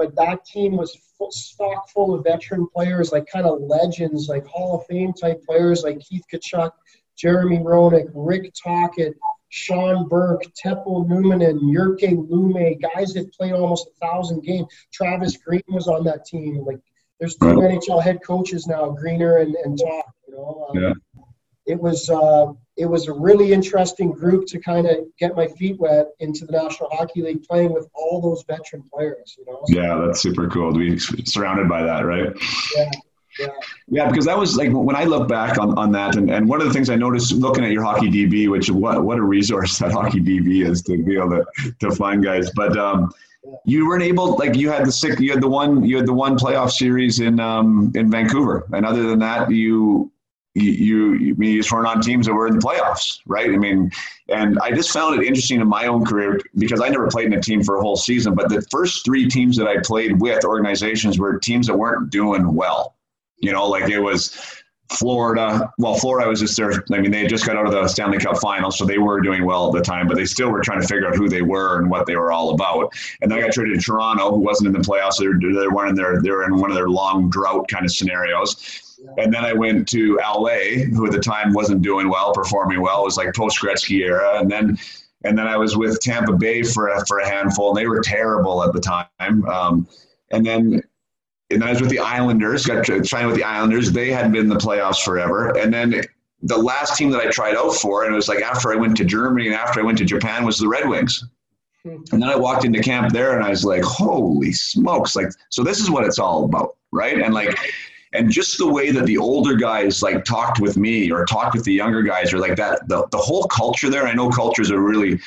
but 0.00 0.16
that 0.16 0.46
team 0.46 0.78
was 0.78 0.96
full, 1.18 1.30
stock 1.30 1.90
full 1.90 2.14
of 2.14 2.24
veteran 2.24 2.66
players, 2.74 3.12
like 3.12 3.26
kind 3.30 3.44
of 3.44 3.60
legends, 3.60 4.30
like 4.30 4.46
Hall 4.46 4.78
of 4.78 4.86
Fame 4.86 5.12
type 5.12 5.44
players, 5.44 5.82
like 5.82 6.00
Keith 6.00 6.24
Tkachuk, 6.32 6.70
Jeremy 7.18 7.58
Roenick, 7.58 8.10
Rick 8.14 8.50
Tocchet, 8.54 9.14
Sean 9.50 10.08
Burke, 10.08 10.44
Teppo 10.54 11.06
Numminen, 11.06 11.60
Jyrki 11.60 12.16
Lumme, 12.30 12.80
guys 12.80 13.12
that 13.12 13.30
played 13.34 13.52
almost 13.52 13.88
a 13.88 14.06
thousand 14.06 14.42
games. 14.42 14.68
Travis 14.90 15.36
Green 15.36 15.62
was 15.68 15.86
on 15.86 16.02
that 16.04 16.24
team. 16.24 16.64
Like, 16.64 16.80
there's 17.18 17.36
two 17.36 17.48
right. 17.48 17.78
NHL 17.78 18.02
head 18.02 18.20
coaches 18.26 18.66
now, 18.66 18.88
Greener 18.88 19.36
and, 19.36 19.54
and 19.54 19.78
Toc. 19.78 20.06
You 20.26 20.34
know, 20.34 20.66
um, 20.70 20.82
yeah. 20.82 20.92
it 21.66 21.78
was 21.78 22.08
uh, 22.08 22.54
it 22.80 22.86
was 22.86 23.08
a 23.08 23.12
really 23.12 23.52
interesting 23.52 24.10
group 24.10 24.46
to 24.46 24.58
kind 24.58 24.86
of 24.86 24.96
get 25.18 25.36
my 25.36 25.46
feet 25.46 25.78
wet 25.78 26.06
into 26.18 26.46
the 26.46 26.52
National 26.52 26.88
Hockey 26.90 27.20
League, 27.20 27.42
playing 27.44 27.74
with 27.74 27.86
all 27.92 28.22
those 28.22 28.42
veteran 28.48 28.82
players. 28.92 29.36
You 29.38 29.44
know. 29.44 29.62
Yeah, 29.68 30.02
that's 30.06 30.22
super 30.22 30.48
cool 30.48 30.72
to 30.72 30.78
be 30.78 30.98
surrounded 30.98 31.68
by 31.68 31.82
that, 31.82 32.00
right? 32.00 32.30
Yeah. 32.74 32.90
Yeah. 33.38 33.46
yeah, 33.88 34.08
because 34.08 34.24
that 34.24 34.36
was 34.36 34.56
like 34.56 34.70
when 34.72 34.96
I 34.96 35.04
look 35.04 35.28
back 35.28 35.56
on, 35.56 35.78
on 35.78 35.92
that, 35.92 36.16
and, 36.16 36.30
and 36.30 36.48
one 36.48 36.60
of 36.60 36.66
the 36.66 36.72
things 36.72 36.90
I 36.90 36.96
noticed 36.96 37.32
looking 37.32 37.64
at 37.64 37.70
your 37.70 37.84
Hockey 37.84 38.10
DB, 38.10 38.50
which 38.50 38.70
what 38.70 39.04
what 39.04 39.18
a 39.18 39.22
resource 39.22 39.78
that 39.80 39.92
Hockey 39.92 40.20
DB 40.20 40.68
is 40.68 40.82
to 40.82 41.00
be 41.02 41.16
able 41.16 41.30
to, 41.30 41.72
to 41.78 41.90
find 41.92 42.24
guys. 42.24 42.50
But 42.50 42.76
um, 42.76 43.12
you 43.64 43.86
weren't 43.86 44.02
able, 44.02 44.36
like 44.36 44.56
you 44.56 44.68
had 44.68 44.84
the 44.84 44.92
six, 44.92 45.20
you 45.20 45.30
had 45.30 45.40
the 45.40 45.48
one, 45.48 45.84
you 45.84 45.96
had 45.96 46.06
the 46.06 46.12
one 46.12 46.36
playoff 46.36 46.72
series 46.72 47.20
in 47.20 47.38
um, 47.38 47.92
in 47.94 48.10
Vancouver, 48.10 48.66
and 48.72 48.84
other 48.84 49.04
than 49.04 49.20
that, 49.20 49.50
you 49.50 50.10
you, 50.54 51.12
you, 51.12 51.36
you, 51.38 51.58
just 51.58 51.70
weren't 51.70 51.86
on 51.86 52.00
teams 52.00 52.26
that 52.26 52.34
were 52.34 52.48
in 52.48 52.54
the 52.54 52.60
playoffs, 52.60 53.20
right? 53.26 53.50
I 53.50 53.56
mean, 53.56 53.90
and 54.28 54.58
I 54.58 54.72
just 54.72 54.90
found 54.90 55.20
it 55.20 55.26
interesting 55.26 55.60
in 55.60 55.68
my 55.68 55.86
own 55.86 56.04
career 56.04 56.40
because 56.58 56.80
I 56.80 56.88
never 56.88 57.08
played 57.08 57.26
in 57.26 57.34
a 57.34 57.40
team 57.40 57.62
for 57.62 57.76
a 57.76 57.80
whole 57.80 57.96
season, 57.96 58.34
but 58.34 58.48
the 58.48 58.60
first 58.70 59.04
three 59.04 59.28
teams 59.28 59.56
that 59.58 59.68
I 59.68 59.76
played 59.82 60.20
with 60.20 60.44
organizations 60.44 61.18
were 61.18 61.38
teams 61.38 61.68
that 61.68 61.76
weren't 61.76 62.10
doing 62.10 62.54
well 62.54 62.96
you 63.40 63.52
know, 63.52 63.66
like 63.66 63.90
it 63.90 63.98
was 63.98 64.36
Florida. 64.90 65.72
Well, 65.78 65.94
Florida 65.94 66.28
was 66.28 66.40
just 66.40 66.56
there. 66.56 66.84
I 66.92 67.00
mean, 67.00 67.10
they 67.10 67.26
just 67.26 67.46
got 67.46 67.56
out 67.56 67.66
of 67.66 67.72
the 67.72 67.88
Stanley 67.88 68.18
Cup 68.18 68.38
final, 68.38 68.70
so 68.70 68.84
they 68.84 68.98
were 68.98 69.20
doing 69.20 69.44
well 69.44 69.68
at 69.68 69.72
the 69.72 69.82
time, 69.82 70.06
but 70.06 70.16
they 70.16 70.24
still 70.24 70.50
were 70.50 70.60
trying 70.60 70.80
to 70.80 70.86
figure 70.86 71.08
out 71.08 71.16
who 71.16 71.28
they 71.28 71.42
were 71.42 71.78
and 71.78 71.90
what 71.90 72.06
they 72.06 72.16
were 72.16 72.32
all 72.32 72.50
about. 72.50 72.92
And 73.22 73.30
then 73.30 73.38
I 73.38 73.42
got 73.42 73.52
traded 73.52 73.78
to 73.78 73.84
Toronto, 73.84 74.30
who 74.30 74.40
wasn't 74.40 74.68
in 74.68 74.72
the 74.80 74.86
playoffs. 74.86 75.18
They 75.18 75.28
were, 75.28 75.38
they 75.38 75.68
were 75.68 75.86
in 75.86 75.94
their 75.94 76.20
they 76.20 76.30
were 76.30 76.44
in 76.44 76.56
one 76.56 76.70
of 76.70 76.76
their 76.76 76.88
long 76.88 77.30
drought 77.30 77.68
kind 77.68 77.84
of 77.84 77.92
scenarios. 77.92 78.89
And 79.18 79.32
then 79.32 79.44
I 79.44 79.52
went 79.52 79.88
to 79.88 80.16
LA, 80.16 80.84
who 80.92 81.06
at 81.06 81.12
the 81.12 81.20
time 81.20 81.52
wasn't 81.52 81.82
doing 81.82 82.08
well, 82.08 82.32
performing 82.32 82.80
well. 82.80 83.02
It 83.02 83.04
was 83.04 83.16
like 83.16 83.34
post 83.34 83.60
Gretzky 83.60 84.00
era. 84.00 84.40
And 84.40 84.50
then 84.50 84.78
and 85.24 85.36
then 85.36 85.46
I 85.46 85.56
was 85.56 85.76
with 85.76 86.00
Tampa 86.00 86.32
Bay 86.32 86.62
for 86.62 86.88
a, 86.88 87.04
for 87.06 87.18
a 87.18 87.28
handful, 87.28 87.70
and 87.70 87.76
they 87.76 87.86
were 87.86 88.00
terrible 88.00 88.62
at 88.64 88.72
the 88.72 88.80
time. 88.80 89.44
Um, 89.46 89.86
and 90.30 90.46
then 90.46 90.82
and 91.50 91.64
I 91.64 91.70
was 91.70 91.80
with 91.80 91.90
the 91.90 91.98
Islanders, 91.98 92.64
got 92.64 92.84
trying 92.84 93.26
with 93.26 93.36
the 93.36 93.44
Islanders. 93.44 93.90
They 93.90 94.10
hadn't 94.10 94.32
been 94.32 94.42
in 94.42 94.48
the 94.48 94.56
playoffs 94.56 95.04
forever. 95.04 95.58
And 95.58 95.72
then 95.72 96.02
the 96.42 96.56
last 96.56 96.96
team 96.96 97.10
that 97.10 97.20
I 97.20 97.30
tried 97.30 97.56
out 97.56 97.74
for, 97.74 98.04
and 98.04 98.12
it 98.12 98.16
was 98.16 98.28
like 98.28 98.40
after 98.40 98.72
I 98.72 98.76
went 98.76 98.96
to 98.98 99.04
Germany 99.04 99.48
and 99.48 99.56
after 99.56 99.80
I 99.80 99.82
went 99.82 99.98
to 99.98 100.04
Japan, 100.04 100.44
was 100.44 100.58
the 100.58 100.68
Red 100.68 100.88
Wings. 100.88 101.24
Hmm. 101.82 101.96
And 102.12 102.22
then 102.22 102.28
I 102.28 102.36
walked 102.36 102.64
into 102.64 102.80
camp 102.82 103.12
there 103.12 103.36
and 103.36 103.44
I 103.44 103.50
was 103.50 103.64
like, 103.64 103.82
holy 103.82 104.52
smokes. 104.52 105.16
Like, 105.16 105.28
so 105.50 105.62
this 105.62 105.80
is 105.80 105.90
what 105.90 106.04
it's 106.04 106.18
all 106.18 106.44
about, 106.44 106.76
right? 106.92 107.20
And 107.20 107.34
like, 107.34 107.58
and 108.12 108.30
just 108.30 108.58
the 108.58 108.66
way 108.66 108.90
that 108.90 109.06
the 109.06 109.18
older 109.18 109.54
guys 109.54 110.02
like 110.02 110.24
talked 110.24 110.60
with 110.60 110.76
me 110.76 111.10
or 111.12 111.24
talked 111.24 111.54
with 111.54 111.64
the 111.64 111.72
younger 111.72 112.02
guys 112.02 112.32
or 112.32 112.38
like 112.38 112.56
that, 112.56 112.88
the, 112.88 113.06
the 113.10 113.18
whole 113.18 113.44
culture 113.44 113.88
there, 113.88 114.06
I 114.06 114.14
know 114.14 114.30
culture 114.30 114.62
is 114.62 114.70
a 114.70 114.78
really 114.78 115.20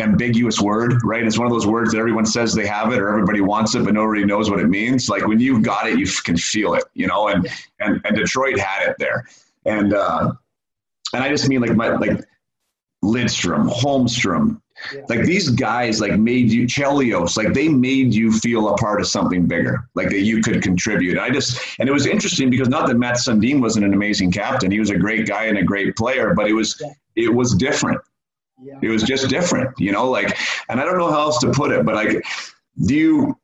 ambiguous 0.00 0.60
word, 0.60 0.94
right? 1.04 1.24
It's 1.24 1.38
one 1.38 1.46
of 1.46 1.52
those 1.52 1.68
words 1.68 1.92
that 1.92 1.98
everyone 1.98 2.26
says 2.26 2.52
they 2.52 2.66
have 2.66 2.92
it 2.92 3.00
or 3.00 3.10
everybody 3.10 3.40
wants 3.40 3.76
it, 3.76 3.84
but 3.84 3.94
nobody 3.94 4.24
knows 4.24 4.50
what 4.50 4.58
it 4.58 4.66
means. 4.66 5.08
Like 5.08 5.26
when 5.26 5.38
you've 5.38 5.62
got 5.62 5.88
it, 5.88 5.96
you 5.96 6.06
can 6.24 6.36
feel 6.36 6.74
it, 6.74 6.84
you 6.94 7.06
know, 7.06 7.28
and, 7.28 7.48
and, 7.78 8.00
and 8.04 8.16
Detroit 8.16 8.58
had 8.58 8.88
it 8.88 8.96
there. 8.98 9.28
And, 9.64 9.94
uh, 9.94 10.32
and 11.12 11.22
I 11.22 11.28
just 11.28 11.48
mean 11.48 11.60
like 11.60 11.76
my, 11.76 11.90
like 11.90 12.24
Lidstrom, 13.04 13.70
Holmstrom, 13.70 14.60
yeah. 14.92 15.00
like 15.08 15.22
these 15.24 15.50
guys 15.50 16.00
like 16.00 16.18
made 16.18 16.50
you 16.50 16.66
Chelios, 16.66 17.36
like 17.36 17.52
they 17.54 17.68
made 17.68 18.14
you 18.14 18.32
feel 18.32 18.68
a 18.68 18.76
part 18.76 19.00
of 19.00 19.06
something 19.06 19.46
bigger, 19.46 19.88
like 19.94 20.08
that 20.10 20.20
you 20.20 20.42
could 20.42 20.62
contribute. 20.62 21.18
I 21.18 21.30
just, 21.30 21.60
and 21.78 21.88
it 21.88 21.92
was 21.92 22.06
interesting 22.06 22.50
because 22.50 22.68
not 22.68 22.86
that 22.88 22.96
Mats 22.96 23.26
Sundin 23.26 23.60
wasn't 23.60 23.86
an 23.86 23.94
amazing 23.94 24.32
captain. 24.32 24.70
He 24.70 24.80
was 24.80 24.90
a 24.90 24.98
great 24.98 25.26
guy 25.26 25.44
and 25.44 25.58
a 25.58 25.62
great 25.62 25.96
player, 25.96 26.34
but 26.34 26.48
it 26.48 26.52
was, 26.52 26.80
yeah. 26.80 26.92
it 27.16 27.34
was 27.34 27.54
different 27.54 28.00
yeah. 28.62 28.78
It 28.82 28.88
was 28.88 29.02
just 29.02 29.28
different, 29.28 29.78
you 29.78 29.92
know, 29.92 30.10
like, 30.10 30.38
and 30.68 30.80
I 30.80 30.84
don't 30.84 30.98
know 30.98 31.10
how 31.10 31.20
else 31.20 31.38
to 31.40 31.50
put 31.50 31.70
it, 31.70 31.84
but 31.84 31.94
like, 31.94 32.24
do 32.86 32.94
you, 32.94 33.38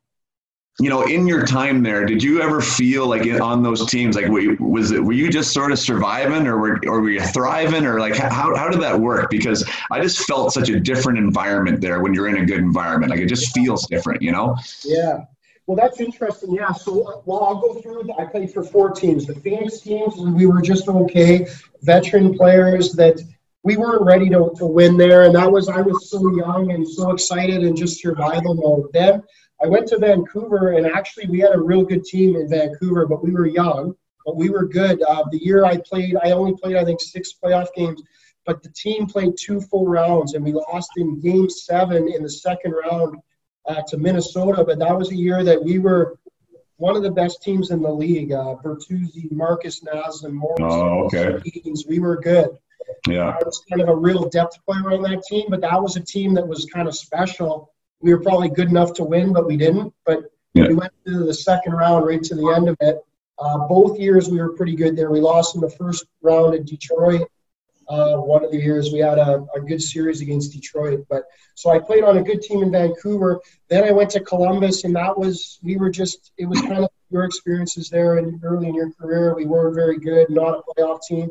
you 0.81 0.89
know, 0.89 1.03
in 1.03 1.27
your 1.27 1.45
time 1.45 1.83
there, 1.83 2.05
did 2.07 2.23
you 2.23 2.41
ever 2.41 2.61
feel 2.61 3.07
like 3.07 3.27
on 3.41 3.63
those 3.63 3.87
teams, 3.87 4.17
like, 4.17 4.29
were 4.29 4.57
was 4.59 4.93
it, 4.93 5.05
were 5.05 5.13
you 5.13 5.31
just 5.31 5.53
sort 5.53 5.73
of 5.73 5.79
surviving 5.79 6.47
or 6.47 6.59
were, 6.59 6.81
or 6.87 7.01
were 7.01 7.11
you 7.11 7.21
thriving 7.21 7.85
or 7.85 8.01
like, 8.01 8.17
how, 8.17 8.57
how 8.57 8.69
did 8.69 8.81
that 8.81 8.99
work? 8.99 9.31
Because 9.31 9.69
I 9.91 10.01
just 10.01 10.21
felt 10.27 10.53
such 10.53 10.71
a 10.71 10.81
different 10.81 11.19
environment 11.19 11.81
there 11.81 12.01
when 12.01 12.15
you're 12.15 12.29
in 12.29 12.39
a 12.39 12.47
good 12.47 12.61
environment. 12.61 13.11
Like 13.11 13.21
it 13.21 13.27
just 13.27 13.53
feels 13.55 13.87
different, 13.87 14.23
you 14.23 14.33
know? 14.33 14.57
Yeah. 14.85 15.25
Well, 15.67 15.77
that's 15.77 16.01
interesting. 16.01 16.55
Yeah. 16.55 16.73
So, 16.73 17.07
uh, 17.07 17.21
well, 17.27 17.45
I'll 17.45 17.61
go 17.61 17.75
through. 17.81 18.11
I 18.19 18.25
played 18.25 18.53
for 18.53 18.65
four 18.65 18.91
teams. 18.91 19.27
The 19.27 19.35
Phoenix 19.35 19.81
teams, 19.81 20.17
we 20.17 20.47
were 20.47 20.63
just 20.63 20.89
okay. 20.89 21.47
Veteran 21.83 22.35
players 22.35 22.93
that 22.95 23.21
we 23.63 23.77
weren't 23.77 24.03
ready 24.03 24.29
to, 24.31 24.51
to 24.57 24.67
win 24.67 24.97
there. 24.97 25.25
And 25.25 25.35
that 25.35 25.53
was, 25.53 25.69
I 25.69 25.83
was 25.83 26.11
so 26.11 26.19
young 26.35 26.73
and 26.73 26.89
so 26.89 27.13
excited 27.13 27.63
and 27.63 27.77
just 27.77 28.01
survival 28.01 28.55
mode. 28.55 28.91
Then 28.93 29.23
I 29.63 29.67
went 29.67 29.89
to 29.89 29.99
Vancouver 29.99 30.73
and 30.73 30.87
actually 30.87 31.27
we 31.27 31.41
had 31.41 31.55
a 31.55 31.61
real 31.61 31.85
good 31.85 32.05
team 32.05 32.37
in 32.37 32.49
Vancouver, 32.49 33.07
but 33.07 33.23
we 33.23 33.33
were 33.33 33.47
young, 33.47 33.95
but 34.25 34.37
we 34.37 34.49
were 34.49 34.67
good. 34.67 35.03
Uh, 35.03 35.25
the 35.31 35.43
year 35.43 35.65
I 35.65 35.77
played, 35.79 36.17
I 36.23 36.31
only 36.31 36.57
played, 36.57 36.77
I 36.77 36.85
think, 36.85 37.01
six 37.01 37.33
playoff 37.33 37.69
games, 37.77 38.03
but 38.47 38.63
the 38.63 38.71
team 38.71 39.07
played 39.07 39.35
two 39.39 39.61
full 39.61 39.87
rounds 39.87 40.35
and 40.35 40.45
we 40.45 40.53
lost 40.53 40.91
in 40.97 41.21
game 41.21 41.51
seven 41.51 42.11
in 42.11 42.23
the 42.23 42.31
second 42.31 42.73
round 42.73 43.19
uh, 43.67 43.83
to 43.89 43.99
Minnesota. 43.99 44.65
But 44.65 44.79
that 44.79 44.97
was 44.97 45.11
a 45.13 45.17
year 45.17 45.45
that 45.45 45.63
we 45.63 45.79
were 45.79 46.19
one 46.77 46.97
of 46.97 47.03
the 47.03 47.11
best 47.11 47.43
teams 47.43 47.71
in 47.71 47.83
the 47.83 47.93
league. 47.93 48.33
Uh, 48.33 48.57
Bertuzzi, 48.65 49.31
Markus 49.31 49.81
Naslund, 49.81 50.33
Morris. 50.33 50.59
Oh, 50.61 51.05
okay. 51.05 51.39
We 51.87 51.99
were 51.99 52.19
good. 52.19 52.49
Yeah. 53.07 53.29
I 53.29 53.45
was 53.45 53.63
kind 53.69 53.83
of 53.83 53.89
a 53.89 53.95
real 53.95 54.29
depth 54.29 54.59
player 54.65 54.93
on 54.93 55.03
that 55.03 55.23
team, 55.29 55.47
but 55.51 55.61
that 55.61 55.81
was 55.81 55.97
a 55.97 56.01
team 56.01 56.35
that 56.35 56.49
was 56.49 56.65
kind 56.65 56.89
of 56.89 56.97
special. 56.97 57.73
We 58.01 58.15
were 58.15 58.21
probably 58.21 58.49
good 58.49 58.69
enough 58.69 58.95
to 58.95 59.05
win, 59.05 59.33
but 59.33 59.47
we 59.47 59.57
didn't. 59.57 59.93
But 60.05 60.25
yeah. 60.55 60.69
we 60.69 60.75
went 60.75 60.93
to 61.07 61.25
the 61.25 61.35
second 61.35 61.73
round 61.73 62.07
right 62.07 62.23
to 62.23 62.35
the 62.35 62.55
end 62.57 62.69
of 62.69 62.77
it. 62.81 62.99
Uh, 63.39 63.67
both 63.67 63.99
years 63.99 64.29
we 64.29 64.39
were 64.39 64.53
pretty 64.53 64.77
good 64.77 64.97
there. 64.97 65.11
We 65.11 65.21
lost 65.21 65.55
in 65.55 65.61
the 65.61 65.71
first 65.71 66.05
round 66.23 66.55
at 66.55 66.67
Detroit. 66.67 67.29
Uh, 67.89 68.19
one 68.19 68.45
of 68.45 68.53
the 68.53 68.59
years 68.59 68.93
we 68.93 69.01
had 69.01 69.19
a, 69.19 69.45
a, 69.57 69.61
good 69.61 69.83
series 69.83 70.21
against 70.21 70.53
Detroit. 70.53 71.05
But 71.11 71.25
so 71.57 71.71
I 71.71 71.81
played 71.81 72.05
on 72.05 72.19
a 72.19 72.23
good 72.23 72.41
team 72.41 72.63
in 72.63 72.71
Vancouver. 72.71 73.41
Then 73.69 73.83
I 73.83 73.91
went 73.91 74.11
to 74.11 74.21
Columbus, 74.21 74.85
and 74.85 74.95
that 74.95 75.19
was 75.19 75.59
we 75.65 75.77
were 75.77 75.91
just 75.91 76.31
it 76.39 76.47
was 76.47 76.61
kind 76.61 76.85
of 76.85 76.91
your 77.11 77.25
experiences 77.25 77.91
there 77.91 78.19
and 78.19 78.41
early 78.45 78.69
in 78.69 78.77
your 78.77 78.93
career. 78.93 79.35
We 79.35 79.47
weren't 79.47 79.75
very 79.75 79.99
good, 79.99 80.31
not 80.31 80.59
a 80.61 80.63
playoff 80.81 81.01
team. 81.03 81.31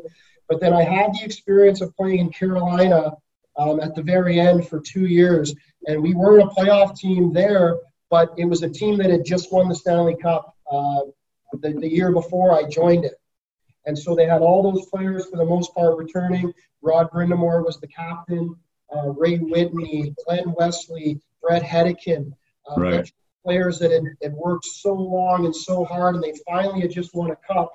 But 0.50 0.60
then 0.60 0.74
I 0.74 0.82
had 0.82 1.14
the 1.14 1.24
experience 1.24 1.80
of 1.80 1.96
playing 1.96 2.18
in 2.18 2.30
Carolina 2.30 3.12
um, 3.60 3.80
at 3.80 3.94
the 3.94 4.02
very 4.02 4.40
end 4.40 4.66
for 4.66 4.80
two 4.80 5.06
years, 5.06 5.54
and 5.86 6.02
we 6.02 6.14
weren't 6.14 6.42
a 6.42 6.46
playoff 6.46 6.96
team 6.96 7.32
there, 7.32 7.76
but 8.08 8.30
it 8.38 8.46
was 8.46 8.62
a 8.62 8.70
team 8.70 8.96
that 8.98 9.10
had 9.10 9.24
just 9.24 9.52
won 9.52 9.68
the 9.68 9.74
Stanley 9.74 10.16
Cup 10.16 10.56
uh, 10.70 11.00
the, 11.52 11.72
the 11.72 11.88
year 11.88 12.10
before 12.10 12.52
I 12.52 12.68
joined 12.68 13.04
it. 13.04 13.14
And 13.86 13.98
so 13.98 14.14
they 14.14 14.26
had 14.26 14.40
all 14.40 14.62
those 14.62 14.86
players 14.86 15.26
for 15.26 15.36
the 15.36 15.44
most 15.44 15.74
part 15.74 15.96
returning. 15.96 16.52
Rod 16.80 17.10
Brind'Amour 17.10 17.64
was 17.64 17.78
the 17.80 17.88
captain. 17.88 18.56
uh, 18.94 19.10
Ray 19.10 19.36
Whitney, 19.36 20.14
Glen 20.24 20.54
Wesley, 20.56 21.20
Bret 21.42 21.62
Hedican, 21.62 22.32
uh, 22.68 22.80
right. 22.80 23.12
players 23.44 23.78
that 23.78 23.90
had, 23.90 24.04
had 24.22 24.32
worked 24.32 24.64
so 24.64 24.94
long 24.94 25.44
and 25.44 25.54
so 25.54 25.84
hard, 25.84 26.14
and 26.14 26.24
they 26.24 26.34
finally 26.46 26.80
had 26.80 26.90
just 26.90 27.14
won 27.14 27.30
a 27.30 27.36
cup. 27.36 27.72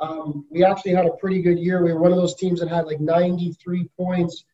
Um, 0.00 0.46
we 0.50 0.64
actually 0.64 0.92
had 0.92 1.06
a 1.06 1.12
pretty 1.12 1.42
good 1.42 1.58
year. 1.58 1.82
We 1.82 1.92
were 1.92 2.00
one 2.00 2.12
of 2.12 2.18
those 2.18 2.34
teams 2.34 2.60
that 2.60 2.68
had 2.68 2.86
like 2.86 3.00
93 3.00 3.88
points 3.96 4.44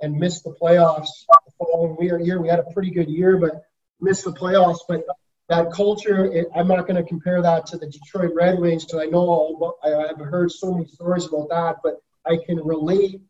and 0.00 0.14
missed 0.14 0.44
the 0.44 0.54
playoffs 0.60 1.08
the 1.28 1.52
following 1.58 1.96
year. 2.00 2.40
We 2.40 2.48
had 2.48 2.58
a 2.58 2.70
pretty 2.72 2.90
good 2.90 3.08
year, 3.08 3.36
but 3.38 3.64
missed 4.00 4.24
the 4.24 4.32
playoffs. 4.32 4.80
But 4.88 5.04
that 5.48 5.72
culture, 5.72 6.26
it, 6.32 6.48
I'm 6.54 6.68
not 6.68 6.86
going 6.86 6.96
to 6.96 7.08
compare 7.08 7.42
that 7.42 7.66
to 7.66 7.78
the 7.78 7.86
Detroit 7.86 8.32
Red 8.34 8.58
Wings 8.58 8.84
because 8.84 9.00
I 9.00 9.06
know 9.06 9.76
I, 9.82 9.94
I've 9.94 10.18
heard 10.18 10.50
so 10.50 10.72
many 10.72 10.86
stories 10.86 11.26
about 11.26 11.48
that, 11.50 11.76
but 11.82 12.00
I 12.26 12.38
can 12.44 12.58
relate 12.58 13.20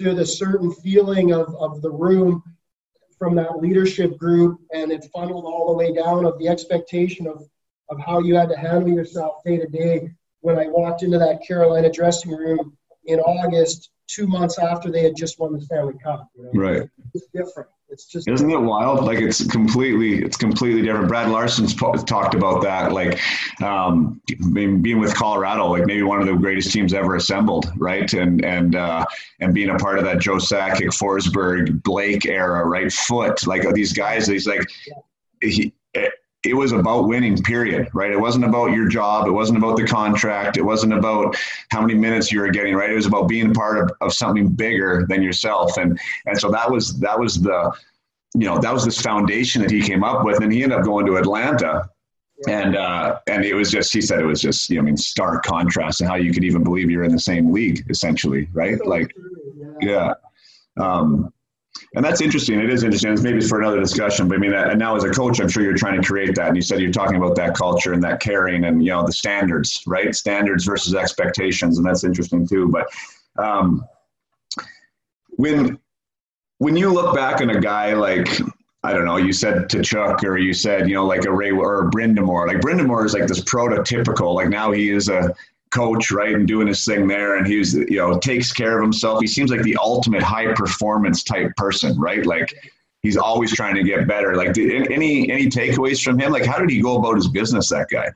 to 0.00 0.14
the 0.14 0.26
certain 0.26 0.72
feeling 0.72 1.32
of, 1.32 1.54
of 1.56 1.82
the 1.82 1.90
room 1.90 2.42
from 3.18 3.34
that 3.34 3.58
leadership 3.58 4.16
group 4.16 4.60
and 4.72 4.92
it 4.92 5.04
funneled 5.12 5.44
all 5.44 5.66
the 5.66 5.72
way 5.72 5.92
down 5.92 6.24
of 6.24 6.38
the 6.38 6.48
expectation 6.48 7.26
of, 7.26 7.42
of 7.90 7.98
how 7.98 8.20
you 8.20 8.36
had 8.36 8.48
to 8.48 8.56
handle 8.56 8.88
yourself 8.88 9.42
day 9.44 9.56
to 9.56 9.66
day 9.66 10.10
when 10.40 10.58
I 10.58 10.68
walked 10.68 11.02
into 11.02 11.18
that 11.18 11.42
Carolina 11.46 11.90
dressing 11.90 12.30
room 12.30 12.76
in 13.06 13.18
August, 13.18 13.90
two 14.08 14.26
months 14.26 14.58
after 14.58 14.90
they 14.90 15.02
had 15.02 15.14
just 15.14 15.38
won 15.38 15.52
the 15.52 15.60
Stanley 15.60 15.94
Cup. 16.02 16.28
You 16.36 16.44
know? 16.44 16.50
Right. 16.54 16.88
It's 17.14 17.26
different. 17.32 17.68
It's 17.90 18.04
just 18.04 18.28
isn't 18.28 18.50
it 18.50 18.60
wild? 18.60 19.04
Like 19.04 19.18
it's 19.18 19.46
completely, 19.46 20.22
it's 20.22 20.36
completely 20.36 20.82
different. 20.82 21.08
Brad 21.08 21.30
Larsen's 21.30 21.74
talked 21.74 22.34
about 22.34 22.62
that, 22.62 22.92
like 22.92 23.18
um, 23.62 24.20
being 24.52 24.98
with 24.98 25.14
Colorado, 25.14 25.68
like 25.68 25.86
maybe 25.86 26.02
one 26.02 26.20
of 26.20 26.26
the 26.26 26.34
greatest 26.34 26.70
teams 26.70 26.92
ever 26.92 27.16
assembled, 27.16 27.72
right? 27.78 28.12
And 28.12 28.44
and 28.44 28.76
uh, 28.76 29.06
and 29.40 29.54
being 29.54 29.70
a 29.70 29.76
part 29.76 29.98
of 29.98 30.04
that 30.04 30.18
Joe 30.18 30.36
Sakic, 30.36 30.88
Forsberg, 30.88 31.82
Blake 31.82 32.26
era, 32.26 32.66
right? 32.66 32.92
Foote, 32.92 33.46
like 33.46 33.62
these 33.72 33.94
guys. 33.94 34.26
He's 34.26 34.46
like, 34.46 34.68
he, 35.40 35.72
it 36.44 36.54
was 36.54 36.72
about 36.72 37.08
winning 37.08 37.42
period 37.42 37.88
right? 37.94 38.12
It 38.12 38.20
wasn't 38.20 38.44
about 38.44 38.72
your 38.72 38.88
job. 38.88 39.26
It 39.26 39.32
wasn't 39.32 39.58
about 39.58 39.76
the 39.76 39.84
contract. 39.84 40.56
It 40.56 40.62
wasn't 40.62 40.92
about 40.92 41.36
how 41.70 41.80
many 41.80 41.94
minutes 41.94 42.30
you 42.30 42.40
were 42.40 42.50
getting 42.50 42.74
right? 42.74 42.90
It 42.90 42.94
was 42.94 43.06
about 43.06 43.28
being 43.28 43.52
part 43.52 43.78
of, 43.78 43.96
of 44.00 44.12
something 44.12 44.48
bigger 44.48 45.04
than 45.08 45.22
yourself. 45.22 45.76
And 45.78 45.98
and 46.26 46.38
so 46.38 46.50
that 46.50 46.70
was 46.70 46.98
that 47.00 47.18
was 47.18 47.40
the 47.40 47.72
you 48.34 48.46
know 48.46 48.58
that 48.58 48.72
was 48.72 48.84
this 48.84 49.00
foundation 49.00 49.62
that 49.62 49.70
he 49.70 49.80
came 49.80 50.04
up 50.04 50.24
with. 50.24 50.40
And 50.42 50.52
he 50.52 50.62
ended 50.62 50.78
up 50.78 50.84
going 50.84 51.06
to 51.06 51.16
atlanta. 51.16 51.88
And 52.46 52.76
uh, 52.76 53.18
and 53.26 53.44
it 53.44 53.54
was 53.54 53.68
just 53.68 53.92
he 53.92 54.00
said 54.00 54.20
it 54.20 54.26
was 54.26 54.40
just 54.40 54.70
you 54.70 54.76
know 54.76 54.82
I 54.82 54.84
mean 54.84 54.96
stark 54.96 55.44
contrast 55.44 56.00
and 56.00 56.08
how 56.08 56.14
you 56.14 56.32
could 56.32 56.44
even 56.44 56.62
believe 56.62 56.88
you're 56.88 57.02
in 57.02 57.10
the 57.10 57.18
same 57.18 57.52
league 57.52 57.84
essentially 57.90 58.48
right? 58.52 58.84
Like 58.86 59.12
yeah. 59.80 60.14
Um, 60.78 61.32
and 61.94 62.04
that's 62.04 62.20
interesting. 62.20 62.60
It 62.60 62.70
is 62.70 62.84
interesting. 62.84 63.12
It's 63.12 63.22
maybe 63.22 63.40
for 63.40 63.60
another 63.60 63.80
discussion, 63.80 64.28
but 64.28 64.36
I 64.36 64.38
mean, 64.38 64.52
and 64.52 64.78
now 64.78 64.96
as 64.96 65.04
a 65.04 65.10
coach, 65.10 65.40
I'm 65.40 65.48
sure 65.48 65.62
you're 65.62 65.74
trying 65.76 66.00
to 66.00 66.06
create 66.06 66.34
that. 66.36 66.48
And 66.48 66.56
you 66.56 66.62
said 66.62 66.80
you're 66.80 66.92
talking 66.92 67.16
about 67.16 67.34
that 67.36 67.54
culture 67.54 67.92
and 67.92 68.02
that 68.04 68.20
caring 68.20 68.64
and 68.64 68.82
you 68.84 68.90
know 68.90 69.04
the 69.04 69.12
standards, 69.12 69.82
right? 69.86 70.14
Standards 70.14 70.64
versus 70.64 70.94
expectations, 70.94 71.78
and 71.78 71.86
that's 71.86 72.04
interesting 72.04 72.46
too. 72.46 72.68
But 72.68 72.88
um, 73.38 73.84
when 75.30 75.78
when 76.58 76.76
you 76.76 76.92
look 76.92 77.14
back 77.14 77.40
on 77.40 77.50
a 77.50 77.60
guy 77.60 77.94
like 77.94 78.28
I 78.84 78.92
don't 78.92 79.04
know, 79.04 79.16
you 79.16 79.32
said 79.32 79.68
to 79.70 79.82
Chuck 79.82 80.22
or 80.22 80.38
you 80.38 80.52
said, 80.52 80.88
you 80.88 80.94
know, 80.94 81.04
like 81.04 81.24
a 81.24 81.32
Ray 81.32 81.50
or 81.50 81.88
a 81.88 81.90
Brind'Amour. 81.90 82.46
Like 82.46 82.58
Brind'Amour 82.58 83.04
is 83.04 83.12
like 83.12 83.26
this 83.26 83.40
prototypical, 83.40 84.34
like 84.34 84.48
now 84.48 84.70
he 84.70 84.90
is 84.90 85.08
a 85.08 85.34
coach, 85.70 86.10
right, 86.10 86.34
and 86.34 86.46
doing 86.46 86.66
his 86.66 86.84
thing 86.84 87.06
there, 87.06 87.36
and 87.36 87.46
he's 87.46 87.74
you 87.74 87.96
know 87.96 88.18
takes 88.18 88.52
care 88.52 88.78
of 88.78 88.82
himself. 88.82 89.20
He 89.20 89.26
seems 89.26 89.50
like 89.50 89.62
the 89.62 89.76
ultimate 89.80 90.22
high 90.22 90.52
performance 90.54 91.22
type 91.22 91.54
person, 91.56 91.98
right? 91.98 92.24
Like 92.24 92.54
he's 93.02 93.16
always 93.16 93.54
trying 93.54 93.74
to 93.76 93.82
get 93.82 94.06
better. 94.06 94.34
Like 94.34 94.52
did, 94.52 94.90
any 94.90 95.30
any 95.30 95.46
takeaways 95.46 96.02
from 96.02 96.18
him? 96.18 96.32
Like 96.32 96.44
how 96.44 96.58
did 96.58 96.70
he 96.70 96.80
go 96.80 96.96
about 96.96 97.16
his 97.16 97.28
business? 97.28 97.68
That 97.70 97.88
guy. 97.90 98.10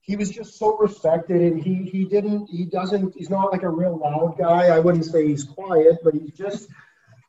He 0.00 0.14
was 0.14 0.30
just 0.30 0.56
so 0.56 0.76
respected, 0.78 1.40
and 1.40 1.62
he 1.62 1.84
he 1.84 2.04
didn't 2.04 2.48
he 2.48 2.64
doesn't 2.64 3.14
he's 3.16 3.30
not 3.30 3.52
like 3.52 3.62
a 3.62 3.68
real 3.68 3.96
loud 3.96 4.36
guy. 4.38 4.68
I 4.68 4.78
wouldn't 4.78 5.04
say 5.04 5.26
he's 5.26 5.44
quiet, 5.44 5.98
but 6.04 6.14
he's 6.14 6.32
just 6.32 6.68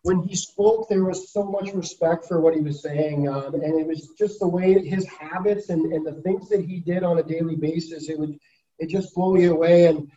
when 0.08 0.24
he 0.24 0.36
spoke, 0.36 0.88
there 0.88 1.04
was 1.04 1.34
so 1.34 1.44
much 1.44 1.74
respect 1.74 2.26
for 2.26 2.40
what 2.40 2.56
he 2.56 2.62
was 2.62 2.82
saying, 2.82 3.28
um, 3.28 3.56
and 3.56 3.78
it 3.78 3.86
was 3.86 4.08
just 4.18 4.40
the 4.40 4.48
way 4.48 4.80
his 4.80 5.06
habits 5.06 5.70
and, 5.70 5.92
and 5.92 6.08
the 6.08 6.14
things 6.22 6.48
that 6.48 6.64
he 6.64 6.80
did 6.80 7.04
on 7.04 7.20
a 7.20 7.24
daily 7.24 7.58
basis. 7.58 8.08
It 8.08 8.18
would 8.18 8.40
it 8.80 8.90
just 8.90 9.14
blew 9.14 9.36
me 9.36 9.46
away. 9.46 9.86
And 9.88 10.12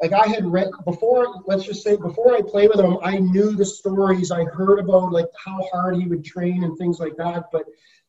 like 0.00 0.12
I 0.12 0.26
had 0.26 0.46
read 0.46 0.68
before, 0.84 1.42
let's 1.46 1.64
just 1.64 1.82
say 1.82 1.96
before 1.96 2.34
I 2.34 2.40
played 2.42 2.70
with 2.70 2.80
him, 2.80 2.98
I 3.02 3.18
knew 3.18 3.52
the 3.52 3.66
stories. 3.66 4.30
I 4.30 4.44
heard 4.44 4.78
about 4.78 5.12
like 5.12 5.26
how 5.44 5.62
hard 5.72 5.96
he 5.96 6.06
would 6.06 6.24
train 6.24 6.64
and 6.64 6.76
things 6.78 6.98
like 6.98 7.16
that. 7.16 7.44
But 7.52 7.64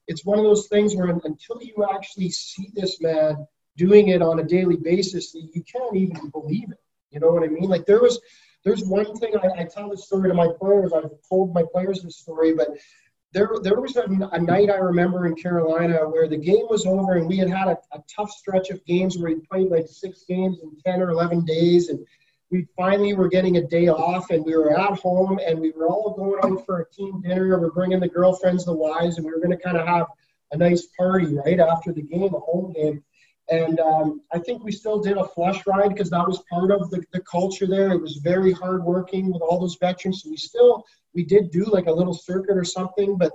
it's 0.07 0.25
one 0.25 0.39
of 0.39 0.45
those 0.45 0.67
things 0.67 0.95
where 0.95 1.09
until 1.09 1.61
you 1.61 1.85
actually 1.93 2.29
see 2.29 2.71
this 2.73 3.01
man 3.01 3.45
doing 3.77 4.09
it 4.09 4.21
on 4.21 4.39
a 4.39 4.43
daily 4.43 4.77
basis, 4.77 5.33
you 5.33 5.63
can't 5.63 5.95
even 5.95 6.29
believe 6.29 6.71
it. 6.71 6.79
You 7.11 7.19
know 7.19 7.31
what 7.31 7.43
I 7.43 7.47
mean? 7.47 7.69
Like 7.69 7.85
there 7.85 8.01
was, 8.01 8.19
there's 8.63 8.85
one 8.85 9.15
thing 9.17 9.35
I, 9.35 9.61
I 9.61 9.63
tell 9.65 9.89
this 9.89 10.05
story 10.05 10.29
to 10.29 10.35
my 10.35 10.47
players. 10.59 10.93
I've 10.93 11.11
told 11.27 11.53
my 11.53 11.63
players 11.71 12.01
this 12.01 12.17
story, 12.17 12.53
but 12.53 12.69
there, 13.33 13.49
there 13.61 13.79
was 13.79 13.95
a, 13.95 14.03
a, 14.31 14.39
night 14.39 14.69
I 14.69 14.75
remember 14.75 15.25
in 15.25 15.35
Carolina 15.35 16.09
where 16.09 16.27
the 16.27 16.37
game 16.37 16.65
was 16.69 16.85
over 16.85 17.13
and 17.13 17.27
we 17.27 17.37
had 17.37 17.49
had 17.49 17.67
a, 17.69 17.77
a 17.93 18.03
tough 18.13 18.29
stretch 18.29 18.69
of 18.69 18.83
games 18.85 19.17
where 19.17 19.33
we 19.33 19.39
played 19.39 19.69
like 19.69 19.87
six 19.87 20.25
games 20.27 20.57
in 20.61 20.75
10 20.85 21.01
or 21.01 21.11
11 21.11 21.45
days. 21.45 21.89
And 21.89 22.05
we 22.51 22.67
finally 22.75 23.13
were 23.13 23.29
getting 23.29 23.55
a 23.57 23.65
day 23.65 23.87
off 23.87 24.31
and 24.31 24.43
we 24.43 24.55
were 24.57 24.77
at 24.77 24.99
home 24.99 25.39
and 25.45 25.59
we 25.59 25.71
were 25.71 25.87
all 25.87 26.13
going 26.13 26.39
out 26.43 26.65
for 26.65 26.81
a 26.81 26.89
team 26.89 27.21
dinner. 27.21 27.57
We're 27.57 27.71
bringing 27.71 28.01
the 28.01 28.09
girlfriends, 28.09 28.65
the 28.65 28.73
wives, 28.73 29.17
and 29.17 29.25
we 29.25 29.31
were 29.31 29.39
going 29.39 29.57
to 29.57 29.63
kind 29.63 29.77
of 29.77 29.87
have 29.87 30.07
a 30.51 30.57
nice 30.57 30.87
party 30.97 31.33
right 31.33 31.59
after 31.59 31.93
the 31.93 32.01
game, 32.01 32.33
a 32.33 32.39
home 32.39 32.73
game. 32.73 33.03
And 33.51 33.81
um, 33.81 34.21
I 34.33 34.39
think 34.39 34.63
we 34.63 34.71
still 34.71 34.99
did 34.99 35.17
a 35.17 35.27
flush 35.27 35.67
ride 35.67 35.89
because 35.89 36.09
that 36.09 36.25
was 36.25 36.41
part 36.49 36.71
of 36.71 36.89
the, 36.89 37.03
the 37.11 37.19
culture 37.19 37.67
there. 37.67 37.91
It 37.91 38.01
was 38.01 38.15
very 38.15 38.53
hard 38.53 38.83
working 38.83 39.31
with 39.31 39.41
all 39.41 39.59
those 39.59 39.75
veterans. 39.75 40.23
So 40.23 40.29
we 40.29 40.37
still 40.37 40.85
we 41.13 41.25
did 41.25 41.51
do 41.51 41.65
like 41.65 41.87
a 41.87 41.91
little 41.91 42.13
circuit 42.13 42.57
or 42.57 42.63
something, 42.63 43.17
but 43.17 43.33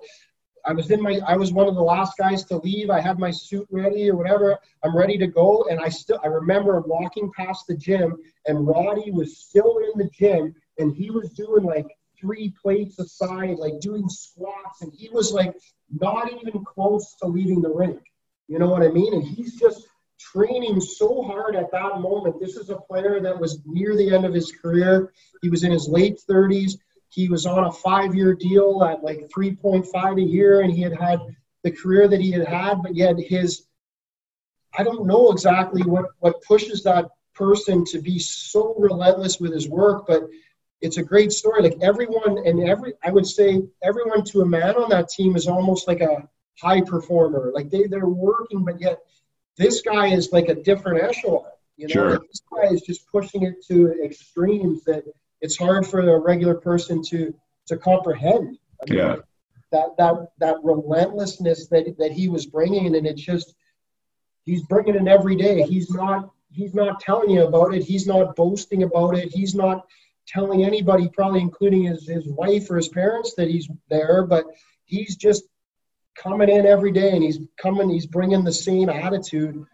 I 0.65 0.73
was 0.73 0.91
in 0.91 1.03
my 1.03 1.21
I 1.27 1.37
was 1.37 1.53
one 1.53 1.69
of 1.69 1.75
the 1.75 1.83
last 1.83 2.17
guys 2.17 2.45
to 2.47 2.57
leave. 2.57 2.89
I 2.89 2.99
had 2.99 3.19
my 3.19 3.31
suit 3.31 3.69
ready 3.71 4.11
or 4.11 4.17
whatever. 4.17 4.59
I'm 4.83 4.97
ready 4.97 5.19
to 5.19 5.27
go. 5.27 5.67
And 5.71 5.79
I 5.81 5.91
still 5.91 6.19
I 6.25 6.29
remember 6.29 6.81
walking 6.81 7.31
past 7.37 7.67
the 7.67 7.77
gym 7.77 8.17
and 8.47 8.67
Roddy 8.67 9.11
was 9.11 9.37
still 9.37 9.79
in 9.79 9.99
the 9.99 10.09
gym 10.11 10.55
and 10.79 10.97
he 10.97 11.11
was 11.11 11.29
doing 11.31 11.63
like 11.63 11.87
three 12.19 12.55
plates 12.63 12.99
aside, 12.99 13.59
like 13.59 13.79
doing 13.81 14.09
squats, 14.09 14.81
and 14.81 14.91
he 14.95 15.11
was 15.11 15.33
like 15.33 15.55
not 15.91 16.33
even 16.33 16.65
close 16.65 17.15
to 17.21 17.27
leaving 17.29 17.61
the 17.61 17.69
rink. 17.69 18.01
You 18.49 18.59
know 18.59 18.69
what 18.69 18.83
I 18.83 18.89
mean? 18.89 19.13
And 19.13 19.23
he's 19.23 19.59
just 19.59 19.87
training 20.19 20.81
so 20.81 21.23
hard 21.23 21.57
at 21.57 21.71
that 21.73 22.01
moment. 22.01 22.41
This 22.41 22.57
is 22.57 22.71
a 22.71 22.77
player 22.77 23.21
that 23.21 23.39
was 23.39 23.61
near 23.67 23.97
the 23.97 24.15
end 24.15 24.25
of 24.25 24.35
his 24.35 24.53
career. 24.53 25.13
He 25.43 25.49
was 25.49 25.65
in 25.65 25.73
his 25.73 25.89
late 25.89 26.19
30s. 26.29 26.79
He 27.09 27.29
was 27.29 27.47
on 27.47 27.65
a 27.65 27.73
five-year 27.73 28.35
deal 28.35 28.85
at 28.85 29.03
like 29.03 29.29
3.5 29.37 30.19
a 30.19 30.23
year, 30.23 30.61
and 30.61 30.73
he 30.73 30.83
had 30.83 30.99
had 30.99 31.21
the 31.63 31.71
career 31.71 32.09
that 32.09 32.21
he 32.21 32.31
had 32.31 32.47
had, 32.47 32.83
but 32.83 32.95
yet 32.95 33.19
his 33.19 33.67
I 34.79 34.83
don't 34.83 35.07
know 35.07 35.31
exactly 35.33 35.83
what 35.83 36.07
what 36.21 36.43
pushes 36.43 36.83
that 36.83 37.07
person 37.35 37.85
to 37.87 38.01
be 38.01 38.19
so 38.19 38.75
relentless 38.79 39.41
with 39.41 39.53
his 39.53 39.69
work, 39.69 40.07
but 40.07 40.23
it's 40.81 40.99
a 40.99 41.03
great 41.03 41.33
story. 41.33 41.63
Like 41.63 41.79
everyone 41.83 42.39
and 42.47 42.69
every 42.69 42.93
I 43.05 43.11
would 43.11 43.27
say 43.27 43.63
everyone 43.83 44.25
to 44.25 44.43
a 44.43 44.47
man 44.47 44.77
on 44.77 44.89
that 44.91 45.09
team 45.09 45.37
is 45.37 45.49
almost 45.49 45.89
like 45.89 46.01
a 46.01 46.29
high 46.61 46.83
performer. 46.83 47.53
Like 47.55 47.71
they, 47.71 47.87
they're 47.87 48.07
working, 48.07 48.65
but 48.65 48.81
yet 48.81 48.99
this 49.57 49.81
guy 49.81 50.09
is 50.09 50.33
like 50.33 50.49
a 50.49 50.55
different 50.55 51.03
echelon. 51.03 51.45
You 51.77 51.89
know, 51.89 51.93
sure. 51.93 52.19
this 52.19 52.43
guy 52.51 52.69
is 52.73 52.83
just 52.83 53.07
pushing 53.09 53.43
it 53.43 53.65
to 53.67 53.93
extremes 54.03 54.85
that 54.85 55.05
it's 55.41 55.57
hard 55.57 55.87
for 55.87 56.01
a 56.01 56.19
regular 56.19 56.55
person 56.55 57.03
to 57.09 57.35
to 57.67 57.77
comprehend. 57.77 58.59
I 58.81 58.91
mean, 58.91 58.99
yeah. 58.99 59.17
That 59.73 59.97
that 59.99 60.29
that 60.39 60.57
relentlessness 60.63 61.67
that 61.69 61.97
that 61.99 62.13
he 62.13 62.29
was 62.29 62.47
bringing, 62.47 62.97
and 62.97 63.07
it's 63.07 63.23
just 63.23 63.55
he's 64.45 64.63
bringing 64.63 64.95
it 64.95 65.09
every 65.09 65.37
day. 65.37 65.63
He's 65.63 65.91
not 65.91 66.31
he's 66.51 66.75
not 66.75 67.01
telling 67.01 67.31
you 67.31 67.47
about 67.47 67.75
it. 67.75 67.83
He's 67.83 68.07
not 68.07 68.37
boasting 68.37 68.85
about 68.85 69.17
it. 69.17 69.31
He's 69.33 69.55
not 69.55 69.87
telling 70.27 70.65
anybody, 70.65 71.09
probably 71.09 71.41
including 71.41 71.85
his 71.85 72.09
his 72.09 72.27
wife 72.27 72.71
or 72.71 72.77
his 72.77 72.89
parents, 72.89 73.35
that 73.35 73.49
he's 73.49 73.69
there. 73.91 74.25
But 74.25 74.47
he's 74.85 75.17
just 75.17 75.45
coming 76.23 76.49
in 76.49 76.67
every 76.67 76.93
day, 76.93 77.11
and 77.11 77.23
he's 77.23 77.39
coming. 77.57 77.89
He's 77.89 78.07
bringing 78.07 78.45
the 78.45 78.53
same 78.53 78.89
attitude 78.89 79.65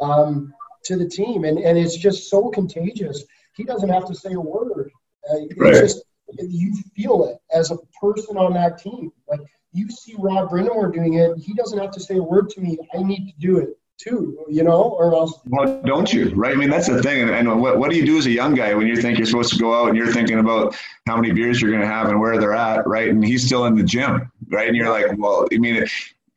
um, 0.00 0.52
to 0.84 0.96
the 0.96 1.08
team, 1.08 1.44
and 1.44 1.58
and 1.58 1.78
it's 1.78 1.96
just 1.96 2.30
so 2.30 2.48
contagious. 2.50 3.24
He 3.56 3.64
doesn't 3.64 3.88
have 3.88 4.06
to 4.06 4.14
say 4.14 4.32
a 4.32 4.40
word. 4.40 4.90
Uh, 5.30 5.38
right. 5.56 5.74
just 5.74 6.02
you 6.38 6.74
feel 6.96 7.28
it 7.28 7.38
as 7.54 7.70
a 7.70 7.78
person 8.00 8.36
on 8.36 8.54
that 8.54 8.78
team. 8.78 9.12
Like 9.28 9.40
you 9.72 9.88
see 9.90 10.14
Rod 10.18 10.50
Brind'Amour 10.50 10.92
doing 10.92 11.14
it, 11.14 11.36
he 11.38 11.54
doesn't 11.54 11.78
have 11.78 11.90
to 11.92 12.00
say 12.00 12.16
a 12.16 12.22
word 12.22 12.50
to 12.50 12.60
me. 12.60 12.78
I 12.94 13.02
need 13.02 13.26
to 13.28 13.34
do 13.38 13.58
it 13.58 13.76
too, 13.98 14.44
you 14.48 14.62
know, 14.62 14.82
or 14.98 15.14
else. 15.14 15.40
Well, 15.46 15.82
don't 15.82 16.12
you? 16.12 16.30
Right? 16.34 16.52
I 16.52 16.56
mean, 16.56 16.70
that's 16.70 16.88
the 16.88 17.02
thing. 17.02 17.22
And, 17.22 17.30
and 17.30 17.60
what, 17.60 17.78
what 17.78 17.90
do 17.90 17.96
you 17.96 18.06
do 18.06 18.16
as 18.16 18.26
a 18.26 18.30
young 18.30 18.54
guy 18.54 18.74
when 18.74 18.86
you 18.86 18.96
think 18.96 19.18
you're 19.18 19.26
supposed 19.26 19.52
to 19.52 19.58
go 19.58 19.74
out 19.74 19.88
and 19.88 19.96
you're 19.96 20.12
thinking 20.12 20.38
about 20.38 20.74
how 21.06 21.16
many 21.16 21.32
beers 21.32 21.60
you're 21.60 21.70
going 21.70 21.82
to 21.82 21.88
have 21.88 22.08
and 22.08 22.18
where 22.18 22.38
they're 22.38 22.54
at, 22.54 22.86
right? 22.86 23.10
And 23.10 23.24
he's 23.24 23.44
still 23.44 23.66
in 23.66 23.74
the 23.74 23.82
gym, 23.82 24.30
right? 24.50 24.68
And 24.68 24.76
you're 24.76 24.90
like, 24.90 25.16
well, 25.18 25.46
I 25.52 25.58
mean, 25.58 25.84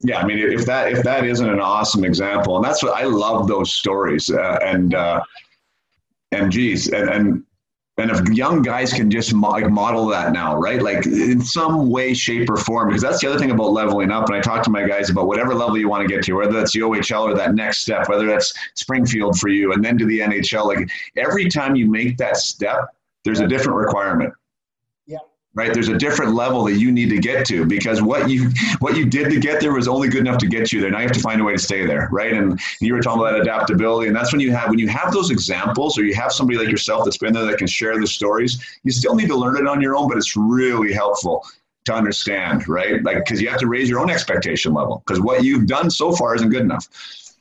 yeah, 0.02 0.20
I 0.20 0.26
mean, 0.26 0.38
if 0.38 0.66
that 0.66 0.92
if 0.92 1.04
that 1.04 1.26
isn't 1.26 1.50
an 1.50 1.60
awesome 1.60 2.04
example, 2.04 2.58
and 2.58 2.66
that's 2.66 2.84
what 2.84 2.94
I 2.94 3.06
love 3.06 3.48
those 3.48 3.74
stories, 3.74 4.30
uh, 4.30 4.60
and 4.64 4.94
uh, 4.94 5.22
and 6.32 6.52
geez, 6.52 6.92
and, 6.92 7.10
and 7.10 7.44
and 7.98 8.12
if 8.12 8.28
young 8.30 8.64
guys 8.64 8.92
can 8.92 9.10
just 9.10 9.34
mo- 9.34 9.52
like 9.52 9.70
model 9.70 10.08
that 10.08 10.34
now, 10.34 10.58
right? 10.58 10.82
Like 10.82 11.06
in 11.06 11.42
some 11.42 11.90
way, 11.90 12.14
shape, 12.14 12.50
or 12.50 12.58
form, 12.58 12.90
because 12.90 13.02
that's 13.02 13.22
the 13.22 13.30
other 13.30 13.40
thing 13.40 13.52
about 13.52 13.72
leveling 13.72 14.12
up. 14.12 14.28
And 14.28 14.36
I 14.36 14.42
talk 14.42 14.64
to 14.64 14.70
my 14.70 14.86
guys 14.86 15.10
about 15.10 15.28
whatever 15.28 15.54
level 15.54 15.78
you 15.78 15.88
want 15.88 16.08
to 16.08 16.14
get 16.14 16.24
to, 16.26 16.34
whether 16.34 16.52
that's 16.52 16.74
the 16.74 16.82
OHL 16.82 17.22
or 17.22 17.36
that 17.36 17.56
next 17.56 17.80
step, 17.80 18.10
whether 18.10 18.28
that's 18.28 18.54
Springfield 18.74 19.40
for 19.40 19.48
you, 19.48 19.72
and 19.72 19.86
then 19.86 19.98
to 20.00 20.06
the 20.06 20.20
NHL. 20.20 20.66
Like 20.66 20.90
every 21.16 21.48
time 21.50 21.76
you 21.76 21.90
make 21.90 22.18
that 22.18 22.38
step, 22.38 22.88
there's 23.24 23.40
a 23.40 23.48
different 23.48 23.78
requirement 23.78 24.34
right? 25.56 25.74
There's 25.74 25.90
a 25.90 25.98
different 25.98 26.34
level 26.34 26.64
that 26.66 26.74
you 26.74 26.92
need 26.92 27.10
to 27.10 27.20
get 27.20 27.46
to 27.48 27.66
because 27.66 28.02
what 28.02 28.30
you 28.30 28.50
what 28.80 28.98
you 28.98 29.06
did 29.06 29.30
to 29.30 29.40
get 29.40 29.62
there 29.62 29.74
was 29.74 29.88
only 29.88 30.10
good 30.10 30.22
enough 30.22 30.40
to 30.40 30.48
get 30.48 30.72
you 30.72 30.82
there. 30.82 30.90
Now 30.90 31.00
you 31.00 31.06
have 31.06 31.14
to 31.14 31.20
find 31.20 31.40
a 31.40 31.44
way 31.44 31.54
to 31.54 31.60
stay 31.60 31.86
there 31.86 32.10
right? 32.12 32.34
And 32.34 32.60
you 32.80 32.94
were 32.94 33.02
talking 33.02 33.22
about 33.22 33.40
adaptability 33.40 34.08
and 34.08 34.16
that's 34.16 34.32
when 34.32 34.40
you 34.40 34.52
have 34.52 34.70
when 34.70 34.80
you 34.80 34.88
have 34.88 35.12
those 35.14 35.30
examples 35.30 35.98
or 35.98 36.04
you 36.04 36.14
have 36.16 36.32
somebody 36.32 36.58
like 36.58 36.70
yourself 36.70 37.06
that's 37.06 37.18
been 37.18 37.34
there 37.34 37.46
that 37.46 37.58
can 37.58 37.68
share 37.68 38.00
the 38.00 38.08
stories 38.08 38.64
you 38.84 38.92
still 38.92 39.16
need 39.16 39.28
to 39.28 39.36
learn 39.36 39.58
it 39.58 39.68
on 39.68 39.82
your 39.82 39.96
own 39.96 40.08
but 40.08 40.18
it's 40.18 40.36
really 40.36 40.94
helpful 40.94 41.46
to 41.86 41.94
understand 41.94 42.68
right? 42.68 43.04
Like 43.04 43.18
because 43.18 43.42
you 43.42 43.50
have 43.50 43.60
to 43.60 43.68
raise 43.68 43.90
your 43.90 44.00
own 44.00 44.10
expectation 44.10 44.74
level 44.74 45.04
because 45.06 45.22
what 45.22 45.44
you've 45.44 45.68
done 45.68 45.90
so 45.90 46.14
far 46.14 46.36
isn't 46.36 46.50
good 46.50 46.62
enough 46.62 46.88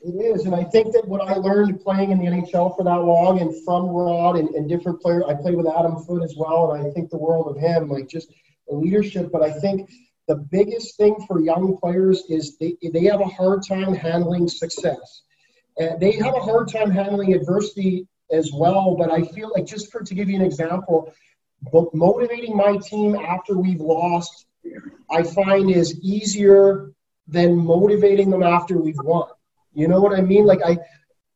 it 0.04 0.14
is, 0.14 0.46
and 0.46 0.54
I 0.54 0.64
think 0.64 0.92
that 0.94 1.06
what 1.06 1.28
I 1.28 1.34
learned 1.34 1.80
playing 1.80 2.10
in 2.10 2.18
the 2.18 2.26
NHL 2.26 2.76
for 2.76 2.82
that 2.82 3.02
long, 3.02 3.40
and 3.40 3.64
from 3.64 3.86
Rod 3.86 4.36
and, 4.36 4.48
and 4.50 4.68
different 4.68 5.00
players, 5.00 5.24
I 5.28 5.34
played 5.34 5.56
with 5.56 5.66
Adam 5.66 5.96
Foote 6.04 6.24
as 6.24 6.34
well, 6.36 6.72
and 6.72 6.86
I 6.86 6.90
think 6.90 7.10
the 7.10 7.18
world 7.18 7.46
of 7.48 7.60
him, 7.60 7.88
like 7.88 8.08
just 8.08 8.32
the 8.66 8.74
leadership. 8.74 9.30
But 9.30 9.42
I 9.42 9.52
think 9.52 9.88
the 10.26 10.36
biggest 10.36 10.96
thing 10.96 11.16
for 11.28 11.40
young 11.40 11.76
players 11.78 12.24
is 12.28 12.56
they 12.58 12.76
they 12.92 13.04
have 13.04 13.20
a 13.20 13.26
hard 13.26 13.62
time 13.66 13.94
handling 13.94 14.48
success, 14.48 15.22
and 15.78 16.00
they 16.00 16.12
have 16.12 16.34
a 16.34 16.40
hard 16.40 16.68
time 16.68 16.90
handling 16.90 17.34
adversity 17.34 18.08
as 18.32 18.50
well. 18.52 18.96
But 18.96 19.12
I 19.12 19.22
feel 19.22 19.52
like 19.54 19.66
just 19.66 19.92
for 19.92 20.02
to 20.02 20.14
give 20.14 20.28
you 20.28 20.36
an 20.36 20.44
example, 20.44 21.14
motivating 21.92 22.56
my 22.56 22.76
team 22.78 23.14
after 23.14 23.56
we've 23.56 23.80
lost, 23.80 24.46
I 25.08 25.22
find 25.22 25.70
is 25.70 26.00
easier 26.00 26.92
than 27.28 27.56
motivating 27.56 28.30
them 28.30 28.42
after 28.42 28.78
we've 28.78 28.98
won 28.98 29.28
you 29.74 29.88
know 29.88 30.00
what 30.00 30.18
I 30.18 30.20
mean? 30.20 30.46
Like 30.46 30.60
I, 30.64 30.78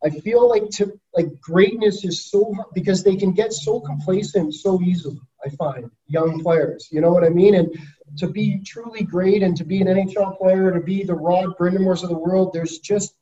I 0.04 0.10
feel 0.10 0.48
like 0.48 0.68
to 0.72 0.98
like 1.14 1.40
greatness 1.40 2.04
is 2.04 2.24
so 2.30 2.54
because 2.74 3.02
they 3.02 3.16
can 3.16 3.32
get 3.32 3.52
so 3.52 3.80
complacent 3.80 4.54
so 4.54 4.80
easily. 4.80 5.20
I 5.44 5.48
find 5.50 5.90
young 6.06 6.42
players. 6.42 6.88
You 6.92 7.00
know 7.00 7.12
what 7.12 7.24
I 7.24 7.28
mean? 7.28 7.54
And 7.54 7.76
to 8.18 8.28
be 8.28 8.60
truly 8.64 9.02
great 9.02 9.42
and 9.42 9.56
to 9.56 9.64
be 9.64 9.80
an 9.80 9.88
NHL 9.88 10.38
player, 10.38 10.72
to 10.72 10.80
be 10.80 11.02
the 11.02 11.14
Rod 11.14 11.56
Brind'Amours 11.58 12.02
of 12.02 12.10
the 12.10 12.18
world, 12.18 12.52
there's 12.52 12.78
just 12.78 13.14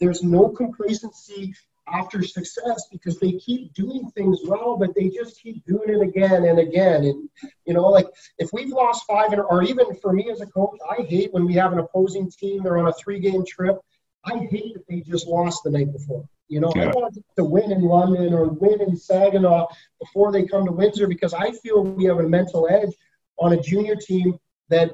there's 0.00 0.22
no 0.22 0.48
complacency 0.48 1.54
after 1.88 2.22
success 2.22 2.86
because 2.90 3.18
they 3.18 3.32
keep 3.32 3.72
doing 3.74 4.10
things 4.10 4.40
well, 4.44 4.76
but 4.76 4.94
they 4.94 5.08
just 5.08 5.40
keep 5.40 5.64
doing 5.66 5.90
it 5.90 6.00
again 6.00 6.44
and 6.44 6.58
again. 6.58 7.04
And 7.04 7.28
you 7.66 7.74
know, 7.74 7.88
like 7.88 8.06
if 8.38 8.50
we've 8.52 8.70
lost 8.70 9.04
five, 9.06 9.32
or 9.32 9.62
even 9.62 9.94
for 9.96 10.12
me 10.12 10.30
as 10.30 10.40
a 10.40 10.46
coach, 10.46 10.78
I 10.90 11.02
hate 11.02 11.32
when 11.32 11.46
we 11.46 11.54
have 11.54 11.72
an 11.72 11.78
opposing 11.78 12.30
team. 12.30 12.62
They're 12.62 12.78
on 12.78 12.88
a 12.88 12.92
three-game 12.92 13.44
trip 13.46 13.78
I 14.24 14.38
hate 14.50 14.74
that 14.74 14.86
they 14.88 15.00
just 15.00 15.26
lost 15.26 15.64
the 15.64 15.70
night 15.70 15.92
before. 15.92 16.24
You 16.48 16.60
know, 16.60 16.72
yeah. 16.76 16.84
I 16.84 16.86
want 16.88 17.16
to 17.36 17.44
win 17.44 17.72
in 17.72 17.82
London 17.82 18.34
or 18.34 18.48
win 18.48 18.80
in 18.82 18.96
Saginaw 18.96 19.68
before 19.98 20.32
they 20.32 20.44
come 20.44 20.66
to 20.66 20.72
Windsor 20.72 21.08
because 21.08 21.32
I 21.32 21.52
feel 21.52 21.82
we 21.82 22.04
have 22.04 22.18
a 22.18 22.28
mental 22.28 22.68
edge 22.70 22.94
on 23.38 23.54
a 23.54 23.60
junior 23.60 23.96
team 23.96 24.38
that 24.68 24.90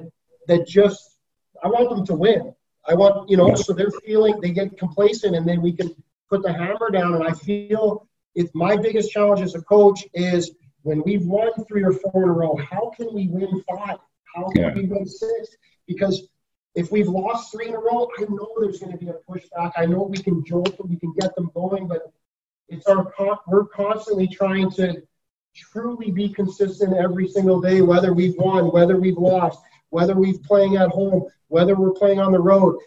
that 0.47 0.67
just 0.67 1.17
I 1.63 1.67
want 1.67 1.89
them 1.89 2.05
to 2.05 2.15
win. 2.15 2.53
I 2.87 2.93
want 2.93 3.29
you 3.29 3.37
know, 3.37 3.53
so 3.55 3.73
they're 3.73 3.91
feeling 4.05 4.39
they 4.39 4.51
get 4.51 4.77
complacent 4.77 5.35
and 5.35 5.47
then 5.47 5.61
we 5.61 5.73
can 5.73 5.93
put 6.29 6.43
the 6.43 6.53
hammer 6.53 6.89
down. 6.91 7.15
And 7.15 7.27
I 7.27 7.33
feel 7.33 8.07
it's 8.35 8.51
my 8.55 8.77
biggest 8.77 9.11
challenge 9.11 9.41
as 9.41 9.55
a 9.55 9.61
coach 9.61 10.05
is 10.13 10.51
when 10.83 11.03
we've 11.03 11.25
won 11.25 11.51
three 11.67 11.83
or 11.83 11.91
four 11.91 12.23
in 12.23 12.29
a 12.29 12.33
row, 12.33 12.55
how 12.55 12.91
can 12.95 13.13
we 13.13 13.27
win 13.27 13.63
five? 13.69 13.97
How 14.33 14.47
can 14.49 14.61
yeah. 14.61 14.73
we 14.73 14.85
win 14.85 15.05
six? 15.05 15.57
Because 15.87 16.27
if 16.79 16.93
we've 16.93 17.09
lost 17.09 17.51
three 17.51 17.67
in 17.67 17.73
a 17.75 17.77
row, 17.77 18.09
I 18.17 18.21
know 18.29 18.55
there's 18.57 18.79
going 18.79 18.93
to 18.93 18.97
be 18.97 19.09
a 19.09 19.15
pushback. 19.29 19.73
I 19.75 19.85
know 19.85 20.03
we 20.03 20.17
can 20.17 20.45
jolt 20.45 20.77
them, 20.77 20.87
we 20.89 20.95
can 20.95 21.13
get 21.19 21.35
them 21.35 21.51
going, 21.53 21.89
but 21.89 22.13
it's 22.69 22.87
our 22.87 23.11
we're 23.47 23.65
constantly 23.65 24.27
trying 24.27 24.71
to 24.71 25.03
truly 25.53 26.09
be 26.09 26.29
consistent 26.29 26.95
every 26.95 27.27
single 27.27 27.59
day, 27.59 27.81
whether 27.81 28.13
we've 28.13 28.37
won, 28.37 28.71
whether 28.71 28.97
we've 28.97 29.17
lost, 29.17 29.59
whether 29.89 30.15
we're 30.15 30.37
playing 30.45 30.77
at 30.77 30.89
home, 30.89 31.27
whether 31.49 31.75
we're 31.75 31.91
playing 31.91 32.21
on 32.21 32.31
the 32.31 32.39
road. 32.39 32.79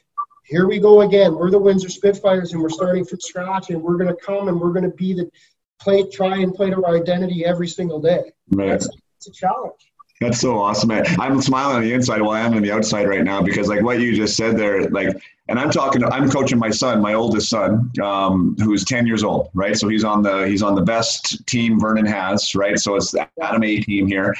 Here 0.46 0.66
we 0.66 0.78
go 0.78 1.02
again. 1.02 1.34
We're 1.34 1.50
the 1.50 1.58
Windsor 1.58 1.90
Spitfires, 1.90 2.54
and 2.54 2.62
we're 2.62 2.70
starting 2.70 3.04
from 3.04 3.20
scratch, 3.20 3.68
and 3.68 3.82
we're 3.82 3.98
going 3.98 4.08
to 4.08 4.16
come 4.16 4.48
and 4.48 4.58
we're 4.58 4.72
going 4.72 4.90
to 4.90 4.96
be 4.96 5.12
the 5.12 5.30
play, 5.78 6.08
try 6.08 6.38
and 6.38 6.54
play 6.54 6.70
to 6.70 6.82
our 6.82 6.96
identity 6.96 7.44
every 7.44 7.68
single 7.68 8.00
day. 8.00 8.32
Man. 8.48 8.68
That's, 8.68 8.88
that's 8.88 9.28
a 9.28 9.32
challenge. 9.32 9.91
That's 10.22 10.40
so 10.40 10.58
awesome. 10.58 10.88
Man. 10.88 11.04
I'm 11.18 11.40
smiling 11.40 11.76
on 11.76 11.82
the 11.82 11.92
inside 11.92 12.20
while 12.20 12.30
I 12.30 12.40
am 12.40 12.54
on 12.54 12.62
the 12.62 12.72
outside 12.72 13.08
right 13.08 13.22
now 13.22 13.42
because 13.42 13.68
like 13.68 13.82
what 13.82 14.00
you 14.00 14.14
just 14.14 14.36
said 14.36 14.56
there, 14.56 14.88
like, 14.90 15.08
and 15.48 15.58
I'm 15.58 15.70
talking, 15.70 16.04
I'm 16.04 16.30
coaching 16.30 16.58
my 16.58 16.70
son, 16.70 17.00
my 17.00 17.14
oldest 17.14 17.48
son, 17.48 17.90
um, 18.02 18.56
who's 18.58 18.84
10 18.84 19.06
years 19.06 19.24
old, 19.24 19.50
right? 19.54 19.76
So 19.76 19.88
he's 19.88 20.04
on 20.04 20.22
the, 20.22 20.46
he's 20.46 20.62
on 20.62 20.74
the 20.74 20.82
best 20.82 21.46
team 21.46 21.78
Vernon 21.80 22.06
has, 22.06 22.54
right? 22.54 22.78
So 22.78 22.96
it's 22.96 23.10
the 23.10 23.28
Atom 23.40 23.64
A 23.64 23.80
team 23.80 24.06
here. 24.06 24.34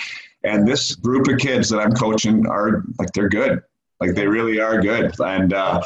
And 0.45 0.67
this 0.67 0.95
group 0.95 1.29
of 1.29 1.39
kids 1.39 1.69
that 1.71 1.79
I'm 1.79 1.93
coaching 1.93 2.47
are 2.47 2.85
like, 2.99 3.13
they're 3.13 3.29
good. 3.29 3.63
Like 4.01 4.15
they 4.15 4.27
really 4.27 4.61
are 4.61 4.81
good. 4.81 5.13
And, 5.21 5.53
uh, 5.53 5.83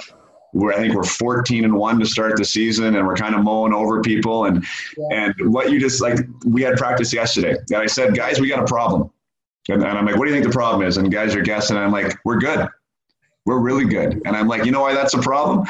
we're, 0.53 0.73
I 0.73 0.77
think 0.77 0.95
we're 0.95 1.05
14 1.05 1.65
and 1.65 1.75
one 1.75 1.99
to 2.01 2.07
start 2.07 2.37
the 2.37 2.45
season, 2.45 2.97
and 2.97 3.07
we're 3.07 3.17
kind 3.17 3.35
of 3.35 3.43
mowing 3.43 3.75
over 3.75 4.01
people. 4.01 4.47
And 4.47 4.65
yeah. 4.97 5.31
and 5.37 5.53
what 5.53 5.71
you 5.71 5.79
just 5.79 6.01
like, 6.01 6.19
we 6.47 6.63
had 6.63 6.77
practice 6.77 7.13
yesterday, 7.13 7.57
and 7.71 7.77
I 7.77 7.87
said, 7.87 8.17
guys, 8.17 8.41
we 8.41 8.49
got 8.49 8.61
a 8.61 8.65
problem. 8.65 9.11
And, 9.69 9.83
and 9.83 9.99
I'm 9.99 10.07
like, 10.07 10.17
what 10.17 10.27
do 10.27 10.31
you 10.31 10.37
think 10.37 10.47
the 10.47 10.57
problem 10.57 10.87
is? 10.87 10.97
And 10.97 11.11
guys 11.11 11.35
are 11.35 11.43
guessing. 11.43 11.77
And 11.77 11.85
I'm 11.85 11.93
like, 11.93 12.17
we're 12.25 12.39
good. 12.39 12.69
We're 13.45 13.59
really 13.59 13.85
good. 13.85 14.23
And 14.25 14.37
I'm 14.37 14.49
like, 14.49 14.65
you 14.65 14.73
know 14.73 14.81
why 14.81 14.95
that's 14.95 15.15
a 15.15 15.21
problem? 15.21 15.67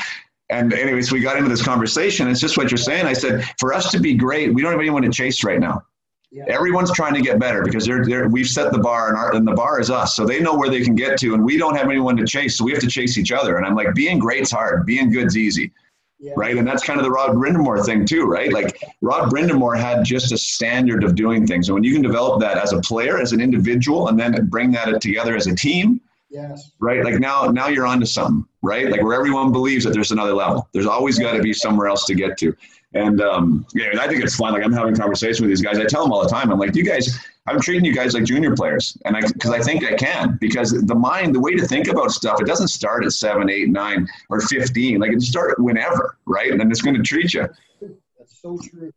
And 0.49 0.72
anyways, 0.72 1.11
we 1.11 1.20
got 1.20 1.36
into 1.36 1.49
this 1.49 1.62
conversation. 1.62 2.28
It's 2.28 2.40
just 2.40 2.57
what 2.57 2.70
you're 2.70 2.78
saying. 2.78 3.07
I 3.07 3.12
said, 3.12 3.44
for 3.59 3.74
us 3.74 3.90
to 3.90 3.99
be 3.99 4.14
great, 4.14 4.55
we 4.55 4.62
don't 4.62 4.70
have 4.70 4.80
anyone 4.80 5.03
to 5.03 5.11
chase 5.11 5.42
right 5.42 5.59
now. 5.59 5.82
Yeah. 6.30 6.44
Everyone's 6.49 6.92
trying 6.92 7.14
to 7.14 7.22
get 7.22 7.38
better 7.38 7.62
because 7.62 7.86
they're, 7.86 8.05
they're 8.05 8.28
we've 8.28 8.49
set 8.49 8.72
the 8.72 8.78
bar 8.78 9.09
and, 9.09 9.16
our, 9.16 9.34
and 9.34 9.47
the 9.47 9.55
bar 9.55 9.80
is 9.80 9.90
us. 9.90 10.14
So 10.14 10.26
they 10.26 10.40
know 10.40 10.55
where 10.55 10.68
they 10.68 10.82
can 10.82 10.94
get 10.94 11.18
to, 11.20 11.34
and 11.34 11.44
we 11.44 11.57
don't 11.57 11.76
have 11.76 11.88
anyone 11.88 12.16
to 12.16 12.26
chase. 12.26 12.59
So 12.59 12.64
we 12.64 12.72
have 12.72 12.80
to 12.80 12.88
chase 12.88 13.16
each 13.16 13.32
other. 13.32 13.57
And 13.57 13.66
I'm 13.66 13.74
like, 13.74 13.94
being 13.94 14.18
great's 14.18 14.51
hard. 14.51 14.86
Being 14.86 15.11
good's 15.11 15.36
easy. 15.36 15.72
Yeah. 16.19 16.33
Right. 16.35 16.57
And 16.57 16.67
that's 16.67 16.83
kind 16.83 16.99
of 16.99 17.05
the 17.05 17.11
Rod 17.11 17.37
Brind'Amour 17.37 17.85
thing 17.85 18.07
too, 18.07 18.25
right? 18.25 18.51
Like 18.51 18.81
Rod 19.03 19.31
Brind'Amour 19.31 19.79
had 19.79 20.03
just 20.03 20.33
a 20.33 20.39
standard 20.39 21.05
of 21.05 21.14
doing 21.14 21.47
things. 21.47 21.69
And 21.69 21.75
when 21.75 21.85
you 21.85 21.93
can 21.93 22.01
develop 22.03 22.41
that 22.41 22.57
as 22.57 22.73
a 22.73 22.81
player, 22.81 23.19
as 23.19 23.33
an 23.33 23.41
individual, 23.41 24.09
and 24.09 24.19
then 24.19 24.47
bring 24.47 24.71
that 24.73 25.03
together 25.03 25.37
as 25.37 25.47
a 25.47 25.55
team, 25.55 26.01
yes. 26.31 26.71
right? 26.81 27.05
Like 27.05 27.21
now 27.21 27.49
now 27.49 27.69
you're 27.69 27.87
onto 27.87 28.07
something, 28.07 28.47
right? 28.62 28.91
Like 28.91 29.03
where 29.03 29.12
everyone 29.12 29.53
believes 29.53 29.85
that 29.85 29.93
there's 29.93 30.11
another 30.11 30.33
level. 30.33 30.67
There's 30.73 30.87
always 30.87 31.19
got 31.19 31.33
to 31.33 31.43
be 31.43 31.53
somewhere 31.53 31.87
else 31.87 32.07
to 32.07 32.14
get 32.14 32.39
to. 32.39 32.57
And 32.95 33.21
um, 33.21 33.67
yeah, 33.75 33.89
I 34.01 34.09
think 34.09 34.25
it's 34.25 34.37
fun. 34.37 34.55
Like 34.55 34.64
I'm 34.64 34.73
having 34.73 34.97
conversation 34.97 35.45
with 35.45 35.51
these 35.51 35.61
guys. 35.61 35.79
I 35.79 35.85
tell 35.85 36.03
them 36.03 36.12
all 36.12 36.23
the 36.23 36.31
time. 36.31 36.51
I'm 36.51 36.59
like, 36.59 36.75
you 36.75 36.85
guys, 36.85 37.19
I'm 37.49 37.61
treating 37.61 37.84
you 37.84 37.94
guys 37.94 38.14
like 38.14 38.24
junior 38.24 38.54
players, 38.54 38.99
and 39.04 39.16
I 39.16 39.21
because 39.21 39.50
I 39.50 39.61
think 39.61 39.84
I 39.84 39.95
can 39.95 40.37
because 40.41 40.71
the 40.71 40.95
mind, 40.95 41.34
the 41.34 41.41
way 41.41 41.54
to 41.54 41.66
think 41.66 41.88
about 41.88 42.11
stuff, 42.11 42.41
it 42.41 42.46
doesn't 42.46 42.68
start 42.68 43.04
at 43.04 43.12
seven, 43.12 43.49
eight, 43.49 43.68
nine, 43.68 44.08
or 44.30 44.41
fifteen. 44.41 44.99
Like 44.99 45.12
it 45.12 45.22
start 45.22 45.58
whenever, 45.58 46.18
right? 46.26 46.50
And 46.53 46.61
it's 46.71 46.83
going 46.83 46.96
to 46.96 47.03
treat 47.03 47.34
you. 47.34 47.49
That's 48.18 48.41
so 48.41 48.58
true. 48.58 48.92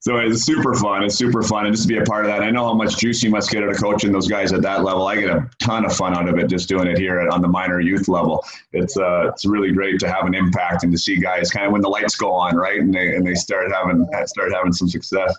So 0.00 0.16
it's 0.18 0.44
super 0.44 0.74
fun. 0.74 1.02
It's 1.02 1.16
super 1.16 1.42
fun, 1.42 1.66
and 1.66 1.74
just 1.74 1.88
to 1.88 1.94
be 1.94 1.98
a 1.98 2.04
part 2.04 2.24
of 2.24 2.30
that. 2.30 2.42
I 2.42 2.50
know 2.50 2.64
how 2.64 2.72
much 2.72 2.98
juice 2.98 3.20
you 3.22 3.30
must 3.30 3.50
get 3.50 3.64
out 3.64 3.70
of 3.70 3.78
coaching 3.78 4.12
those 4.12 4.28
guys 4.28 4.52
at 4.52 4.62
that 4.62 4.84
level. 4.84 5.06
I 5.06 5.16
get 5.16 5.28
a 5.28 5.50
ton 5.58 5.84
of 5.84 5.94
fun 5.96 6.16
out 6.16 6.28
of 6.28 6.38
it 6.38 6.46
just 6.46 6.68
doing 6.68 6.86
it 6.86 6.96
here 6.96 7.28
on 7.28 7.42
the 7.42 7.48
minor 7.48 7.80
youth 7.80 8.06
level. 8.06 8.44
It's 8.72 8.96
uh, 8.96 9.28
it's 9.28 9.44
really 9.44 9.72
great 9.72 9.98
to 10.00 10.08
have 10.08 10.26
an 10.26 10.34
impact 10.34 10.84
and 10.84 10.92
to 10.92 10.98
see 10.98 11.16
guys 11.16 11.50
kind 11.50 11.66
of 11.66 11.72
when 11.72 11.80
the 11.80 11.88
lights 11.88 12.14
go 12.14 12.32
on, 12.32 12.54
right, 12.54 12.78
and 12.78 12.94
they 12.94 13.16
and 13.16 13.26
they 13.26 13.34
start 13.34 13.72
having 13.72 14.06
start 14.26 14.52
having 14.52 14.72
some 14.72 14.88
success. 14.88 15.34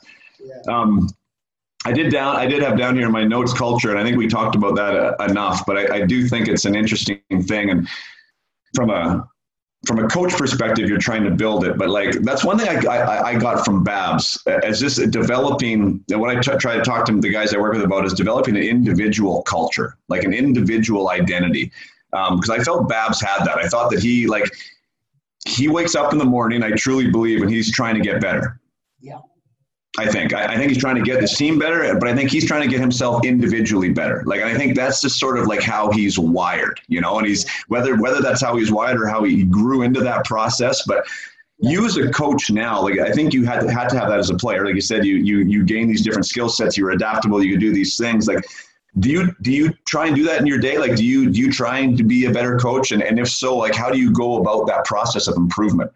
Um, 0.67 1.09
I 1.85 1.93
did 1.93 2.11
down. 2.11 2.35
I 2.35 2.45
did 2.45 2.61
have 2.61 2.77
down 2.77 2.95
here 2.95 3.05
in 3.05 3.11
my 3.11 3.23
notes 3.23 3.53
culture, 3.53 3.89
and 3.89 3.99
I 3.99 4.03
think 4.03 4.17
we 4.17 4.27
talked 4.27 4.55
about 4.55 4.75
that 4.75 4.95
uh, 4.95 5.23
enough. 5.23 5.65
But 5.65 5.77
I, 5.77 5.97
I 5.97 6.05
do 6.05 6.27
think 6.27 6.47
it's 6.47 6.65
an 6.65 6.75
interesting 6.75 7.21
thing, 7.43 7.69
and 7.69 7.87
from 8.75 8.89
a 8.89 9.27
from 9.85 9.99
a 9.99 10.07
coach 10.09 10.33
perspective, 10.33 10.89
you're 10.89 10.99
trying 10.99 11.23
to 11.23 11.31
build 11.31 11.63
it. 11.63 11.77
But 11.77 11.89
like 11.89 12.11
that's 12.21 12.43
one 12.43 12.57
thing 12.57 12.67
I, 12.67 12.85
I, 12.85 13.27
I 13.29 13.39
got 13.39 13.63
from 13.63 13.83
Babs 13.83 14.37
as 14.45 14.81
this 14.81 14.97
developing. 15.07 16.03
What 16.09 16.35
I 16.35 16.41
t- 16.41 16.57
try 16.57 16.75
to 16.75 16.83
talk 16.83 17.05
to 17.05 17.19
the 17.19 17.29
guys 17.29 17.53
I 17.53 17.57
work 17.57 17.73
with 17.73 17.83
about 17.83 18.05
is 18.05 18.13
developing 18.13 18.57
an 18.57 18.63
individual 18.63 19.41
culture, 19.43 19.97
like 20.09 20.23
an 20.23 20.33
individual 20.33 21.09
identity. 21.09 21.71
Because 22.11 22.49
um, 22.49 22.59
I 22.59 22.63
felt 22.63 22.89
Babs 22.89 23.21
had 23.21 23.45
that. 23.45 23.57
I 23.57 23.67
thought 23.67 23.89
that 23.91 24.01
he 24.01 24.27
like 24.27 24.51
he 25.47 25.69
wakes 25.69 25.95
up 25.95 26.11
in 26.11 26.19
the 26.19 26.25
morning, 26.25 26.61
I 26.61 26.71
truly 26.71 27.09
believe, 27.09 27.41
and 27.41 27.49
he's 27.49 27.71
trying 27.71 27.95
to 27.95 28.01
get 28.01 28.19
better. 28.19 28.59
Yeah. 28.99 29.19
I 29.97 30.07
think. 30.07 30.33
I, 30.33 30.53
I, 30.53 30.57
think 30.57 30.71
he's 30.71 30.77
trying 30.77 30.95
to 30.95 31.01
get 31.01 31.19
this 31.19 31.35
team 31.35 31.57
better, 31.57 31.93
but 31.95 32.07
I 32.07 32.15
think 32.15 32.31
he's 32.31 32.45
trying 32.45 32.61
to 32.61 32.67
get 32.67 32.79
himself 32.79 33.25
individually 33.25 33.89
better. 33.89 34.23
Like 34.25 34.41
I 34.41 34.55
think 34.55 34.75
that's 34.75 35.01
just 35.01 35.19
sort 35.19 35.37
of 35.39 35.47
like 35.47 35.61
how 35.61 35.91
he's 35.91 36.19
wired, 36.19 36.79
you 36.87 37.01
know. 37.01 37.17
And 37.17 37.27
he's 37.27 37.49
whether 37.67 37.99
whether 37.99 38.21
that's 38.21 38.41
how 38.41 38.55
he's 38.55 38.71
wired 38.71 39.01
or 39.01 39.07
how 39.07 39.23
he 39.23 39.43
grew 39.43 39.81
into 39.81 40.01
that 40.01 40.25
process. 40.25 40.83
But 40.85 41.07
you 41.57 41.85
as 41.85 41.97
a 41.97 42.09
coach 42.11 42.51
now, 42.51 42.81
like 42.81 42.99
I 42.99 43.11
think 43.11 43.33
you 43.33 43.45
had 43.45 43.61
to, 43.61 43.71
had 43.71 43.89
to 43.89 43.99
have 43.99 44.09
that 44.09 44.19
as 44.19 44.29
a 44.29 44.35
player. 44.35 44.63
Like 44.63 44.75
you 44.75 44.81
said, 44.81 45.05
you 45.05 45.15
you 45.17 45.39
you 45.39 45.65
gain 45.65 45.87
these 45.87 46.03
different 46.03 46.27
skill 46.27 46.49
sets. 46.49 46.77
You're 46.77 46.91
adaptable. 46.91 47.43
You 47.43 47.53
can 47.53 47.59
do 47.59 47.73
these 47.73 47.97
things. 47.97 48.27
Like 48.27 48.45
do 48.99 49.09
you 49.09 49.35
do 49.41 49.51
you 49.51 49.73
try 49.87 50.07
and 50.07 50.15
do 50.15 50.23
that 50.23 50.39
in 50.39 50.47
your 50.47 50.57
day 50.57 50.77
like 50.77 50.95
do 50.95 51.05
you 51.05 51.29
do 51.29 51.39
you 51.39 51.51
trying 51.51 51.95
to 51.95 52.03
be 52.03 52.25
a 52.25 52.31
better 52.31 52.57
coach 52.57 52.91
and, 52.91 53.03
and 53.03 53.19
if 53.19 53.29
so 53.29 53.55
like 53.55 53.75
how 53.75 53.89
do 53.89 53.99
you 53.99 54.11
go 54.11 54.37
about 54.37 54.65
that 54.65 54.83
process 54.83 55.27
of 55.27 55.37
improvement 55.37 55.91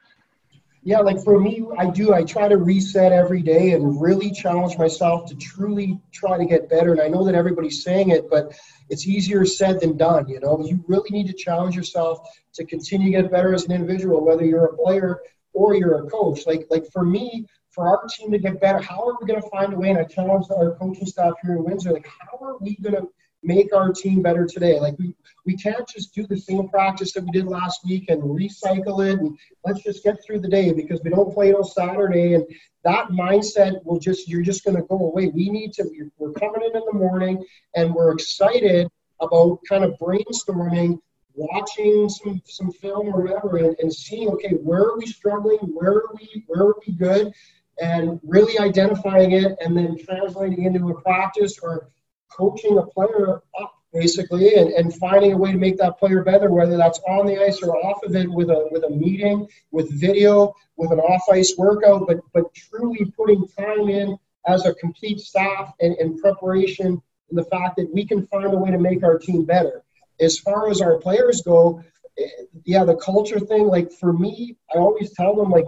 yeah 0.84 1.00
like 1.00 1.24
for 1.24 1.40
me 1.40 1.66
i 1.78 1.90
do. 1.90 2.14
I 2.14 2.24
try 2.24 2.48
to 2.48 2.58
reset 2.58 3.12
every 3.12 3.42
day 3.42 3.72
and 3.72 4.02
really 4.02 4.32
challenge 4.32 4.78
myself 4.78 5.30
to 5.30 5.36
truly 5.36 6.00
try 6.12 6.38
to 6.38 6.46
get 6.46 6.70
better. 6.70 6.92
And 6.92 7.02
i 7.02 7.08
know 7.08 7.24
that 7.26 7.36
everybody's 7.36 7.84
saying 7.84 8.10
it 8.10 8.30
but 8.30 8.54
it's 8.90 9.08
easier 9.08 9.46
said 9.46 9.80
than 9.80 9.98
done 9.98 10.28
you 10.28 10.40
know? 10.40 10.64
You 10.66 10.84
really 10.88 11.10
need 11.10 11.28
to 11.28 11.34
challenge 11.34 11.76
yourself 11.76 12.28
to 12.54 12.66
continue 12.66 13.12
to 13.12 13.22
get 13.24 13.32
better 13.32 13.54
as 13.54 13.66
an 13.66 13.72
individual 13.72 14.26
whether 14.26 14.46
you're 14.46 14.66
a 14.66 14.78
player 14.78 15.20
or 15.54 15.76
you're 15.76 16.06
a 16.06 16.10
coach. 16.10 16.46
Like 16.46 16.66
like 16.70 16.86
for 16.92 17.06
me 17.06 17.46
for 17.74 17.88
our 17.88 18.08
team 18.08 18.32
to 18.32 18.38
get 18.38 18.62
better, 18.62 18.80
how 18.80 19.08
are 19.08 19.16
we 19.20 19.28
going 19.28 19.42
to 19.42 19.50
find 19.50 19.74
a 19.74 19.76
way? 19.76 19.90
And 19.90 19.98
I 19.98 20.04
challenge 20.04 20.46
our 20.52 20.76
coaching 20.76 21.08
staff 21.08 21.34
here 21.42 21.56
in 21.56 21.64
Windsor, 21.64 21.92
like, 21.92 22.08
how 22.08 22.38
are 22.40 22.58
we 22.60 22.76
going 22.76 22.96
to 22.96 23.08
make 23.44 23.76
our 23.76 23.92
team 23.92 24.22
better 24.22 24.46
today? 24.46 24.80
Like, 24.80 24.98
we, 24.98 25.16
we 25.46 25.56
can't 25.56 25.88
just 25.88 26.14
do 26.14 26.26
the 26.26 26.38
same 26.38 26.70
practice 26.70 27.14
that 27.14 27.24
we 27.24 27.32
did 27.32 27.46
last 27.46 27.86
week 27.86 28.06
and 28.10 28.22
recycle 28.22 29.06
it 29.06 29.20
and 29.20 29.38
let's 29.66 29.84
just 29.84 30.04
get 30.04 30.24
through 30.24 30.40
the 30.40 30.48
day 30.48 30.72
because 30.72 31.02
we 31.04 31.10
don't 31.10 31.34
play 31.34 31.54
on 31.54 31.64
Saturday. 31.64 32.36
And 32.36 32.46
that 32.84 33.10
mindset 33.10 33.84
will 33.84 34.00
just, 34.00 34.28
you're 34.28 34.42
just 34.42 34.64
going 34.64 34.78
to 34.78 34.84
go 34.84 34.98
away. 34.98 35.28
We 35.28 35.50
need 35.50 35.74
to, 35.74 35.90
we're 36.18 36.34
coming 36.34 36.62
in 36.62 36.76
in 36.76 36.84
the 36.86 36.98
morning 36.98 37.44
and 37.76 37.94
we're 37.94 38.14
excited 38.14 38.88
about 39.20 39.60
kind 39.68 39.84
of 39.84 39.98
brainstorming 40.00 41.00
watching 41.36 42.08
some 42.10 42.42
some 42.46 42.72
film 42.72 43.08
or 43.08 43.22
whatever 43.22 43.58
and, 43.58 43.76
and 43.80 43.92
seeing 43.92 44.30
okay 44.30 44.52
where 44.62 44.82
are 44.82 44.98
we 44.98 45.06
struggling 45.08 45.58
where 45.74 45.94
are 45.94 46.14
we 46.14 46.44
where 46.48 46.68
are 46.68 46.76
we 46.86 46.94
good 46.94 47.34
and 47.82 48.20
really 48.24 48.60
identifying 48.60 49.32
it 49.32 49.58
and 49.60 49.76
then 49.76 49.98
translating 49.98 50.64
into 50.64 50.90
a 50.90 51.02
practice 51.02 51.58
or 51.60 51.90
coaching 52.36 52.78
a 52.78 52.84
player 52.84 53.42
up 53.60 53.76
basically 53.94 54.56
and, 54.56 54.72
and 54.72 54.96
finding 54.96 55.34
a 55.34 55.38
way 55.38 55.52
to 55.52 55.58
make 55.58 55.78
that 55.78 56.00
player 56.00 56.24
better 56.24 56.50
whether 56.50 56.78
that's 56.78 57.00
on 57.08 57.28
the 57.28 57.38
ice 57.44 57.62
or 57.62 57.76
off 57.86 58.04
of 58.04 58.16
it 58.16 58.30
with 58.30 58.50
a 58.50 58.68
with 58.72 58.84
a 58.84 58.90
meeting 58.90 59.48
with 59.72 59.92
video 60.00 60.54
with 60.78 60.92
an 60.92 61.00
off 61.00 61.24
ice 61.32 61.54
workout 61.58 62.08
but 62.08 62.20
but 62.34 62.54
truly 62.54 63.06
putting 63.16 63.48
time 63.50 63.90
in 63.90 64.18
as 64.48 64.66
a 64.66 64.74
complete 64.76 65.20
staff 65.20 65.74
and, 65.80 65.96
and 65.98 66.20
preparation 66.20 67.02
and 67.30 67.38
the 67.38 67.46
fact 67.46 67.78
that 67.78 67.90
we 67.94 68.06
can 68.06 68.26
find 68.28 68.54
a 68.54 68.58
way 68.58 68.72
to 68.72 68.80
make 68.80 69.04
our 69.04 69.18
team 69.18 69.46
better 69.46 69.84
as 70.20 70.40
far 70.40 70.70
as 70.70 70.82
our 70.82 70.98
players 70.98 71.42
go 71.42 71.84
eh, 72.18 72.28
yeah 72.66 72.84
the 72.84 72.96
culture 72.96 73.40
thing 73.40 73.68
like 73.68 73.92
for 73.92 74.12
me 74.12 74.58
i 74.74 74.78
always 74.80 75.12
tell 75.14 75.36
them 75.36 75.52
like 75.52 75.66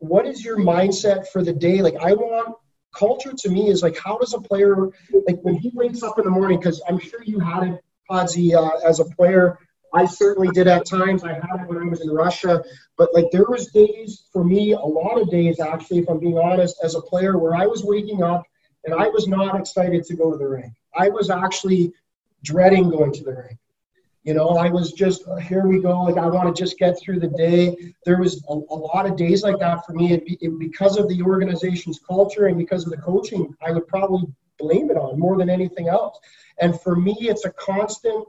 what 0.00 0.26
is 0.26 0.44
your 0.44 0.56
mindset 0.58 1.28
for 1.28 1.44
the 1.44 1.52
day? 1.52 1.82
Like, 1.82 1.96
I 1.96 2.14
want 2.14 2.56
culture 2.92 3.32
to 3.36 3.48
me 3.48 3.68
is 3.68 3.82
like, 3.82 3.98
how 3.98 4.18
does 4.18 4.34
a 4.34 4.40
player, 4.40 4.88
like, 5.26 5.38
when 5.42 5.56
he 5.56 5.70
wakes 5.74 6.02
up 6.02 6.18
in 6.18 6.24
the 6.24 6.30
morning, 6.30 6.58
because 6.58 6.82
I'm 6.88 6.98
sure 6.98 7.22
you 7.22 7.38
had 7.38 7.62
it, 7.64 7.84
Podsy, 8.10 8.54
uh, 8.54 8.78
as 8.86 8.98
a 9.00 9.04
player. 9.04 9.58
I 9.92 10.06
certainly 10.06 10.48
did 10.48 10.68
at 10.68 10.86
times. 10.86 11.24
I 11.24 11.34
had 11.34 11.62
it 11.62 11.68
when 11.68 11.78
I 11.78 11.84
was 11.84 12.00
in 12.00 12.10
Russia, 12.10 12.62
but 12.96 13.12
like 13.12 13.26
there 13.32 13.44
was 13.44 13.68
days 13.72 14.24
for 14.32 14.44
me, 14.44 14.72
a 14.72 14.78
lot 14.78 15.20
of 15.20 15.30
days 15.30 15.60
actually, 15.60 15.98
if 15.98 16.08
I'm 16.08 16.18
being 16.18 16.38
honest, 16.38 16.76
as 16.82 16.94
a 16.94 17.00
player, 17.00 17.38
where 17.38 17.54
I 17.54 17.66
was 17.66 17.82
waking 17.84 18.22
up 18.22 18.44
and 18.84 18.94
I 18.94 19.08
was 19.08 19.26
not 19.26 19.58
excited 19.58 20.04
to 20.04 20.14
go 20.14 20.30
to 20.30 20.38
the 20.38 20.48
ring. 20.48 20.74
I 20.96 21.08
was 21.08 21.30
actually 21.30 21.92
dreading 22.42 22.90
going 22.90 23.12
to 23.12 23.24
the 23.24 23.32
rink. 23.32 23.58
You 24.22 24.34
know, 24.34 24.50
I 24.50 24.68
was 24.68 24.92
just 24.92 25.26
uh, 25.26 25.36
here 25.36 25.66
we 25.66 25.80
go. 25.80 26.02
Like 26.02 26.18
I 26.18 26.26
want 26.26 26.54
to 26.54 26.62
just 26.62 26.78
get 26.78 26.98
through 27.00 27.20
the 27.20 27.28
day. 27.28 27.94
There 28.04 28.18
was 28.18 28.44
a, 28.48 28.52
a 28.52 28.76
lot 28.76 29.06
of 29.06 29.16
days 29.16 29.42
like 29.42 29.58
that 29.60 29.86
for 29.86 29.94
me, 29.94 30.12
it, 30.12 30.24
it, 30.26 30.58
because 30.58 30.98
of 30.98 31.08
the 31.08 31.22
organization's 31.22 31.98
culture 32.06 32.46
and 32.46 32.58
because 32.58 32.84
of 32.84 32.90
the 32.90 32.98
coaching. 32.98 33.54
I 33.66 33.72
would 33.72 33.88
probably 33.88 34.26
blame 34.58 34.90
it 34.90 34.98
on 34.98 35.18
more 35.18 35.38
than 35.38 35.48
anything 35.48 35.88
else. 35.88 36.18
And 36.60 36.78
for 36.82 36.96
me, 36.96 37.16
it's 37.20 37.46
a 37.46 37.50
constant. 37.52 38.26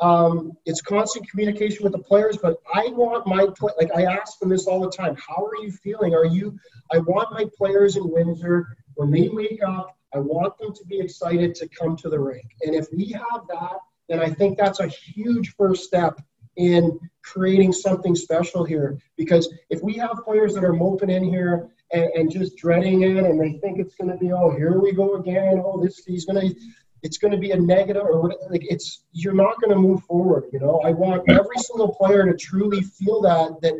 Um, 0.00 0.52
it's 0.64 0.80
constant 0.80 1.28
communication 1.28 1.82
with 1.82 1.92
the 1.92 1.98
players, 1.98 2.36
but 2.36 2.58
I 2.72 2.86
want 2.88 3.26
my 3.26 3.48
play. 3.56 3.72
Like 3.78 3.90
I 3.96 4.04
ask 4.04 4.38
them 4.38 4.48
this 4.48 4.66
all 4.66 4.80
the 4.80 4.90
time. 4.90 5.16
How 5.16 5.44
are 5.44 5.56
you 5.62 5.72
feeling? 5.72 6.14
Are 6.14 6.24
you? 6.24 6.56
I 6.92 6.98
want 6.98 7.32
my 7.32 7.46
players 7.56 7.96
in 7.96 8.08
Windsor 8.08 8.66
when 8.94 9.10
they 9.10 9.28
wake 9.28 9.60
up. 9.64 9.96
I 10.14 10.18
want 10.18 10.56
them 10.58 10.72
to 10.72 10.84
be 10.86 11.00
excited 11.00 11.54
to 11.56 11.68
come 11.68 11.96
to 11.96 12.08
the 12.08 12.18
rink. 12.18 12.46
And 12.62 12.74
if 12.74 12.86
we 12.92 13.10
have 13.10 13.42
that 13.48 13.78
and 14.08 14.20
I 14.20 14.30
think 14.30 14.58
that's 14.58 14.80
a 14.80 14.86
huge 14.86 15.54
first 15.56 15.84
step 15.84 16.20
in 16.56 16.98
creating 17.22 17.72
something 17.72 18.14
special 18.14 18.64
here. 18.64 18.98
Because 19.16 19.52
if 19.70 19.80
we 19.82 19.94
have 19.94 20.24
players 20.24 20.54
that 20.54 20.64
are 20.64 20.72
moping 20.72 21.10
in 21.10 21.24
here 21.24 21.70
and, 21.92 22.10
and 22.14 22.30
just 22.30 22.56
dreading 22.56 23.02
it 23.02 23.24
and 23.24 23.40
they 23.40 23.58
think 23.60 23.78
it's 23.78 23.94
going 23.94 24.10
to 24.10 24.16
be, 24.16 24.32
oh, 24.32 24.50
here 24.50 24.78
we 24.78 24.92
go 24.92 25.14
again. 25.14 25.62
Oh, 25.64 25.80
this 25.82 26.02
he's 26.04 26.24
going 26.24 26.48
to, 26.48 26.54
it's 27.02 27.16
going 27.16 27.32
to 27.32 27.38
be 27.38 27.52
a 27.52 27.56
negative 27.56 28.02
or 28.02 28.34
like 28.50 28.66
it's, 28.68 29.04
you're 29.12 29.34
not 29.34 29.60
going 29.60 29.70
to 29.70 29.78
move 29.78 30.02
forward. 30.02 30.44
You 30.52 30.58
know, 30.58 30.80
I 30.84 30.90
want 30.90 31.30
every 31.30 31.56
single 31.58 31.94
player 31.94 32.26
to 32.26 32.36
truly 32.36 32.82
feel 32.82 33.22
that, 33.22 33.60
that, 33.62 33.74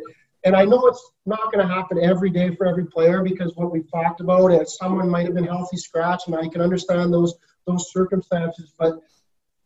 and 0.45 0.55
I 0.55 0.63
know 0.63 0.87
it's 0.87 1.11
not 1.25 1.51
going 1.51 1.67
to 1.67 1.73
happen 1.73 1.99
every 2.01 2.29
day 2.29 2.55
for 2.55 2.65
every 2.65 2.85
player 2.85 3.21
because 3.21 3.51
what 3.55 3.73
we've 3.73 3.91
talked 3.91 4.21
about 4.21 4.53
is 4.53 4.77
someone 4.77 5.09
might 5.09 5.25
have 5.25 5.35
been 5.35 5.43
healthy 5.43 5.75
scratch 5.75 6.23
and 6.27 6.35
I 6.35 6.47
can 6.47 6.61
understand 6.61 7.11
those, 7.11 7.35
those 7.67 7.91
circumstances, 7.91 8.71
but 8.79 9.01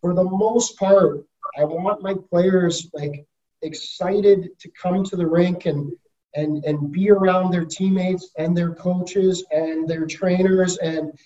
for 0.03 0.13
the 0.13 0.23
most 0.25 0.77
part, 0.77 1.23
I 1.57 1.63
want 1.63 2.03
my 2.03 2.13
players 2.30 2.89
like 2.93 3.25
excited 3.61 4.49
to 4.59 4.69
come 4.69 5.01
to 5.05 5.15
the 5.15 5.25
rink 5.25 5.65
and 5.65 5.93
and 6.35 6.63
and 6.65 6.91
be 6.91 7.09
around 7.09 7.51
their 7.51 7.63
teammates 7.63 8.31
and 8.38 8.55
their 8.55 8.75
coaches 8.75 9.45
and 9.51 9.88
their 9.88 10.05
trainers 10.05 10.77
and 10.80 11.17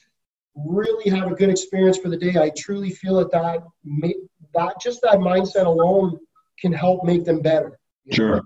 really 0.55 1.09
have 1.09 1.31
a 1.31 1.35
good 1.35 1.49
experience 1.49 1.97
for 1.97 2.09
the 2.09 2.17
day. 2.17 2.35
I 2.39 2.51
truly 2.55 2.91
feel 2.91 3.15
that 3.15 3.31
that 3.31 3.63
that 4.53 4.79
just 4.79 5.01
that 5.01 5.15
mindset 5.15 5.65
alone 5.65 6.19
can 6.59 6.71
help 6.71 7.03
make 7.03 7.25
them 7.25 7.41
better. 7.41 7.79
Sure. 8.11 8.43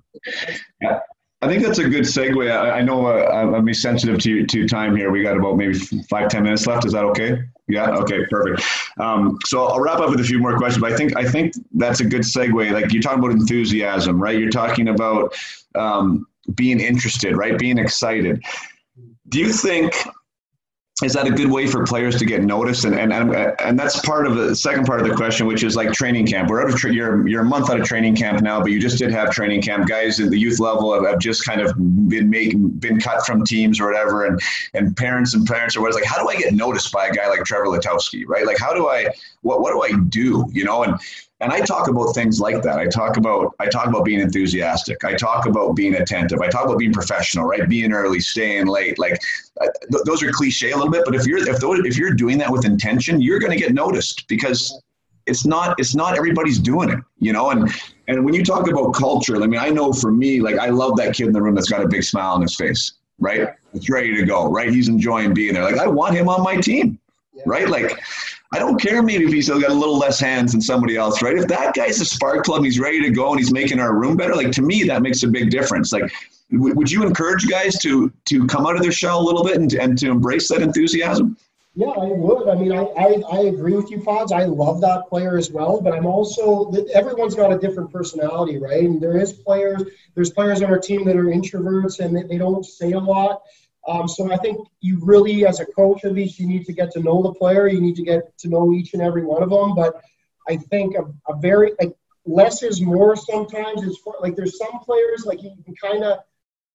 I 1.43 1.47
think 1.47 1.63
that's 1.63 1.79
a 1.79 1.89
good 1.89 2.03
segue. 2.03 2.51
I, 2.51 2.79
I 2.79 2.81
know 2.81 3.07
uh, 3.07 3.53
I'm 3.55 3.65
be 3.65 3.73
sensitive 3.73 4.19
to 4.19 4.45
to 4.45 4.67
time 4.67 4.95
here. 4.95 5.09
We 5.09 5.23
got 5.23 5.37
about 5.37 5.57
maybe 5.57 5.73
five 6.09 6.29
ten 6.29 6.43
minutes 6.43 6.67
left. 6.67 6.85
Is 6.85 6.93
that 6.93 7.03
okay? 7.05 7.41
Yeah. 7.67 7.89
Okay. 7.91 8.25
Perfect. 8.29 8.61
Um, 8.99 9.39
so 9.45 9.65
I'll 9.65 9.79
wrap 9.79 9.99
up 9.99 10.11
with 10.11 10.19
a 10.19 10.23
few 10.23 10.39
more 10.39 10.55
questions. 10.57 10.81
But 10.81 10.93
I 10.93 10.95
think 10.95 11.17
I 11.17 11.25
think 11.27 11.53
that's 11.73 11.99
a 11.99 12.05
good 12.05 12.21
segue. 12.21 12.71
Like 12.71 12.93
you're 12.93 13.01
talking 13.01 13.19
about 13.19 13.31
enthusiasm, 13.31 14.21
right? 14.21 14.37
You're 14.37 14.51
talking 14.51 14.89
about 14.89 15.33
um, 15.73 16.27
being 16.53 16.79
interested, 16.79 17.35
right? 17.35 17.57
Being 17.57 17.79
excited. 17.79 18.43
Do 19.29 19.39
you 19.39 19.51
think 19.51 19.93
is 21.03 21.13
that 21.13 21.27
a 21.27 21.31
good 21.31 21.49
way 21.49 21.67
for 21.67 21.83
players 21.83 22.17
to 22.17 22.25
get 22.25 22.43
noticed? 22.43 22.85
And 22.85 22.95
and 22.95 23.13
and 23.13 23.79
that's 23.79 23.99
part 24.01 24.27
of 24.27 24.35
the 24.35 24.55
second 24.55 24.85
part 24.85 25.01
of 25.01 25.07
the 25.07 25.15
question, 25.15 25.47
which 25.47 25.63
is 25.63 25.75
like 25.75 25.91
training 25.93 26.27
camp. 26.27 26.49
We're 26.49 26.61
out 26.61 26.69
of 26.69 26.75
tra- 26.75 26.93
you're 26.93 27.27
you're 27.27 27.41
a 27.41 27.45
month 27.45 27.69
out 27.69 27.79
of 27.79 27.85
training 27.85 28.15
camp 28.15 28.41
now, 28.41 28.61
but 28.61 28.71
you 28.71 28.79
just 28.79 28.97
did 28.97 29.11
have 29.11 29.31
training 29.31 29.61
camp. 29.61 29.87
Guys 29.87 30.19
at 30.19 30.29
the 30.29 30.37
youth 30.37 30.59
level 30.59 30.93
have, 30.93 31.05
have 31.05 31.19
just 31.19 31.45
kind 31.45 31.61
of 31.61 31.73
been 32.07 32.29
making 32.29 32.69
been 32.69 32.99
cut 32.99 33.25
from 33.25 33.43
teams 33.43 33.79
or 33.79 33.85
whatever, 33.85 34.25
and 34.25 34.39
and 34.73 34.95
parents 34.95 35.33
and 35.33 35.47
parents 35.47 35.75
are 35.75 35.79
always 35.79 35.95
like, 35.95 36.05
how 36.05 36.21
do 36.21 36.29
I 36.29 36.35
get 36.35 36.53
noticed 36.53 36.91
by 36.91 37.07
a 37.07 37.11
guy 37.11 37.27
like 37.27 37.43
Trevor 37.43 37.65
Letowski, 37.65 38.23
right? 38.27 38.45
Like, 38.45 38.59
how 38.59 38.73
do 38.73 38.89
I 38.89 39.07
what 39.41 39.61
what 39.61 39.73
do 39.73 39.81
I 39.81 39.99
do, 40.09 40.45
you 40.51 40.63
know? 40.63 40.83
And 40.83 40.99
and 41.41 41.51
I 41.51 41.59
talk 41.59 41.87
about 41.87 42.13
things 42.13 42.39
like 42.39 42.61
that. 42.61 42.77
I 42.77 42.85
talk 42.85 43.17
about 43.17 43.55
I 43.59 43.67
talk 43.67 43.87
about 43.87 44.05
being 44.05 44.21
enthusiastic. 44.21 45.03
I 45.03 45.15
talk 45.15 45.47
about 45.47 45.75
being 45.75 45.95
attentive. 45.95 46.39
I 46.39 46.47
talk 46.49 46.65
about 46.65 46.77
being 46.77 46.93
professional, 46.93 47.45
right? 47.45 47.67
Being 47.67 47.91
early, 47.91 48.19
staying 48.19 48.67
late. 48.67 48.99
Like 48.99 49.19
uh, 49.59 49.67
th- 49.91 50.03
those 50.05 50.21
are 50.21 50.31
cliche 50.31 50.71
a 50.71 50.77
little 50.77 50.91
bit, 50.91 51.03
but 51.03 51.15
if 51.15 51.25
you're 51.25 51.39
if 51.49 51.59
those, 51.59 51.79
if 51.79 51.97
you're 51.97 52.13
doing 52.13 52.37
that 52.37 52.51
with 52.51 52.63
intention, 52.63 53.19
you're 53.19 53.39
going 53.39 53.51
to 53.51 53.57
get 53.57 53.73
noticed 53.73 54.27
because 54.27 54.81
it's 55.25 55.43
not 55.43 55.79
it's 55.79 55.95
not 55.95 56.15
everybody's 56.15 56.59
doing 56.59 56.89
it, 56.89 56.99
you 57.17 57.33
know. 57.33 57.49
And 57.49 57.71
and 58.07 58.23
when 58.23 58.35
you 58.35 58.45
talk 58.45 58.69
about 58.69 58.91
culture, 58.91 59.41
I 59.41 59.47
mean, 59.47 59.59
I 59.59 59.69
know 59.69 59.91
for 59.91 60.11
me, 60.11 60.41
like 60.41 60.59
I 60.59 60.69
love 60.69 60.95
that 60.97 61.15
kid 61.15 61.25
in 61.25 61.33
the 61.33 61.41
room 61.41 61.55
that's 61.55 61.69
got 61.69 61.83
a 61.83 61.87
big 61.87 62.03
smile 62.03 62.33
on 62.33 62.43
his 62.43 62.55
face, 62.55 62.93
right? 63.17 63.49
It's 63.73 63.89
ready 63.89 64.15
to 64.15 64.25
go, 64.25 64.47
right? 64.51 64.69
He's 64.69 64.89
enjoying 64.89 65.33
being 65.33 65.55
there. 65.55 65.63
Like 65.63 65.79
I 65.79 65.87
want 65.87 66.15
him 66.15 66.29
on 66.29 66.43
my 66.43 66.57
team, 66.57 66.99
right? 67.47 67.67
Like 67.67 67.99
I 68.53 68.59
don't 68.59 68.79
care 68.79 69.01
maybe 69.01 69.23
if 69.23 69.31
he's 69.31 69.49
got 69.49 69.63
a 69.63 69.73
little 69.73 69.97
less 69.97 70.19
hands 70.19 70.51
than 70.51 70.61
somebody 70.61 70.97
else, 70.97 71.21
right? 71.21 71.37
If 71.37 71.47
that 71.47 71.73
guy's 71.73 72.01
a 72.01 72.05
spark 72.05 72.45
plug, 72.45 72.65
he's 72.65 72.79
ready 72.79 73.01
to 73.01 73.09
go 73.09 73.29
and 73.31 73.39
he's 73.39 73.51
making 73.51 73.79
our 73.79 73.95
room 73.95 74.17
better, 74.17 74.35
like 74.35 74.51
to 74.51 74.61
me, 74.61 74.83
that 74.83 75.01
makes 75.01 75.23
a 75.23 75.27
big 75.27 75.49
difference. 75.49 75.93
Like, 75.93 76.11
w- 76.51 76.75
would 76.75 76.91
you 76.91 77.03
encourage 77.03 77.47
guys 77.47 77.77
to 77.79 78.11
to 78.25 78.45
come 78.47 78.65
out 78.65 78.75
of 78.75 78.81
their 78.81 78.91
shell 78.91 79.21
a 79.21 79.23
little 79.23 79.43
bit 79.43 79.55
and, 79.55 79.73
and 79.73 79.97
to 79.99 80.11
embrace 80.11 80.49
that 80.49 80.61
enthusiasm? 80.61 81.37
Yeah, 81.73 81.87
I 81.87 82.07
would. 82.07 82.49
I 82.49 82.55
mean, 82.55 82.73
I, 82.73 82.83
I, 82.97 83.21
I 83.31 83.39
agree 83.43 83.77
with 83.77 83.89
you, 83.89 84.01
Pods. 84.01 84.33
I 84.33 84.43
love 84.43 84.81
that 84.81 85.07
player 85.07 85.37
as 85.37 85.51
well, 85.51 85.79
but 85.79 85.93
I'm 85.93 86.05
also 86.05 86.69
everyone's 86.93 87.33
got 87.33 87.53
a 87.53 87.57
different 87.57 87.93
personality, 87.93 88.57
right? 88.57 88.83
And 88.83 88.99
there 88.99 89.17
is 89.17 89.31
players, 89.31 89.83
there's 90.13 90.31
players 90.31 90.61
on 90.61 90.69
our 90.69 90.79
team 90.79 91.05
that 91.05 91.15
are 91.15 91.25
introverts 91.25 91.99
and 91.99 92.13
they, 92.13 92.23
they 92.23 92.37
don't 92.37 92.65
say 92.65 92.91
a 92.91 92.99
lot. 92.99 93.43
Um, 93.87 94.07
so 94.07 94.31
I 94.31 94.37
think 94.37 94.67
you 94.79 94.99
really, 95.01 95.45
as 95.45 95.59
a 95.59 95.65
coach 95.65 96.05
at 96.05 96.13
least, 96.13 96.39
you 96.39 96.47
need 96.47 96.65
to 96.65 96.73
get 96.73 96.91
to 96.91 96.99
know 96.99 97.21
the 97.23 97.33
player. 97.33 97.67
You 97.67 97.81
need 97.81 97.95
to 97.95 98.03
get 98.03 98.37
to 98.39 98.47
know 98.47 98.73
each 98.73 98.93
and 98.93 99.01
every 99.01 99.25
one 99.25 99.41
of 99.41 99.49
them. 99.49 99.75
But 99.75 100.01
I 100.47 100.57
think 100.57 100.95
a, 100.95 101.03
a 101.31 101.37
very 101.39 101.73
like 101.79 101.95
less 102.25 102.63
is 102.63 102.81
more 102.81 103.15
sometimes. 103.15 103.83
It's 103.83 103.99
like 104.19 104.35
there's 104.35 104.57
some 104.57 104.79
players 104.79 105.25
like 105.25 105.41
you 105.41 105.51
can 105.65 105.75
kind 105.75 106.03
of 106.03 106.19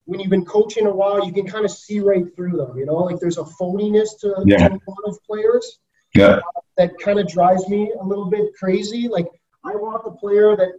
when 0.06 0.20
you've 0.20 0.30
been 0.30 0.44
coaching 0.44 0.86
a 0.86 0.90
while, 0.90 1.24
you 1.26 1.32
can 1.32 1.46
kind 1.46 1.64
of 1.64 1.70
see 1.70 2.00
right 2.00 2.24
through 2.34 2.56
them. 2.56 2.78
You 2.78 2.86
know, 2.86 2.94
like 2.94 3.18
there's 3.18 3.38
a 3.38 3.42
phoniness 3.44 4.18
to, 4.20 4.42
yeah. 4.46 4.68
to 4.68 4.74
a 4.74 4.90
lot 4.90 5.04
of 5.04 5.18
players. 5.24 5.80
Yeah. 6.14 6.36
Uh, 6.36 6.60
that 6.76 6.98
kind 6.98 7.18
of 7.18 7.28
drives 7.28 7.68
me 7.68 7.92
a 8.00 8.04
little 8.04 8.26
bit 8.26 8.54
crazy. 8.58 9.08
Like 9.08 9.26
I 9.64 9.72
want 9.72 10.04
the 10.04 10.12
player 10.12 10.56
that 10.56 10.78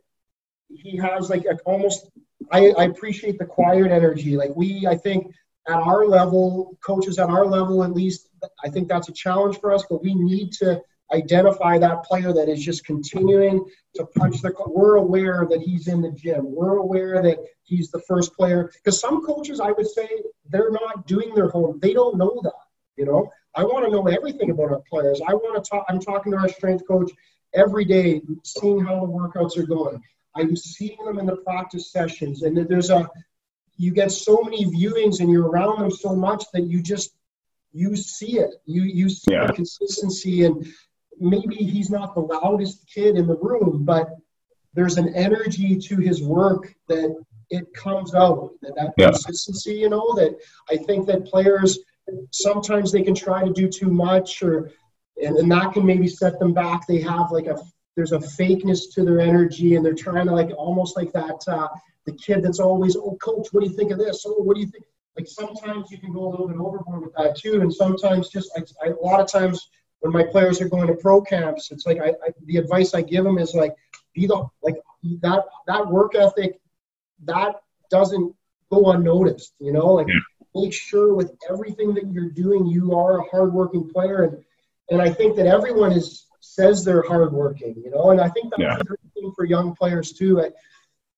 he 0.70 0.98
has 0.98 1.30
like 1.30 1.45
a, 1.45 1.58
almost. 1.66 2.10
I, 2.52 2.70
I 2.70 2.86
appreciate 2.86 3.38
the 3.38 3.45
quiet 3.45 3.91
energy. 3.91 4.38
Like 4.38 4.56
we, 4.56 4.88
I 4.88 4.95
think 4.95 5.34
at 5.68 5.76
our 5.76 6.06
level, 6.06 6.77
coaches 6.81 7.19
at 7.19 7.30
our 7.30 7.45
level 7.45 7.84
at 7.84 7.94
least, 7.94 8.30
I 8.64 8.69
think 8.69 8.88
that's 8.88 9.10
a 9.10 9.14
challenge 9.14 9.60
for 9.60 9.73
us. 9.73 9.84
But 9.89 10.02
we 10.02 10.14
need 10.15 10.52
to 10.53 10.81
identify 11.14 11.77
that 11.77 12.03
player 12.03 12.34
that 12.34 12.49
is 12.49 12.64
just 12.64 12.85
continuing 12.85 13.65
to 13.95 14.06
punch 14.06 14.41
the. 14.41 14.53
We're 14.68 14.95
aware 14.95 15.48
that 15.49 15.61
he's 15.61 15.88
in 15.88 16.02
the 16.02 16.11
gym. 16.11 16.44
We're 16.44 16.77
aware 16.77 17.22
that 17.22 17.38
he's 17.64 17.91
the 17.91 18.02
first 18.02 18.34
player. 18.35 18.72
Because 18.73 18.99
some 18.99 19.26
coaches, 19.26 19.60
I 19.60 19.72
would 19.72 19.88
say, 19.88 20.07
they're 20.49 20.72
not 20.72 21.07
doing 21.07 21.34
their 21.34 21.49
homework. 21.49 21.81
They 21.81 21.94
don't 21.94 22.18
know 22.18 22.39
that. 22.44 22.53
You 22.98 23.06
know, 23.06 23.31
I 23.56 23.64
want 23.64 23.85
to 23.85 23.91
know 23.91 24.07
everything 24.07 24.49
about 24.49 24.72
our 24.72 24.81
players. 24.89 25.22
I 25.27 25.34
want 25.34 25.64
to 25.64 25.69
talk. 25.69 25.85
I'm 25.89 25.99
talking 25.99 26.31
to 26.31 26.38
our 26.38 26.49
strength 26.49 26.88
coach 26.88 27.11
every 27.53 27.85
day, 27.85 28.22
seeing 28.44 28.80
how 28.80 28.99
the 28.99 29.07
workouts 29.07 29.57
are 29.57 29.68
going. 29.68 30.02
I'm 30.35 30.56
seeing 30.56 31.03
them 31.06 31.19
in 31.19 31.26
the 31.26 31.38
practice 31.38 31.91
sessions, 31.91 32.44
and 32.44 32.57
there's 32.68 32.89
a. 32.89 33.10
You 33.78 33.91
get 33.91 34.12
so 34.12 34.41
many 34.41 34.66
viewings, 34.66 35.20
and 35.20 35.32
you're 35.32 35.48
around 35.48 35.80
them 35.80 35.91
so 35.91 36.16
much 36.16 36.45
that 36.54 36.64
you 36.64 36.82
just 36.82 37.14
you 37.74 37.95
see 37.95 38.40
it. 38.40 38.56
You 38.66 38.84
you 38.84 39.10
see 39.10 39.32
yeah. 39.32 39.48
the 39.48 39.54
consistency 39.54 40.45
and 40.45 40.68
maybe 41.20 41.56
he's 41.56 41.90
not 41.90 42.14
the 42.14 42.22
loudest 42.22 42.88
kid 42.88 43.16
in 43.16 43.28
the 43.28 43.38
room, 43.38 43.84
but 43.86 44.10
there's 44.74 44.98
an 44.98 45.14
energy 45.16 45.78
to 45.78 45.98
his 45.98 46.22
work 46.22 46.74
that 46.88 47.16
it 47.49 47.74
comes 47.74 48.14
out. 48.14 48.52
That, 48.62 48.76
that 48.76 48.94
yeah. 48.98 49.10
consistency, 49.10 49.76
you 49.76 49.90
know, 49.90 50.14
that 50.16 50.38
I 50.70 50.78
think 50.78 51.08
that 51.08 51.26
players 51.26 51.80
sometimes 52.32 52.91
they 52.91 53.02
can 53.02 53.16
try 53.16 53.44
to 53.44 53.52
do 53.52 53.68
too 53.68 53.90
much 53.90 54.41
or 54.41 54.72
and, 55.22 55.36
and 55.38 55.52
that 55.52 55.74
can 55.74 55.86
maybe 55.86 56.08
set 56.08 56.40
them 56.40 56.54
back. 56.54 56.86
They 56.86 57.02
have 57.02 57.32
like 57.32 57.48
a 57.48 57.58
there's 57.98 58.14
a 58.14 58.19
fakeness 58.19 58.94
to 58.94 59.03
their 59.03 59.19
energy 59.19 59.76
and 59.76 59.86
they're 59.86 59.94
trying 59.94 60.28
to 60.28 60.32
like 60.32 60.52
almost 60.57 60.95
like 60.95 61.11
that 61.11 61.44
uh, 61.49 61.68
the 62.06 62.14
kid 62.14 62.41
that's 62.41 62.60
always 62.60 62.95
oh 62.95 63.18
coach 63.22 63.48
what 63.52 63.61
do 63.61 63.69
you 63.69 63.76
think 63.76 63.91
of 63.91 63.98
this 63.98 64.24
oh 64.26 64.41
what 64.44 64.56
do 64.56 64.61
you 64.61 64.68
think 64.68 64.86
like 65.18 65.28
sometimes 65.28 65.91
you 65.91 65.98
can 65.98 66.14
go 66.14 66.26
a 66.26 66.30
little 66.30 66.48
bit 66.48 66.57
overboard 66.57 67.02
with 67.02 67.14
that 67.15 67.36
too 67.36 67.60
and 67.60 67.74
sometimes 67.74 68.30
just 68.30 68.49
like 68.56 68.69
I, 68.82 68.90
a 68.90 69.03
lot 69.03 69.19
of 69.19 69.30
times 69.30 69.69
when 69.99 70.14
my 70.14 70.24
players 70.24 70.61
are 70.61 70.69
going 70.69 70.88
to 70.88 70.94
pro 70.94 71.22
camps, 71.22 71.72
it's 71.72 71.86
like 71.86 71.99
I, 71.99 72.10
I, 72.10 72.30
the 72.45 72.57
advice 72.57 72.94
I 72.94 73.02
give 73.02 73.24
them 73.24 73.38
is 73.38 73.53
like 73.53 73.76
be 74.14 74.28
the 74.28 74.45
like 74.61 74.76
that 75.22 75.45
that 75.68 75.88
work 75.88 76.15
ethic 76.15 76.60
that 77.26 77.56
doesn't 77.90 78.36
go 78.72 78.91
unnoticed. 78.91 79.53
You 79.60 79.74
know, 79.74 79.94
like 79.94 80.07
yeah. 80.07 80.61
make 80.61 80.74
sure 80.74 81.14
with 81.14 81.32
everything 81.49 81.94
that 81.95 82.11
you're 82.11 82.30
doing, 82.30 82.65
you 82.65 82.95
are 82.95 83.19
a 83.19 83.24
hardworking 83.30 83.90
player, 83.90 84.24
and 84.24 84.44
and 84.90 85.02
I 85.02 85.11
think 85.11 85.36
that 85.38 85.48
everyone 85.48 85.91
is 85.91 86.26
says 86.53 86.84
they're 86.84 87.03
hardworking. 87.03 87.76
You 87.84 87.91
know, 87.91 88.11
and 88.11 88.22
I 88.22 88.30
think 88.30 88.52
that's 88.52 88.61
yeah. 88.61 88.78
a 88.80 88.84
great 88.84 88.99
thing 89.14 89.32
for 89.36 89.45
young 89.45 89.76
players 89.76 90.11
too. 90.11 90.41
I, 90.41 90.49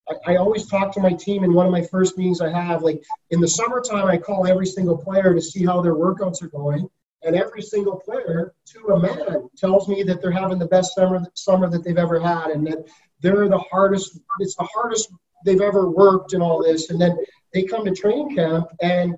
I, 0.08 0.32
I 0.32 0.36
always 0.36 0.66
talk 0.66 0.92
to 0.94 1.00
my 1.00 1.12
team 1.12 1.44
in 1.44 1.52
one 1.52 1.66
of 1.66 1.72
my 1.72 1.82
first 1.82 2.18
meetings 2.18 2.40
I 2.40 2.50
have. 2.50 2.82
Like 2.82 3.02
in 3.30 3.40
the 3.40 3.48
summertime, 3.48 4.06
I 4.06 4.18
call 4.18 4.46
every 4.46 4.66
single 4.66 4.98
player 4.98 5.34
to 5.34 5.40
see 5.42 5.64
how 5.64 5.80
their 5.80 5.94
workouts 5.94 6.42
are 6.42 6.48
going 6.48 6.88
and 7.22 7.36
every 7.36 7.62
single 7.62 7.96
player 7.96 8.54
to 8.66 8.94
a 8.94 8.98
man 8.98 9.48
tells 9.56 9.88
me 9.88 10.02
that 10.02 10.22
they're 10.22 10.30
having 10.30 10.58
the 10.58 10.66
best 10.66 10.94
summer 10.94 11.20
summer 11.34 11.68
that 11.68 11.84
they've 11.84 11.98
ever 11.98 12.18
had 12.20 12.50
and 12.50 12.66
that 12.66 12.86
they're 13.20 13.48
the 13.48 13.58
hardest 13.58 14.18
it's 14.38 14.56
the 14.56 14.68
hardest 14.74 15.12
they've 15.44 15.60
ever 15.60 15.88
worked 15.88 16.32
and 16.32 16.42
all 16.42 16.62
this 16.62 16.90
and 16.90 17.00
then 17.00 17.16
they 17.52 17.64
come 17.64 17.84
to 17.84 17.94
training 17.94 18.34
camp 18.34 18.66
and 18.80 19.14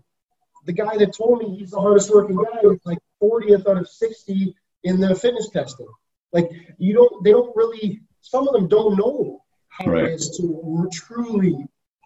the 0.64 0.72
guy 0.72 0.96
that 0.96 1.14
told 1.16 1.40
me 1.40 1.56
he's 1.56 1.70
the 1.70 1.80
hardest 1.80 2.12
working 2.12 2.36
guy 2.36 2.60
is 2.64 2.78
like 2.84 2.98
40th 3.22 3.68
out 3.68 3.78
of 3.78 3.88
60 3.88 4.54
in 4.84 5.00
the 5.00 5.14
fitness 5.14 5.48
testing 5.50 5.88
like 6.32 6.50
you 6.78 6.94
don't 6.94 7.24
they 7.24 7.30
don't 7.30 7.54
really 7.56 8.00
some 8.20 8.46
of 8.46 8.54
them 8.54 8.68
don't 8.68 8.96
know 8.96 9.42
how 9.68 9.90
right. 9.90 10.04
it 10.04 10.12
is 10.12 10.36
to 10.36 10.88
truly 10.92 11.56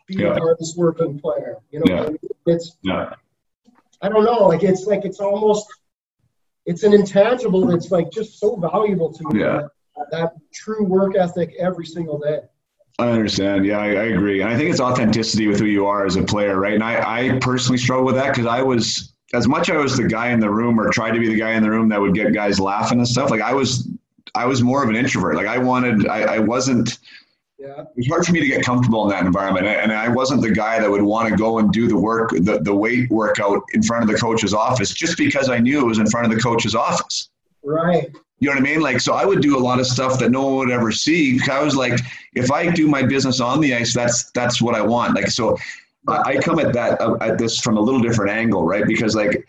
be 0.06 0.14
yeah. 0.14 0.34
the 0.34 0.40
hardest 0.40 0.76
working 0.76 1.18
player 1.18 1.56
you 1.70 1.80
know 1.80 1.94
yeah. 1.94 2.02
I 2.02 2.06
mean? 2.08 2.18
it's 2.46 2.76
yeah. 2.82 3.14
I 4.02 4.08
don't 4.08 4.24
know 4.24 4.46
like 4.46 4.62
it's 4.62 4.86
like 4.86 5.04
it's 5.04 5.20
almost 5.20 5.66
it's 6.66 6.82
an 6.82 6.92
intangible 6.92 7.66
that's 7.66 7.90
like 7.90 8.10
just 8.10 8.38
so 8.38 8.56
valuable 8.56 9.12
to 9.12 9.28
me. 9.28 9.40
Yeah. 9.40 9.68
That, 9.96 10.10
that 10.10 10.32
true 10.52 10.84
work 10.84 11.16
ethic 11.16 11.54
every 11.58 11.86
single 11.86 12.18
day. 12.18 12.40
I 12.98 13.08
understand. 13.08 13.64
Yeah, 13.64 13.78
I, 13.78 13.86
I, 13.86 14.04
agree. 14.04 14.40
And 14.40 14.50
I 14.50 14.56
think 14.56 14.70
it's 14.70 14.80
authenticity 14.80 15.46
with 15.46 15.60
who 15.60 15.66
you 15.66 15.86
are 15.86 16.04
as 16.04 16.16
a 16.16 16.22
player, 16.22 16.58
right? 16.58 16.74
And 16.74 16.82
I, 16.82 17.34
I 17.34 17.38
personally 17.40 17.78
struggle 17.78 18.04
with 18.04 18.14
that 18.16 18.34
because 18.34 18.46
I 18.46 18.62
was, 18.62 19.12
as 19.34 19.46
much 19.46 19.70
I 19.70 19.76
was 19.76 19.96
the 19.96 20.08
guy 20.08 20.30
in 20.30 20.40
the 20.40 20.50
room 20.50 20.80
or 20.80 20.90
tried 20.90 21.12
to 21.12 21.20
be 21.20 21.28
the 21.28 21.38
guy 21.38 21.52
in 21.52 21.62
the 21.62 21.70
room 21.70 21.88
that 21.90 22.00
would 22.00 22.14
get 22.14 22.32
guys 22.32 22.58
laughing 22.58 22.98
and 22.98 23.06
stuff, 23.06 23.30
like 23.30 23.42
I 23.42 23.52
was, 23.52 23.88
I 24.36 24.44
was 24.44 24.62
more 24.62 24.82
of 24.82 24.88
an 24.88 24.96
introvert. 24.96 25.34
Like 25.34 25.46
I 25.46 25.58
wanted, 25.58 26.06
I, 26.06 26.36
I 26.36 26.38
wasn't, 26.38 26.98
yeah. 27.58 27.80
It 27.80 27.96
was 27.96 28.06
hard 28.08 28.26
for 28.26 28.32
me 28.32 28.40
to 28.40 28.46
get 28.46 28.62
comfortable 28.62 29.02
in 29.04 29.10
that 29.10 29.24
environment. 29.24 29.66
And 29.66 29.90
I 29.90 30.08
wasn't 30.08 30.42
the 30.42 30.50
guy 30.50 30.78
that 30.78 30.90
would 30.90 31.00
want 31.00 31.28
to 31.30 31.34
go 31.34 31.58
and 31.58 31.72
do 31.72 31.88
the 31.88 31.96
work, 31.96 32.30
the, 32.30 32.60
the 32.60 32.74
weight 32.74 33.10
workout 33.10 33.62
in 33.72 33.82
front 33.82 34.04
of 34.04 34.10
the 34.10 34.18
coach's 34.18 34.52
office 34.52 34.92
just 34.92 35.16
because 35.16 35.48
I 35.48 35.58
knew 35.58 35.80
it 35.80 35.86
was 35.86 35.98
in 35.98 36.06
front 36.06 36.30
of 36.30 36.36
the 36.36 36.42
coach's 36.42 36.74
office. 36.74 37.30
Right. 37.64 38.14
You 38.40 38.48
know 38.48 38.54
what 38.56 38.60
I 38.60 38.62
mean? 38.62 38.80
Like, 38.80 39.00
so 39.00 39.14
I 39.14 39.24
would 39.24 39.40
do 39.40 39.56
a 39.56 39.62
lot 39.68 39.80
of 39.80 39.86
stuff 39.86 40.18
that 40.18 40.30
no 40.30 40.42
one 40.42 40.56
would 40.56 40.70
ever 40.70 40.92
see. 40.92 41.40
I 41.50 41.62
was 41.62 41.74
like, 41.74 41.98
if 42.34 42.52
I 42.52 42.70
do 42.70 42.86
my 42.86 43.02
business 43.02 43.40
on 43.40 43.62
the 43.62 43.74
ice, 43.74 43.94
that's, 43.94 44.30
that's 44.32 44.60
what 44.60 44.74
I 44.74 44.82
want. 44.82 45.14
Like, 45.14 45.28
so 45.28 45.56
I 46.06 46.36
come 46.36 46.58
at 46.58 46.74
that, 46.74 47.00
at 47.22 47.38
this 47.38 47.58
from 47.58 47.78
a 47.78 47.80
little 47.80 48.00
different 48.00 48.30
angle, 48.32 48.64
right? 48.64 48.84
Because 48.86 49.16
like, 49.16 49.46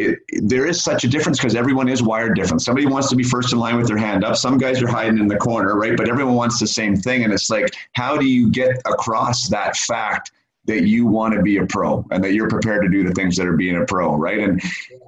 it, 0.00 0.18
there 0.42 0.66
is 0.66 0.82
such 0.82 1.04
a 1.04 1.08
difference 1.08 1.38
because 1.38 1.54
everyone 1.54 1.88
is 1.88 2.02
wired 2.02 2.36
different. 2.36 2.62
Somebody 2.62 2.86
wants 2.86 3.08
to 3.10 3.16
be 3.16 3.22
first 3.22 3.52
in 3.52 3.58
line 3.58 3.76
with 3.76 3.86
their 3.86 3.98
hand 3.98 4.24
up. 4.24 4.36
Some 4.36 4.58
guys 4.58 4.82
are 4.82 4.88
hiding 4.88 5.18
in 5.18 5.28
the 5.28 5.36
corner, 5.36 5.76
right? 5.76 5.96
But 5.96 6.08
everyone 6.08 6.34
wants 6.34 6.58
the 6.58 6.66
same 6.66 6.96
thing. 6.96 7.24
And 7.24 7.32
it's 7.32 7.50
like, 7.50 7.74
how 7.92 8.16
do 8.16 8.26
you 8.26 8.50
get 8.50 8.78
across 8.86 9.48
that 9.48 9.76
fact 9.76 10.32
that 10.66 10.86
you 10.86 11.06
want 11.06 11.34
to 11.34 11.42
be 11.42 11.56
a 11.58 11.66
pro 11.66 12.04
and 12.10 12.22
that 12.22 12.32
you're 12.32 12.48
prepared 12.48 12.82
to 12.82 12.88
do 12.88 13.02
the 13.02 13.12
things 13.12 13.36
that 13.36 13.46
are 13.46 13.56
being 13.56 13.76
a 13.76 13.84
pro, 13.84 14.14
right? 14.14 14.38
And 14.38 14.62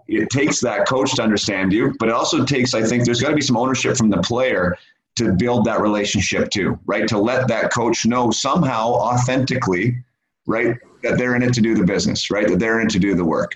it 0.09 0.31
takes 0.31 0.61
that 0.61 0.87
coach 0.87 1.15
to 1.17 1.23
understand 1.23 1.73
you, 1.73 1.95
but 1.99 2.09
it 2.09 2.15
also 2.15 2.45
takes, 2.45 2.75
I 2.75 2.83
think, 2.83 3.05
there's 3.05 3.21
got 3.21 3.31
to 3.31 3.35
be 3.35 3.43
some 3.43 3.57
ownership 3.57 3.97
from 3.97 4.11
the 4.11 4.19
player 4.19 4.77
to 5.17 5.33
build 5.33 5.65
that 5.67 5.81
relationship 5.81 6.51
too, 6.51 6.79
right? 6.87 7.07
To 7.09 7.19
let 7.19 7.47
that 7.49 7.73
coach 7.73 8.07
know 8.07 8.31
somehow 8.31 8.89
authentically, 8.93 10.03
right, 10.47 10.77
that 11.03 11.19
they're 11.19 11.37
in 11.37 11.43
it 11.43 11.53
to 11.55 11.61
do 11.61 11.75
the 11.75 11.85
business, 11.85 12.31
right? 12.31 12.49
That 12.49 12.59
they're 12.59 12.81
in 12.81 12.87
it 12.87 12.93
to 12.93 12.99
do 12.99 13.15
the 13.15 13.25
work. 13.25 13.55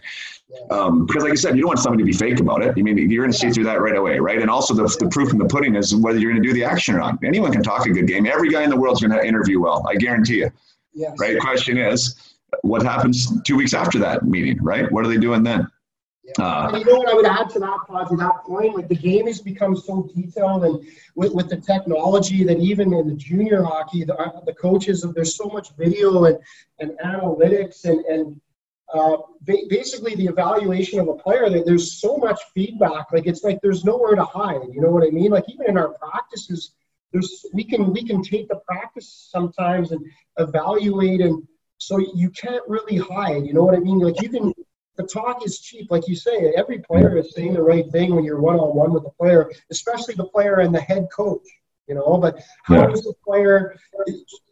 Um, 0.71 1.07
because, 1.07 1.25
like 1.25 1.33
I 1.33 1.37
said, 1.37 1.57
you 1.57 1.63
don't 1.63 1.69
want 1.69 1.81
somebody 1.81 2.05
to 2.05 2.07
be 2.07 2.13
fake 2.13 2.39
about 2.39 2.63
it. 2.63 2.75
I 2.79 2.81
mean, 2.81 2.97
you're 3.11 3.25
going 3.25 3.33
to 3.33 3.39
see 3.39 3.51
through 3.51 3.65
that 3.65 3.81
right 3.81 3.97
away, 3.97 4.21
right? 4.21 4.41
And 4.41 4.49
also, 4.49 4.75
the, 4.75 4.85
the 5.01 5.09
proof 5.09 5.33
in 5.33 5.39
the 5.39 5.45
pudding 5.45 5.75
is 5.75 5.95
whether 5.95 6.19
you're 6.19 6.31
going 6.31 6.43
to 6.43 6.49
do 6.49 6.55
the 6.55 6.65
action 6.65 6.95
or 6.95 6.99
not. 6.99 7.19
Anyone 7.25 7.51
can 7.53 7.63
talk 7.63 7.87
a 7.87 7.91
good 7.91 8.07
game. 8.07 8.27
Every 8.27 8.49
guy 8.49 8.63
in 8.63 8.71
the 8.71 8.77
world 8.77 8.97
is 8.97 9.01
going 9.01 9.19
to 9.19 9.27
interview 9.27 9.61
well. 9.61 9.85
I 9.89 9.97
guarantee 9.97 10.39
you. 10.39 10.51
Yes. 10.95 11.17
Right. 11.19 11.39
Question 11.41 11.79
is, 11.79 12.37
what 12.63 12.83
happens 12.83 13.29
two 13.43 13.57
weeks 13.57 13.75
after 13.75 13.99
that 13.99 14.23
meeting? 14.25 14.63
Right. 14.63 14.91
What 14.91 15.05
are 15.05 15.09
they 15.09 15.19
doing 15.19 15.43
then? 15.43 15.69
Yeah. 16.25 16.45
Uh, 16.45 16.71
and 16.73 16.79
you 16.79 16.93
know 16.93 16.99
what 16.99 17.09
I 17.09 17.15
would 17.15 17.27
add 17.27 17.51
to 17.51 17.59
that, 17.61 17.79
Pod, 17.87 18.09
to 18.09 18.17
that 18.17 18.45
point? 18.45 18.77
Like 18.77 18.89
the 18.89 18.97
game 18.97 19.27
has 19.27 19.41
become 19.41 19.77
so 19.77 20.09
detailed, 20.15 20.65
and 20.65 20.85
with, 21.15 21.33
with 21.33 21.49
the 21.49 21.57
technology 21.57 22.45
that 22.45 22.59
even 22.59 22.93
in 22.93 23.09
the 23.09 23.15
junior 23.15 23.63
hockey, 23.63 24.05
the, 24.05 24.43
the 24.45 24.55
coaches, 24.55 25.07
there's 25.15 25.37
so 25.37 25.47
much 25.47 25.69
video 25.77 26.25
and, 26.25 26.39
and 26.81 26.93
analytics 27.05 27.85
and, 27.85 28.05
and 28.07 28.41
uh, 28.93 29.17
basically 29.45 30.15
the 30.15 30.27
evaluation 30.27 31.01
of 31.01 31.09
a 31.09 31.15
player 31.15 31.51
there's 31.51 32.01
so 32.01 32.17
much 32.17 32.41
feedback 32.55 33.07
like 33.13 33.27
it's 33.27 33.43
like 33.43 33.59
there's 33.63 33.85
nowhere 33.85 34.15
to 34.15 34.25
hide 34.25 34.61
you 34.73 34.81
know 34.81 34.91
what 34.91 35.03
i 35.03 35.11
mean? 35.11 35.31
Like 35.31 35.45
even 35.49 35.69
in 35.69 35.77
our 35.77 35.95
practices 35.95 36.73
there's 37.13 37.47
we 37.53 37.65
can 37.65 37.93
we 37.93 38.05
can 38.05 38.23
take 38.23 38.49
the 38.49 38.61
practice 38.67 39.29
sometimes 39.31 39.93
and 39.93 40.05
evaluate 40.39 41.21
and 41.21 41.43
so 41.79 41.99
you 41.99 42.31
can't 42.31 42.63
really 42.69 42.97
hide 42.97 43.45
you 43.45 43.55
know 43.55 43.65
what 43.65 43.75
i 43.75 43.81
mean? 43.81 43.99
Like 43.99 44.21
you 44.23 44.29
can 44.29 44.53
the 44.97 45.05
talk 45.05 45.45
is 45.45 45.59
cheap 45.59 45.91
like 45.91 46.09
you 46.09 46.17
say 46.17 46.55
every 46.57 46.79
player 46.79 47.17
is 47.19 47.35
saying 47.35 47.55
the 47.55 47.63
right 47.63 47.91
thing 47.91 48.15
when 48.15 48.25
you're 48.25 48.41
one-on-one 48.41 48.93
with 48.93 49.03
the 49.03 49.11
player 49.11 49.51
especially 49.71 50.15
the 50.15 50.25
player 50.25 50.61
and 50.61 50.75
the 50.75 50.81
head 50.81 51.09
coach 51.15 51.47
you 51.89 51.95
know? 51.95 52.19
But 52.19 52.43
how 52.65 52.83
yeah. 52.83 52.87
does 52.87 53.03
the 53.03 53.15
player 53.25 53.77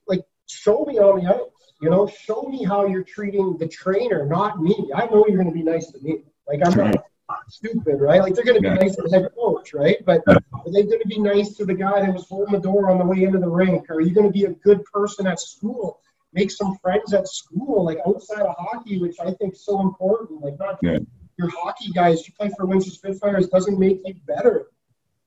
like 0.06 0.22
show 0.46 0.84
me 0.84 0.98
on 0.98 1.22
the 1.22 1.50
you 1.80 1.90
know, 1.90 2.06
show 2.06 2.42
me 2.42 2.64
how 2.64 2.86
you're 2.86 3.04
treating 3.04 3.56
the 3.58 3.68
trainer, 3.68 4.26
not 4.26 4.60
me. 4.62 4.90
I 4.94 5.06
know 5.06 5.24
you're 5.26 5.36
going 5.36 5.52
to 5.52 5.54
be 5.54 5.62
nice 5.62 5.90
to 5.92 5.98
me. 6.00 6.22
Like 6.48 6.60
I'm 6.64 6.76
not. 6.76 7.04
stupid, 7.48 8.00
right? 8.00 8.20
Like 8.20 8.34
they're 8.34 8.44
going 8.44 8.56
to 8.56 8.60
be 8.60 8.68
yeah. 8.68 8.74
nice 8.74 8.96
to 8.96 9.02
the 9.02 9.10
head 9.10 9.28
coach, 9.34 9.74
right? 9.74 9.96
But 10.04 10.22
are 10.26 10.40
they 10.66 10.82
going 10.82 11.00
to 11.00 11.08
be 11.08 11.18
nice 11.18 11.54
to 11.56 11.64
the 11.64 11.74
guy 11.74 12.00
that 12.00 12.12
was 12.12 12.26
holding 12.28 12.52
the 12.54 12.60
door 12.60 12.90
on 12.90 12.98
the 12.98 13.04
way 13.04 13.24
into 13.24 13.38
the 13.38 13.48
rink? 13.48 13.90
Are 13.90 14.00
you 14.00 14.14
going 14.14 14.26
to 14.26 14.32
be 14.32 14.44
a 14.44 14.50
good 14.50 14.84
person 14.84 15.26
at 15.26 15.40
school? 15.40 16.00
Make 16.32 16.50
some 16.50 16.76
friends 16.82 17.14
at 17.14 17.28
school, 17.28 17.84
like 17.84 17.98
outside 18.06 18.42
of 18.42 18.54
hockey, 18.58 18.98
which 18.98 19.16
I 19.20 19.30
think 19.32 19.54
is 19.54 19.64
so 19.64 19.80
important. 19.80 20.42
Like 20.42 20.58
not 20.58 20.78
yeah. 20.82 20.98
your 21.38 21.48
hockey 21.50 21.90
guys, 21.92 22.26
you 22.26 22.34
play 22.34 22.50
for 22.56 22.66
Windsor 22.66 22.90
Spitfires 22.90 23.48
doesn't 23.48 23.78
make 23.78 24.00
you 24.04 24.14
better 24.26 24.66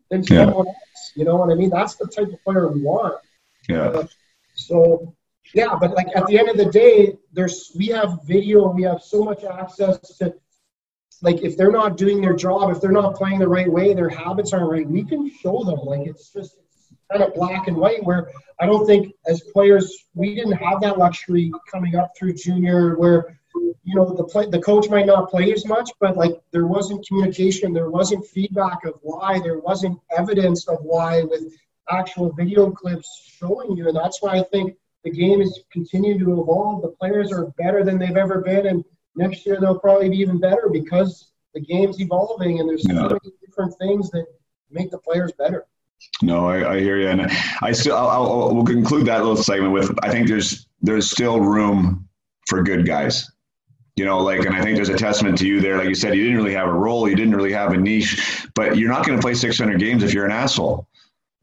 than 0.10 0.24
someone 0.24 0.68
else. 0.68 1.12
You 1.16 1.26
know 1.26 1.36
what 1.36 1.52
I 1.52 1.56
mean? 1.56 1.70
That's 1.70 1.96
the 1.96 2.08
type 2.08 2.32
of 2.32 2.44
player 2.44 2.68
we 2.68 2.82
want. 2.82 3.16
Yeah. 3.68 3.88
Uh, 3.90 4.08
so 4.56 5.16
yeah, 5.54 5.76
but 5.80 5.92
like 5.94 6.08
at 6.16 6.26
the 6.28 6.38
end 6.38 6.50
of 6.50 6.58
the 6.58 6.66
day, 6.66 7.18
there's 7.34 7.72
we 7.76 7.88
have 7.88 8.20
video, 8.26 8.70
we 8.70 8.84
have 8.84 9.02
so 9.02 9.24
much 9.24 9.44
access 9.44 10.00
to 10.18 10.34
like 11.22 11.42
if 11.42 11.58
they're 11.58 11.72
not 11.72 11.98
doing 11.98 12.22
their 12.22 12.36
job, 12.36 12.70
if 12.70 12.82
they're 12.82 12.92
not 12.92 13.16
playing 13.16 13.40
the 13.40 13.48
right 13.48 13.72
way, 13.72 13.94
their 13.94 14.10
habits 14.10 14.54
aren't 14.54 14.70
right, 14.70 14.88
we 14.88 15.04
can 15.04 15.32
show 15.42 15.64
them. 15.64 15.80
Like 15.80 16.08
it's 16.08 16.32
just 16.32 16.58
kind 17.12 17.24
of 17.24 17.34
black 17.34 17.68
and 17.68 17.78
white 17.78 18.04
where 18.04 18.30
I 18.60 18.66
don't 18.66 18.86
think 18.86 19.14
as 19.26 19.42
players 19.42 20.06
we 20.14 20.36
didn't 20.36 20.54
have 20.54 20.82
that 20.82 20.98
luxury 20.98 21.52
coming 21.72 21.96
up 21.96 22.12
through 22.18 22.34
junior 22.34 22.96
where 22.98 23.40
you 23.84 23.96
know 23.96 24.14
the 24.14 24.24
play, 24.24 24.48
the 24.50 24.60
coach 24.60 24.90
might 24.90 25.06
not 25.06 25.30
play 25.30 25.52
as 25.54 25.66
much, 25.66 25.90
but 26.00 26.18
like 26.18 26.40
there 26.52 26.68
wasn't 26.68 27.08
communication, 27.08 27.74
there 27.74 27.90
wasn't 27.90 28.26
feedback 28.26 28.86
of 28.86 28.96
why, 29.02 29.40
there 29.40 29.60
wasn't 29.60 30.00
evidence 30.16 30.68
of 30.68 30.80
why 30.82 31.24
with 31.24 31.54
actual 31.90 32.32
video 32.34 32.70
clips 32.70 33.38
showing 33.40 33.78
you, 33.78 33.88
and 33.88 33.98
that's 33.98 34.22
why 34.22 34.38
I 34.38 34.44
think 34.44 34.76
the 35.04 35.12
game 35.12 35.42
is 35.42 35.62
continuing 35.72 36.20
to 36.20 36.42
evolve. 36.42 36.82
The 36.82 36.90
players 36.90 37.32
are 37.32 37.46
better 37.58 37.84
than 37.84 37.98
they've 37.98 38.18
ever 38.18 38.42
been, 38.42 38.68
and 38.68 38.84
next 39.16 39.46
year 39.46 39.58
they'll 39.60 39.80
probably 39.80 40.10
be 40.10 40.18
even 40.18 40.40
better 40.40 40.70
because 40.72 41.32
the 41.54 41.62
game's 41.62 42.00
evolving 42.00 42.60
and 42.60 42.70
there's 42.70 42.84
so 42.84 42.94
yeah. 42.94 43.02
many 43.04 43.36
different 43.46 43.74
things 43.80 44.10
that 44.12 44.26
make 44.70 44.92
the 44.92 44.98
players 44.98 45.32
better. 45.38 45.66
No, 46.22 46.48
I, 46.48 46.74
I 46.74 46.80
hear 46.80 47.00
you, 47.00 47.10
and 47.10 47.32
I 47.62 47.72
still 47.72 47.96
I'll, 47.96 48.10
I'll, 48.10 48.56
we'll 48.56 48.66
conclude 48.66 49.08
that 49.08 49.20
little 49.20 49.36
segment 49.36 49.74
with 49.74 49.92
I 50.04 50.12
think 50.12 50.28
there's 50.28 50.68
there's 50.82 51.10
still 51.10 51.40
room 51.40 52.08
for 52.48 52.64
good 52.64 52.86
guys. 52.86 53.32
You 53.96 54.06
know, 54.06 54.20
like, 54.20 54.46
and 54.46 54.56
I 54.56 54.62
think 54.62 54.76
there's 54.76 54.90
a 54.90 54.98
testament 54.98 55.40
to 55.40 55.48
you 55.48 55.60
there. 55.60 55.76
Like 55.76 55.90
you 55.90 55.96
said, 55.96 56.16
you 56.16 56.24
didn't 56.24 56.38
really 56.38 56.54
have 56.54 56.68
a 56.68 56.74
role, 56.74 57.10
you 57.10 57.16
didn't 57.16 57.36
really 57.36 57.52
have 57.52 57.74
a 57.74 57.78
niche, 57.78 58.46
but 58.54 58.78
you're 58.78 58.92
not 58.92 59.04
going 59.04 59.18
to 59.18 59.22
play 59.22 59.34
600 59.34 59.80
games 59.80 60.04
if 60.04 60.14
you're 60.14 60.26
an 60.26 60.32
asshole 60.32 60.88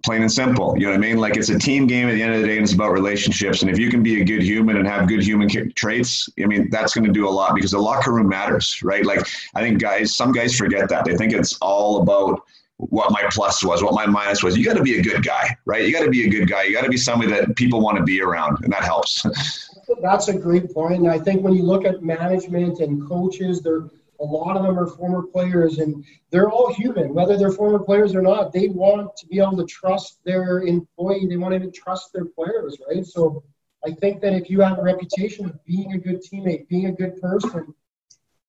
plain 0.05 0.23
and 0.23 0.31
simple. 0.31 0.75
You 0.77 0.85
know 0.85 0.91
what 0.91 0.99
I 0.99 1.01
mean? 1.01 1.19
Like 1.19 1.37
it's 1.37 1.49
a 1.49 1.59
team 1.59 1.87
game 1.87 2.09
at 2.09 2.13
the 2.13 2.23
end 2.23 2.35
of 2.35 2.43
the 2.43 2.47
day, 2.47 2.57
and 2.57 2.65
it's 2.65 2.75
about 2.75 2.93
relationships. 2.93 3.63
And 3.63 3.71
if 3.71 3.79
you 3.79 3.91
can 3.91 4.03
be 4.03 4.21
a 4.21 4.25
good 4.25 4.43
human 4.43 4.77
and 4.77 4.87
have 4.87 5.09
good 5.09 5.23
human 5.23 5.49
traits, 5.75 6.29
I 6.41 6.47
mean, 6.47 6.69
that's 6.71 6.95
going 6.95 7.07
to 7.07 7.13
do 7.13 7.29
a 7.29 7.31
lot 7.31 7.55
because 7.55 7.71
the 7.71 7.79
locker 7.79 8.13
room 8.13 8.29
matters, 8.29 8.83
right? 8.83 9.05
Like 9.05 9.27
I 9.55 9.61
think 9.61 9.81
guys, 9.81 10.15
some 10.15 10.33
guys 10.33 10.57
forget 10.57 10.89
that. 10.91 11.05
They 11.05 11.17
think 11.17 11.33
it's 11.33 11.57
all 11.61 12.03
about 12.03 12.43
what 12.77 13.13
my 13.13 13.23
plus 13.31 13.65
was, 13.65 13.83
what 13.83 13.95
my 13.95 14.07
minus 14.07 14.43
was. 14.43 14.57
You 14.57 14.65
got 14.65 14.77
to 14.77 14.83
be 14.83 14.99
a 14.99 15.03
good 15.03 15.25
guy, 15.25 15.57
right? 15.65 15.87
You 15.87 15.93
got 15.93 16.05
to 16.05 16.11
be 16.11 16.27
a 16.27 16.29
good 16.29 16.49
guy. 16.49 16.65
You 16.65 16.75
got 16.75 16.83
to 16.83 16.91
be 16.91 16.97
somebody 16.97 17.31
that 17.31 17.57
people 17.57 17.81
want 17.81 17.97
to 17.99 18.05
be 18.05 18.21
around, 18.21 18.63
and 18.65 18.73
that 18.73 18.85
helps. 18.85 19.25
That's 20.03 20.29
a 20.29 20.39
great 20.39 20.73
point. 20.73 21.01
And 21.01 21.11
I 21.11 21.19
think 21.19 21.43
when 21.43 21.55
you 21.55 21.63
look 21.63 21.85
at 21.85 22.03
management 22.03 22.81
and 22.81 23.07
coaches, 23.09 23.61
they're 23.63 23.89
a 24.21 24.25
lot 24.25 24.57
of 24.57 24.63
them 24.63 24.79
are 24.79 24.87
former 24.87 25.23
players, 25.23 25.79
and 25.79 26.05
they're 26.31 26.51
all 26.51 26.73
human, 26.73 27.15
whether 27.15 27.37
they're 27.37 27.53
former 27.53 27.79
players 27.79 28.15
or 28.15 28.23
not. 28.23 28.53
They 28.53 28.69
want 28.69 29.17
to 29.17 29.27
be 29.27 29.39
able 29.41 29.57
to 29.57 29.67
trust 29.67 30.19
their 30.25 30.61
employee. 30.63 31.27
They 31.27 31.37
want 31.37 31.61
to 31.61 31.71
trust 31.71 32.13
their 32.13 32.25
players, 32.25 32.79
right? 32.89 33.05
So 33.05 33.43
I 33.85 33.93
think 33.93 34.21
that 34.23 34.33
if 34.33 34.49
you 34.49 34.61
have 34.61 34.79
a 34.79 34.83
reputation 34.83 35.47
of 35.47 35.65
being 35.65 35.93
a 35.93 35.99
good 35.99 36.23
teammate, 36.23 36.69
being 36.69 36.87
a 36.87 36.93
good 36.93 37.21
person, 37.21 37.75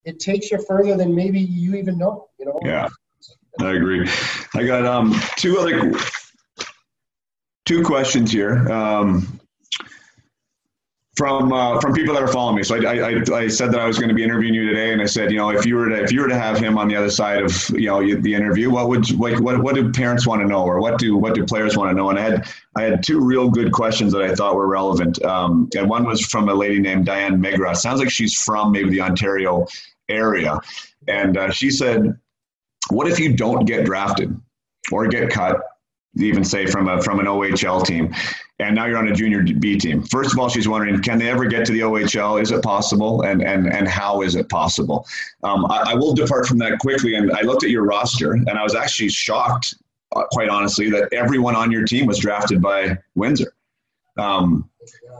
it 0.03 0.19
takes 0.19 0.51
you 0.51 0.63
further 0.65 0.95
than 0.95 1.15
maybe 1.15 1.39
you 1.39 1.75
even 1.75 1.97
know. 1.97 2.29
You 2.39 2.45
know. 2.45 2.59
Yeah, 2.63 2.87
I 3.59 3.73
agree. 3.73 4.09
I 4.53 4.65
got 4.65 4.85
um 4.85 5.19
two 5.35 5.57
other 5.57 5.93
two 7.65 7.83
questions 7.83 8.31
here. 8.31 8.71
Um, 8.71 9.39
from 11.15 11.53
uh, 11.53 11.79
from 11.79 11.93
people 11.93 12.13
that 12.13 12.23
are 12.23 12.27
following 12.27 12.57
me. 12.57 12.63
So 12.63 12.75
I, 12.75 13.11
I, 13.11 13.37
I 13.37 13.47
said 13.47 13.71
that 13.71 13.79
I 13.79 13.87
was 13.87 13.97
going 13.97 14.09
to 14.09 14.15
be 14.15 14.23
interviewing 14.23 14.53
you 14.53 14.67
today, 14.67 14.91
and 14.91 15.01
I 15.01 15.05
said, 15.05 15.31
you 15.31 15.37
know, 15.37 15.49
if 15.49 15.65
you 15.65 15.75
were 15.75 15.89
to 15.89 16.03
if 16.03 16.11
you 16.11 16.21
were 16.21 16.27
to 16.27 16.37
have 16.37 16.57
him 16.57 16.77
on 16.77 16.87
the 16.87 16.95
other 16.95 17.09
side 17.09 17.41
of 17.41 17.69
you 17.69 17.87
know 17.87 17.99
the 18.21 18.33
interview, 18.33 18.69
what 18.69 18.89
would 18.89 19.09
like 19.17 19.39
what 19.39 19.61
what 19.61 19.75
do 19.75 19.91
parents 19.91 20.27
want 20.27 20.41
to 20.41 20.47
know, 20.47 20.63
or 20.63 20.79
what 20.81 20.99
do 20.99 21.15
what 21.15 21.33
do 21.33 21.45
players 21.45 21.77
want 21.77 21.89
to 21.89 21.95
know? 21.95 22.09
And 22.09 22.19
I 22.19 22.21
had 22.21 22.47
I 22.75 22.83
had 22.83 23.03
two 23.03 23.21
real 23.21 23.49
good 23.49 23.71
questions 23.71 24.11
that 24.13 24.21
I 24.21 24.35
thought 24.35 24.55
were 24.55 24.67
relevant. 24.67 25.23
Um, 25.23 25.69
and 25.75 25.89
one 25.89 26.05
was 26.05 26.25
from 26.25 26.49
a 26.49 26.53
lady 26.53 26.79
named 26.79 27.05
Diane 27.05 27.41
Megra. 27.41 27.75
Sounds 27.75 27.99
like 27.99 28.11
she's 28.11 28.33
from 28.33 28.71
maybe 28.71 28.89
the 28.89 29.01
Ontario 29.01 29.67
area, 30.09 30.59
and 31.07 31.37
uh, 31.37 31.51
she 31.51 31.71
said, 31.71 32.19
"What 32.89 33.07
if 33.07 33.19
you 33.19 33.35
don't 33.35 33.65
get 33.65 33.85
drafted 33.85 34.37
or 34.91 35.07
get 35.07 35.29
cut?" 35.29 35.61
Even 36.17 36.43
say 36.43 36.65
from 36.65 36.87
a 36.87 37.01
from 37.01 37.19
an 37.19 37.25
OHL 37.25 37.85
team 37.85 38.13
and 38.59 38.73
now 38.73 38.85
you're 38.85 38.97
on 38.97 39.07
a 39.07 39.13
junior 39.13 39.43
B 39.43 39.77
team. 39.77 40.03
First 40.03 40.31
of 40.31 40.39
all, 40.39 40.47
she's 40.47 40.67
wondering, 40.67 41.01
can 41.01 41.19
they 41.19 41.29
ever 41.29 41.45
get 41.45 41.65
to 41.65 41.73
the 41.73 41.81
OHL? 41.81 42.41
Is 42.41 42.51
it 42.51 42.63
possible? 42.63 43.23
And 43.23 43.41
and 43.41 43.67
and 43.67 43.87
how 43.87 44.21
is 44.21 44.35
it 44.35 44.47
possible? 44.49 45.05
Um, 45.43 45.65
I, 45.65 45.91
I, 45.91 45.93
will 45.93 46.13
depart 46.13 46.47
from 46.47 46.57
that 46.59 46.79
quickly. 46.79 47.15
And 47.15 47.31
I 47.33 47.41
looked 47.41 47.63
at 47.63 47.69
your 47.69 47.83
roster, 47.83 48.33
and 48.33 48.51
I 48.51 48.63
was 48.63 48.73
actually 48.73 49.09
shocked, 49.09 49.75
uh, 50.15 50.23
quite 50.31 50.47
honestly, 50.47 50.89
that 50.91 51.11
everyone 51.11 51.55
on 51.55 51.69
your 51.69 51.83
team 51.83 52.05
was 52.05 52.19
drafted 52.19 52.61
by 52.61 52.97
Windsor. 53.15 53.53
Um, 54.17 54.69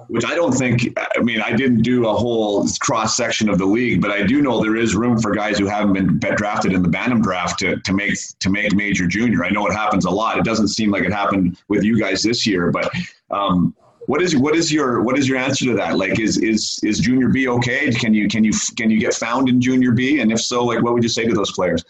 which 0.07 0.25
I 0.25 0.35
don't 0.35 0.51
think. 0.51 0.97
I 0.97 1.21
mean, 1.21 1.41
I 1.41 1.51
didn't 1.51 1.81
do 1.81 2.07
a 2.07 2.13
whole 2.13 2.67
cross 2.79 3.15
section 3.15 3.49
of 3.49 3.57
the 3.57 3.65
league, 3.65 4.01
but 4.01 4.11
I 4.11 4.23
do 4.23 4.41
know 4.41 4.61
there 4.61 4.75
is 4.75 4.95
room 4.95 5.19
for 5.19 5.33
guys 5.33 5.57
who 5.57 5.65
haven't 5.65 5.93
been 5.93 6.19
drafted 6.35 6.73
in 6.73 6.81
the 6.81 6.89
Bantam 6.89 7.21
draft 7.21 7.59
to, 7.59 7.77
to 7.77 7.93
make 7.93 8.17
to 8.39 8.49
make 8.49 8.73
major 8.75 9.07
junior. 9.07 9.43
I 9.43 9.49
know 9.49 9.65
it 9.67 9.73
happens 9.73 10.05
a 10.05 10.11
lot. 10.11 10.37
It 10.37 10.45
doesn't 10.45 10.69
seem 10.69 10.91
like 10.91 11.03
it 11.03 11.11
happened 11.13 11.57
with 11.67 11.83
you 11.83 11.99
guys 11.99 12.23
this 12.23 12.45
year, 12.45 12.71
but 12.71 12.91
um, 13.31 13.75
what 14.07 14.21
is 14.21 14.35
what 14.35 14.55
is 14.55 14.71
your 14.71 15.01
what 15.01 15.17
is 15.17 15.27
your 15.27 15.37
answer 15.37 15.65
to 15.65 15.73
that? 15.75 15.97
Like, 15.97 16.19
is 16.19 16.37
is 16.37 16.79
is 16.83 16.99
junior 16.99 17.29
B 17.29 17.47
okay? 17.47 17.91
Can 17.91 18.13
you 18.13 18.27
can 18.27 18.43
you 18.43 18.53
can 18.77 18.89
you 18.89 18.99
get 18.99 19.13
found 19.13 19.49
in 19.49 19.59
junior 19.59 19.91
B? 19.91 20.19
And 20.19 20.31
if 20.31 20.41
so, 20.41 20.63
like, 20.63 20.83
what 20.83 20.93
would 20.93 21.03
you 21.03 21.09
say 21.09 21.25
to 21.25 21.33
those 21.33 21.51
players? 21.51 21.83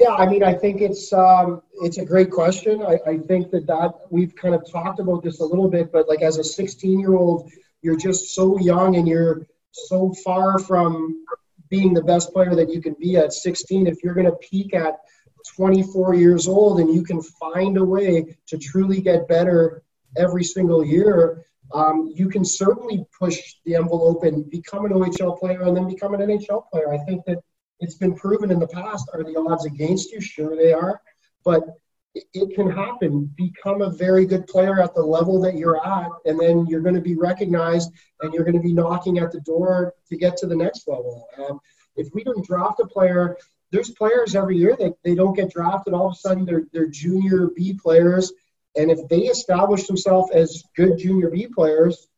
Yeah, 0.00 0.14
I 0.14 0.26
mean, 0.26 0.42
I 0.42 0.54
think 0.54 0.80
it's 0.80 1.12
um, 1.12 1.60
it's 1.82 1.98
a 1.98 2.04
great 2.06 2.30
question. 2.30 2.82
I, 2.82 2.98
I 3.06 3.18
think 3.18 3.50
that 3.50 3.66
that 3.66 3.92
we've 4.08 4.34
kind 4.34 4.54
of 4.54 4.64
talked 4.70 4.98
about 4.98 5.22
this 5.22 5.40
a 5.40 5.44
little 5.44 5.68
bit, 5.68 5.92
but 5.92 6.08
like 6.08 6.22
as 6.22 6.38
a 6.38 6.44
16 6.44 6.98
year 6.98 7.14
old, 7.14 7.50
you're 7.82 7.98
just 7.98 8.34
so 8.34 8.58
young 8.58 8.96
and 8.96 9.06
you're 9.06 9.46
so 9.72 10.14
far 10.24 10.58
from 10.58 11.26
being 11.68 11.92
the 11.92 12.02
best 12.02 12.32
player 12.32 12.54
that 12.54 12.70
you 12.70 12.80
can 12.80 12.96
be 12.98 13.18
at 13.18 13.34
16. 13.34 13.86
If 13.86 14.02
you're 14.02 14.14
going 14.14 14.24
to 14.24 14.36
peak 14.36 14.72
at 14.72 15.00
24 15.54 16.14
years 16.14 16.48
old 16.48 16.80
and 16.80 16.94
you 16.94 17.02
can 17.02 17.20
find 17.20 17.76
a 17.76 17.84
way 17.84 18.38
to 18.46 18.56
truly 18.56 19.02
get 19.02 19.28
better 19.28 19.82
every 20.16 20.44
single 20.44 20.82
year, 20.82 21.44
um, 21.74 22.10
you 22.14 22.30
can 22.30 22.42
certainly 22.42 23.04
push 23.18 23.38
the 23.66 23.76
envelope 23.76 24.24
and 24.24 24.50
become 24.50 24.86
an 24.86 24.92
OHL 24.92 25.38
player 25.38 25.62
and 25.64 25.76
then 25.76 25.86
become 25.86 26.14
an 26.14 26.20
NHL 26.20 26.70
player. 26.70 26.90
I 26.90 26.98
think 27.04 27.26
that 27.26 27.42
it's 27.80 27.94
been 27.94 28.14
proven 28.14 28.50
in 28.50 28.58
the 28.58 28.68
past. 28.68 29.08
Are 29.12 29.22
the 29.22 29.38
odds 29.38 29.64
against 29.64 30.12
you? 30.12 30.20
Sure, 30.20 30.56
they 30.56 30.72
are. 30.72 31.00
But 31.44 31.64
it 32.14 32.54
can 32.54 32.70
happen. 32.70 33.32
Become 33.36 33.82
a 33.82 33.90
very 33.90 34.26
good 34.26 34.46
player 34.46 34.82
at 34.82 34.94
the 34.94 35.02
level 35.02 35.40
that 35.42 35.56
you're 35.56 35.84
at, 35.84 36.10
and 36.24 36.38
then 36.38 36.66
you're 36.66 36.80
going 36.80 36.94
to 36.96 37.00
be 37.00 37.14
recognized 37.14 37.92
and 38.20 38.34
you're 38.34 38.44
going 38.44 38.56
to 38.56 38.62
be 38.62 38.72
knocking 38.72 39.18
at 39.18 39.30
the 39.30 39.40
door 39.40 39.94
to 40.08 40.16
get 40.16 40.36
to 40.38 40.46
the 40.46 40.56
next 40.56 40.88
level. 40.88 41.26
Um, 41.38 41.60
if 41.96 42.08
we 42.12 42.24
don't 42.24 42.44
draft 42.44 42.80
a 42.80 42.86
player, 42.86 43.36
there's 43.70 43.90
players 43.90 44.34
every 44.34 44.56
year 44.56 44.76
that 44.78 44.94
they 45.04 45.14
don't 45.14 45.36
get 45.36 45.52
drafted. 45.52 45.94
All 45.94 46.08
of 46.08 46.14
a 46.14 46.16
sudden, 46.16 46.44
they're, 46.44 46.64
they're 46.72 46.88
junior 46.88 47.48
B 47.54 47.74
players. 47.74 48.32
And 48.76 48.90
if 48.90 49.08
they 49.08 49.22
establish 49.22 49.86
themselves 49.86 50.30
as 50.32 50.64
good 50.76 50.98
junior 50.98 51.30
B 51.30 51.46
players, 51.46 52.08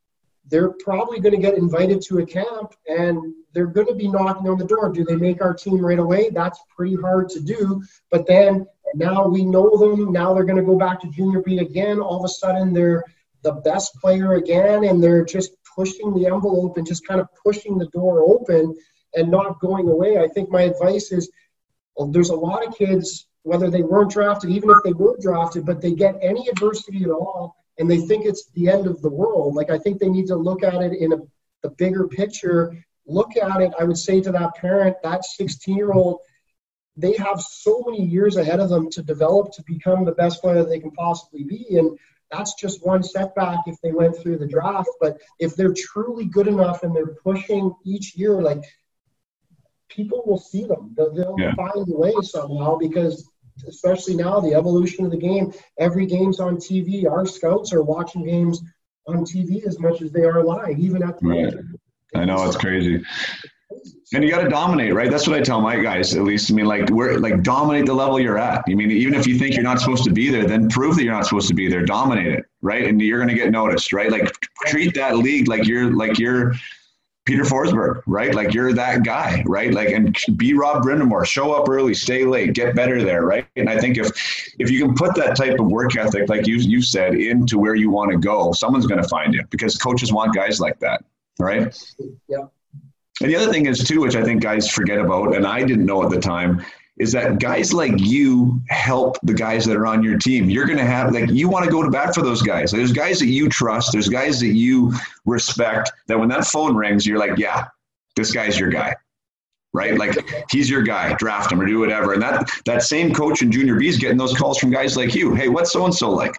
they're 0.47 0.71
probably 0.71 1.21
going 1.21 1.35
to 1.35 1.41
get 1.41 1.57
invited 1.57 2.03
to 2.03 2.19
a 2.19 2.27
camp 2.27 2.75
and 2.89 3.35
they're 3.53 3.67
going 3.67 3.87
to 3.87 3.95
be 3.95 4.09
knocking 4.09 4.49
on 4.49 4.59
the 4.59 4.65
door. 4.65 4.91
Do 4.91 5.05
they 5.05 5.17
make 5.17 5.43
our 5.43 5.55
team 5.55 5.85
right 5.85 5.99
away? 5.99 6.31
That's 6.31 6.59
pretty 6.75 6.97
hard 6.97 7.29
to 7.31 7.41
do. 7.41 7.83
But 8.11 8.27
then 8.27 8.67
now 8.95 9.27
we 9.27 9.45
know 9.45 9.77
them. 9.77 10.13
Now 10.13 10.33
they're 10.33 10.45
going 10.45 10.57
to 10.57 10.63
go 10.63 10.79
back 10.79 11.01
to 11.01 11.11
junior 11.11 11.43
B 11.43 11.59
again. 11.59 12.01
All 12.01 12.19
of 12.19 12.25
a 12.25 12.29
sudden, 12.29 12.73
they're 12.73 13.05
the 13.43 13.53
best 13.53 13.95
player 13.97 14.35
again, 14.35 14.85
and 14.85 15.03
they're 15.03 15.25
just 15.25 15.53
pushing 15.75 16.15
the 16.15 16.27
envelope 16.27 16.77
and 16.77 16.87
just 16.87 17.07
kind 17.07 17.21
of 17.21 17.29
pushing 17.45 17.79
the 17.79 17.89
door 17.89 18.23
open 18.23 18.77
and 19.15 19.31
not 19.31 19.61
going 19.61 19.89
away. 19.89 20.19
I 20.19 20.29
think 20.29 20.51
my 20.51 20.63
advice 20.63 21.13
is 21.13 21.31
well, 21.97 22.09
there's 22.09 22.31
a 22.31 22.37
lot 22.37 22.67
of 22.67 22.77
kids, 22.77 23.27
whether 23.43 23.71
they 23.71 23.83
weren't 23.83 24.11
drafted, 24.11 24.51
even 24.51 24.71
if 24.71 24.79
they 24.85 24.93
were 24.93 25.17
drafted, 25.21 25.67
but 25.67 25.81
they 25.81 25.93
get 25.93 26.17
any 26.23 26.49
adversity 26.49 27.05
at 27.05 27.11
all 27.11 27.57
and 27.79 27.91
they 27.91 27.99
think 27.99 28.25
it's 28.25 28.51
the 28.53 28.69
end 28.69 28.87
of 28.87 29.01
the 29.03 29.11
world. 29.11 29.55
Like 29.55 29.71
I 29.71 29.79
think 29.79 29.99
they 29.99 30.09
need 30.09 30.27
to 30.29 30.37
look 30.37 30.63
at 30.63 30.83
it 30.83 30.93
in 30.93 31.13
a, 31.13 31.17
the 31.63 31.71
bigger 31.71 32.07
picture. 32.09 32.85
Look 33.07 33.37
at 33.37 33.61
it. 33.61 33.73
I 33.79 33.85
would 33.85 33.99
say 33.99 34.21
to 34.21 34.33
that 34.33 34.55
parent, 34.57 34.97
that 35.03 35.25
16 35.25 35.77
year 35.77 35.93
old, 35.93 36.21
they 36.97 37.15
have 37.15 37.41
so 37.41 37.83
many 37.87 38.05
years 38.05 38.37
ahead 38.37 38.61
of 38.61 38.69
them 38.69 38.91
to 38.91 39.03
develop 39.03 39.53
to 39.53 39.63
become 39.67 40.05
the 40.05 40.13
best 40.13 40.43
player 40.43 40.63
they 40.63 40.79
can 40.79 40.91
possibly 40.91 41.45
be. 41.45 41.79
And 41.79 41.99
that's 42.31 42.55
just 42.55 42.85
one 42.85 43.03
setback 43.03 43.61
if 43.67 43.81
they 43.83 43.93
went 43.93 44.17
through 44.17 44.39
the 44.39 44.47
draft. 44.47 44.91
But 45.01 45.21
if 45.39 45.57
they're 45.57 45.75
truly 45.75 46.27
good 46.27 46.49
enough 46.49 46.83
and 46.83 46.95
they're 46.95 47.15
pushing 47.25 47.75
each 47.85 48.15
year, 48.17 48.41
like 48.41 48.63
people 49.89 50.23
will 50.27 50.39
see 50.39 50.65
them. 50.65 50.95
They'll, 50.97 51.13
they'll 51.13 51.37
yeah. 51.39 51.55
find 51.55 51.89
a 51.89 51.97
way 51.97 52.15
somehow 52.23 52.77
because, 52.77 53.29
especially 53.69 54.17
now, 54.17 54.41
the 54.41 54.55
evolution 54.55 55.05
of 55.05 55.11
the 55.11 55.19
game. 55.19 55.53
Every 55.79 56.07
game's 56.07 56.41
on 56.41 56.57
TV. 56.57 57.11
Our 57.11 57.27
scouts 57.27 57.73
are 57.73 57.83
watching 57.83 58.25
games 58.25 58.63
on 59.07 59.25
TV 59.25 59.67
as 59.67 59.79
much 59.79 60.03
as 60.03 60.13
they 60.13 60.25
are 60.25 60.43
live, 60.43 60.79
even 60.79 61.03
at 61.03 61.19
the. 61.21 61.27
Right. 61.27 61.55
I 62.15 62.25
know 62.25 62.45
it's 62.47 62.57
crazy. 62.57 63.03
And 64.15 64.23
you 64.23 64.31
got 64.31 64.43
to 64.43 64.49
dominate, 64.51 64.93
right? 64.93 65.11
That's 65.11 65.27
what 65.27 65.39
I 65.39 65.43
tell 65.43 65.63
my 65.63 65.81
guys, 65.81 66.15
at 66.15 66.23
least. 66.23 66.51
I 66.51 66.55
mean, 66.55 66.67
like, 66.67 66.91
we're 66.91 67.19
like 67.19 67.43
dominate 67.43 67.87
the 67.87 67.95
level 67.95 68.21
you're 68.21 68.39
at. 68.39 68.63
I 68.69 68.75
mean, 68.75 68.91
even 68.91 69.15
if 69.15 69.27
you 69.27 69.39
think 69.39 69.55
you're 69.55 69.65
not 69.65 69.81
supposed 69.81 70.05
to 70.05 70.13
be 70.13 70.29
there, 70.29 70.47
then 70.47 70.69
prove 70.69 70.97
that 70.97 71.05
you're 71.05 71.15
not 71.15 71.25
supposed 71.25 71.49
to 71.49 71.55
be 71.55 71.69
there. 71.69 71.87
Dominate 71.87 72.27
it, 72.27 72.45
right? 72.61 72.87
And 72.87 73.01
you're 73.01 73.19
going 73.19 73.31
to 73.31 73.35
get 73.35 73.51
noticed, 73.51 73.93
right? 73.93 74.11
Like, 74.11 74.31
treat 74.67 74.95
that 74.95 75.17
league 75.17 75.49
like 75.49 75.67
you're 75.67 75.95
like 75.95 76.19
you're 76.19 76.53
Peter 77.25 77.45
Forsberg, 77.45 78.03
right? 78.07 78.35
Like 78.35 78.53
you're 78.53 78.73
that 78.73 79.05
guy, 79.05 79.45
right? 79.47 79.73
Like 79.73 79.91
and 79.91 80.17
be 80.37 80.55
Rod 80.55 80.83
Brind'Amour, 80.83 81.25
show 81.25 81.53
up 81.53 81.69
early, 81.69 81.95
stay 81.95 82.25
late, 82.25 82.53
get 82.53 82.75
better 82.75 83.03
there, 83.03 83.25
right? 83.25 83.47
And 83.55 83.71
I 83.71 83.79
think 83.79 83.97
if 83.97 84.11
if 84.59 84.71
you 84.71 84.85
can 84.85 84.95
put 84.95 85.15
that 85.15 85.37
type 85.37 85.61
of 85.61 85.67
work 85.67 85.97
ethic, 85.97 86.29
like 86.29 86.49
you 86.49 86.57
you 86.57 86.83
said, 86.83 87.15
into 87.15 87.59
where 87.59 87.77
you 87.77 87.91
want 87.91 88.11
to 88.11 88.19
go, 88.19 88.53
someone's 88.53 88.87
going 88.87 89.01
to 89.01 89.09
find 89.09 89.35
you 89.35 89.45
because 89.51 89.79
coaches 89.79 90.13
want 90.13 90.35
guys 90.35 90.59
like 90.61 90.81
that, 90.81 91.05
right? 91.39 91.77
Yeah. 92.29 92.47
And 93.21 93.31
the 93.31 93.37
other 93.37 93.53
thing 93.53 93.67
is 93.67 93.85
too, 93.85 94.01
which 94.01 94.17
I 94.17 94.25
think 94.25 94.43
guys 94.43 94.69
forget 94.71 94.99
about, 94.99 95.35
and 95.37 95.47
I 95.47 95.63
didn't 95.63 95.87
know 95.87 96.03
at 96.03 96.11
the 96.11 96.21
time, 96.21 96.65
is 96.99 97.13
that 97.13 97.39
guys 97.39 97.73
like 97.73 97.95
you 97.97 98.61
help 98.69 99.17
the 99.23 99.35
guys 99.35 99.65
that 99.65 99.77
are 99.77 99.87
on 99.87 100.03
your 100.03 100.19
team. 100.19 100.51
You're 100.51 100.67
going 100.67 100.79
to 100.79 100.85
have, 100.85 101.13
like, 101.13 101.31
you 101.31 101.49
want 101.49 101.65
to 101.65 101.71
go 101.71 101.83
to 101.83 101.91
bat 101.91 102.15
for 102.15 102.23
those 102.23 102.43
guys. 102.43 102.71
There's 102.71 102.93
guys 102.93 103.19
that 103.21 103.29
you 103.29 103.49
trust, 103.49 103.93
there's 103.93 104.09
guys 104.09 104.41
that 104.41 104.55
you 104.55 104.93
respect, 105.25 105.91
that 106.07 106.19
when 106.19 106.29
that 106.29 106.47
phone 106.47 106.77
rings, 106.77 107.07
you're 107.07 107.19
like, 107.19 107.39
yeah, 107.39 107.69
this 108.15 108.31
guy's 108.33 108.59
your 108.59 108.69
guy. 108.69 108.95
Right? 109.75 109.97
Like 109.97 110.15
he's 110.51 110.69
your 110.69 110.83
guy, 110.83 111.15
draft 111.15 111.51
him 111.51 111.59
or 111.59 111.65
do 111.65 111.79
whatever. 111.79 112.13
And 112.13 112.21
that 112.21 112.47
that 112.67 112.83
same 112.83 113.15
coach 113.15 113.41
in 113.41 113.51
junior 113.51 113.77
B 113.77 113.89
is 113.89 113.97
getting 113.97 114.19
those 114.19 114.37
calls 114.37 114.59
from 114.59 114.71
guys 114.71 114.99
like 114.99 115.15
you. 115.15 115.35
Hey, 115.35 115.49
what's 115.49 115.73
so 115.73 115.87
and 115.87 115.95
so 115.95 116.11
like? 116.11 116.35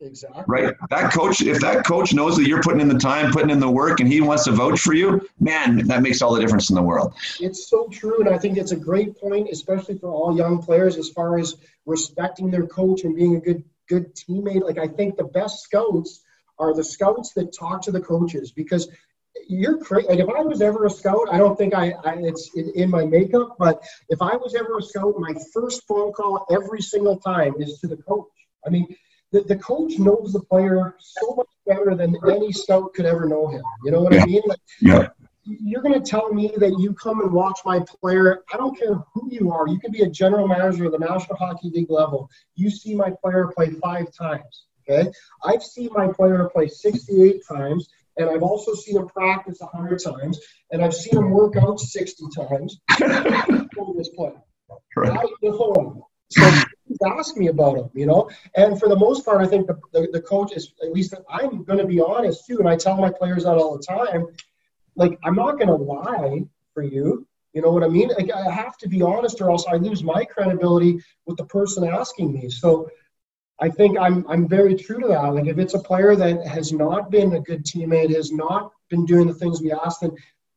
Exactly. 0.00 0.44
Right. 0.46 0.74
That 0.88 1.12
coach, 1.12 1.42
if 1.42 1.60
that 1.60 1.84
coach 1.84 2.14
knows 2.14 2.36
that 2.36 2.46
you're 2.46 2.62
putting 2.62 2.80
in 2.80 2.88
the 2.88 2.98
time, 2.98 3.32
putting 3.32 3.50
in 3.50 3.60
the 3.60 3.70
work, 3.70 4.00
and 4.00 4.10
he 4.10 4.22
wants 4.22 4.44
to 4.44 4.52
vote 4.52 4.78
for 4.78 4.94
you, 4.94 5.28
man, 5.38 5.86
that 5.88 6.00
makes 6.00 6.22
all 6.22 6.34
the 6.34 6.40
difference 6.40 6.70
in 6.70 6.76
the 6.76 6.82
world. 6.82 7.14
It's 7.38 7.68
so 7.68 7.86
true. 7.88 8.20
And 8.20 8.28
I 8.28 8.38
think 8.38 8.56
it's 8.56 8.72
a 8.72 8.76
great 8.76 9.18
point, 9.20 9.48
especially 9.52 9.98
for 9.98 10.10
all 10.10 10.36
young 10.36 10.62
players, 10.62 10.96
as 10.96 11.10
far 11.10 11.38
as 11.38 11.56
respecting 11.84 12.50
their 12.50 12.66
coach 12.66 13.04
and 13.04 13.14
being 13.14 13.36
a 13.36 13.40
good, 13.40 13.62
good 13.88 14.14
teammate. 14.14 14.62
Like, 14.62 14.78
I 14.78 14.88
think 14.88 15.16
the 15.16 15.24
best 15.24 15.62
scouts 15.62 16.22
are 16.58 16.74
the 16.74 16.84
scouts 16.84 17.32
that 17.34 17.52
talk 17.52 17.82
to 17.82 17.90
the 17.90 18.00
coaches 18.00 18.52
because 18.52 18.88
you're 19.48 19.78
crazy. 19.78 20.08
Like, 20.08 20.20
if 20.20 20.28
I 20.28 20.40
was 20.40 20.62
ever 20.62 20.86
a 20.86 20.90
scout, 20.90 21.28
I 21.30 21.36
don't 21.36 21.56
think 21.58 21.74
I, 21.74 21.92
I 22.04 22.16
it's 22.20 22.50
in, 22.54 22.72
in 22.74 22.90
my 22.90 23.04
makeup, 23.04 23.56
but 23.58 23.82
if 24.08 24.22
I 24.22 24.36
was 24.36 24.54
ever 24.54 24.78
a 24.78 24.82
scout, 24.82 25.14
my 25.18 25.34
first 25.52 25.86
phone 25.86 26.12
call 26.12 26.46
every 26.50 26.80
single 26.80 27.18
time 27.18 27.54
is 27.58 27.78
to 27.80 27.86
the 27.86 27.96
coach. 27.96 28.26
I 28.66 28.70
mean, 28.70 28.94
the, 29.32 29.42
the 29.42 29.56
coach 29.56 29.98
knows 29.98 30.32
the 30.32 30.40
player 30.40 30.96
so 30.98 31.34
much 31.36 31.48
better 31.66 31.94
than 31.94 32.16
any 32.28 32.52
scout 32.52 32.92
could 32.94 33.06
ever 33.06 33.28
know 33.28 33.48
him. 33.48 33.62
You 33.84 33.92
know 33.92 34.02
what 34.02 34.12
yeah. 34.12 34.22
I 34.22 34.26
mean? 34.26 34.42
Like, 34.46 34.60
yeah. 34.80 35.08
You're 35.44 35.82
going 35.82 36.00
to 36.00 36.08
tell 36.08 36.32
me 36.32 36.52
that 36.58 36.78
you 36.78 36.92
come 36.92 37.20
and 37.22 37.32
watch 37.32 37.60
my 37.64 37.80
player. 37.80 38.42
I 38.52 38.56
don't 38.56 38.78
care 38.78 38.94
who 39.14 39.28
you 39.30 39.50
are. 39.50 39.66
You 39.66 39.80
can 39.80 39.90
be 39.90 40.02
a 40.02 40.08
general 40.08 40.46
manager 40.46 40.84
of 40.84 40.92
the 40.92 40.98
National 40.98 41.36
Hockey 41.36 41.70
League 41.70 41.90
level. 41.90 42.30
You 42.56 42.70
see 42.70 42.94
my 42.94 43.10
player 43.22 43.50
play 43.54 43.70
five 43.70 44.12
times. 44.12 44.66
Okay. 44.88 45.10
I've 45.44 45.62
seen 45.62 45.90
my 45.92 46.08
player 46.08 46.48
play 46.52 46.68
68 46.68 47.42
times, 47.48 47.88
and 48.16 48.28
I've 48.28 48.42
also 48.42 48.74
seen 48.74 48.96
him 48.96 49.08
practice 49.08 49.58
100 49.60 50.02
times, 50.02 50.38
and 50.70 50.84
I've 50.84 50.94
seen 50.94 51.16
him 51.16 51.30
work 51.30 51.56
out 51.56 51.80
60 51.80 52.24
times. 52.36 52.78
this 53.96 54.08
play. 54.10 54.32
Right. 54.96 55.10
I 55.10 55.24
know 55.42 56.08
So 56.30 56.62
ask 57.04 57.36
me 57.36 57.48
about 57.48 57.78
him, 57.78 57.90
you 57.94 58.06
know. 58.06 58.30
And 58.56 58.78
for 58.78 58.88
the 58.88 58.96
most 58.96 59.24
part, 59.24 59.40
I 59.40 59.46
think 59.46 59.66
the, 59.66 59.78
the, 59.92 60.08
the 60.12 60.20
coach 60.20 60.52
is 60.56 60.72
at 60.82 60.92
least 60.92 61.14
I'm 61.28 61.64
going 61.64 61.78
to 61.78 61.86
be 61.86 62.00
honest 62.00 62.46
too, 62.46 62.58
and 62.58 62.68
I 62.68 62.76
tell 62.76 62.96
my 62.96 63.10
players 63.10 63.44
that 63.44 63.56
all 63.56 63.76
the 63.76 63.82
time. 63.82 64.26
Like 64.96 65.18
I'm 65.24 65.36
not 65.36 65.58
going 65.58 65.68
to 65.68 65.74
lie 65.74 66.44
for 66.74 66.82
you. 66.82 67.26
You 67.52 67.62
know 67.62 67.72
what 67.72 67.82
I 67.82 67.88
mean? 67.88 68.10
Like, 68.16 68.30
I 68.30 68.48
have 68.48 68.76
to 68.78 68.88
be 68.88 69.02
honest, 69.02 69.40
or 69.40 69.50
else 69.50 69.66
I 69.66 69.74
lose 69.74 70.04
my 70.04 70.24
credibility 70.24 71.00
with 71.26 71.36
the 71.36 71.46
person 71.46 71.84
asking 71.84 72.32
me. 72.32 72.48
So 72.48 72.88
I 73.60 73.68
think 73.68 73.98
I'm 73.98 74.26
I'm 74.28 74.48
very 74.48 74.74
true 74.74 75.00
to 75.00 75.08
that. 75.08 75.34
Like 75.34 75.46
if 75.46 75.58
it's 75.58 75.74
a 75.74 75.78
player 75.78 76.16
that 76.16 76.46
has 76.46 76.72
not 76.72 77.10
been 77.10 77.34
a 77.34 77.40
good 77.40 77.64
teammate, 77.64 78.14
has 78.14 78.32
not 78.32 78.72
been 78.88 79.04
doing 79.04 79.26
the 79.26 79.34
things 79.34 79.60
we 79.60 79.72
asked, 79.72 80.00
then 80.00 80.12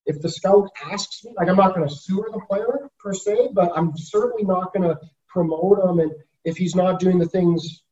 if 0.05 0.21
the 0.21 0.29
scout 0.29 0.69
asks 0.85 1.23
me, 1.23 1.33
like 1.37 1.49
I'm 1.49 1.57
not 1.57 1.75
going 1.75 1.87
to 1.87 1.93
sue 1.93 2.25
the 2.31 2.39
player 2.47 2.89
per 2.99 3.13
se, 3.13 3.49
but 3.53 3.71
I'm 3.75 3.95
certainly 3.97 4.43
not 4.43 4.73
going 4.73 4.87
to 4.89 4.99
promote 5.33 5.79
him. 5.83 5.99
And 5.99 6.11
if 6.45 6.55
he's 6.55 6.75
not 6.75 6.99
doing 6.99 7.17
the 7.17 7.27
things 7.27 7.83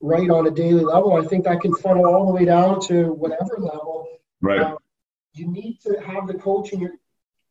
right 0.00 0.28
on 0.28 0.46
a 0.46 0.50
daily 0.50 0.84
level, 0.84 1.14
I 1.14 1.26
think 1.26 1.44
that 1.44 1.60
can 1.60 1.74
funnel 1.74 2.06
all 2.06 2.26
the 2.26 2.32
way 2.32 2.44
down 2.44 2.80
to 2.88 3.12
whatever 3.12 3.56
level. 3.58 4.08
Right. 4.40 4.60
Uh, 4.60 4.76
you 5.34 5.46
need 5.46 5.78
to 5.82 6.00
have 6.00 6.26
the 6.26 6.34
coach 6.34 6.72
in 6.72 6.80
your 6.80 6.94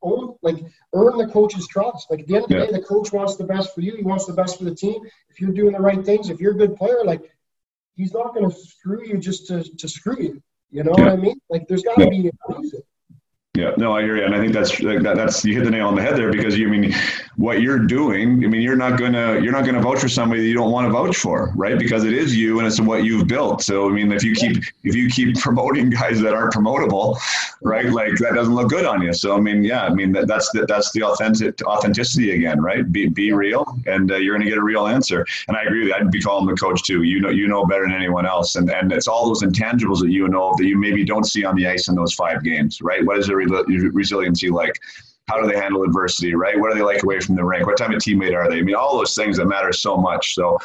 own, 0.02 0.36
like 0.42 0.58
earn 0.94 1.18
the 1.18 1.28
coach's 1.28 1.68
trust. 1.68 2.12
Like 2.12 2.22
at 2.22 2.28
the 2.28 2.36
end 2.36 2.44
of 2.44 2.50
the 2.50 2.58
yeah. 2.58 2.66
day, 2.66 2.72
the 2.74 2.82
coach 2.82 3.14
wants 3.14 3.38
the 3.38 3.46
best 3.46 3.74
for 3.74 3.82
you. 3.82 3.96
He 3.96 4.04
wants 4.04 4.26
the 4.26 4.34
best 4.34 4.58
for 4.58 4.66
the 4.66 4.76
team. 4.76 5.00
If 5.30 5.40
you're 5.40 5.54
doing 5.54 5.74
the 5.74 5.80
right 5.80 6.04
things, 6.04 6.30
if 6.30 6.40
you're 6.40 6.54
a 6.54 6.58
good 6.58 6.76
player, 6.76 7.04
like 7.06 7.32
he's 7.96 8.14
not 8.14 8.34
going 8.34 8.50
to 8.50 8.56
screw 8.56 9.06
you 9.06 9.18
just 9.18 9.48
to, 9.48 9.64
to 9.64 9.88
screw 9.88 10.18
you. 10.20 10.44
You 10.72 10.84
know 10.84 10.94
yeah. 10.98 11.04
what 11.06 11.14
I 11.14 11.16
mean? 11.16 11.40
Like 11.50 11.68
there's 11.68 11.84
got 11.84 11.96
to 11.96 12.04
yeah. 12.04 12.10
be 12.10 12.28
a 12.28 12.58
reason. 12.58 12.82
Yeah, 13.60 13.74
no, 13.76 13.94
I 13.94 14.04
hear 14.04 14.16
you, 14.16 14.24
and 14.24 14.34
I 14.34 14.40
think 14.40 14.54
that's 14.54 14.80
like 14.80 15.02
that, 15.02 15.18
that's 15.18 15.44
you 15.44 15.54
hit 15.54 15.66
the 15.66 15.72
nail 15.72 15.88
on 15.88 15.96
the 15.96 16.02
head 16.02 16.16
there 16.16 16.32
because 16.32 16.58
you 16.58 16.68
I 16.68 16.72
mean 16.72 16.94
what 17.36 17.62
you're 17.62 17.80
doing. 17.80 18.46
I 18.46 18.48
mean 18.48 18.62
you're 18.62 18.78
not 18.78 18.98
gonna 18.98 19.40
you're 19.42 19.52
not 19.52 19.66
gonna 19.66 19.82
vouch 19.82 20.00
for 20.00 20.08
somebody 20.08 20.42
that 20.42 20.48
you 20.48 20.54
don't 20.54 20.72
want 20.72 20.88
to 20.88 20.94
vouch 20.94 21.18
for, 21.18 21.52
right? 21.56 21.78
Because 21.78 22.06
it 22.06 22.14
is 22.14 22.36
you 22.38 22.60
and 22.60 22.68
it's 22.68 22.80
what 22.80 23.04
you've 23.04 23.28
built. 23.28 23.62
So 23.62 23.90
I 23.90 23.92
mean 23.92 24.14
if 24.14 24.24
you 24.24 24.34
keep 24.34 24.64
if 24.84 24.96
you 24.96 25.10
keep 25.10 25.38
promoting 25.40 25.90
guys 25.90 26.22
that 26.22 26.34
aren't 26.34 26.54
promotable, 26.54 27.18
right? 27.62 27.88
Like 27.88 28.18
that 28.20 28.34
doesn't 28.34 28.56
look 28.56 28.70
good 28.70 28.86
on 28.86 29.02
you. 29.02 29.12
So 29.12 29.36
I 29.36 29.42
mean 29.42 29.64
yeah, 29.64 29.84
I 29.84 29.90
mean 29.90 30.14
that, 30.14 30.28
that's 30.28 30.50
the, 30.52 30.66
that's 30.66 30.94
the 30.94 31.04
authentic 31.04 31.62
authenticity 31.66 32.32
again, 32.36 32.62
right? 32.62 32.90
Be 32.90 33.10
be 33.10 33.34
real, 33.34 33.66
and 33.88 34.10
uh, 34.10 34.16
you're 34.16 34.38
gonna 34.38 34.50
get 34.50 34.58
a 34.58 34.64
real 34.64 34.88
answer. 34.88 35.26
And 35.50 35.58
I 35.58 35.64
agree 35.64 35.82
with 35.82 35.90
that. 35.90 36.02
I'd 36.02 36.12
be 36.12 36.22
calling 36.22 36.46
the 36.46 36.56
coach 36.56 36.84
too. 36.84 37.04
You 37.04 37.20
know 37.20 37.30
you 37.30 37.50
know 37.50 37.66
better 37.66 37.84
than 37.84 37.94
anyone 37.94 38.26
else, 38.26 38.56
and 38.56 38.72
and 38.72 38.94
it's 38.94 39.10
all 39.10 39.28
those 39.28 39.44
intangibles 39.44 40.00
that 40.00 40.12
you 40.12 40.28
know 40.30 40.54
that 40.58 40.66
you 40.66 40.78
maybe 40.78 41.04
don't 41.04 41.26
see 41.26 41.44
on 41.44 41.56
the 41.56 41.68
ice 41.68 41.90
in 41.90 41.96
those 41.96 42.14
five 42.14 42.42
games, 42.44 42.82
right? 42.82 43.06
What 43.06 43.18
is 43.18 43.30
it? 43.30 43.49
Resiliency 43.50 44.50
like? 44.50 44.80
How 45.30 45.40
do 45.40 45.48
they 45.48 45.60
handle 45.60 45.84
adversity, 45.84 46.34
right? 46.34 46.60
What 46.60 46.72
are 46.72 46.76
they 46.76 46.82
like 46.82 47.04
away 47.04 47.20
from 47.20 47.36
the 47.36 47.44
rink? 47.44 47.68
What 47.68 47.78
type 47.78 47.92
of 47.92 47.98
teammate 47.98 48.36
are 48.36 48.50
they? 48.50 48.58
I 48.58 48.62
mean, 48.64 48.74
all 48.74 48.98
those 48.98 49.14
things 49.14 49.38
that 49.38 49.46
matter 49.46 49.72
so 49.72 49.96
much. 49.96 50.34
So, 50.34 50.58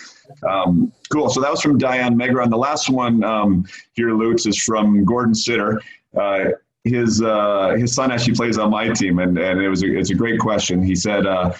um, 0.49 0.91
cool. 1.13 1.29
So 1.29 1.43
that 1.43 1.51
was 1.51 1.61
from 1.61 1.77
Diane 1.77 2.17
Megron. 2.17 2.49
The 2.49 2.57
last 2.57 2.89
one 2.89 3.23
um, 3.25 3.67
here, 3.93 4.13
Lutz, 4.13 4.47
is 4.47 4.59
from 4.59 5.05
Gordon 5.05 5.35
Sitter. 5.35 5.83
Uh, 6.19 6.45
his 6.85 7.21
uh, 7.21 7.75
his 7.77 7.95
son 7.95 8.11
actually 8.11 8.35
plays 8.35 8.57
on 8.57 8.71
my 8.71 8.89
team, 8.89 9.19
and, 9.19 9.37
and 9.39 9.61
it 9.61 9.69
was 9.69 9.83
a, 9.83 9.99
it's 9.99 10.11
a 10.11 10.15
great 10.15 10.41
question. 10.41 10.83
He 10.83 10.95
said, 10.95 11.27
uh, 11.27 11.53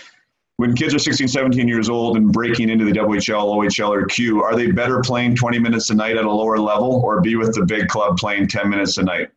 when 0.57 0.75
kids 0.75 0.95
are 0.95 0.99
16, 0.99 1.29
17 1.29 1.67
years 1.67 1.91
old 1.91 2.17
and 2.17 2.33
breaking 2.33 2.71
into 2.71 2.85
the 2.85 2.93
WHL, 2.93 3.57
OHL, 3.57 3.89
or 3.89 4.07
Q, 4.07 4.43
are 4.43 4.55
they 4.55 4.71
better 4.71 5.01
playing 5.01 5.35
20 5.35 5.59
minutes 5.59 5.91
a 5.91 5.95
night 5.95 6.17
at 6.17 6.25
a 6.25 6.31
lower 6.31 6.59
level 6.59 7.03
or 7.05 7.21
be 7.21 7.35
with 7.37 7.55
the 7.55 7.65
big 7.65 7.89
club 7.89 8.17
playing 8.17 8.47
10 8.47 8.71
minutes 8.71 8.99
a 8.99 9.03
night 9.03 9.31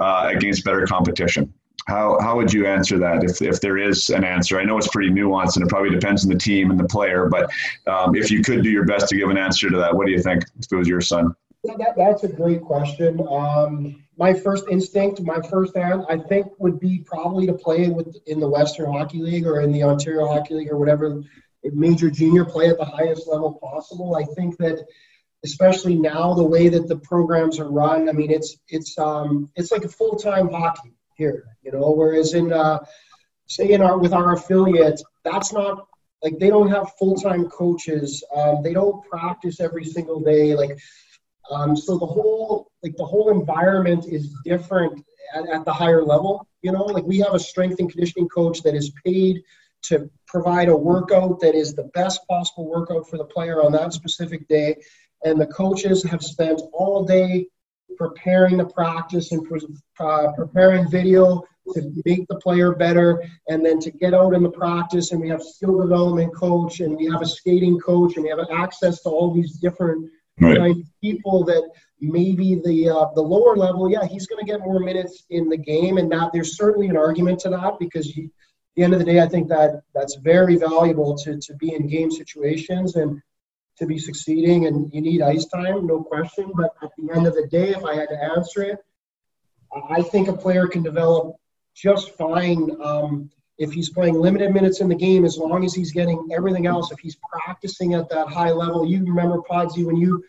uh, 0.00 0.30
against 0.34 0.64
better 0.64 0.86
competition? 0.86 1.52
How, 1.86 2.18
how 2.20 2.36
would 2.36 2.52
you 2.52 2.66
answer 2.66 2.98
that 2.98 3.24
if, 3.24 3.40
if 3.42 3.60
there 3.60 3.78
is 3.78 4.10
an 4.10 4.24
answer? 4.24 4.60
I 4.60 4.64
know 4.64 4.76
it's 4.78 4.88
pretty 4.88 5.10
nuanced 5.10 5.56
and 5.56 5.64
it 5.64 5.68
probably 5.68 5.90
depends 5.90 6.24
on 6.24 6.30
the 6.30 6.38
team 6.38 6.70
and 6.70 6.78
the 6.78 6.84
player, 6.84 7.28
but 7.28 7.50
um, 7.86 8.14
if 8.14 8.30
you 8.30 8.42
could 8.42 8.62
do 8.62 8.70
your 8.70 8.84
best 8.84 9.08
to 9.08 9.16
give 9.16 9.30
an 9.30 9.38
answer 9.38 9.70
to 9.70 9.76
that, 9.78 9.94
what 9.94 10.06
do 10.06 10.12
you 10.12 10.22
think 10.22 10.44
if 10.58 10.70
it 10.70 10.76
was 10.76 10.88
your 10.88 11.00
son? 11.00 11.34
Yeah, 11.64 11.74
that, 11.78 11.96
that's 11.96 12.24
a 12.24 12.28
great 12.28 12.62
question. 12.62 13.26
Um, 13.28 14.02
my 14.16 14.34
first 14.34 14.64
instinct, 14.70 15.20
my 15.22 15.40
first 15.48 15.76
hand, 15.76 16.04
I 16.08 16.18
think 16.18 16.46
would 16.58 16.78
be 16.80 17.00
probably 17.04 17.46
to 17.46 17.54
play 17.54 17.88
with 17.88 18.16
in 18.26 18.40
the 18.40 18.48
Western 18.48 18.92
Hockey 18.92 19.18
League 19.18 19.46
or 19.46 19.60
in 19.60 19.72
the 19.72 19.82
Ontario 19.82 20.26
Hockey 20.26 20.54
League 20.54 20.70
or 20.70 20.78
whatever 20.78 21.22
major 21.64 22.10
junior 22.10 22.44
play 22.44 22.68
at 22.68 22.78
the 22.78 22.84
highest 22.84 23.28
level 23.28 23.54
possible. 23.54 24.16
I 24.16 24.24
think 24.34 24.56
that 24.58 24.86
especially 25.44 25.94
now 25.94 26.34
the 26.34 26.44
way 26.44 26.68
that 26.68 26.88
the 26.88 26.96
programs 26.96 27.58
are 27.58 27.70
run, 27.70 28.08
I 28.08 28.12
mean 28.12 28.30
it's 28.30 28.56
it's 28.68 28.98
um, 28.98 29.50
it's 29.56 29.72
like 29.72 29.84
a 29.84 29.88
full 29.88 30.16
time 30.16 30.50
hockey 30.50 30.92
here, 31.16 31.44
you 31.62 31.72
know. 31.72 31.90
Whereas 31.90 32.34
in 32.34 32.52
uh, 32.52 32.80
say 33.46 33.70
in 33.70 33.82
our 33.82 33.98
with 33.98 34.12
our 34.12 34.32
affiliates, 34.32 35.02
that's 35.24 35.52
not 35.52 35.86
like 36.22 36.38
they 36.38 36.48
don't 36.48 36.70
have 36.70 36.92
full 36.98 37.16
time 37.16 37.48
coaches. 37.48 38.22
Um, 38.34 38.62
they 38.62 38.72
don't 38.72 39.04
practice 39.08 39.60
every 39.60 39.84
single 39.84 40.20
day. 40.20 40.54
Like 40.54 40.78
um, 41.50 41.76
so, 41.76 41.98
the 41.98 42.06
whole 42.06 42.70
like 42.82 42.96
the 42.96 43.04
whole 43.04 43.30
environment 43.30 44.06
is 44.06 44.34
different 44.44 45.04
at, 45.34 45.48
at 45.48 45.64
the 45.64 45.72
higher 45.72 46.02
level. 46.02 46.46
You 46.62 46.72
know, 46.72 46.84
like 46.84 47.04
we 47.04 47.18
have 47.18 47.34
a 47.34 47.40
strength 47.40 47.80
and 47.80 47.90
conditioning 47.90 48.28
coach 48.28 48.62
that 48.62 48.74
is 48.74 48.92
paid 49.04 49.42
to 49.82 50.10
provide 50.26 50.68
a 50.68 50.76
workout 50.76 51.40
that 51.40 51.54
is 51.54 51.74
the 51.74 51.90
best 51.94 52.20
possible 52.28 52.68
workout 52.68 53.08
for 53.08 53.16
the 53.16 53.24
player 53.24 53.62
on 53.62 53.72
that 53.72 53.92
specific 53.92 54.46
day. 54.46 54.76
And 55.24 55.40
the 55.40 55.46
coaches 55.46 56.02
have 56.04 56.22
spent 56.22 56.60
all 56.72 57.04
day 57.04 57.46
preparing 57.96 58.56
the 58.56 58.64
practice 58.64 59.32
and 59.32 59.46
pre- 59.46 59.60
uh, 59.98 60.32
preparing 60.32 60.90
video 60.90 61.42
to 61.74 61.92
make 62.04 62.26
the 62.28 62.36
player 62.36 62.74
better, 62.74 63.22
and 63.48 63.64
then 63.64 63.78
to 63.78 63.90
get 63.90 64.14
out 64.14 64.34
in 64.34 64.42
the 64.42 64.50
practice. 64.50 65.12
And 65.12 65.20
we 65.20 65.28
have 65.28 65.42
skill 65.42 65.80
development 65.80 66.34
coach, 66.34 66.80
and 66.80 66.96
we 66.96 67.06
have 67.06 67.22
a 67.22 67.26
skating 67.26 67.78
coach, 67.78 68.16
and 68.16 68.24
we 68.24 68.30
have 68.30 68.40
access 68.50 69.02
to 69.02 69.10
all 69.10 69.32
these 69.32 69.58
different 69.58 70.10
right. 70.40 70.56
kind 70.56 70.70
of 70.70 70.82
people 71.00 71.44
that 71.44 71.70
maybe 72.00 72.60
the 72.64 72.88
uh, 72.88 73.06
the 73.14 73.20
lower 73.20 73.56
level, 73.56 73.90
yeah, 73.90 74.06
he's 74.06 74.26
going 74.26 74.44
to 74.44 74.50
get 74.50 74.60
more 74.60 74.80
minutes 74.80 75.24
in 75.30 75.48
the 75.48 75.56
game, 75.56 75.98
and 75.98 76.10
that 76.10 76.32
there's 76.32 76.56
certainly 76.56 76.88
an 76.88 76.96
argument 76.96 77.38
to 77.40 77.50
that 77.50 77.78
because 77.78 78.16
you, 78.16 78.24
at 78.24 78.30
the 78.76 78.82
end 78.82 78.92
of 78.94 78.98
the 78.98 79.04
day, 79.04 79.20
I 79.20 79.28
think 79.28 79.48
that 79.48 79.82
that's 79.94 80.16
very 80.16 80.56
valuable 80.56 81.16
to 81.18 81.38
to 81.38 81.54
be 81.56 81.74
in 81.74 81.86
game 81.86 82.10
situations 82.10 82.96
and 82.96 83.20
to 83.80 83.86
be 83.86 83.98
succeeding, 83.98 84.66
and 84.66 84.92
you 84.92 85.00
need 85.00 85.22
ice 85.22 85.46
time, 85.46 85.86
no 85.86 86.02
question. 86.02 86.52
But 86.54 86.74
at 86.82 86.90
the 86.96 87.12
end 87.14 87.26
of 87.26 87.34
the 87.34 87.48
day, 87.48 87.70
if 87.70 87.84
I 87.84 87.94
had 87.96 88.08
to 88.10 88.24
answer 88.36 88.62
it, 88.62 88.78
I 89.88 90.02
think 90.02 90.28
a 90.28 90.32
player 90.32 90.66
can 90.66 90.82
develop 90.82 91.36
just 91.74 92.16
fine 92.16 92.70
um, 92.82 93.30
if 93.58 93.72
he's 93.72 93.90
playing 93.90 94.14
limited 94.14 94.52
minutes 94.52 94.80
in 94.80 94.88
the 94.88 94.94
game, 94.94 95.24
as 95.24 95.38
long 95.38 95.64
as 95.64 95.74
he's 95.74 95.92
getting 95.92 96.28
everything 96.32 96.66
else. 96.66 96.92
If 96.92 96.98
he's 96.98 97.16
practicing 97.32 97.94
at 97.94 98.08
that 98.10 98.28
high 98.28 98.50
level, 98.50 98.86
you 98.86 99.04
remember 99.04 99.38
Podsy 99.38 99.84
when 99.84 99.96
you 99.96 100.22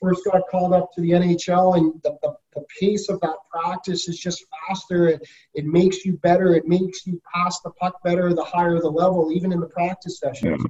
first 0.00 0.22
got 0.24 0.42
called 0.50 0.72
up 0.72 0.92
to 0.92 1.00
the 1.00 1.10
NHL, 1.10 1.76
and 1.76 1.94
the, 2.02 2.16
the, 2.22 2.34
the, 2.54 2.64
pace 2.78 3.08
of 3.08 3.20
that 3.20 3.36
practice 3.50 4.08
is 4.08 4.18
just 4.18 4.44
faster. 4.68 5.08
It, 5.08 5.26
it 5.54 5.64
makes 5.64 6.04
you 6.04 6.18
better. 6.18 6.54
It 6.54 6.66
makes 6.66 7.06
you 7.06 7.20
pass 7.34 7.60
the 7.60 7.70
puck 7.70 8.02
better 8.04 8.34
the 8.34 8.44
higher 8.44 8.78
the 8.80 8.90
level, 8.90 9.32
even 9.32 9.52
in 9.52 9.60
the 9.60 9.66
practice 9.66 10.20
session. 10.20 10.50
Yeah. 10.60 10.66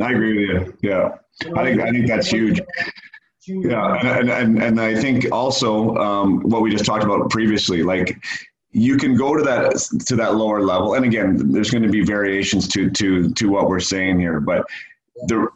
I 0.00 0.12
agree 0.12 0.46
with 0.46 0.66
you. 0.82 0.90
Yeah, 0.90 1.16
I 1.56 1.64
think 1.64 1.80
I 1.80 1.90
think 1.90 2.06
that's 2.06 2.28
huge. 2.28 2.60
Yeah, 3.46 4.18
and, 4.18 4.30
and 4.30 4.62
and 4.62 4.80
I 4.80 4.94
think 5.00 5.26
also 5.32 5.96
um, 5.96 6.40
what 6.42 6.62
we 6.62 6.70
just 6.70 6.84
talked 6.84 7.04
about 7.04 7.28
previously, 7.30 7.82
like 7.82 8.16
you 8.70 8.96
can 8.96 9.16
go 9.16 9.36
to 9.36 9.42
that 9.42 9.76
to 10.06 10.16
that 10.16 10.36
lower 10.36 10.62
level, 10.62 10.94
and 10.94 11.04
again, 11.04 11.52
there's 11.52 11.70
going 11.70 11.82
to 11.82 11.90
be 11.90 12.02
variations 12.02 12.68
to 12.68 12.90
to 12.90 13.30
to 13.32 13.48
what 13.48 13.68
we're 13.68 13.80
saying 13.80 14.20
here, 14.20 14.40
but 14.40 14.64
the 15.26 15.48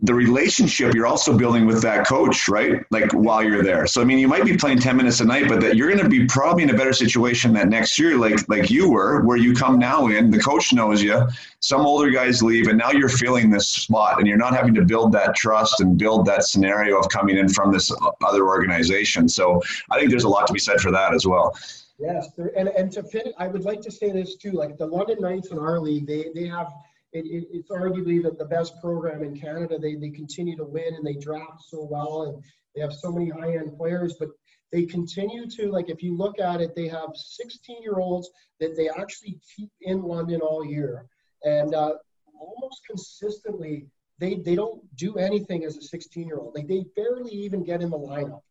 the 0.00 0.12
relationship 0.12 0.92
you're 0.92 1.06
also 1.06 1.36
building 1.36 1.64
with 1.64 1.80
that 1.80 2.06
coach, 2.06 2.48
right? 2.48 2.84
Like 2.90 3.10
while 3.12 3.42
you're 3.42 3.62
there. 3.62 3.86
So 3.86 4.02
I 4.02 4.04
mean, 4.04 4.18
you 4.18 4.28
might 4.28 4.44
be 4.44 4.54
playing 4.54 4.78
10 4.78 4.94
minutes 4.94 5.20
a 5.20 5.24
night, 5.24 5.48
but 5.48 5.60
that 5.62 5.74
you're 5.76 5.90
going 5.90 6.02
to 6.02 6.08
be 6.08 6.26
probably 6.26 6.64
in 6.64 6.70
a 6.70 6.74
better 6.74 6.92
situation 6.92 7.54
that 7.54 7.68
next 7.68 7.98
year, 7.98 8.18
like 8.18 8.46
like 8.48 8.70
you 8.70 8.90
were, 8.90 9.22
where 9.24 9.38
you 9.38 9.54
come 9.54 9.78
now 9.78 10.08
in, 10.08 10.30
the 10.30 10.38
coach 10.38 10.74
knows 10.74 11.02
you. 11.02 11.26
Some 11.60 11.80
older 11.86 12.10
guys 12.10 12.42
leave, 12.42 12.68
and 12.68 12.76
now 12.76 12.90
you're 12.90 13.08
filling 13.08 13.48
this 13.48 13.68
spot, 13.68 14.18
and 14.18 14.26
you're 14.26 14.36
not 14.36 14.54
having 14.54 14.74
to 14.74 14.84
build 14.84 15.12
that 15.12 15.34
trust 15.34 15.80
and 15.80 15.96
build 15.96 16.26
that 16.26 16.44
scenario 16.44 16.98
of 16.98 17.08
coming 17.08 17.38
in 17.38 17.48
from 17.48 17.72
this 17.72 17.90
other 18.22 18.46
organization. 18.46 19.28
So 19.28 19.62
I 19.90 19.98
think 19.98 20.10
there's 20.10 20.24
a 20.24 20.28
lot 20.28 20.46
to 20.46 20.52
be 20.52 20.58
said 20.58 20.78
for 20.78 20.90
that 20.90 21.14
as 21.14 21.26
well. 21.26 21.56
Yes, 21.98 22.28
and 22.54 22.68
and 22.68 22.92
to 22.92 23.02
fit, 23.02 23.32
I 23.38 23.48
would 23.48 23.64
like 23.64 23.80
to 23.80 23.90
say 23.90 24.10
this 24.12 24.36
too. 24.36 24.52
Like 24.52 24.76
the 24.76 24.86
London 24.86 25.16
Knights 25.20 25.52
in 25.52 25.58
our 25.58 25.80
league, 25.80 26.06
they 26.06 26.26
they 26.34 26.46
have 26.46 26.70
it, 27.16 27.26
it, 27.26 27.48
it's 27.50 27.70
arguably 27.70 28.22
the, 28.22 28.32
the 28.38 28.44
best 28.44 28.80
program 28.80 29.22
in 29.22 29.38
Canada. 29.38 29.78
They, 29.78 29.94
they 29.94 30.10
continue 30.10 30.56
to 30.56 30.64
win 30.64 30.94
and 30.94 31.06
they 31.06 31.14
draft 31.14 31.62
so 31.68 31.86
well 31.90 32.22
and 32.22 32.42
they 32.74 32.82
have 32.82 32.92
so 32.92 33.10
many 33.10 33.30
high 33.30 33.56
end 33.56 33.76
players, 33.76 34.16
but 34.18 34.28
they 34.72 34.84
continue 34.84 35.48
to, 35.50 35.70
like, 35.70 35.88
if 35.88 36.02
you 36.02 36.16
look 36.16 36.38
at 36.38 36.60
it, 36.60 36.74
they 36.74 36.88
have 36.88 37.10
16 37.14 37.82
year 37.82 37.98
olds 37.98 38.28
that 38.60 38.76
they 38.76 38.88
actually 38.88 39.38
keep 39.56 39.70
in 39.80 40.02
London 40.02 40.40
all 40.40 40.64
year. 40.64 41.06
And 41.44 41.74
uh, 41.74 41.94
almost 42.38 42.82
consistently, 42.86 43.86
they, 44.18 44.34
they 44.34 44.54
don't 44.54 44.82
do 44.96 45.16
anything 45.16 45.64
as 45.64 45.76
a 45.76 45.82
16 45.82 46.26
year 46.26 46.38
old. 46.38 46.54
Like, 46.54 46.66
they 46.66 46.84
barely 46.96 47.30
even 47.30 47.64
get 47.64 47.82
in 47.82 47.90
the 47.90 47.98
lineup 47.98 48.42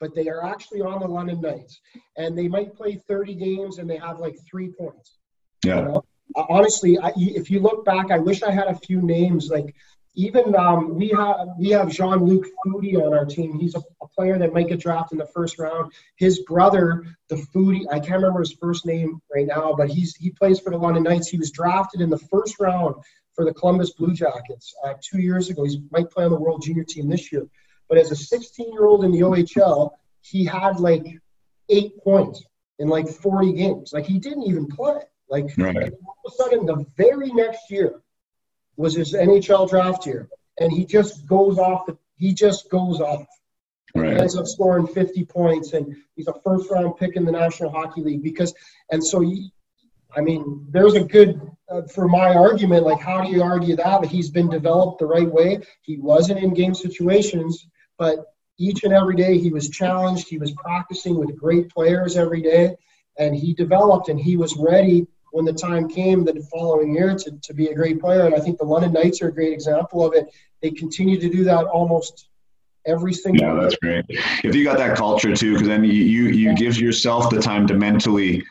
but 0.00 0.14
they 0.14 0.28
are 0.28 0.44
actually 0.44 0.82
on 0.82 1.00
the 1.00 1.06
London 1.06 1.40
Knights, 1.40 1.80
and 2.18 2.36
they 2.36 2.48
might 2.48 2.74
play 2.74 3.00
30 3.08 3.36
games 3.36 3.78
and 3.78 3.88
they 3.88 3.96
have 3.96 4.18
like 4.18 4.36
three 4.50 4.68
points. 4.68 5.16
Yeah. 5.64 5.78
You 5.78 5.84
know? 5.84 6.04
Honestly, 6.36 6.98
I, 6.98 7.12
if 7.16 7.50
you 7.50 7.60
look 7.60 7.84
back, 7.84 8.10
I 8.10 8.18
wish 8.18 8.42
I 8.42 8.50
had 8.50 8.68
a 8.68 8.74
few 8.74 9.00
names. 9.00 9.50
Like 9.50 9.74
even 10.14 10.54
um, 10.54 10.94
we 10.94 11.08
have 11.08 11.48
we 11.58 11.70
have 11.70 11.90
Jean 11.90 12.24
Luc 12.24 12.46
Foudy 12.66 12.96
on 12.96 13.12
our 13.14 13.24
team. 13.24 13.58
He's 13.58 13.74
a, 13.74 13.82
a, 14.00 14.08
player 14.08 14.38
that 14.38 14.52
might 14.52 14.68
get 14.68 14.78
drafted 14.78 15.16
in 15.16 15.18
the 15.18 15.32
first 15.32 15.58
round. 15.58 15.92
His 16.16 16.40
brother, 16.40 17.04
the 17.28 17.36
Foudy, 17.36 17.84
I 17.90 17.98
can't 17.98 18.22
remember 18.22 18.40
his 18.40 18.52
first 18.52 18.86
name 18.86 19.20
right 19.34 19.46
now, 19.46 19.74
but 19.76 19.90
he's 19.90 20.14
he 20.14 20.30
plays 20.30 20.60
for 20.60 20.70
the 20.70 20.78
London 20.78 21.02
Knights. 21.02 21.28
He 21.28 21.38
was 21.38 21.50
drafted 21.50 22.00
in 22.00 22.10
the 22.10 22.18
first 22.18 22.60
round 22.60 22.94
for 23.34 23.44
the 23.44 23.52
Columbus 23.52 23.92
Blue 23.94 24.14
Jackets 24.14 24.74
uh, 24.84 24.94
two 25.02 25.20
years 25.20 25.50
ago. 25.50 25.64
He 25.64 25.82
might 25.90 26.10
play 26.10 26.24
on 26.24 26.30
the 26.30 26.38
World 26.38 26.62
Junior 26.62 26.84
team 26.84 27.08
this 27.08 27.32
year. 27.32 27.46
But 27.88 27.98
as 27.98 28.12
a 28.12 28.16
16 28.16 28.72
year 28.72 28.86
old 28.86 29.04
in 29.04 29.10
the 29.10 29.20
OHL, 29.20 29.90
he 30.20 30.44
had 30.44 30.78
like 30.78 31.04
eight 31.68 31.98
points 31.98 32.42
in 32.78 32.88
like 32.88 33.08
40 33.08 33.52
games. 33.54 33.92
Like 33.92 34.06
he 34.06 34.18
didn't 34.18 34.44
even 34.44 34.68
play. 34.68 35.00
Like 35.34 35.50
right. 35.58 35.92
all 36.06 36.16
of 36.24 36.32
a 36.32 36.36
sudden, 36.36 36.64
the 36.64 36.86
very 36.96 37.32
next 37.32 37.68
year 37.68 38.00
was 38.76 38.94
his 38.94 39.14
NHL 39.14 39.68
draft 39.68 40.06
year, 40.06 40.28
and 40.60 40.72
he 40.72 40.84
just 40.84 41.26
goes 41.26 41.58
off. 41.58 41.86
The, 41.86 41.98
he 42.16 42.32
just 42.32 42.70
goes 42.70 43.00
off. 43.00 43.26
Right. 43.96 44.12
He 44.12 44.18
ends 44.20 44.36
up 44.36 44.46
scoring 44.46 44.86
50 44.86 45.24
points, 45.24 45.72
and 45.72 45.96
he's 46.14 46.28
a 46.28 46.34
first 46.44 46.70
round 46.70 46.98
pick 46.98 47.16
in 47.16 47.24
the 47.24 47.32
National 47.32 47.72
Hockey 47.72 48.02
League. 48.02 48.22
Because, 48.22 48.54
and 48.92 49.04
so, 49.04 49.20
he, 49.22 49.52
I 50.16 50.20
mean, 50.20 50.68
there's 50.70 50.94
a 50.94 51.02
good 51.02 51.40
uh, 51.68 51.82
for 51.92 52.06
my 52.06 52.32
argument. 52.32 52.84
Like, 52.84 53.00
how 53.00 53.20
do 53.24 53.32
you 53.32 53.42
argue 53.42 53.74
that? 53.74 54.04
He's 54.04 54.30
been 54.30 54.48
developed 54.48 55.00
the 55.00 55.06
right 55.06 55.30
way. 55.30 55.62
He 55.82 55.98
wasn't 55.98 56.38
in 56.38 56.54
game 56.54 56.76
situations, 56.76 57.66
but 57.98 58.26
each 58.56 58.84
and 58.84 58.92
every 58.92 59.16
day 59.16 59.38
he 59.38 59.50
was 59.50 59.68
challenged. 59.68 60.28
He 60.28 60.38
was 60.38 60.52
practicing 60.52 61.18
with 61.18 61.36
great 61.36 61.70
players 61.70 62.16
every 62.16 62.40
day, 62.40 62.76
and 63.18 63.34
he 63.34 63.52
developed 63.52 64.08
and 64.08 64.20
he 64.20 64.36
was 64.36 64.56
ready 64.56 65.08
when 65.34 65.44
the 65.44 65.52
time 65.52 65.88
came 65.88 66.24
the 66.24 66.40
following 66.52 66.94
year 66.94 67.12
to, 67.12 67.32
to 67.42 67.52
be 67.52 67.66
a 67.66 67.74
great 67.74 67.98
player. 68.00 68.24
And 68.24 68.36
I 68.36 68.38
think 68.38 68.56
the 68.56 68.64
London 68.64 68.92
Knights 68.92 69.20
are 69.20 69.28
a 69.28 69.34
great 69.34 69.52
example 69.52 70.06
of 70.06 70.14
it. 70.14 70.32
They 70.62 70.70
continue 70.70 71.18
to 71.18 71.28
do 71.28 71.42
that 71.42 71.64
almost 71.64 72.28
every 72.86 73.12
single. 73.12 73.44
Yeah, 73.44 73.60
that's 73.60 73.74
great. 73.74 74.04
If 74.44 74.54
you 74.54 74.62
got 74.62 74.78
that 74.78 74.96
culture 74.96 75.34
too, 75.34 75.54
because 75.54 75.66
then 75.66 75.82
you 75.82 75.90
you, 75.90 76.26
you 76.28 76.50
yeah. 76.50 76.54
give 76.54 76.78
yourself 76.78 77.30
the 77.30 77.40
time 77.40 77.66
to 77.66 77.74
mentally 77.74 78.44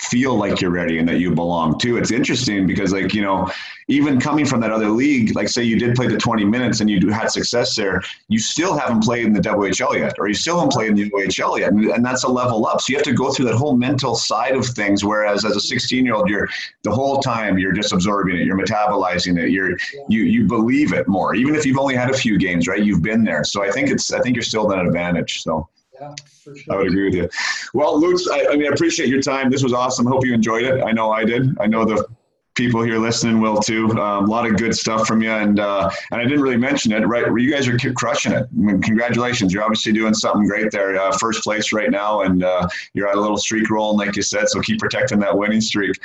feel 0.00 0.34
like 0.34 0.60
you're 0.60 0.70
ready 0.70 0.98
and 0.98 1.08
that 1.08 1.18
you 1.18 1.30
belong 1.34 1.78
too. 1.78 1.98
It's 1.98 2.10
interesting 2.10 2.66
because 2.66 2.92
like, 2.92 3.12
you 3.12 3.20
know, 3.20 3.50
even 3.88 4.18
coming 4.18 4.46
from 4.46 4.60
that 4.60 4.70
other 4.70 4.88
league, 4.88 5.34
like 5.36 5.48
say 5.48 5.62
you 5.62 5.78
did 5.78 5.94
play 5.94 6.06
the 6.06 6.16
20 6.16 6.44
minutes 6.44 6.80
and 6.80 6.88
you 6.88 7.10
had 7.10 7.30
success 7.30 7.76
there, 7.76 8.00
you 8.28 8.38
still 8.38 8.76
haven't 8.78 9.02
played 9.02 9.26
in 9.26 9.32
the 9.32 9.40
WHL 9.40 9.98
yet, 9.98 10.14
or 10.18 10.28
you 10.28 10.34
still 10.34 10.56
haven't 10.56 10.72
played 10.72 10.90
in 10.90 10.94
the 10.94 11.10
OHL 11.10 11.58
yet. 11.58 11.72
And, 11.72 11.84
and 11.86 12.04
that's 12.04 12.24
a 12.24 12.28
level 12.28 12.66
up. 12.66 12.80
So 12.80 12.92
you 12.92 12.96
have 12.96 13.04
to 13.04 13.12
go 13.12 13.30
through 13.30 13.46
that 13.46 13.56
whole 13.56 13.76
mental 13.76 14.14
side 14.14 14.56
of 14.56 14.64
things. 14.64 15.04
Whereas 15.04 15.44
as 15.44 15.56
a 15.56 15.60
16 15.60 16.04
year 16.04 16.14
old, 16.14 16.30
you're 16.30 16.48
the 16.82 16.90
whole 16.90 17.20
time 17.20 17.58
you're 17.58 17.72
just 17.72 17.92
absorbing 17.92 18.36
it, 18.36 18.46
you're 18.46 18.58
metabolizing 18.58 19.38
it, 19.38 19.50
you're, 19.50 19.76
you, 20.08 20.22
you 20.22 20.46
believe 20.46 20.92
it 20.92 21.08
more, 21.08 21.34
even 21.34 21.54
if 21.54 21.66
you've 21.66 21.78
only 21.78 21.94
had 21.94 22.10
a 22.10 22.16
few 22.16 22.38
games, 22.38 22.66
right? 22.66 22.82
You've 22.82 23.02
been 23.02 23.22
there. 23.22 23.44
So 23.44 23.62
I 23.62 23.70
think 23.70 23.90
it's, 23.90 24.12
I 24.12 24.20
think 24.20 24.34
you're 24.34 24.42
still 24.42 24.72
at 24.72 24.78
an 24.78 24.86
advantage. 24.86 25.42
So. 25.42 25.68
Yeah, 26.00 26.14
for 26.42 26.56
sure. 26.56 26.74
I 26.74 26.78
would 26.78 26.86
agree 26.86 27.04
with 27.04 27.14
you. 27.14 27.28
Well, 27.74 28.00
Lutz, 28.00 28.28
I, 28.28 28.46
I 28.50 28.56
mean, 28.56 28.66
I 28.70 28.74
appreciate 28.74 29.08
your 29.08 29.20
time. 29.20 29.50
This 29.50 29.62
was 29.62 29.74
awesome. 29.74 30.06
Hope 30.06 30.24
you 30.24 30.32
enjoyed 30.32 30.64
it. 30.64 30.82
I 30.82 30.92
know 30.92 31.10
I 31.10 31.24
did. 31.24 31.56
I 31.60 31.66
know 31.66 31.84
the 31.84 32.06
people 32.54 32.82
here 32.82 32.98
listening 32.98 33.40
will 33.40 33.58
too. 33.60 33.90
Um, 33.92 34.24
a 34.24 34.26
lot 34.26 34.46
of 34.46 34.56
good 34.56 34.74
stuff 34.74 35.06
from 35.06 35.22
you, 35.22 35.30
and 35.30 35.60
uh, 35.60 35.90
and 36.10 36.20
I 36.20 36.24
didn't 36.24 36.42
really 36.42 36.56
mention 36.56 36.92
it. 36.92 37.00
Right, 37.06 37.26
you 37.26 37.50
guys 37.50 37.68
are 37.68 37.78
crushing 37.94 38.32
it. 38.32 38.44
I 38.44 38.54
mean, 38.54 38.80
congratulations! 38.80 39.52
You're 39.52 39.62
obviously 39.62 39.92
doing 39.92 40.14
something 40.14 40.46
great 40.46 40.70
there. 40.70 40.96
Uh, 41.00 41.16
first 41.18 41.42
place 41.42 41.72
right 41.72 41.90
now, 41.90 42.22
and 42.22 42.44
uh, 42.44 42.68
you're 42.94 43.08
on 43.08 43.16
a 43.16 43.20
little 43.20 43.38
streak 43.38 43.70
rolling, 43.70 44.06
like 44.06 44.16
you 44.16 44.22
said. 44.22 44.48
So 44.48 44.60
keep 44.60 44.78
protecting 44.78 45.18
that 45.20 45.36
winning 45.36 45.60
streak. 45.60 45.96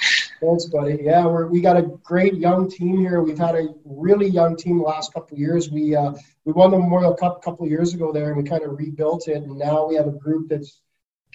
Thanks, 0.42 0.66
buddy. 0.66 1.00
Yeah, 1.02 1.26
we're, 1.26 1.48
we 1.48 1.62
got 1.62 1.78
a 1.78 1.84
great 2.04 2.36
young 2.36 2.70
team 2.70 3.00
here. 3.00 3.22
We've 3.22 3.38
had 3.38 3.56
a 3.56 3.68
really 3.84 4.28
young 4.28 4.56
team 4.56 4.80
the 4.80 4.84
last 4.84 5.14
couple 5.14 5.38
years. 5.38 5.70
We 5.72 5.96
uh, 5.96 6.14
we 6.46 6.54
won 6.54 6.72
the 6.72 6.78
Memorial 6.78 7.16
Cup 7.16 7.38
a 7.38 7.40
couple 7.42 7.68
years 7.68 7.94
ago 7.94 8.12
there, 8.12 8.28
and 8.28 8.38
we 8.38 8.48
kind 8.48 8.64
of 8.64 8.78
rebuilt 8.78 9.28
it. 9.28 9.44
And 9.44 9.58
now 9.58 9.88
we 9.88 9.96
have 9.96 10.08
a 10.08 10.12
group 10.12 10.50
that's 10.50 10.82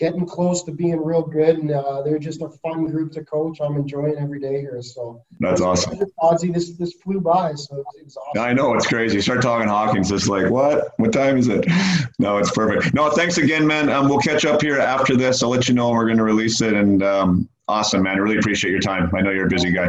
getting 0.01 0.25
close 0.25 0.63
to 0.63 0.73
being 0.73 0.97
real 1.05 1.23
good, 1.23 1.59
and 1.59 1.71
uh, 1.71 2.01
they're 2.03 2.19
just 2.19 2.41
a 2.41 2.49
fun 2.49 2.87
group 2.87 3.13
to 3.13 3.23
coach. 3.23 3.61
I'm 3.61 3.77
enjoying 3.77 4.17
every 4.19 4.41
day 4.41 4.59
here. 4.61 4.81
So 4.83 5.23
that's 5.39 5.61
awesome. 5.61 6.01
Ozzy, 6.19 6.53
this 6.53 6.73
this 6.73 6.95
flew 6.95 7.21
by, 7.21 7.53
so 7.55 7.85
it's 8.01 8.17
awesome. 8.17 8.43
I 8.43 8.55
know 8.55 8.75
it's 8.75 8.87
crazy. 8.87 9.17
You 9.17 9.21
start 9.21 9.43
talking 9.43 9.69
Hawkins, 9.69 10.11
it's 10.11 10.27
like 10.27 10.51
what? 10.51 10.95
What 10.97 11.13
time 11.13 11.37
is 11.37 11.49
it? 11.49 11.67
No, 12.19 12.37
it's 12.37 12.51
perfect. 12.51 12.93
No, 12.93 13.09
thanks 13.09 13.39
again, 13.39 13.67
man. 13.67 13.89
Um, 13.89 14.07
we'll 14.07 14.19
catch 14.19 14.45
up 14.45 14.61
here 14.61 14.79
after 14.79 15.17
this. 15.17 15.43
I'll 15.43 15.49
let 15.49 15.69
you 15.69 15.75
know 15.75 15.89
when 15.89 15.97
we're 15.97 16.05
going 16.05 16.19
to 16.19 16.23
release 16.23 16.61
it, 16.61 16.75
and 16.75 17.03
um, 17.03 17.49
awesome, 17.67 18.03
man. 18.03 18.17
I 18.17 18.19
really 18.19 18.37
appreciate 18.37 18.73
your 18.73 18.81
time. 18.81 19.11
I 19.15 19.23
know 19.23 19.31
you're 19.31 19.47
a 19.47 19.49
busy 19.49 19.73
guy. 19.73 19.89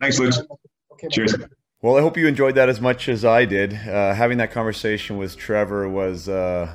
Thanks, 0.00 0.18
Luke. 0.18 0.32
Okay, 0.92 1.08
Cheers. 1.08 1.34
Well, 1.82 1.98
I 1.98 2.00
hope 2.00 2.16
you 2.16 2.26
enjoyed 2.26 2.54
that 2.54 2.70
as 2.70 2.80
much 2.80 3.10
as 3.10 3.22
I 3.22 3.44
did. 3.44 3.74
Uh, 3.74 4.14
having 4.14 4.38
that 4.38 4.50
conversation 4.50 5.18
with 5.18 5.36
Trevor 5.36 5.90
was. 5.90 6.26
Uh, 6.26 6.72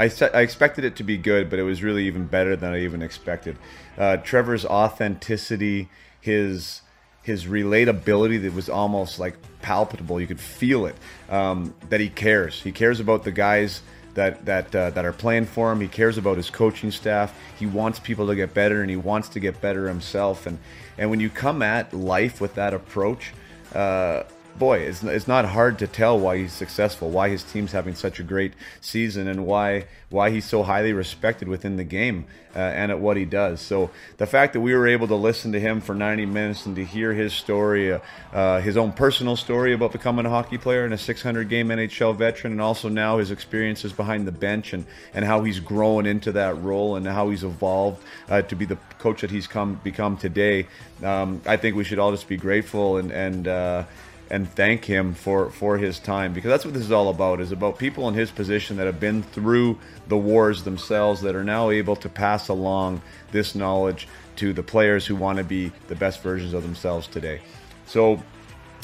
I, 0.00 0.10
I 0.32 0.40
expected 0.40 0.84
it 0.84 0.96
to 0.96 1.04
be 1.04 1.18
good, 1.18 1.50
but 1.50 1.58
it 1.58 1.62
was 1.62 1.82
really 1.82 2.06
even 2.06 2.26
better 2.26 2.56
than 2.56 2.72
I 2.72 2.80
even 2.80 3.02
expected. 3.02 3.58
Uh, 3.98 4.16
Trevor's 4.16 4.64
authenticity, 4.64 5.90
his 6.20 6.80
his 7.22 7.44
relatability 7.44 8.40
that 8.40 8.54
was 8.54 8.70
almost 8.70 9.18
like 9.18 9.36
palpable. 9.60 10.18
You 10.18 10.26
could 10.26 10.40
feel 10.40 10.86
it. 10.86 10.96
Um, 11.28 11.74
that 11.90 12.00
he 12.00 12.08
cares. 12.08 12.62
He 12.62 12.72
cares 12.72 12.98
about 12.98 13.24
the 13.24 13.30
guys 13.30 13.82
that 14.14 14.46
that 14.46 14.74
uh, 14.74 14.88
that 14.90 15.04
are 15.04 15.12
playing 15.12 15.44
for 15.44 15.70
him. 15.70 15.82
He 15.82 15.88
cares 15.88 16.16
about 16.16 16.38
his 16.38 16.48
coaching 16.48 16.90
staff. 16.90 17.38
He 17.58 17.66
wants 17.66 17.98
people 17.98 18.26
to 18.28 18.34
get 18.34 18.54
better, 18.54 18.80
and 18.80 18.88
he 18.88 18.96
wants 18.96 19.28
to 19.30 19.40
get 19.40 19.60
better 19.60 19.86
himself. 19.86 20.46
And 20.46 20.58
and 20.96 21.10
when 21.10 21.20
you 21.20 21.28
come 21.28 21.60
at 21.60 21.92
life 21.92 22.40
with 22.40 22.54
that 22.54 22.72
approach. 22.72 23.32
Uh, 23.74 24.24
boy, 24.58 24.78
it's, 24.78 25.02
it's 25.02 25.28
not 25.28 25.44
hard 25.44 25.78
to 25.78 25.86
tell 25.86 26.18
why 26.18 26.38
he's 26.38 26.52
successful, 26.52 27.10
why 27.10 27.28
his 27.28 27.42
team's 27.42 27.72
having 27.72 27.94
such 27.94 28.20
a 28.20 28.22
great 28.22 28.52
season, 28.80 29.28
and 29.28 29.46
why 29.46 29.86
why 30.10 30.30
he's 30.30 30.44
so 30.44 30.64
highly 30.64 30.92
respected 30.92 31.46
within 31.46 31.76
the 31.76 31.84
game 31.84 32.26
uh, 32.54 32.58
and 32.58 32.90
at 32.90 32.98
what 32.98 33.16
he 33.16 33.24
does. 33.24 33.60
So 33.60 33.90
the 34.16 34.26
fact 34.26 34.54
that 34.54 34.60
we 34.60 34.74
were 34.74 34.88
able 34.88 35.06
to 35.06 35.14
listen 35.14 35.52
to 35.52 35.60
him 35.60 35.80
for 35.80 35.94
90 35.94 36.26
minutes 36.26 36.66
and 36.66 36.74
to 36.74 36.84
hear 36.84 37.12
his 37.14 37.32
story, 37.32 37.92
uh, 37.92 38.00
uh, 38.32 38.60
his 38.60 38.76
own 38.76 38.92
personal 38.92 39.36
story 39.36 39.72
about 39.72 39.92
becoming 39.92 40.26
a 40.26 40.28
hockey 40.28 40.58
player 40.58 40.84
and 40.84 40.92
a 40.92 40.98
600 40.98 41.48
game 41.48 41.68
NHL 41.68 42.16
veteran, 42.16 42.52
and 42.52 42.60
also 42.60 42.88
now 42.88 43.18
his 43.18 43.30
experiences 43.30 43.92
behind 43.92 44.26
the 44.26 44.32
bench 44.32 44.72
and, 44.72 44.84
and 45.14 45.24
how 45.24 45.44
he's 45.44 45.60
grown 45.60 46.06
into 46.06 46.32
that 46.32 46.60
role 46.60 46.96
and 46.96 47.06
how 47.06 47.30
he's 47.30 47.44
evolved 47.44 48.02
uh, 48.28 48.42
to 48.42 48.56
be 48.56 48.64
the 48.64 48.76
coach 48.98 49.20
that 49.20 49.30
he's 49.30 49.46
come 49.46 49.80
become 49.84 50.16
today. 50.16 50.66
Um, 51.04 51.40
I 51.46 51.56
think 51.56 51.76
we 51.76 51.84
should 51.84 52.00
all 52.00 52.10
just 52.10 52.28
be 52.28 52.36
grateful 52.36 52.96
and 52.96 53.12
and 53.12 53.46
uh, 53.46 53.84
and 54.30 54.48
thank 54.52 54.84
him 54.84 55.14
for 55.14 55.50
for 55.50 55.76
his 55.78 55.98
time 55.98 56.32
because 56.32 56.48
that's 56.48 56.64
what 56.64 56.74
this 56.74 56.84
is 56.84 56.92
all 56.92 57.08
about 57.08 57.40
is 57.40 57.52
about 57.52 57.78
people 57.78 58.08
in 58.08 58.14
his 58.14 58.30
position 58.30 58.76
that 58.76 58.86
have 58.86 59.00
been 59.00 59.22
through 59.22 59.78
the 60.08 60.16
wars 60.16 60.62
themselves 60.64 61.20
that 61.20 61.34
are 61.34 61.44
now 61.44 61.70
able 61.70 61.96
to 61.96 62.08
pass 62.08 62.48
along 62.48 63.02
this 63.32 63.54
knowledge 63.54 64.06
to 64.36 64.52
the 64.52 64.62
players 64.62 65.06
who 65.06 65.16
want 65.16 65.38
to 65.38 65.44
be 65.44 65.72
the 65.88 65.94
best 65.96 66.22
versions 66.22 66.54
of 66.54 66.62
themselves 66.62 67.06
today 67.06 67.40
so 67.86 68.22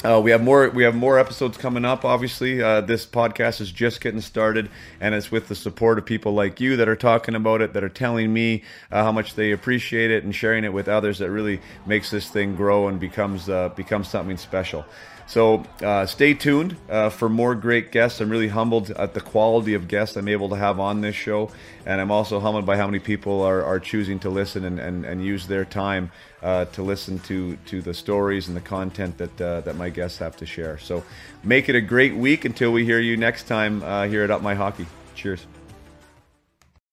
uh, 0.03 0.21
we 0.23 0.29
have 0.29 0.43
more. 0.43 0.69
We 0.69 0.83
have 0.83 0.93
more 0.93 1.17
episodes 1.17 1.57
coming 1.57 1.83
up. 1.83 2.05
Obviously, 2.05 2.61
uh, 2.61 2.81
this 2.81 3.05
podcast 3.05 3.61
is 3.61 3.71
just 3.71 3.99
getting 3.99 4.21
started, 4.21 4.69
and 5.01 5.15
it's 5.15 5.31
with 5.31 5.47
the 5.47 5.55
support 5.55 5.97
of 5.97 6.05
people 6.05 6.33
like 6.33 6.59
you 6.59 6.77
that 6.77 6.87
are 6.87 6.95
talking 6.95 7.33
about 7.33 7.61
it, 7.61 7.73
that 7.73 7.83
are 7.83 7.89
telling 7.89 8.31
me 8.31 8.63
uh, 8.91 9.03
how 9.03 9.11
much 9.11 9.33
they 9.33 9.51
appreciate 9.51 10.11
it, 10.11 10.23
and 10.23 10.35
sharing 10.35 10.63
it 10.63 10.71
with 10.71 10.87
others. 10.87 11.17
That 11.17 11.31
really 11.31 11.61
makes 11.87 12.11
this 12.11 12.29
thing 12.29 12.55
grow 12.55 12.87
and 12.87 12.99
becomes 12.99 13.49
uh, 13.49 13.69
becomes 13.69 14.07
something 14.07 14.37
special. 14.37 14.85
So 15.27 15.65
uh, 15.83 16.05
stay 16.05 16.33
tuned 16.33 16.77
uh, 16.89 17.09
for 17.09 17.27
more 17.27 17.53
great 17.53 17.91
guests. 17.91 18.21
I'm 18.21 18.29
really 18.29 18.47
humbled 18.47 18.91
at 18.91 19.13
the 19.13 19.19
quality 19.19 19.73
of 19.73 19.89
guests 19.89 20.15
I'm 20.15 20.29
able 20.29 20.47
to 20.49 20.55
have 20.55 20.79
on 20.79 21.01
this 21.01 21.15
show, 21.15 21.51
and 21.85 21.99
I'm 21.99 22.11
also 22.11 22.39
humbled 22.39 22.65
by 22.65 22.77
how 22.77 22.85
many 22.85 22.99
people 22.99 23.41
are, 23.41 23.61
are 23.61 23.79
choosing 23.79 24.19
to 24.19 24.29
listen 24.29 24.63
and, 24.63 24.79
and, 24.79 25.05
and 25.05 25.23
use 25.23 25.45
their 25.47 25.65
time 25.65 26.11
uh, 26.41 26.65
to 26.65 26.81
listen 26.81 27.19
to, 27.19 27.57
to 27.65 27.81
the 27.81 27.93
stories 27.93 28.47
and 28.47 28.55
the 28.55 28.61
content 28.61 29.17
that 29.17 29.41
uh, 29.41 29.61
that 29.61 29.75
my 29.75 29.89
guests 29.89 30.17
have 30.19 30.37
to 30.37 30.45
share. 30.45 30.77
So 30.77 31.03
make 31.43 31.67
it 31.67 31.75
a 31.75 31.81
great 31.81 32.15
week 32.15 32.45
until 32.45 32.71
we 32.71 32.85
hear 32.85 32.99
you 32.99 33.17
next 33.17 33.47
time 33.47 33.83
uh, 33.83 34.07
here 34.07 34.23
at 34.23 34.31
Up 34.31 34.41
My 34.41 34.55
Hockey. 34.55 34.85
Cheers. 35.13 35.45